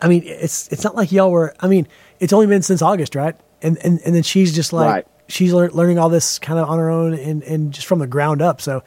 I 0.00 0.08
mean, 0.08 0.22
it's 0.26 0.68
it's 0.68 0.84
not 0.84 0.94
like 0.94 1.12
y'all 1.12 1.30
were. 1.30 1.54
I 1.60 1.68
mean, 1.68 1.88
it's 2.20 2.32
only 2.32 2.46
been 2.46 2.62
since 2.62 2.82
August, 2.82 3.14
right? 3.14 3.36
And 3.62 3.78
and 3.78 4.00
and 4.04 4.14
then 4.14 4.22
she's 4.22 4.54
just 4.54 4.72
like. 4.72 4.90
Right 4.90 5.06
she's 5.28 5.52
lear- 5.52 5.70
learning 5.70 5.98
all 5.98 6.08
this 6.08 6.38
kind 6.38 6.58
of 6.58 6.68
on 6.68 6.78
her 6.78 6.90
own 6.90 7.14
and, 7.14 7.42
and 7.42 7.72
just 7.72 7.86
from 7.86 7.98
the 7.98 8.06
ground 8.06 8.42
up. 8.42 8.60
So 8.60 8.82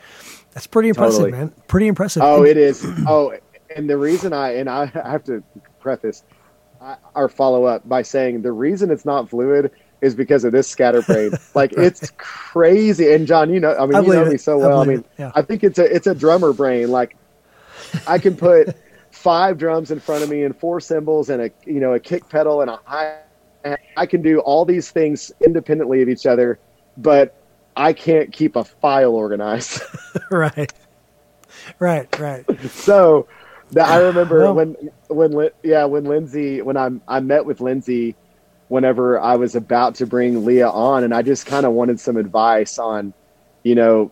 that's 0.53 0.67
pretty 0.67 0.89
impressive, 0.89 1.19
totally. 1.19 1.31
man. 1.31 1.53
Pretty 1.67 1.88
impressive. 1.88 2.23
Oh, 2.23 2.39
and, 2.39 2.47
it 2.47 2.57
is. 2.57 2.85
Oh, 3.07 3.33
and 3.75 3.89
the 3.89 3.97
reason 3.97 4.33
I 4.33 4.55
and 4.55 4.69
I 4.69 4.85
have 4.88 5.23
to 5.25 5.43
preface 5.79 6.23
our 7.15 7.30
follow 7.30 7.65
up 7.65 7.88
by 7.88 8.01
saying 8.01 8.41
the 8.41 8.51
reason 8.51 8.91
it's 8.91 9.05
not 9.05 9.30
fluid 9.30 9.71
is 10.01 10.15
because 10.15 10.43
of 10.43 10.51
this 10.51 10.67
scatterbrain. 10.67 11.32
like 11.55 11.73
it's 11.73 12.11
crazy. 12.17 13.11
And 13.13 13.28
John, 13.28 13.51
you 13.51 13.59
know, 13.59 13.75
I 13.75 13.86
mean, 13.86 13.95
I 13.95 14.01
you 14.01 14.13
know 14.13 14.25
me 14.25 14.38
so 14.38 14.57
well. 14.57 14.80
I, 14.80 14.84
I 14.84 14.86
mean, 14.86 15.05
yeah. 15.17 15.32
I 15.36 15.41
think 15.41 15.63
it's 15.63 15.80
a 15.80 15.86
it's 15.86 16.07
a 16.07 16.15
drummer 16.15 16.53
brain. 16.53 16.89
Like 16.89 17.15
I 18.07 18.19
can 18.19 18.36
put 18.36 18.75
five 19.11 19.57
drums 19.57 19.91
in 19.91 19.99
front 19.99 20.23
of 20.23 20.30
me 20.30 20.43
and 20.43 20.55
four 20.55 20.80
cymbals 20.80 21.30
and 21.30 21.41
a 21.41 21.51
you 21.65 21.80
know 21.80 21.93
a 21.93 21.99
kick 21.99 22.30
pedal 22.30 22.61
and 22.61 22.69
a 22.69 22.80
high 22.86 23.19
I 23.95 24.05
can 24.05 24.21
do 24.21 24.39
all 24.39 24.65
these 24.65 24.91
things 24.91 25.32
independently 25.45 26.01
of 26.01 26.09
each 26.09 26.25
other, 26.25 26.59
but 26.97 27.36
I 27.75 27.93
can't 27.93 28.32
keep 28.32 28.55
a 28.55 28.63
file 28.63 29.13
organized. 29.13 29.82
right. 30.32 30.71
Right, 31.80 32.19
right. 32.19 32.45
So 32.69 33.28
that 33.72 33.88
I 33.88 33.97
remember 34.07 34.53
when 34.53 34.76
when 35.09 35.49
yeah, 35.63 35.86
when 35.86 36.05
Lindsay 36.05 36.61
when 36.61 36.78
I 36.78 36.89
I 37.07 37.20
met 37.20 37.45
with 37.45 37.61
Lindsay 37.61 38.15
whenever 38.68 39.20
I 39.20 39.36
was 39.36 39.55
about 39.55 39.95
to 39.95 40.05
bring 40.05 40.45
Leah 40.45 40.70
on 40.70 41.03
and 41.03 41.13
I 41.13 41.22
just 41.22 41.45
kind 41.45 41.65
of 41.65 41.72
wanted 41.72 41.99
some 41.99 42.18
advice 42.18 42.78
on 42.78 43.13
you 43.63 43.76
know 43.76 44.11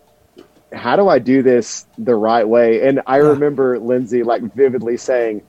how 0.74 0.96
do 0.96 1.08
I 1.08 1.20
do 1.20 1.42
this 1.42 1.86
the 1.98 2.16
right 2.16 2.48
way? 2.48 2.88
And 2.88 3.02
I 3.08 3.18
yeah. 3.18 3.30
remember 3.30 3.80
Lindsay 3.80 4.24
like 4.24 4.42
vividly 4.54 4.98
saying, 4.98 5.42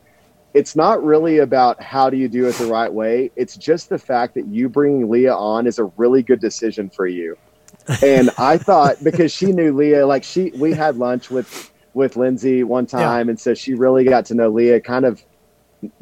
it's 0.55 0.77
not 0.77 1.03
really 1.05 1.39
about 1.39 1.83
how 1.83 2.09
do 2.09 2.17
you 2.17 2.29
do 2.29 2.47
it 2.47 2.55
the 2.55 2.67
right 2.67 2.93
way. 2.93 3.31
It's 3.37 3.57
just 3.57 3.89
the 3.89 3.99
fact 3.99 4.35
that 4.35 4.47
you 4.47 4.69
bringing 4.69 5.11
Leah 5.11 5.35
on 5.35 5.67
is 5.67 5.79
a 5.79 5.85
really 5.97 6.23
good 6.23 6.41
decision 6.41 6.91
for 6.91 7.07
you. 7.07 7.37
And 8.03 8.31
I 8.37 8.59
thought 8.59 9.03
because 9.05 9.31
she 9.31 9.53
knew 9.53 9.73
Leah, 9.73 10.07
like 10.07 10.25
she, 10.25 10.51
we 10.57 10.73
had 10.73 10.97
lunch 10.97 11.31
with 11.31 11.71
with 11.97 12.15
Lindsay 12.15 12.63
one 12.63 12.87
time, 12.87 13.27
yeah. 13.27 13.31
and 13.31 13.41
so 13.41 13.55
she 13.55 13.73
really 13.73 14.05
got 14.05 14.27
to 14.27 14.35
know 14.35 14.51
Leah, 14.51 14.81
kind 14.81 15.07
of 15.07 15.25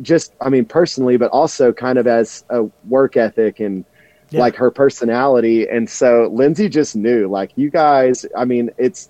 just, 0.03 0.35
I 0.41 0.49
mean, 0.49 0.65
personally, 0.65 1.17
but 1.17 1.31
also 1.31 1.73
kind 1.73 1.99
of 1.99 2.07
as 2.09 2.45
a 2.51 2.65
work 2.89 3.17
ethic 3.17 3.61
and 3.61 3.85
yeah. 4.31 4.41
like 4.41 4.57
her 4.57 4.73
personality. 4.73 5.69
And 5.69 5.89
so 5.89 6.29
Lindsay 6.33 6.69
just 6.69 6.97
knew, 6.97 7.29
like, 7.29 7.53
you 7.55 7.71
guys, 7.71 8.27
I 8.37 8.45
mean, 8.45 8.71
it's 8.77 9.09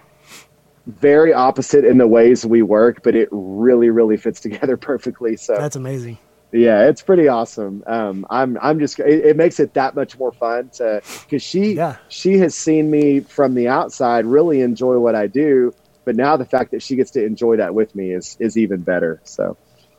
very 0.87 1.32
opposite 1.32 1.87
in 1.87 1.97
the 1.97 2.07
ways 2.07 2.45
we 2.45 2.61
work, 2.61 3.03
but 3.03 3.14
it 3.14 3.28
really, 3.32 3.89
really 3.89 4.18
fits 4.18 4.39
together 4.39 4.76
perfectly. 4.91 5.37
So 5.37 5.57
that's 5.57 5.76
amazing. 5.76 6.18
Yeah, 6.53 6.87
it's 6.87 7.03
pretty 7.03 7.28
awesome. 7.28 7.82
Um, 7.87 8.26
I'm, 8.28 8.59
I'm 8.61 8.78
just, 8.78 9.01
it, 9.01 9.24
it, 9.24 9.37
makes 9.37 9.59
it 9.59 9.74
that 9.74 9.97
much 9.97 10.18
more 10.18 10.32
fun 10.32 10.68
to, 10.74 11.01
cause 11.28 11.43
she, 11.43 11.72
yeah. 11.72 11.97
she 12.09 12.39
has 12.39 12.55
seen 12.55 12.91
me 12.91 13.20
from 13.20 13.55
the 13.55 13.66
outside 13.68 14.24
really 14.24 14.61
enjoy 14.61 14.99
what 14.99 15.14
I 15.16 15.26
do. 15.26 15.74
But 16.05 16.16
now 16.16 16.36
the 16.36 16.44
fact 16.44 16.70
that 16.72 16.82
she 16.82 16.96
gets 16.96 17.12
to 17.12 17.24
enjoy 17.24 17.57
that 17.57 17.74
with 17.74 17.94
me 17.94 18.12
is, 18.12 18.36
is 18.40 18.57
even 18.57 18.82
better. 18.82 19.20
So, 19.24 19.57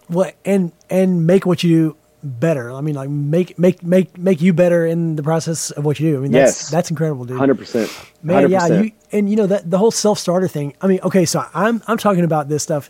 well, 0.10 0.32
and, 0.44 0.72
and 0.90 1.26
make 1.26 1.46
what 1.46 1.64
you 1.64 1.70
do 1.70 1.98
better. 2.26 2.72
I 2.72 2.82
mean, 2.82 2.96
like 2.96 3.10
make 3.10 3.58
make 3.58 3.84
make 3.84 4.18
make 4.18 4.42
you 4.42 4.52
better 4.52 4.86
in 4.86 5.16
the 5.16 5.24
process 5.24 5.72
of 5.72 5.86
what 5.86 6.00
you 6.00 6.12
do. 6.12 6.18
I 6.18 6.22
mean, 6.22 6.32
that's 6.32 6.64
yes. 6.64 6.70
that's 6.70 6.90
incredible, 6.90 7.26
dude. 7.26 7.38
Hundred 7.38 7.58
percent, 7.58 7.92
man. 8.24 8.50
Yeah, 8.50 8.68
you 8.68 8.92
and 9.12 9.30
you 9.30 9.36
know 9.36 9.48
that 9.48 9.70
the 9.70 9.78
whole 9.78 9.92
self 9.92 10.20
starter 10.20 10.48
thing. 10.48 10.74
I 10.82 10.88
mean, 10.88 11.00
okay, 11.04 11.26
so 11.26 11.46
I'm 11.54 11.82
I'm 11.88 11.98
talking 11.98 12.24
about 12.24 12.50
this 12.50 12.64
stuff, 12.64 12.90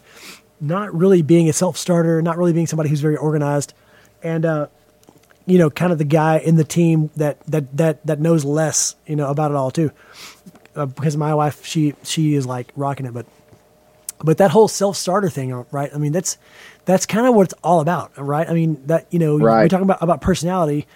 not 0.61 0.93
really 0.95 1.22
being 1.22 1.49
a 1.49 1.53
self 1.53 1.78
starter, 1.78 2.22
not 2.22 2.38
really 2.38 2.53
being 2.53 2.68
somebody 2.68 2.89
who's 2.89 3.01
very 3.01 3.18
organized, 3.18 3.74
and 4.24 4.45
uh, 4.45 4.68
you 5.45 5.57
know, 5.57 5.70
kind 5.70 5.91
of 5.91 5.97
the 5.97 6.05
guy 6.05 6.38
in 6.38 6.55
the 6.55 6.63
team 6.63 7.11
that 7.18 7.39
that 7.47 7.76
that 7.78 8.05
that 8.07 8.20
knows 8.20 8.45
less, 8.45 8.95
you 9.05 9.16
know, 9.16 9.30
about 9.30 9.51
it 9.51 9.57
all 9.57 9.72
too. 9.72 9.91
Uh, 10.76 10.86
because 10.86 11.15
my 11.15 11.34
wife, 11.34 11.65
she 11.65 11.93
she 12.03 12.36
is 12.36 12.45
like 12.45 12.71
rocking 12.76 13.05
it, 13.05 13.13
but 13.13 13.26
but 14.23 14.38
that 14.38 14.51
whole 14.51 14.67
self 14.67 14.97
starter 14.97 15.30
thing, 15.30 15.53
right? 15.71 15.89
I 15.93 15.97
mean, 15.97 16.11
that's 16.11 16.38
that's 16.86 17.05
kind 17.05 17.28
of 17.28 17.36
what 17.36 17.43
it's 17.43 17.53
all 17.63 17.80
about, 17.82 18.11
right? 18.17 18.47
I 18.49 18.53
mean, 18.53 18.86
that 18.88 19.07
you 19.09 19.19
know, 19.19 19.38
right. 19.38 19.63
we're 19.63 19.67
talking 19.69 19.86
about 19.86 20.01
about 20.01 20.21
personality, 20.21 20.88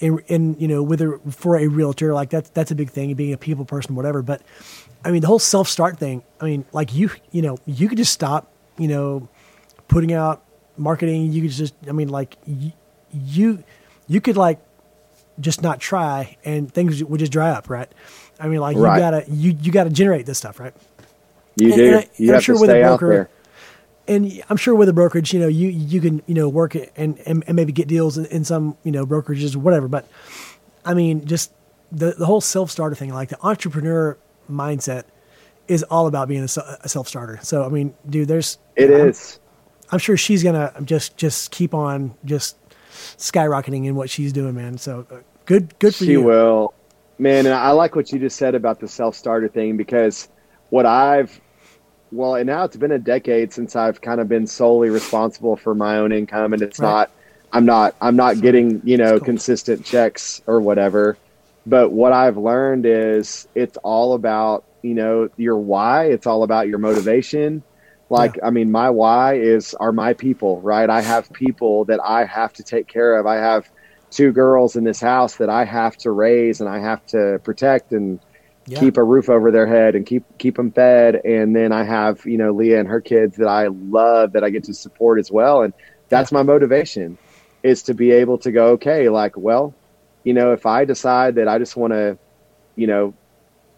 and, 0.00 0.20
in 0.26 0.56
you 0.58 0.68
know, 0.68 0.82
whether 0.82 1.18
for 1.30 1.56
a 1.56 1.66
realtor, 1.68 2.14
like 2.14 2.30
that's 2.30 2.50
that's 2.50 2.70
a 2.70 2.74
big 2.74 2.90
thing, 2.90 3.12
being 3.14 3.32
a 3.32 3.38
people 3.38 3.64
person, 3.64 3.94
whatever. 3.94 4.22
But 4.22 4.42
I 5.04 5.10
mean, 5.10 5.20
the 5.20 5.28
whole 5.28 5.38
self 5.38 5.68
start 5.68 5.98
thing. 5.98 6.22
I 6.40 6.44
mean, 6.46 6.64
like 6.72 6.94
you, 6.94 7.10
you 7.30 7.42
know, 7.42 7.58
you 7.64 7.88
could 7.88 7.98
just 7.98 8.12
stop, 8.12 8.50
you 8.78 8.88
know, 8.88 9.28
putting 9.88 10.12
out 10.12 10.42
marketing. 10.76 11.32
You 11.32 11.42
could 11.42 11.52
just, 11.52 11.74
I 11.88 11.92
mean, 11.92 12.08
like 12.08 12.36
you, 12.44 12.72
you, 13.12 13.64
you 14.08 14.20
could 14.20 14.36
like 14.36 14.58
just 15.38 15.62
not 15.62 15.80
try, 15.80 16.36
and 16.44 16.72
things 16.72 17.02
would 17.04 17.20
just 17.20 17.32
dry 17.32 17.50
up, 17.50 17.70
right? 17.70 17.88
I 18.38 18.48
mean, 18.48 18.60
like 18.60 18.76
right. 18.76 18.94
you 18.94 19.00
gotta 19.00 19.24
you 19.28 19.56
you 19.60 19.72
gotta 19.72 19.90
generate 19.90 20.26
this 20.26 20.38
stuff, 20.38 20.60
right? 20.60 20.74
You 21.56 21.68
and, 21.68 21.76
do. 21.76 21.86
And 21.86 21.96
I, 21.96 22.08
you 22.16 22.32
have 22.32 22.44
sure 22.44 22.54
to 22.54 22.58
stay 22.58 22.82
broker, 22.82 22.92
out 22.92 23.00
there 23.00 23.30
and 24.08 24.42
I'm 24.48 24.56
sure 24.56 24.74
with 24.74 24.88
a 24.88 24.92
brokerage, 24.92 25.32
you 25.32 25.40
know, 25.40 25.48
you 25.48 25.68
you 25.68 26.00
can 26.00 26.22
you 26.26 26.34
know 26.34 26.48
work 26.48 26.74
and 26.74 27.18
and, 27.26 27.44
and 27.46 27.54
maybe 27.54 27.72
get 27.72 27.88
deals 27.88 28.18
in, 28.18 28.26
in, 28.26 28.44
some 28.44 28.76
you 28.84 28.92
know 28.92 29.06
brokerages 29.06 29.56
or 29.56 29.60
whatever. 29.60 29.88
But 29.88 30.08
I 30.84 30.94
mean, 30.94 31.26
just 31.26 31.52
the 31.90 32.12
the 32.12 32.26
whole 32.26 32.40
self 32.40 32.70
starter 32.70 32.94
thing, 32.94 33.12
like 33.12 33.30
the 33.30 33.44
entrepreneur 33.44 34.16
mindset, 34.50 35.04
is 35.68 35.82
all 35.84 36.06
about 36.06 36.28
being 36.28 36.42
a, 36.42 36.78
a 36.82 36.88
self 36.88 37.08
starter. 37.08 37.38
So 37.42 37.64
I 37.64 37.68
mean, 37.68 37.94
dude, 38.08 38.28
there's 38.28 38.58
it 38.76 38.90
I'm, 38.90 39.08
is. 39.08 39.40
I'm 39.90 39.98
sure 39.98 40.16
she's 40.16 40.42
gonna 40.42 40.72
just 40.84 41.16
just 41.16 41.50
keep 41.50 41.74
on 41.74 42.14
just 42.24 42.56
skyrocketing 43.18 43.86
in 43.86 43.94
what 43.96 44.10
she's 44.10 44.32
doing, 44.32 44.54
man. 44.54 44.78
So 44.78 45.06
uh, 45.10 45.16
good 45.46 45.76
good 45.78 45.94
for 45.94 46.04
she 46.04 46.12
you. 46.12 46.20
She 46.20 46.24
will, 46.24 46.74
man. 47.18 47.46
And 47.46 47.54
I 47.54 47.70
like 47.70 47.96
what 47.96 48.12
you 48.12 48.18
just 48.18 48.36
said 48.36 48.54
about 48.54 48.80
the 48.80 48.88
self 48.88 49.14
starter 49.14 49.48
thing 49.48 49.76
because 49.76 50.28
what 50.70 50.86
I've 50.86 51.40
well, 52.12 52.36
and 52.36 52.46
now 52.46 52.64
it's 52.64 52.76
been 52.76 52.92
a 52.92 52.98
decade 52.98 53.52
since 53.52 53.74
I've 53.74 54.00
kind 54.00 54.20
of 54.20 54.28
been 54.28 54.46
solely 54.46 54.90
responsible 54.90 55.56
for 55.56 55.74
my 55.74 55.98
own 55.98 56.12
income, 56.12 56.52
and 56.52 56.62
it's 56.62 56.78
right. 56.78 56.88
not. 56.88 57.10
I'm 57.52 57.64
not. 57.64 57.94
I'm 58.00 58.16
not 58.16 58.40
getting 58.40 58.80
you 58.84 58.96
know 58.96 59.18
consistent 59.20 59.84
checks 59.84 60.42
or 60.46 60.60
whatever. 60.60 61.16
But 61.66 61.90
what 61.90 62.12
I've 62.12 62.36
learned 62.36 62.86
is 62.86 63.48
it's 63.54 63.76
all 63.78 64.14
about 64.14 64.64
you 64.82 64.94
know 64.94 65.28
your 65.36 65.56
why. 65.56 66.06
It's 66.06 66.26
all 66.26 66.42
about 66.42 66.68
your 66.68 66.78
motivation. 66.78 67.62
Like 68.08 68.36
yeah. 68.36 68.46
I 68.46 68.50
mean, 68.50 68.70
my 68.70 68.90
why 68.90 69.34
is 69.34 69.74
are 69.74 69.92
my 69.92 70.12
people, 70.12 70.60
right? 70.60 70.88
I 70.88 71.00
have 71.00 71.32
people 71.32 71.84
that 71.86 72.00
I 72.02 72.24
have 72.24 72.52
to 72.54 72.62
take 72.62 72.86
care 72.86 73.18
of. 73.18 73.26
I 73.26 73.36
have 73.36 73.68
two 74.16 74.32
girls 74.32 74.76
in 74.76 74.84
this 74.84 74.98
house 74.98 75.36
that 75.36 75.50
I 75.50 75.66
have 75.66 75.94
to 75.98 76.10
raise 76.10 76.62
and 76.62 76.70
I 76.70 76.78
have 76.80 77.04
to 77.08 77.38
protect 77.44 77.92
and 77.92 78.18
yeah. 78.66 78.80
keep 78.80 78.96
a 78.96 79.04
roof 79.04 79.28
over 79.28 79.50
their 79.50 79.66
head 79.66 79.94
and 79.94 80.06
keep 80.06 80.24
keep 80.38 80.56
them 80.56 80.72
fed. 80.72 81.16
And 81.16 81.54
then 81.54 81.70
I 81.70 81.84
have 81.84 82.24
you 82.24 82.38
know 82.38 82.50
Leah 82.52 82.80
and 82.80 82.88
her 82.88 83.02
kids 83.02 83.36
that 83.36 83.48
I 83.48 83.66
love 83.66 84.32
that 84.32 84.42
I 84.42 84.48
get 84.48 84.64
to 84.64 84.74
support 84.74 85.18
as 85.18 85.30
well. 85.30 85.62
And 85.62 85.74
that's 86.08 86.32
yeah. 86.32 86.38
my 86.38 86.42
motivation 86.44 87.18
is 87.62 87.82
to 87.84 87.94
be 87.94 88.10
able 88.10 88.38
to 88.38 88.50
go 88.50 88.68
okay, 88.68 89.10
like 89.10 89.36
well, 89.36 89.74
you 90.24 90.32
know, 90.32 90.52
if 90.52 90.64
I 90.64 90.86
decide 90.86 91.34
that 91.34 91.46
I 91.46 91.58
just 91.58 91.76
want 91.76 91.92
to, 91.92 92.16
you 92.74 92.86
know, 92.86 93.12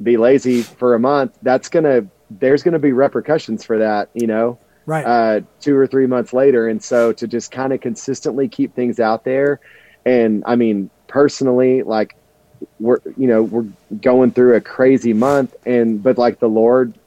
be 0.01 0.18
lazy 0.18 0.62
for 0.62 0.95
a 0.95 1.01
month, 1.01 1.36
that's 1.43 1.68
gonna 1.68 2.07
there's 2.30 2.62
gonna 2.62 2.78
be 2.78 2.93
repercussions 2.93 3.64
for 3.64 3.78
that, 3.78 4.09
you 4.14 4.28
know, 4.28 4.61
right? 4.86 5.05
Uh, 5.05 5.41
two 5.61 5.76
or 5.76 5.89
three 5.89 6.07
months 6.07 6.32
later, 6.32 6.68
and 6.68 6.80
so 6.80 7.12
to 7.14 7.26
just 7.26 7.51
kind 7.51 7.72
of 7.72 7.80
consistently 7.80 8.47
keep 8.47 8.76
things 8.76 9.01
out 9.01 9.24
there, 9.24 9.59
and 10.09 10.42
I 10.46 10.56
mean 10.56 10.90
personally, 11.09 11.82
like 11.82 12.11
we're 12.78 13.00
you 13.16 13.28
know 13.28 13.42
we're 13.42 13.66
going 14.00 14.32
through 14.32 14.56
a 14.56 14.61
crazy 14.61 15.12
month, 15.12 15.54
and 15.66 16.02
but 16.02 16.18
like 16.18 16.38
the 16.40 16.48
Lord 16.48 16.98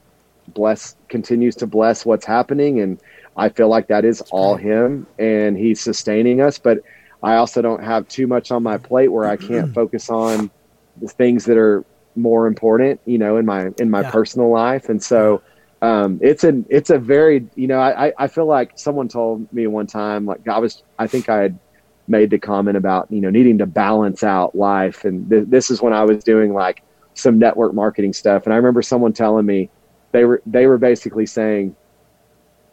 bless 0.48 0.94
continues 1.08 1.56
to 1.56 1.66
bless 1.66 2.04
what's 2.04 2.26
happening, 2.26 2.80
and 2.80 3.00
I 3.36 3.48
feel 3.50 3.68
like 3.68 3.88
that 3.88 4.04
is 4.04 4.22
all 4.30 4.56
Him, 4.56 5.06
and 5.18 5.56
He's 5.56 5.82
sustaining 5.82 6.40
us, 6.40 6.58
but. 6.58 6.78
I 7.24 7.36
also 7.36 7.62
don't 7.62 7.84
have 7.84 8.08
too 8.08 8.26
much 8.26 8.50
on 8.50 8.64
my 8.64 8.78
plate 8.78 9.08
where 9.08 9.28
I 9.28 9.36
can't 9.36 9.70
focus 9.74 10.10
on 10.10 10.50
the 10.96 11.08
things 11.08 11.44
that 11.44 11.56
are 11.56 11.84
more 12.16 12.46
important, 12.48 13.00
you 13.04 13.18
know, 13.18 13.36
in 13.36 13.46
my 13.46 13.68
in 13.78 13.90
my 13.90 14.02
Yeah. 14.02 14.10
personal 14.10 14.50
life. 14.50 14.88
And 14.88 15.02
so 15.02 15.42
um, 15.82 16.18
it's 16.20 16.44
an 16.44 16.66
it's 16.68 16.90
a 16.90 16.98
very 16.98 17.48
you 17.54 17.68
know 17.68 17.78
I 17.78 18.08
I- 18.08 18.12
I 18.18 18.26
feel 18.28 18.46
like 18.46 18.72
someone 18.76 19.08
told 19.08 19.46
me 19.52 19.66
one 19.68 19.86
time 19.86 20.26
like 20.26 20.40
I 20.48 20.58
was 20.58 20.82
I 20.98 21.06
think 21.06 21.28
I 21.28 21.42
had 21.42 21.60
made 22.08 22.30
the 22.30 22.38
comment 22.38 22.76
about 22.76 23.06
you 23.10 23.20
know 23.20 23.30
needing 23.30 23.58
to 23.58 23.66
balance 23.66 24.22
out 24.22 24.54
life, 24.54 25.04
and 25.04 25.28
th- 25.30 25.46
this 25.48 25.70
is 25.70 25.80
when 25.82 25.92
I 25.92 26.04
was 26.04 26.22
doing 26.24 26.52
like 26.52 26.82
some 27.14 27.38
network 27.38 27.74
marketing 27.74 28.12
stuff, 28.12 28.44
and 28.44 28.52
I 28.52 28.56
remember 28.56 28.82
someone 28.82 29.12
telling 29.12 29.46
me 29.46 29.70
they 30.12 30.24
were 30.24 30.42
they 30.46 30.66
were 30.66 30.78
basically 30.78 31.26
saying 31.26 31.76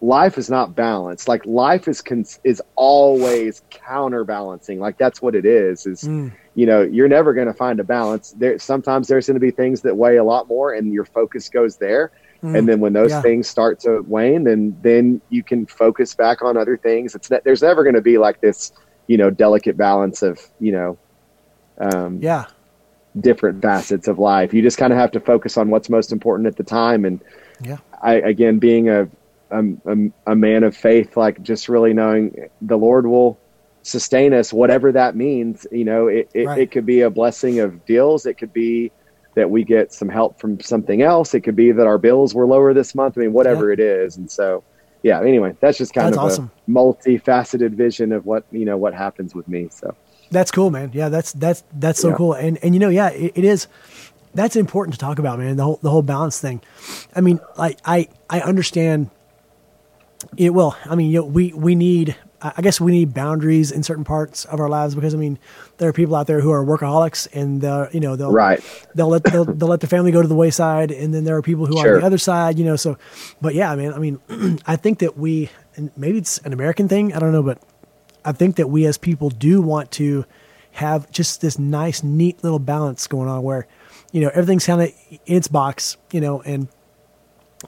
life 0.01 0.38
is 0.38 0.49
not 0.49 0.75
balanced. 0.75 1.27
Like 1.27 1.45
life 1.45 1.88
is 1.88 2.01
cons- 2.01 2.39
is 2.43 2.61
always 2.75 3.61
counterbalancing. 3.69 4.80
Like 4.80 4.97
that's 4.97 5.21
what 5.21 5.36
it 5.36 5.45
is 5.45 5.86
is 5.86 6.03
Mm, 6.03 6.32
you 6.55 6.65
know 6.65 6.82
you're 6.82 7.09
never 7.09 7.34
going 7.34 7.47
to 7.47 7.53
find 7.53 7.80
a 7.80 7.84
balance. 7.84 8.34
There 8.38 8.57
sometimes 8.59 9.07
there's 9.07 9.27
going 9.27 9.36
to 9.36 9.39
be 9.41 9.51
things 9.51 9.82
that 9.82 9.95
weigh 9.95 10.17
a 10.17 10.23
lot 10.23 10.47
more 10.47 10.73
and 10.73 10.93
your 10.93 11.05
focus 11.05 11.49
goes 11.49 11.77
there. 11.77 12.11
Mm. 12.41 12.57
and 12.57 12.69
then 12.69 12.80
when 12.80 12.93
those 12.93 13.09
Yeah. 13.11 13.21
things 13.21 13.49
start 13.49 13.82
to 13.82 14.01
wane 14.07 14.45
then 14.45 14.73
then 14.80 15.21
you 15.27 15.43
can 15.43 15.65
focus 15.67 16.15
back 16.15 16.41
on 16.41 16.55
other 16.55 16.77
things. 16.77 17.13
It's 17.13 17.30
ne- 17.30 17.41
there's 17.43 17.61
never 17.61 17.84
going 17.84 17.95
to 17.95 18.01
be 18.01 18.17
like 18.17 18.39
this 18.39 18.71
you 19.10 19.18
know 19.18 19.30
delicate 19.32 19.76
balance 19.76 20.22
of 20.22 20.39
you 20.60 20.72
know 20.72 20.97
um, 21.80 22.20
yeah, 22.22 22.45
different 23.20 23.62
facets 23.62 24.07
of 24.07 24.20
life. 24.20 24.53
You 24.53 24.62
just 24.62 24.78
kind 24.78 24.93
of 24.93 24.99
have 24.99 25.12
to 25.12 25.20
focus 25.20 25.57
on 25.57 25.70
what's 25.70 25.89
most 25.89 26.12
important 26.12 26.47
at 26.47 26.55
the 26.55 26.64
time. 26.64 27.03
And 27.05 27.20
Yeah. 27.62 27.78
i 28.01 28.14
again 28.34 28.60
being 28.60 28.88
a 28.89 29.10
a, 29.51 29.64
a, 30.28 30.36
man 30.36 30.64
of 30.64 30.78
faith 30.78 31.18
like 31.18 31.41
just 31.41 31.68
really 31.70 31.91
knowing 31.91 32.47
the 32.62 32.78
lord 32.78 33.07
will 33.07 33.39
sustain 33.82 34.32
us 34.32 34.53
whatever 34.53 34.91
that 34.91 35.16
means 35.16 35.66
you 35.72 35.84
know 35.84 36.05
it, 36.07 36.30
it, 36.36 36.45
Right. 36.45 36.60
it 36.60 36.72
could 36.72 36.86
be 36.86 37.01
a 37.01 37.10
blessing 37.10 37.60
of 37.60 37.84
deals. 37.86 38.28
It 38.28 38.36
could 38.38 38.53
be 38.53 38.91
that 39.36 39.49
we 39.49 39.64
get 39.64 39.91
some 39.91 40.07
help 40.10 40.39
from 40.39 40.60
something 40.60 41.01
else. 41.01 41.34
It 41.34 41.41
could 41.41 41.55
be 41.55 41.72
that 41.72 41.88
our 41.88 41.97
bills 41.97 42.36
were 42.36 42.45
lower 42.45 42.74
this 42.76 42.93
month. 42.93 43.18
I 43.18 43.22
mean 43.22 43.34
whatever 43.34 43.72
it 43.72 43.80
is. 43.80 44.18
And 44.18 44.30
so 44.30 44.64
yeah 45.04 45.22
anyway 45.22 45.56
that's 45.62 45.78
just 45.78 45.93
kind 45.93 46.08
That's 46.08 46.18
of 46.18 46.24
awesome. 46.24 46.52
a 46.68 46.72
multifaceted 46.72 47.72
vision 47.72 48.12
of 48.12 48.26
what 48.26 48.43
you 48.52 48.66
know 48.66 48.78
what 48.78 48.93
happens 48.93 49.34
with 49.36 49.47
me 49.47 49.68
so 49.72 49.95
That's 50.32 50.52
cool, 50.52 50.70
man. 50.70 50.91
Yeah, 50.93 51.10
that's 51.10 51.32
that's 51.34 51.64
that's 51.74 52.00
so 52.00 52.10
Yeah. 52.10 52.16
cool. 52.22 52.34
And 52.34 52.60
and 52.64 52.76
you 52.76 52.80
know, 52.80 52.89
yeah, 52.89 53.10
it, 53.10 53.32
it 53.36 53.43
is. 53.43 53.66
That's 54.36 54.56
important 54.56 54.93
to 54.93 55.00
talk 55.00 55.18
about, 55.18 55.39
man. 55.39 55.58
The 55.58 55.64
whole 55.64 55.80
the 55.82 55.89
whole 55.89 56.04
balance 56.04 56.38
thing. 56.39 56.62
I 57.18 57.22
mean, 57.22 57.39
like 57.58 57.80
I 57.84 58.08
I 58.30 58.39
understand. 58.41 59.10
It 60.38 60.54
well, 60.54 60.78
I 60.86 60.93
mean, 60.93 61.10
you 61.10 61.22
know, 61.22 61.26
we 61.26 61.52
we 61.54 61.74
need. 61.74 62.16
I 62.42 62.54
I 62.58 62.62
guess 62.62 62.80
we 62.80 62.92
need 62.92 63.14
boundaries 63.14 63.72
in 63.72 63.84
certain 63.84 64.04
parts 64.04 64.46
of 64.46 64.60
our 64.60 64.70
lives 64.70 64.96
because 64.96 65.14
I 65.14 65.18
mean, 65.18 65.40
there 65.78 65.90
are 65.90 65.94
people 65.94 66.16
out 66.16 66.28
there 66.28 66.42
who 66.42 66.52
are 66.52 66.64
workaholics 66.64 67.28
and 67.34 67.64
uh, 67.64 67.88
you 67.92 68.00
know 68.00 68.16
they'll 68.16 68.32
right 68.32 68.62
they'll 68.96 69.10
let 69.10 69.24
they'll, 69.24 69.46
they'll 69.46 69.70
let 69.70 69.82
the 69.82 69.88
family 69.88 70.12
go 70.12 70.22
to 70.22 70.28
the 70.28 70.36
wayside, 70.36 70.92
and 70.92 71.14
then 71.14 71.24
there 71.24 71.36
are 71.36 71.42
people 71.42 71.66
who 71.66 71.78
are 71.78 71.96
on 71.96 72.00
the 72.02 72.06
other 72.06 72.18
side, 72.18 72.58
you 72.58 72.66
know. 72.66 72.76
So, 72.76 72.98
but 73.42 73.56
yeah, 73.56 73.74
man, 73.76 73.94
I 73.94 74.00
mean, 74.00 74.20
I 74.66 74.76
think 74.76 75.00
that 75.00 75.18
we, 75.18 75.50
and 75.76 75.92
maybe 75.98 76.18
it's 76.18 76.38
an 76.40 76.54
American 76.54 76.88
thing, 76.88 77.14
I 77.14 77.20
don't 77.20 77.32
know, 77.32 77.44
but 77.44 77.62
I 78.24 78.32
think 78.32 78.58
that 78.58 78.68
we 78.68 78.86
as 78.86 78.98
people 78.98 79.30
do 79.30 79.62
want 79.62 79.92
to 79.94 80.26
have 80.72 81.10
just 81.12 81.42
this 81.42 81.58
nice, 81.58 82.04
neat 82.04 82.44
little 82.44 82.60
balance 82.60 83.08
going 83.08 83.28
on 83.28 83.44
where, 83.44 83.68
you 84.12 84.22
know, 84.22 84.30
everything's 84.30 84.66
kind 84.66 84.82
of 84.82 84.90
in 85.26 85.38
its 85.38 85.48
box, 85.48 85.98
you 86.12 86.22
know, 86.22 86.42
and 86.42 86.68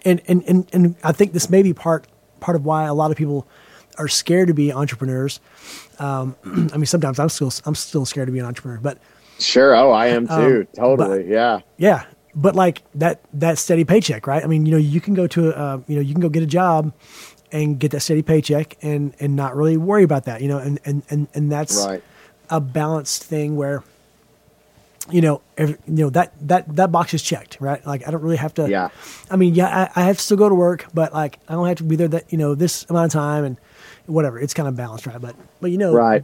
and 0.06 0.22
and 0.28 0.44
and 0.48 0.70
and 0.74 0.96
I 1.04 1.12
think 1.12 1.34
this 1.34 1.50
may 1.50 1.64
be 1.64 1.74
part 1.74 2.08
part 2.40 2.56
of 2.56 2.66
why 2.66 2.86
a 2.86 2.94
lot 2.94 3.12
of 3.12 3.18
people 3.18 3.48
are 3.98 4.08
scared 4.08 4.48
to 4.48 4.54
be 4.54 4.72
entrepreneurs. 4.72 5.40
Um, 6.00 6.36
I 6.74 6.78
mean, 6.78 6.86
sometimes 6.86 7.20
I'm 7.20 7.30
still 7.30 7.52
I'm 7.66 7.76
still 7.76 8.06
scared 8.06 8.28
to 8.28 8.32
be 8.32 8.40
an 8.40 8.46
entrepreneur, 8.46 8.80
but 8.80 8.98
sure 9.40 9.76
oh 9.76 9.90
i 9.90 10.06
am 10.06 10.28
too 10.28 10.68
Um, 10.78 10.98
totally 10.98 11.28
yeah 11.28 11.62
yeah, 11.78 12.06
but 12.36 12.56
like 12.56 12.84
that 12.96 13.22
that 13.34 13.58
steady 13.58 13.86
paycheck, 13.86 14.28
right? 14.28 14.44
I 14.44 14.48
mean, 14.48 14.66
you 14.66 14.72
know, 14.72 14.78
you 14.78 15.02
can 15.02 15.16
go 15.16 15.26
to 15.28 15.50
a, 15.50 15.52
uh, 15.52 15.82
you 15.88 15.96
know, 15.96 16.02
you 16.02 16.14
can 16.14 16.22
go 16.22 16.30
get 16.30 16.44
a 16.44 16.48
job 16.48 16.94
and 17.52 17.80
get 17.80 17.92
that 17.92 18.02
steady 18.02 18.22
paycheck 18.22 18.78
and 18.84 19.16
and 19.20 19.36
not 19.36 19.56
really 19.56 19.78
worry 19.78 20.04
about 20.04 20.26
that, 20.26 20.42
you 20.42 20.48
know, 20.48 20.60
and 20.60 20.80
and 20.86 21.04
and 21.10 21.28
and 21.34 21.52
that's 21.52 21.86
right 21.86 22.04
a 22.52 22.60
balanced 22.60 23.24
thing 23.24 23.56
where 23.56 23.84
you 25.10 25.20
know, 25.20 25.42
every, 25.58 25.78
you 25.88 26.04
know 26.04 26.10
that 26.12 26.32
that 26.48 26.76
that 26.76 26.92
box 26.92 27.14
is 27.14 27.24
checked, 27.24 27.58
right? 27.60 27.86
Like 27.86 28.08
I 28.08 28.12
don't 28.12 28.22
really 28.22 28.38
have 28.38 28.54
to. 28.54 28.70
Yeah. 28.70 28.90
I 29.32 29.36
mean, 29.36 29.56
yeah, 29.56 29.90
I, 29.96 30.02
I 30.02 30.06
have 30.06 30.18
to 30.18 30.24
still 30.24 30.38
go 30.38 30.48
to 30.48 30.54
work, 30.54 30.86
but 30.94 31.12
like 31.12 31.40
I 31.50 31.54
don't 31.54 31.68
have 31.68 31.78
to 31.78 31.84
be 31.84 31.96
there 31.96 32.08
that 32.10 32.32
you 32.32 32.38
know 32.38 32.54
this 32.54 32.86
amount 32.88 33.08
of 33.08 33.12
time 33.12 33.44
and 33.44 33.58
whatever. 34.12 34.40
It's 34.40 34.54
kind 34.54 34.68
of 34.68 34.76
balanced, 34.76 35.08
right? 35.08 35.20
But 35.20 35.36
but 35.60 35.72
you 35.72 35.78
know, 35.78 35.94
right 35.94 36.24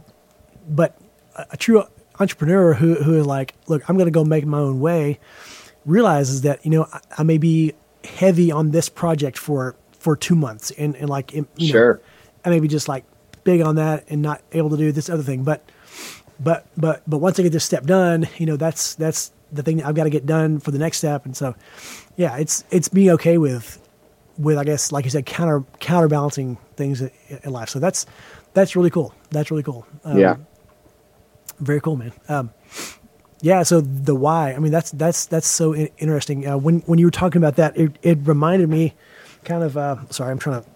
but 0.68 0.96
a, 1.36 1.46
a 1.52 1.56
true 1.56 1.82
entrepreneur 2.20 2.74
who 2.74 2.94
who 2.96 3.14
is 3.14 3.26
like, 3.26 3.54
look, 3.66 3.88
I'm 3.88 3.96
going 3.96 4.06
to 4.06 4.12
go 4.12 4.24
make 4.24 4.44
my 4.44 4.58
own 4.58 4.80
way, 4.80 5.18
realizes 5.86 6.42
that 6.42 6.64
you 6.64 6.70
know 6.70 6.86
I, 6.92 7.00
I 7.18 7.22
may 7.22 7.38
be 7.38 7.74
heavy 8.04 8.52
on 8.52 8.70
this 8.70 8.88
project 8.88 9.38
for 9.38 9.74
for 9.92 10.16
two 10.16 10.34
months, 10.34 10.70
and 10.72 10.94
and 10.96 11.08
like 11.08 11.32
you 11.32 11.42
know, 11.42 11.66
Sure. 11.66 12.00
I 12.44 12.50
may 12.50 12.60
be 12.60 12.68
just 12.68 12.88
like 12.88 13.04
big 13.44 13.60
on 13.60 13.76
that 13.76 14.04
and 14.08 14.22
not 14.22 14.42
able 14.52 14.70
to 14.70 14.76
do 14.76 14.92
this 14.92 15.08
other 15.08 15.22
thing, 15.22 15.42
but 15.42 15.68
but 16.38 16.66
but 16.76 17.02
but 17.06 17.18
once 17.18 17.38
I 17.38 17.42
get 17.42 17.52
this 17.52 17.64
step 17.64 17.84
done, 17.84 18.28
you 18.36 18.46
know 18.46 18.56
that's 18.56 18.94
that's 18.94 19.32
the 19.50 19.62
thing 19.62 19.78
that 19.78 19.86
I've 19.86 19.94
got 19.94 20.04
to 20.04 20.10
get 20.10 20.26
done 20.26 20.60
for 20.60 20.70
the 20.70 20.78
next 20.78 20.98
step, 20.98 21.24
and 21.24 21.36
so 21.36 21.54
yeah, 22.16 22.36
it's 22.36 22.64
it's 22.70 22.88
being 22.88 23.10
okay 23.10 23.38
with 23.38 23.80
with 24.38 24.56
I 24.56 24.64
guess 24.64 24.92
like 24.92 25.04
you 25.04 25.10
said 25.10 25.26
counter 25.26 25.64
counterbalancing 25.80 26.56
things 26.76 27.00
in, 27.00 27.10
in 27.42 27.52
life. 27.52 27.68
So 27.68 27.78
that's 27.78 28.06
that's 28.54 28.76
really 28.76 28.90
cool. 28.90 29.14
That's 29.30 29.50
really 29.50 29.62
cool. 29.62 29.86
Um, 30.04 30.18
yeah 30.18 30.36
very 31.60 31.80
cool, 31.80 31.96
man. 31.96 32.12
Um, 32.28 32.50
yeah. 33.40 33.62
So 33.62 33.80
the 33.80 34.14
why. 34.14 34.52
I 34.52 34.58
mean, 34.58 34.72
that's 34.72 34.90
that's 34.92 35.26
that's 35.26 35.46
so 35.46 35.72
in- 35.72 35.90
interesting. 35.98 36.46
Uh, 36.46 36.56
when 36.56 36.80
when 36.80 36.98
you 36.98 37.06
were 37.06 37.12
talking 37.12 37.40
about 37.40 37.56
that, 37.56 37.76
it, 37.76 37.92
it 38.02 38.18
reminded 38.22 38.68
me, 38.68 38.94
kind 39.44 39.62
of. 39.62 39.76
Uh, 39.76 39.96
sorry, 40.10 40.30
I'm 40.30 40.38
trying 40.38 40.62
to. 40.62 40.68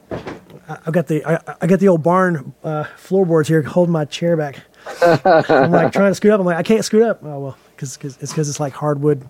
I, 0.69 0.79
I've 0.87 0.93
got 0.93 1.07
the 1.07 1.25
I, 1.25 1.57
I 1.61 1.67
got 1.67 1.81
the 1.81 1.89
old 1.89 2.03
barn 2.03 2.55
uh, 2.63 2.85
floorboards 2.97 3.49
here 3.49 3.63
holding 3.63 3.93
my 3.93 4.05
chair 4.05 4.37
back. 4.37 4.61
I'm 5.03 5.71
like 5.71 5.93
trying 5.93 6.11
to 6.11 6.15
scoot 6.15 6.33
up. 6.33 6.41
I'm 6.41 6.47
like 6.47 6.57
I 6.57 6.63
can't 6.63 6.85
scoot 6.85 7.03
up. 7.03 7.21
Oh 7.23 7.39
well, 7.39 7.59
because 7.75 7.97
it's 7.97 8.33
because 8.33 8.49
it's 8.49 8.61
like 8.61 8.73
hardwood, 8.73 9.29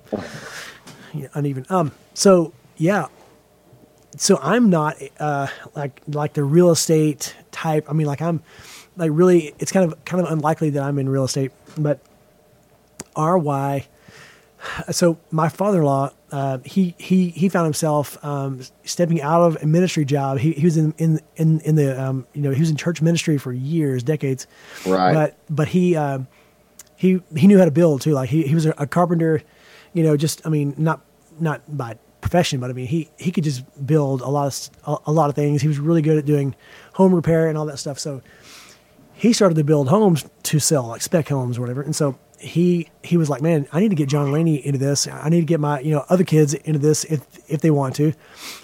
uneven. 1.34 1.66
Um. 1.68 1.92
So 2.14 2.52
yeah. 2.76 3.06
So 4.16 4.38
I'm 4.42 4.70
not 4.70 4.96
uh, 5.18 5.46
like 5.74 6.02
like 6.06 6.34
the 6.34 6.44
real 6.44 6.70
estate 6.70 7.34
type. 7.50 7.86
I 7.88 7.92
mean, 7.92 8.06
like 8.06 8.20
I'm 8.20 8.42
like 8.96 9.10
really. 9.12 9.54
It's 9.58 9.72
kind 9.72 9.90
of 9.90 10.04
kind 10.04 10.24
of 10.24 10.30
unlikely 10.30 10.70
that 10.70 10.82
I'm 10.82 10.98
in 10.98 11.08
real 11.08 11.24
estate, 11.24 11.52
but 11.78 12.00
RY. 13.16 13.86
So 14.92 15.18
my 15.32 15.48
father-in-law, 15.48 16.10
uh, 16.30 16.58
he 16.64 16.94
he 16.98 17.30
he 17.30 17.48
found 17.48 17.64
himself 17.64 18.22
um, 18.24 18.60
stepping 18.84 19.20
out 19.20 19.40
of 19.40 19.62
a 19.62 19.66
ministry 19.66 20.04
job. 20.04 20.38
He, 20.38 20.52
he 20.52 20.64
was 20.64 20.76
in 20.76 20.94
in 20.98 21.20
in, 21.36 21.60
in 21.60 21.74
the 21.74 22.00
um, 22.00 22.26
you 22.32 22.42
know 22.42 22.52
he 22.52 22.60
was 22.60 22.70
in 22.70 22.76
church 22.76 23.02
ministry 23.02 23.38
for 23.38 23.52
years, 23.52 24.02
decades. 24.02 24.46
Right. 24.86 25.14
But 25.14 25.38
but 25.50 25.68
he 25.68 25.96
um, 25.96 26.28
he 26.96 27.20
he 27.36 27.46
knew 27.48 27.58
how 27.58 27.64
to 27.64 27.70
build 27.70 28.02
too. 28.02 28.12
Like 28.12 28.28
he, 28.28 28.42
he 28.42 28.54
was 28.54 28.66
a, 28.66 28.74
a 28.78 28.86
carpenter, 28.86 29.42
you 29.94 30.04
know. 30.04 30.16
Just 30.16 30.46
I 30.46 30.50
mean, 30.50 30.74
not 30.78 31.00
not 31.40 31.62
by 31.76 31.96
profession, 32.22 32.58
but 32.60 32.70
I 32.70 32.72
mean 32.72 32.86
he 32.86 33.10
he 33.18 33.30
could 33.30 33.44
just 33.44 33.62
build 33.86 34.22
a 34.22 34.28
lot 34.28 34.46
of 34.46 34.70
a, 34.86 35.10
a 35.10 35.12
lot 35.12 35.28
of 35.28 35.36
things. 35.36 35.60
He 35.60 35.68
was 35.68 35.78
really 35.78 36.00
good 36.00 36.16
at 36.16 36.24
doing 36.24 36.54
home 36.94 37.14
repair 37.14 37.48
and 37.48 37.58
all 37.58 37.66
that 37.66 37.78
stuff. 37.78 37.98
So 37.98 38.22
he 39.12 39.34
started 39.34 39.56
to 39.56 39.64
build 39.64 39.88
homes 39.88 40.24
to 40.44 40.58
sell, 40.58 40.86
like 40.86 41.02
spec 41.02 41.28
homes 41.28 41.58
or 41.58 41.60
whatever. 41.60 41.82
And 41.82 41.94
so 41.94 42.18
he 42.38 42.88
he 43.02 43.16
was 43.16 43.30
like, 43.30 43.40
man, 43.42 43.68
I 43.72 43.80
need 43.80 43.90
to 43.90 43.94
get 43.94 44.08
John 44.08 44.32
Laney 44.32 44.64
into 44.66 44.78
this. 44.78 45.06
I 45.06 45.28
need 45.28 45.40
to 45.40 45.46
get 45.46 45.60
my 45.60 45.80
you 45.80 45.92
know 45.92 46.04
other 46.08 46.24
kids 46.24 46.54
into 46.54 46.78
this 46.78 47.04
if 47.04 47.24
if 47.48 47.60
they 47.60 47.70
want 47.70 47.94
to. 47.96 48.12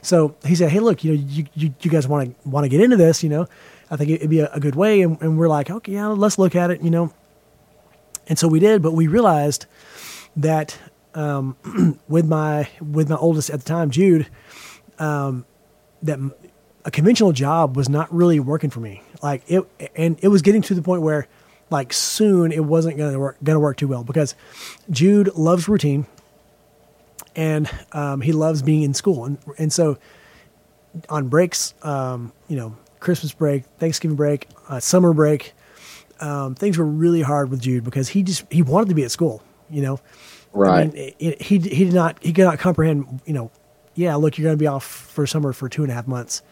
So 0.02 0.34
he 0.44 0.54
said, 0.54 0.70
hey, 0.70 0.80
look, 0.80 1.04
you 1.04 1.14
know, 1.14 1.20
you 1.20 1.46
you, 1.54 1.74
you 1.80 1.90
guys 1.90 2.08
want 2.08 2.30
to 2.42 2.48
want 2.48 2.64
to 2.64 2.68
get 2.68 2.80
into 2.80 2.96
this, 2.96 3.22
you 3.22 3.28
know. 3.28 3.46
I 3.90 3.96
think 3.96 4.10
it'd 4.10 4.28
be 4.28 4.40
a, 4.40 4.50
a 4.52 4.60
good 4.60 4.74
way, 4.74 5.00
and, 5.00 5.20
and 5.22 5.38
we're 5.38 5.48
like, 5.48 5.70
okay, 5.70 5.92
yeah, 5.92 6.08
let's 6.08 6.38
look 6.38 6.54
at 6.54 6.70
it, 6.70 6.82
you 6.82 6.90
know. 6.90 7.12
And 8.26 8.38
so 8.38 8.48
we 8.48 8.60
did, 8.60 8.82
but 8.82 8.92
we 8.92 9.06
realized 9.06 9.66
that 10.36 10.78
um, 11.18 11.98
with 12.08 12.26
my 12.26 12.68
with 12.80 13.08
my 13.10 13.16
oldest 13.16 13.50
at 13.50 13.58
the 13.58 13.64
time, 13.64 13.90
Jude, 13.90 14.28
um, 14.98 15.44
that 16.02 16.18
a 16.84 16.90
conventional 16.90 17.32
job 17.32 17.76
was 17.76 17.88
not 17.88 18.12
really 18.14 18.38
working 18.38 18.70
for 18.70 18.80
me. 18.80 19.02
Like 19.22 19.42
it, 19.48 19.66
and 19.96 20.16
it 20.22 20.28
was 20.28 20.42
getting 20.42 20.62
to 20.62 20.74
the 20.74 20.82
point 20.82 21.02
where, 21.02 21.26
like, 21.70 21.92
soon 21.92 22.52
it 22.52 22.64
wasn't 22.64 22.96
going 22.96 23.12
to 23.12 23.18
work 23.18 23.36
to 23.44 23.58
work 23.58 23.76
too 23.76 23.88
well 23.88 24.04
because 24.04 24.36
Jude 24.90 25.34
loves 25.34 25.68
routine, 25.68 26.06
and 27.34 27.68
um, 27.92 28.20
he 28.20 28.32
loves 28.32 28.62
being 28.62 28.82
in 28.82 28.94
school, 28.94 29.24
and 29.24 29.38
and 29.58 29.72
so 29.72 29.98
on 31.08 31.28
breaks, 31.28 31.74
um, 31.82 32.32
you 32.48 32.56
know, 32.56 32.76
Christmas 33.00 33.32
break, 33.32 33.64
Thanksgiving 33.78 34.16
break, 34.16 34.48
uh, 34.68 34.80
summer 34.80 35.12
break, 35.12 35.52
um, 36.20 36.54
things 36.54 36.78
were 36.78 36.84
really 36.84 37.22
hard 37.22 37.50
with 37.50 37.60
Jude 37.60 37.82
because 37.84 38.08
he 38.08 38.22
just 38.22 38.44
he 38.52 38.62
wanted 38.62 38.88
to 38.88 38.94
be 38.94 39.02
at 39.02 39.10
school, 39.10 39.42
you 39.68 39.82
know. 39.82 40.00
Right. 40.52 40.80
I 40.80 40.84
mean, 40.86 40.96
it, 40.96 41.16
it, 41.18 41.42
he 41.42 41.58
he 41.58 41.84
did 41.84 41.94
not 41.94 42.18
he 42.22 42.32
could 42.32 42.44
not 42.44 42.58
comprehend, 42.58 43.20
you 43.26 43.32
know. 43.34 43.50
Yeah, 43.94 44.14
look, 44.14 44.38
you're 44.38 44.44
going 44.44 44.56
to 44.56 44.60
be 44.62 44.68
off 44.68 44.84
for 44.84 45.26
summer 45.26 45.52
for 45.52 45.68
two 45.68 45.82
and 45.82 45.90
a 45.90 45.94
half 45.94 46.06
months. 46.06 46.42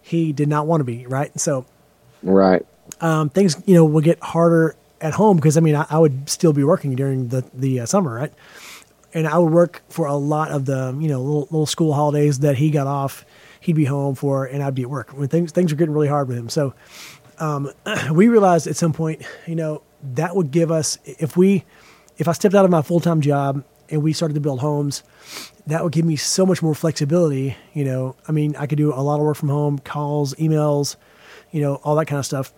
He 0.00 0.32
did 0.32 0.48
not 0.48 0.66
want 0.68 0.80
to 0.80 0.84
be 0.84 1.06
right, 1.06 1.36
so 1.40 1.66
Right. 2.22 2.64
um, 3.00 3.30
things 3.30 3.60
you 3.66 3.74
know 3.74 3.84
will 3.84 4.00
get 4.00 4.20
harder 4.22 4.76
at 5.00 5.12
home 5.14 5.36
because 5.36 5.56
I 5.56 5.60
mean 5.60 5.74
I, 5.74 5.86
I 5.90 5.98
would 5.98 6.28
still 6.30 6.52
be 6.52 6.62
working 6.62 6.94
during 6.94 7.28
the 7.28 7.44
the 7.52 7.80
uh, 7.80 7.86
summer, 7.86 8.14
right? 8.14 8.32
And 9.12 9.26
I 9.26 9.38
would 9.38 9.52
work 9.52 9.82
for 9.88 10.06
a 10.06 10.14
lot 10.14 10.50
of 10.50 10.66
the 10.66 10.96
you 11.00 11.08
know 11.08 11.20
little, 11.20 11.40
little 11.42 11.66
school 11.66 11.92
holidays 11.94 12.38
that 12.40 12.56
he 12.56 12.70
got 12.70 12.86
off. 12.86 13.24
He'd 13.60 13.74
be 13.76 13.86
home 13.86 14.14
for, 14.14 14.44
and 14.46 14.62
I'd 14.62 14.74
be 14.74 14.82
at 14.82 14.90
work 14.90 15.10
when 15.10 15.28
things 15.28 15.52
things 15.52 15.72
were 15.72 15.76
getting 15.76 15.94
really 15.94 16.08
hard 16.08 16.28
with 16.28 16.36
him. 16.36 16.48
So 16.48 16.74
um, 17.38 17.70
we 18.12 18.28
realized 18.28 18.66
at 18.66 18.76
some 18.76 18.92
point, 18.92 19.22
you 19.46 19.56
know, 19.56 19.82
that 20.14 20.36
would 20.36 20.50
give 20.50 20.70
us 20.70 20.98
if 21.04 21.36
we 21.36 21.64
if 22.18 22.28
I 22.28 22.32
stepped 22.32 22.54
out 22.54 22.64
of 22.64 22.70
my 22.70 22.82
full 22.82 23.00
time 23.00 23.20
job 23.20 23.64
and 23.90 24.02
we 24.02 24.12
started 24.12 24.34
to 24.34 24.40
build 24.40 24.60
homes, 24.60 25.02
that 25.66 25.82
would 25.82 25.92
give 25.92 26.04
me 26.04 26.16
so 26.16 26.46
much 26.46 26.62
more 26.62 26.74
flexibility. 26.74 27.56
You 27.72 27.84
know, 27.84 28.16
I 28.28 28.32
mean, 28.32 28.54
I 28.56 28.66
could 28.66 28.78
do 28.78 28.92
a 28.92 29.00
lot 29.02 29.16
of 29.16 29.22
work 29.26 29.36
from 29.36 29.48
home, 29.48 29.78
calls, 29.78 30.34
emails, 30.34 30.96
you 31.50 31.60
know, 31.60 31.76
all 31.76 31.96
that 31.96 32.06
kind 32.06 32.18
of 32.18 32.26
stuff. 32.26 32.52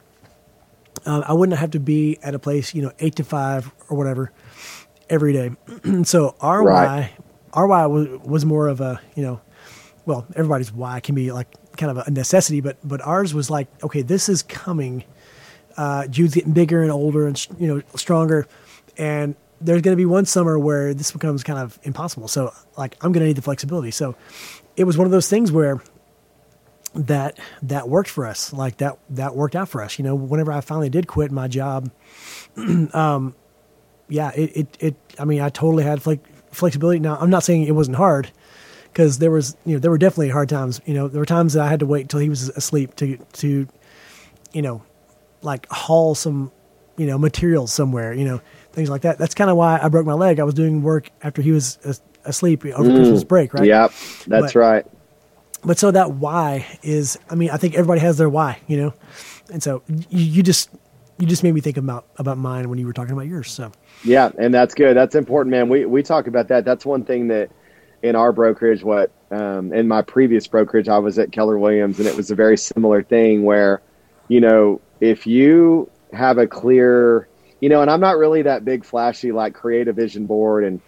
Um, 1.05 1.23
I 1.27 1.33
wouldn't 1.35 1.59
have 1.59 1.73
to 1.73 1.81
be 1.81 2.19
at 2.23 2.35
a 2.35 2.39
place, 2.39 2.75
you 2.75 2.83
know, 2.83 2.93
eight 2.99 3.17
to 3.17 3.25
five 3.25 3.71
or 3.89 3.97
whatever 3.97 4.33
every 5.09 5.33
day. 5.33 5.51
so 6.05 6.35
our 6.41 6.63
Right. 6.65 6.87
why, 6.87 7.13
our 7.53 7.67
why 7.67 7.87
was, 7.87 8.09
was 8.25 8.45
more 8.45 8.69
of 8.69 8.81
a, 8.81 9.01
you 9.15 9.23
know, 9.23 9.41
well, 10.05 10.27
everybody's 10.35 10.73
why 10.73 11.01
can 11.01 11.15
be 11.15 11.33
like 11.33 11.49
kind 11.77 11.97
of 11.97 12.07
a 12.07 12.11
necessity, 12.11 12.61
but 12.61 12.77
but 12.85 13.01
ours 13.03 13.35
was 13.35 13.51
like, 13.51 13.69
okay, 13.83 14.03
this 14.03 14.29
is 14.29 14.43
coming. 14.43 15.05
Uh, 15.77 16.07
Jude's 16.07 16.35
getting 16.35 16.53
bigger 16.53 16.83
and 16.83 16.91
older 16.93 17.27
and 17.27 17.47
you 17.59 17.67
know 17.67 17.83
stronger, 17.97 18.47
and 18.97 19.35
there's 19.61 19.83
going 19.83 19.93
to 19.93 19.97
be 19.97 20.07
one 20.07 20.27
summer 20.27 20.59
where 20.59 20.95
this 20.95 21.13
becomes 21.13 21.43
kind 21.43 21.59
of 21.59 21.79
impossible. 21.83 22.29
So 22.29 22.53
like 22.77 22.97
I'm 23.01 23.13
going 23.13 23.23
to 23.23 23.27
need 23.27 23.37
the 23.37 23.43
flexibility. 23.43 23.91
So 23.91 24.15
it 24.77 24.85
was 24.85 24.99
one 24.99 25.07
of 25.07 25.11
those 25.11 25.29
things 25.29 25.51
where 25.51 25.81
that 26.95 27.39
that 27.63 27.89
worked 27.89 28.09
for 28.09 28.27
us. 28.27 28.53
Like 28.53 28.79
that 28.79 28.99
that 29.11 29.35
worked 29.35 29.57
out 29.57 29.69
for 29.69 29.83
us. 29.83 29.99
You 29.99 30.05
know, 30.05 30.15
whenever 30.15 30.53
I 30.53 30.61
finally 30.61 30.91
did 30.91 31.07
quit 31.07 31.31
my 31.31 31.49
job, 31.49 31.91
um, 32.57 33.35
yeah, 34.09 34.31
it, 34.35 34.57
it 34.57 34.77
it 34.81 34.97
I 35.19 35.25
mean 35.25 35.41
I 35.41 35.49
totally 35.49 35.85
had 35.85 36.03
flex, 36.03 36.23
flexibility. 36.53 37.01
Now 37.01 37.17
I'm 37.17 37.31
not 37.31 37.45
saying 37.45 37.65
it 37.65 37.73
wasn't 37.73 37.97
hard 37.97 38.31
because 38.85 39.19
there 39.19 39.31
was 39.31 39.57
you 39.65 39.75
know 39.75 39.79
there 39.79 39.91
were 39.91 39.99
definitely 39.99 40.31
hard 40.31 40.49
times. 40.49 40.81
You 40.87 40.95
know, 40.95 41.09
there 41.09 41.21
were 41.21 41.27
times 41.27 41.53
that 41.55 41.63
I 41.63 41.69
had 41.69 41.81
to 41.81 41.87
wait 41.87 42.03
until 42.03 42.21
he 42.21 42.29
was 42.29 42.49
asleep 42.51 42.95
to 42.97 43.17
to 43.17 43.69
you 44.53 44.63
know 44.63 44.83
like 45.43 45.69
haul 45.71 46.15
some 46.15 46.51
you 46.97 47.07
know 47.07 47.19
materials 47.19 47.73
somewhere. 47.73 48.13
You 48.13 48.25
know 48.25 48.41
things 48.77 48.91
like 48.91 49.03
that. 49.03 49.19
That's 49.19 49.35
kind 49.35 49.51
of 49.51 49.57
why 49.57 49.81
I 49.83 49.89
broke 49.89 50.07
my 50.07 50.13
leg. 50.13 50.39
I 50.39 50.45
was 50.45 50.55
doing 50.55 50.83
work 50.83 51.11
after 51.23 51.43
he 51.43 51.51
was 51.51 51.79
asleep 52.25 52.65
over 52.67 52.89
Christmas 52.89 53.25
break, 53.25 53.55
right? 53.55 53.65
Yep. 53.65 53.91
That's 54.29 54.53
But- 54.53 54.55
right. 54.55 54.87
But 55.65 55.79
so 55.79 55.91
that 55.91 56.13
why 56.13 56.65
is, 56.85 57.19
I 57.29 57.35
mean, 57.35 57.51
I 57.51 57.57
think 57.57 57.75
everybody 57.75 58.01
has 58.01 58.19
their 58.19 58.29
why, 58.29 58.59
you 58.69 58.77
know, 58.77 58.95
and 59.53 59.61
so 59.61 59.83
you, 59.89 60.07
you 60.11 60.43
just 60.45 60.71
you 61.19 61.27
just 61.27 61.43
made 61.43 61.55
me 61.55 61.61
think 61.61 61.77
about 61.79 62.05
about 62.19 62.39
mine 62.39 62.69
when 62.69 62.79
you 62.79 62.87
were 62.87 62.93
talking 62.93 63.13
about 63.15 63.27
yours. 63.27 63.51
So 63.51 63.73
Yeah, 64.05 64.31
and 64.39 64.55
that's 64.55 64.75
good. 64.75 64.97
That's 64.97 65.17
important, 65.17 65.51
man. 65.51 65.69
We 65.69 65.85
we 65.87 66.05
talk 66.05 66.29
about 66.29 66.47
that. 66.49 66.65
That's 66.65 66.87
one 66.87 67.03
thing 67.05 67.27
that 67.29 67.51
in 68.03 68.15
our 68.15 68.31
brokerage, 68.33 68.85
what 68.85 69.11
um, 69.33 69.73
in 69.73 69.89
my 69.89 70.03
previous 70.03 70.47
brokerage, 70.47 70.89
I 70.89 70.99
was 70.99 71.19
at 71.19 71.33
Keller 71.33 71.59
Williams, 71.59 71.99
and 71.99 72.07
it 72.07 72.15
was 72.15 72.31
a 72.31 72.37
very 72.37 72.59
similar 72.59 73.03
thing 73.03 73.43
where, 73.43 73.81
you 74.29 74.41
know, 74.41 74.81
if 75.01 75.27
you 75.27 75.91
have 76.13 76.39
a 76.39 76.47
clear, 76.47 77.27
you 77.61 77.69
know, 77.69 77.83
and 77.83 77.91
I'm 77.91 78.01
not 78.01 78.19
really 78.19 78.43
that 78.43 78.65
big 78.65 78.85
flashy 78.85 79.33
like 79.33 79.55
create 79.55 79.89
a 79.89 79.93
vision 79.93 80.27
board 80.27 80.65
and 80.65 80.81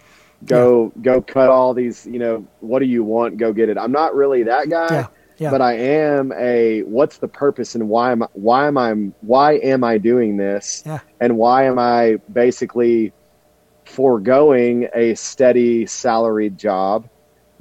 go 0.45 0.91
go 1.01 1.21
cut 1.21 1.49
all 1.49 1.73
these, 1.73 2.05
you 2.05 2.19
know, 2.19 2.47
what 2.59 2.79
do 2.79 2.85
you 2.85 3.03
want? 3.03 3.37
Go 3.37 3.53
get 3.53 3.69
it. 3.69 3.77
I'm 3.77 3.91
not 3.91 4.15
really 4.15 4.43
that 4.43 4.69
guy. 4.69 4.87
yeah, 4.91 5.07
yeah, 5.37 5.51
But 5.51 5.61
I 5.61 5.73
am 5.73 6.31
a 6.33 6.81
what's 6.83 7.17
the 7.17 7.27
purpose 7.27 7.75
and 7.75 7.89
why 7.89 8.11
am 8.11 8.23
I, 8.23 8.27
why 8.33 8.67
am 8.67 8.77
I 8.77 8.93
why 9.21 9.53
am 9.53 9.83
I 9.83 9.97
doing 9.97 10.37
this? 10.37 10.83
Yeah. 10.85 10.99
And 11.19 11.37
why 11.37 11.65
am 11.65 11.79
I 11.79 12.17
basically 12.31 13.13
foregoing 13.85 14.87
a 14.93 15.15
steady 15.15 15.85
salaried 15.85 16.57
job 16.57 17.09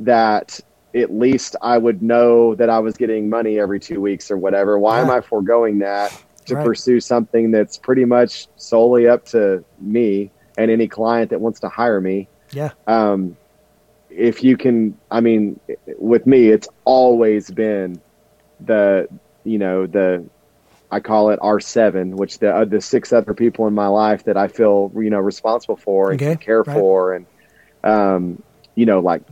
that 0.01 0.61
at 0.95 1.13
least 1.13 1.57
I 1.61 1.77
would 1.79 2.03
know 2.03 2.55
that 2.55 2.71
I 2.71 2.79
was 2.81 2.97
getting 2.97 3.29
money 3.29 3.59
every 3.59 3.81
two 3.81 4.01
weeks 4.01 4.31
or 4.31 4.37
whatever. 4.37 4.79
Why 4.79 5.01
am 5.01 5.11
I 5.11 5.21
foregoing 5.21 5.81
that 5.81 6.13
to 6.49 6.57
Right. 6.57 6.67
pursue 6.67 7.01
something 7.01 7.51
that's 7.51 7.79
pretty 7.79 8.05
much 8.05 8.49
solely 8.57 9.09
up 9.09 9.25
to 9.27 9.65
me 9.81 10.31
and 10.57 10.71
any 10.71 10.89
client 10.89 11.31
that 11.31 11.41
wants 11.41 11.61
to 11.61 11.69
hire 11.69 12.01
me? 12.01 12.29
yeah, 12.53 12.71
um, 12.87 13.37
if 14.11 14.43
you 14.43 14.57
can, 14.57 14.99
I 15.11 15.21
mean, 15.21 15.61
with 15.99 16.27
me, 16.27 16.49
it's 16.49 16.69
always 16.85 17.51
been 17.51 18.01
the, 18.61 19.07
you 19.45 19.59
know, 19.59 19.87
the, 19.87 20.29
I 20.91 21.01
call 21.01 21.31
it 21.31 21.39
R 21.43 21.61
seven, 21.61 22.17
which 22.17 22.39
the 22.39 22.55
uh, 22.55 22.65
the 22.65 22.81
six 22.81 23.13
other 23.13 23.35
people 23.35 23.67
in 23.67 23.75
my 23.75 23.89
life 23.89 24.25
that 24.25 24.39
I 24.39 24.49
feel 24.49 24.91
you 24.97 25.11
know 25.11 25.19
responsible 25.19 25.77
for 25.77 26.11
and 26.13 26.19
Okay, 26.19 26.37
care 26.37 26.65
right. 26.65 26.75
for, 26.75 27.13
and 27.13 27.27
um, 27.85 28.43
you 28.75 28.87
know, 28.87 29.01
like 29.01 29.23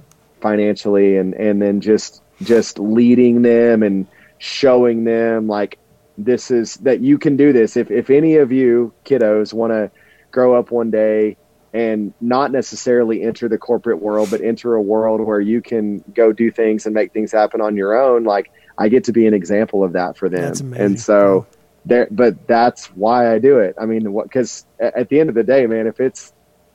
financially, 0.42 1.16
and 1.16 1.32
and 1.32 1.62
then 1.62 1.80
just 1.80 2.20
just 2.42 2.78
leading 2.78 3.40
them 3.40 3.82
and 3.82 4.06
showing 4.38 5.04
them 5.04 5.46
like 5.48 5.78
this 6.18 6.50
is 6.50 6.74
that 6.76 7.00
you 7.00 7.18
can 7.18 7.36
do 7.36 7.52
this. 7.52 7.76
If 7.76 7.90
if 7.90 8.10
any 8.10 8.36
of 8.36 8.52
you 8.52 8.92
kiddos 9.04 9.52
want 9.52 9.72
to 9.72 9.90
grow 10.30 10.54
up 10.54 10.70
one 10.70 10.90
day 10.90 11.36
and 11.72 12.14
not 12.20 12.52
necessarily 12.52 13.22
enter 13.22 13.48
the 13.48 13.58
corporate 13.58 14.00
world, 14.00 14.30
but 14.30 14.40
enter 14.40 14.74
a 14.74 14.82
world 14.82 15.20
where 15.20 15.40
you 15.40 15.60
can 15.60 16.02
go 16.14 16.32
do 16.32 16.50
things 16.50 16.86
and 16.86 16.94
make 16.94 17.12
things 17.12 17.32
happen 17.32 17.60
on 17.60 17.76
your 17.76 17.94
own. 18.00 18.24
Like 18.24 18.50
I 18.78 18.88
get 18.88 19.04
to 19.04 19.12
be 19.12 19.26
an 19.26 19.34
example 19.34 19.84
of 19.84 19.92
that 19.92 20.16
for 20.16 20.28
them. 20.28 20.52
And 20.80 21.00
so 21.00 21.46
there, 21.84 22.08
but 22.10 22.46
that's 22.46 22.86
why 22.88 23.32
I 23.32 23.38
do 23.38 23.58
it. 23.58 23.74
I 23.80 23.86
mean, 23.86 24.12
what, 24.12 24.30
cause 24.30 24.64
at 24.80 25.08
the 25.08 25.20
end 25.20 25.28
of 25.28 25.34
the 25.34 25.42
day, 25.44 25.66
man, 25.66 25.86
if 25.86 26.00
it's, 26.00 26.32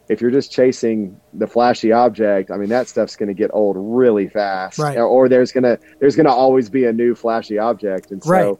if 0.08 0.20
you're 0.22 0.32
just 0.32 0.52
chasing 0.52 1.20
the 1.34 1.48
flashy 1.48 1.92
object, 1.92 2.52
I 2.52 2.58
mean, 2.58 2.70
that 2.70 2.88
stuff's 2.88 3.16
going 3.16 3.30
to 3.30 3.34
get 3.34 3.50
old 3.54 3.78
really 3.80 4.28
fast 4.28 4.78
Right. 4.78 4.98
or, 4.98 5.06
or 5.06 5.30
there's 5.30 5.52
going 5.52 5.64
to, 5.64 5.80
there's 6.00 6.16
going 6.16 6.26
to 6.26 6.32
always 6.34 6.70
be 6.70 6.86
a 6.86 6.94
new 6.94 7.16
flashy 7.16 7.58
object. 7.58 8.12
And 8.12 8.24
so, 8.24 8.30
Right. 8.30 8.58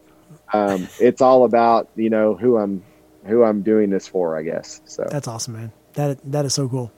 Um, 0.53 0.88
it's 0.99 1.22
all 1.22 1.44
about, 1.45 1.90
you 1.95 2.10
know, 2.10 2.36
who 2.36 2.57
I'm, 2.57 2.84
who 3.26 3.44
I'm 3.44 3.61
doing 3.61 3.90
this 3.90 4.07
for, 4.07 4.38
I 4.38 4.44
guess. 4.44 4.82
So 4.86 5.07
that's 5.10 5.28
awesome, 5.28 5.53
man. 5.53 5.72
That 5.94 6.19
that 6.32 6.45
is 6.45 6.53
so 6.53 6.69
cool. 6.69 6.91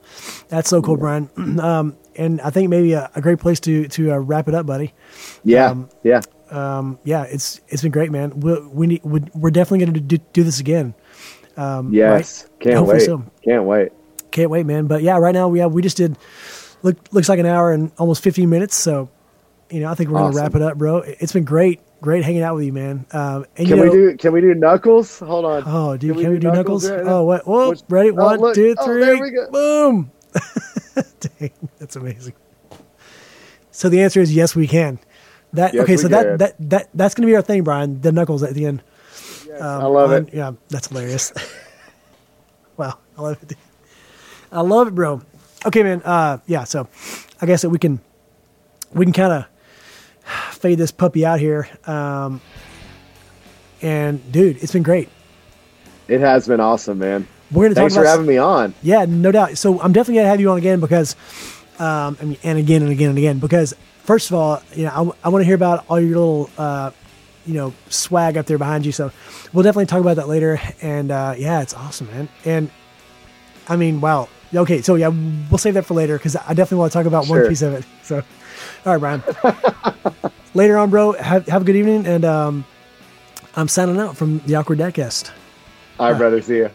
That's 0.48 0.68
so 0.68 0.80
cool, 0.80 0.96
Brian. 0.96 1.28
Um, 1.60 1.96
and 2.16 2.40
I 2.42 2.50
think 2.50 2.70
maybe 2.70 2.92
a, 2.92 3.10
a 3.16 3.20
great 3.20 3.40
place 3.40 3.58
to 3.60 3.88
to 3.88 4.12
uh, 4.12 4.18
wrap 4.18 4.46
it 4.46 4.54
up, 4.54 4.66
buddy. 4.66 4.94
yeah, 5.42 5.70
um, 5.70 5.88
yeah. 6.04 6.20
Um, 6.50 6.98
yeah, 7.02 7.24
it's 7.24 7.60
it's 7.68 7.82
been 7.82 7.90
great, 7.90 8.12
man. 8.12 8.38
We 8.38 8.60
we 8.60 8.86
need, 8.86 9.00
we- 9.02 9.24
we're 9.34 9.50
definitely 9.50 9.84
going 9.84 9.94
to 9.94 10.00
do, 10.00 10.18
do 10.32 10.42
this 10.44 10.60
again. 10.60 10.94
Um, 11.56 11.92
Yes. 11.92 12.46
Can't 12.60 12.76
Hopefully 12.76 12.98
wait. 12.98 13.04
so. 13.06 13.24
Can't 13.44 13.64
wait. 13.64 13.92
Can't 14.30 14.50
wait, 14.50 14.64
man. 14.64 14.86
But 14.86 15.02
yeah, 15.02 15.18
right 15.18 15.34
now 15.34 15.48
we 15.48 15.58
have 15.58 15.72
we 15.72 15.82
just 15.82 15.96
did 15.96 16.16
look 16.84 16.96
looks 17.12 17.28
like 17.28 17.40
an 17.40 17.46
hour 17.46 17.72
and 17.72 17.90
almost 17.98 18.22
fifteen 18.22 18.48
minutes. 18.50 18.76
So 18.76 19.08
you 19.70 19.80
know, 19.80 19.90
I 19.90 19.94
think 19.96 20.10
we're 20.10 20.18
gonna 20.18 20.28
Awesome. 20.28 20.40
wrap 20.42 20.54
it 20.54 20.62
up, 20.62 20.78
bro. 20.78 20.98
It's 20.98 21.32
been 21.32 21.44
great, 21.44 21.80
great 22.04 22.22
hanging 22.22 22.42
out 22.42 22.54
with 22.54 22.64
you, 22.66 22.72
man. 22.72 23.06
Um, 23.12 23.46
and 23.56 23.66
Can 23.66 23.78
you 23.78 23.82
we 23.84 23.90
do 23.90 24.16
can 24.18 24.32
we 24.34 24.40
do 24.42 24.54
knuckles? 24.54 25.18
Hold 25.20 25.46
on. 25.46 25.62
Oh, 25.66 25.96
dude, 25.96 26.16
can, 26.18 26.30
we, 26.32 26.38
do 26.38 26.50
knuckles? 26.52 26.84
now? 26.88 26.96
oh, 27.06 27.24
what? 27.24 27.46
Whoa, 27.46 27.70
Which- 27.70 27.80
ready? 27.88 28.10
oh, 28.10 28.14
One, 28.14 28.40
look. 28.40 28.54
two, 28.54 28.74
Oh, 28.78 28.84
three. 28.84 29.20
we 29.20 29.30
go. 29.30 29.50
Boom. 29.50 30.10
Dang, 31.20 31.50
that's 31.78 31.96
amazing. 31.96 32.34
So 33.70 33.88
the 33.88 34.02
answer 34.02 34.20
is 34.20 34.34
yes, 34.34 34.54
we 34.54 34.66
can. 34.66 34.98
That 35.54 35.72
Yes, 35.72 35.84
okay? 35.84 35.96
So 35.96 36.08
can. 36.08 36.10
that 36.12 36.38
that 36.38 36.70
that 36.70 36.88
that's 36.94 37.14
gonna 37.14 37.26
be 37.26 37.36
our 37.36 37.42
thing, 37.42 37.62
Brian. 37.64 38.00
The 38.02 38.12
knuckles 38.12 38.42
at 38.42 38.52
the 38.54 38.66
end. 38.66 38.82
Yes, 39.46 39.60
Um, 39.62 39.80
I 39.82 39.86
love 39.86 40.10
on- 40.12 40.26
it. 40.28 40.34
Yeah, 40.34 40.52
that's 40.68 40.88
hilarious. 40.88 41.32
wow, 42.76 42.98
I 43.16 43.22
love 43.22 43.42
it. 43.42 43.56
I 44.52 44.60
love 44.60 44.88
it, 44.88 44.94
bro. 44.94 45.22
Okay, 45.66 45.82
man. 45.82 46.02
Uh, 46.04 46.38
yeah. 46.46 46.64
So, 46.64 46.86
I 47.40 47.46
guess 47.46 47.62
that 47.62 47.70
we 47.70 47.78
can 47.78 47.98
we 48.92 49.06
can 49.06 49.12
kind 49.14 49.32
of 49.32 49.46
fade 50.52 50.78
this 50.78 50.90
puppy 50.90 51.24
out 51.24 51.40
here. 51.40 51.68
Um, 51.86 52.40
and 53.82 54.32
dude, 54.32 54.62
it's 54.62 54.72
been 54.72 54.82
great. 54.82 55.08
It 56.08 56.20
has 56.20 56.46
been 56.46 56.60
awesome, 56.60 56.98
man. 56.98 57.26
We're 57.50 57.66
gonna 57.66 57.74
Thanks 57.74 57.94
talk 57.94 58.04
for 58.04 58.08
having 58.08 58.26
me 58.26 58.38
on. 58.38 58.74
yeah, 58.82 59.04
no 59.06 59.30
doubt. 59.30 59.58
So 59.58 59.80
I'm 59.80 59.92
definitely 59.92 60.16
gonna 60.16 60.28
have 60.28 60.40
you 60.40 60.50
on 60.50 60.58
again 60.58 60.80
because, 60.80 61.14
um, 61.78 62.16
I 62.20 62.24
mean, 62.24 62.38
and 62.42 62.58
again 62.58 62.82
and 62.82 62.90
again 62.90 63.10
and 63.10 63.18
again 63.18 63.38
because 63.38 63.74
first 64.04 64.30
of 64.30 64.36
all, 64.36 64.62
you 64.74 64.84
know, 64.84 65.14
I, 65.22 65.28
want 65.28 65.42
to 65.42 65.46
hear 65.46 65.54
about 65.54 65.84
all 65.88 66.00
your 66.00 66.16
little, 66.16 66.50
uh, 66.58 66.90
you 67.46 67.54
know, 67.54 67.74
swag 67.88 68.36
up 68.36 68.46
there 68.46 68.58
behind 68.58 68.86
you. 68.86 68.92
So 68.92 69.12
we'll 69.52 69.62
definitely 69.62 69.86
talk 69.86 70.00
about 70.00 70.16
that 70.16 70.28
later. 70.28 70.60
And 70.82 71.10
uh, 71.10 71.34
yeah, 71.36 71.62
it's 71.62 71.74
awesome, 71.74 72.08
man. 72.08 72.28
And 72.44 72.70
I 73.68 73.76
mean, 73.76 74.00
wow, 74.00 74.28
Okay, 74.56 74.82
so 74.82 74.94
yeah, 74.94 75.08
we'll 75.08 75.58
save 75.58 75.74
that 75.74 75.84
for 75.84 75.94
later 75.94 76.16
because 76.16 76.36
I 76.36 76.54
definitely 76.54 76.78
want 76.78 76.92
to 76.92 76.98
talk 76.98 77.06
about 77.06 77.24
Sure. 77.24 77.40
one 77.40 77.48
piece 77.48 77.62
of 77.62 77.72
it. 77.72 77.84
So, 78.02 78.22
all 78.84 78.96
right, 78.96 79.22
Brian. 79.22 79.54
later 80.54 80.78
on, 80.78 80.90
bro. 80.90 81.12
Have, 81.12 81.46
have 81.48 81.62
a 81.62 81.64
good 81.64 81.76
evening, 81.76 82.06
and 82.06 82.24
um, 82.24 82.64
I'm 83.56 83.68
signing 83.68 83.98
out 83.98 84.16
from 84.16 84.40
the 84.40 84.56
Awkward 84.56 84.78
Dadcast. 84.78 85.30
All 85.98 86.10
right, 86.10 86.18
brother. 86.18 86.42
See 86.42 86.60
ya. 86.60 86.68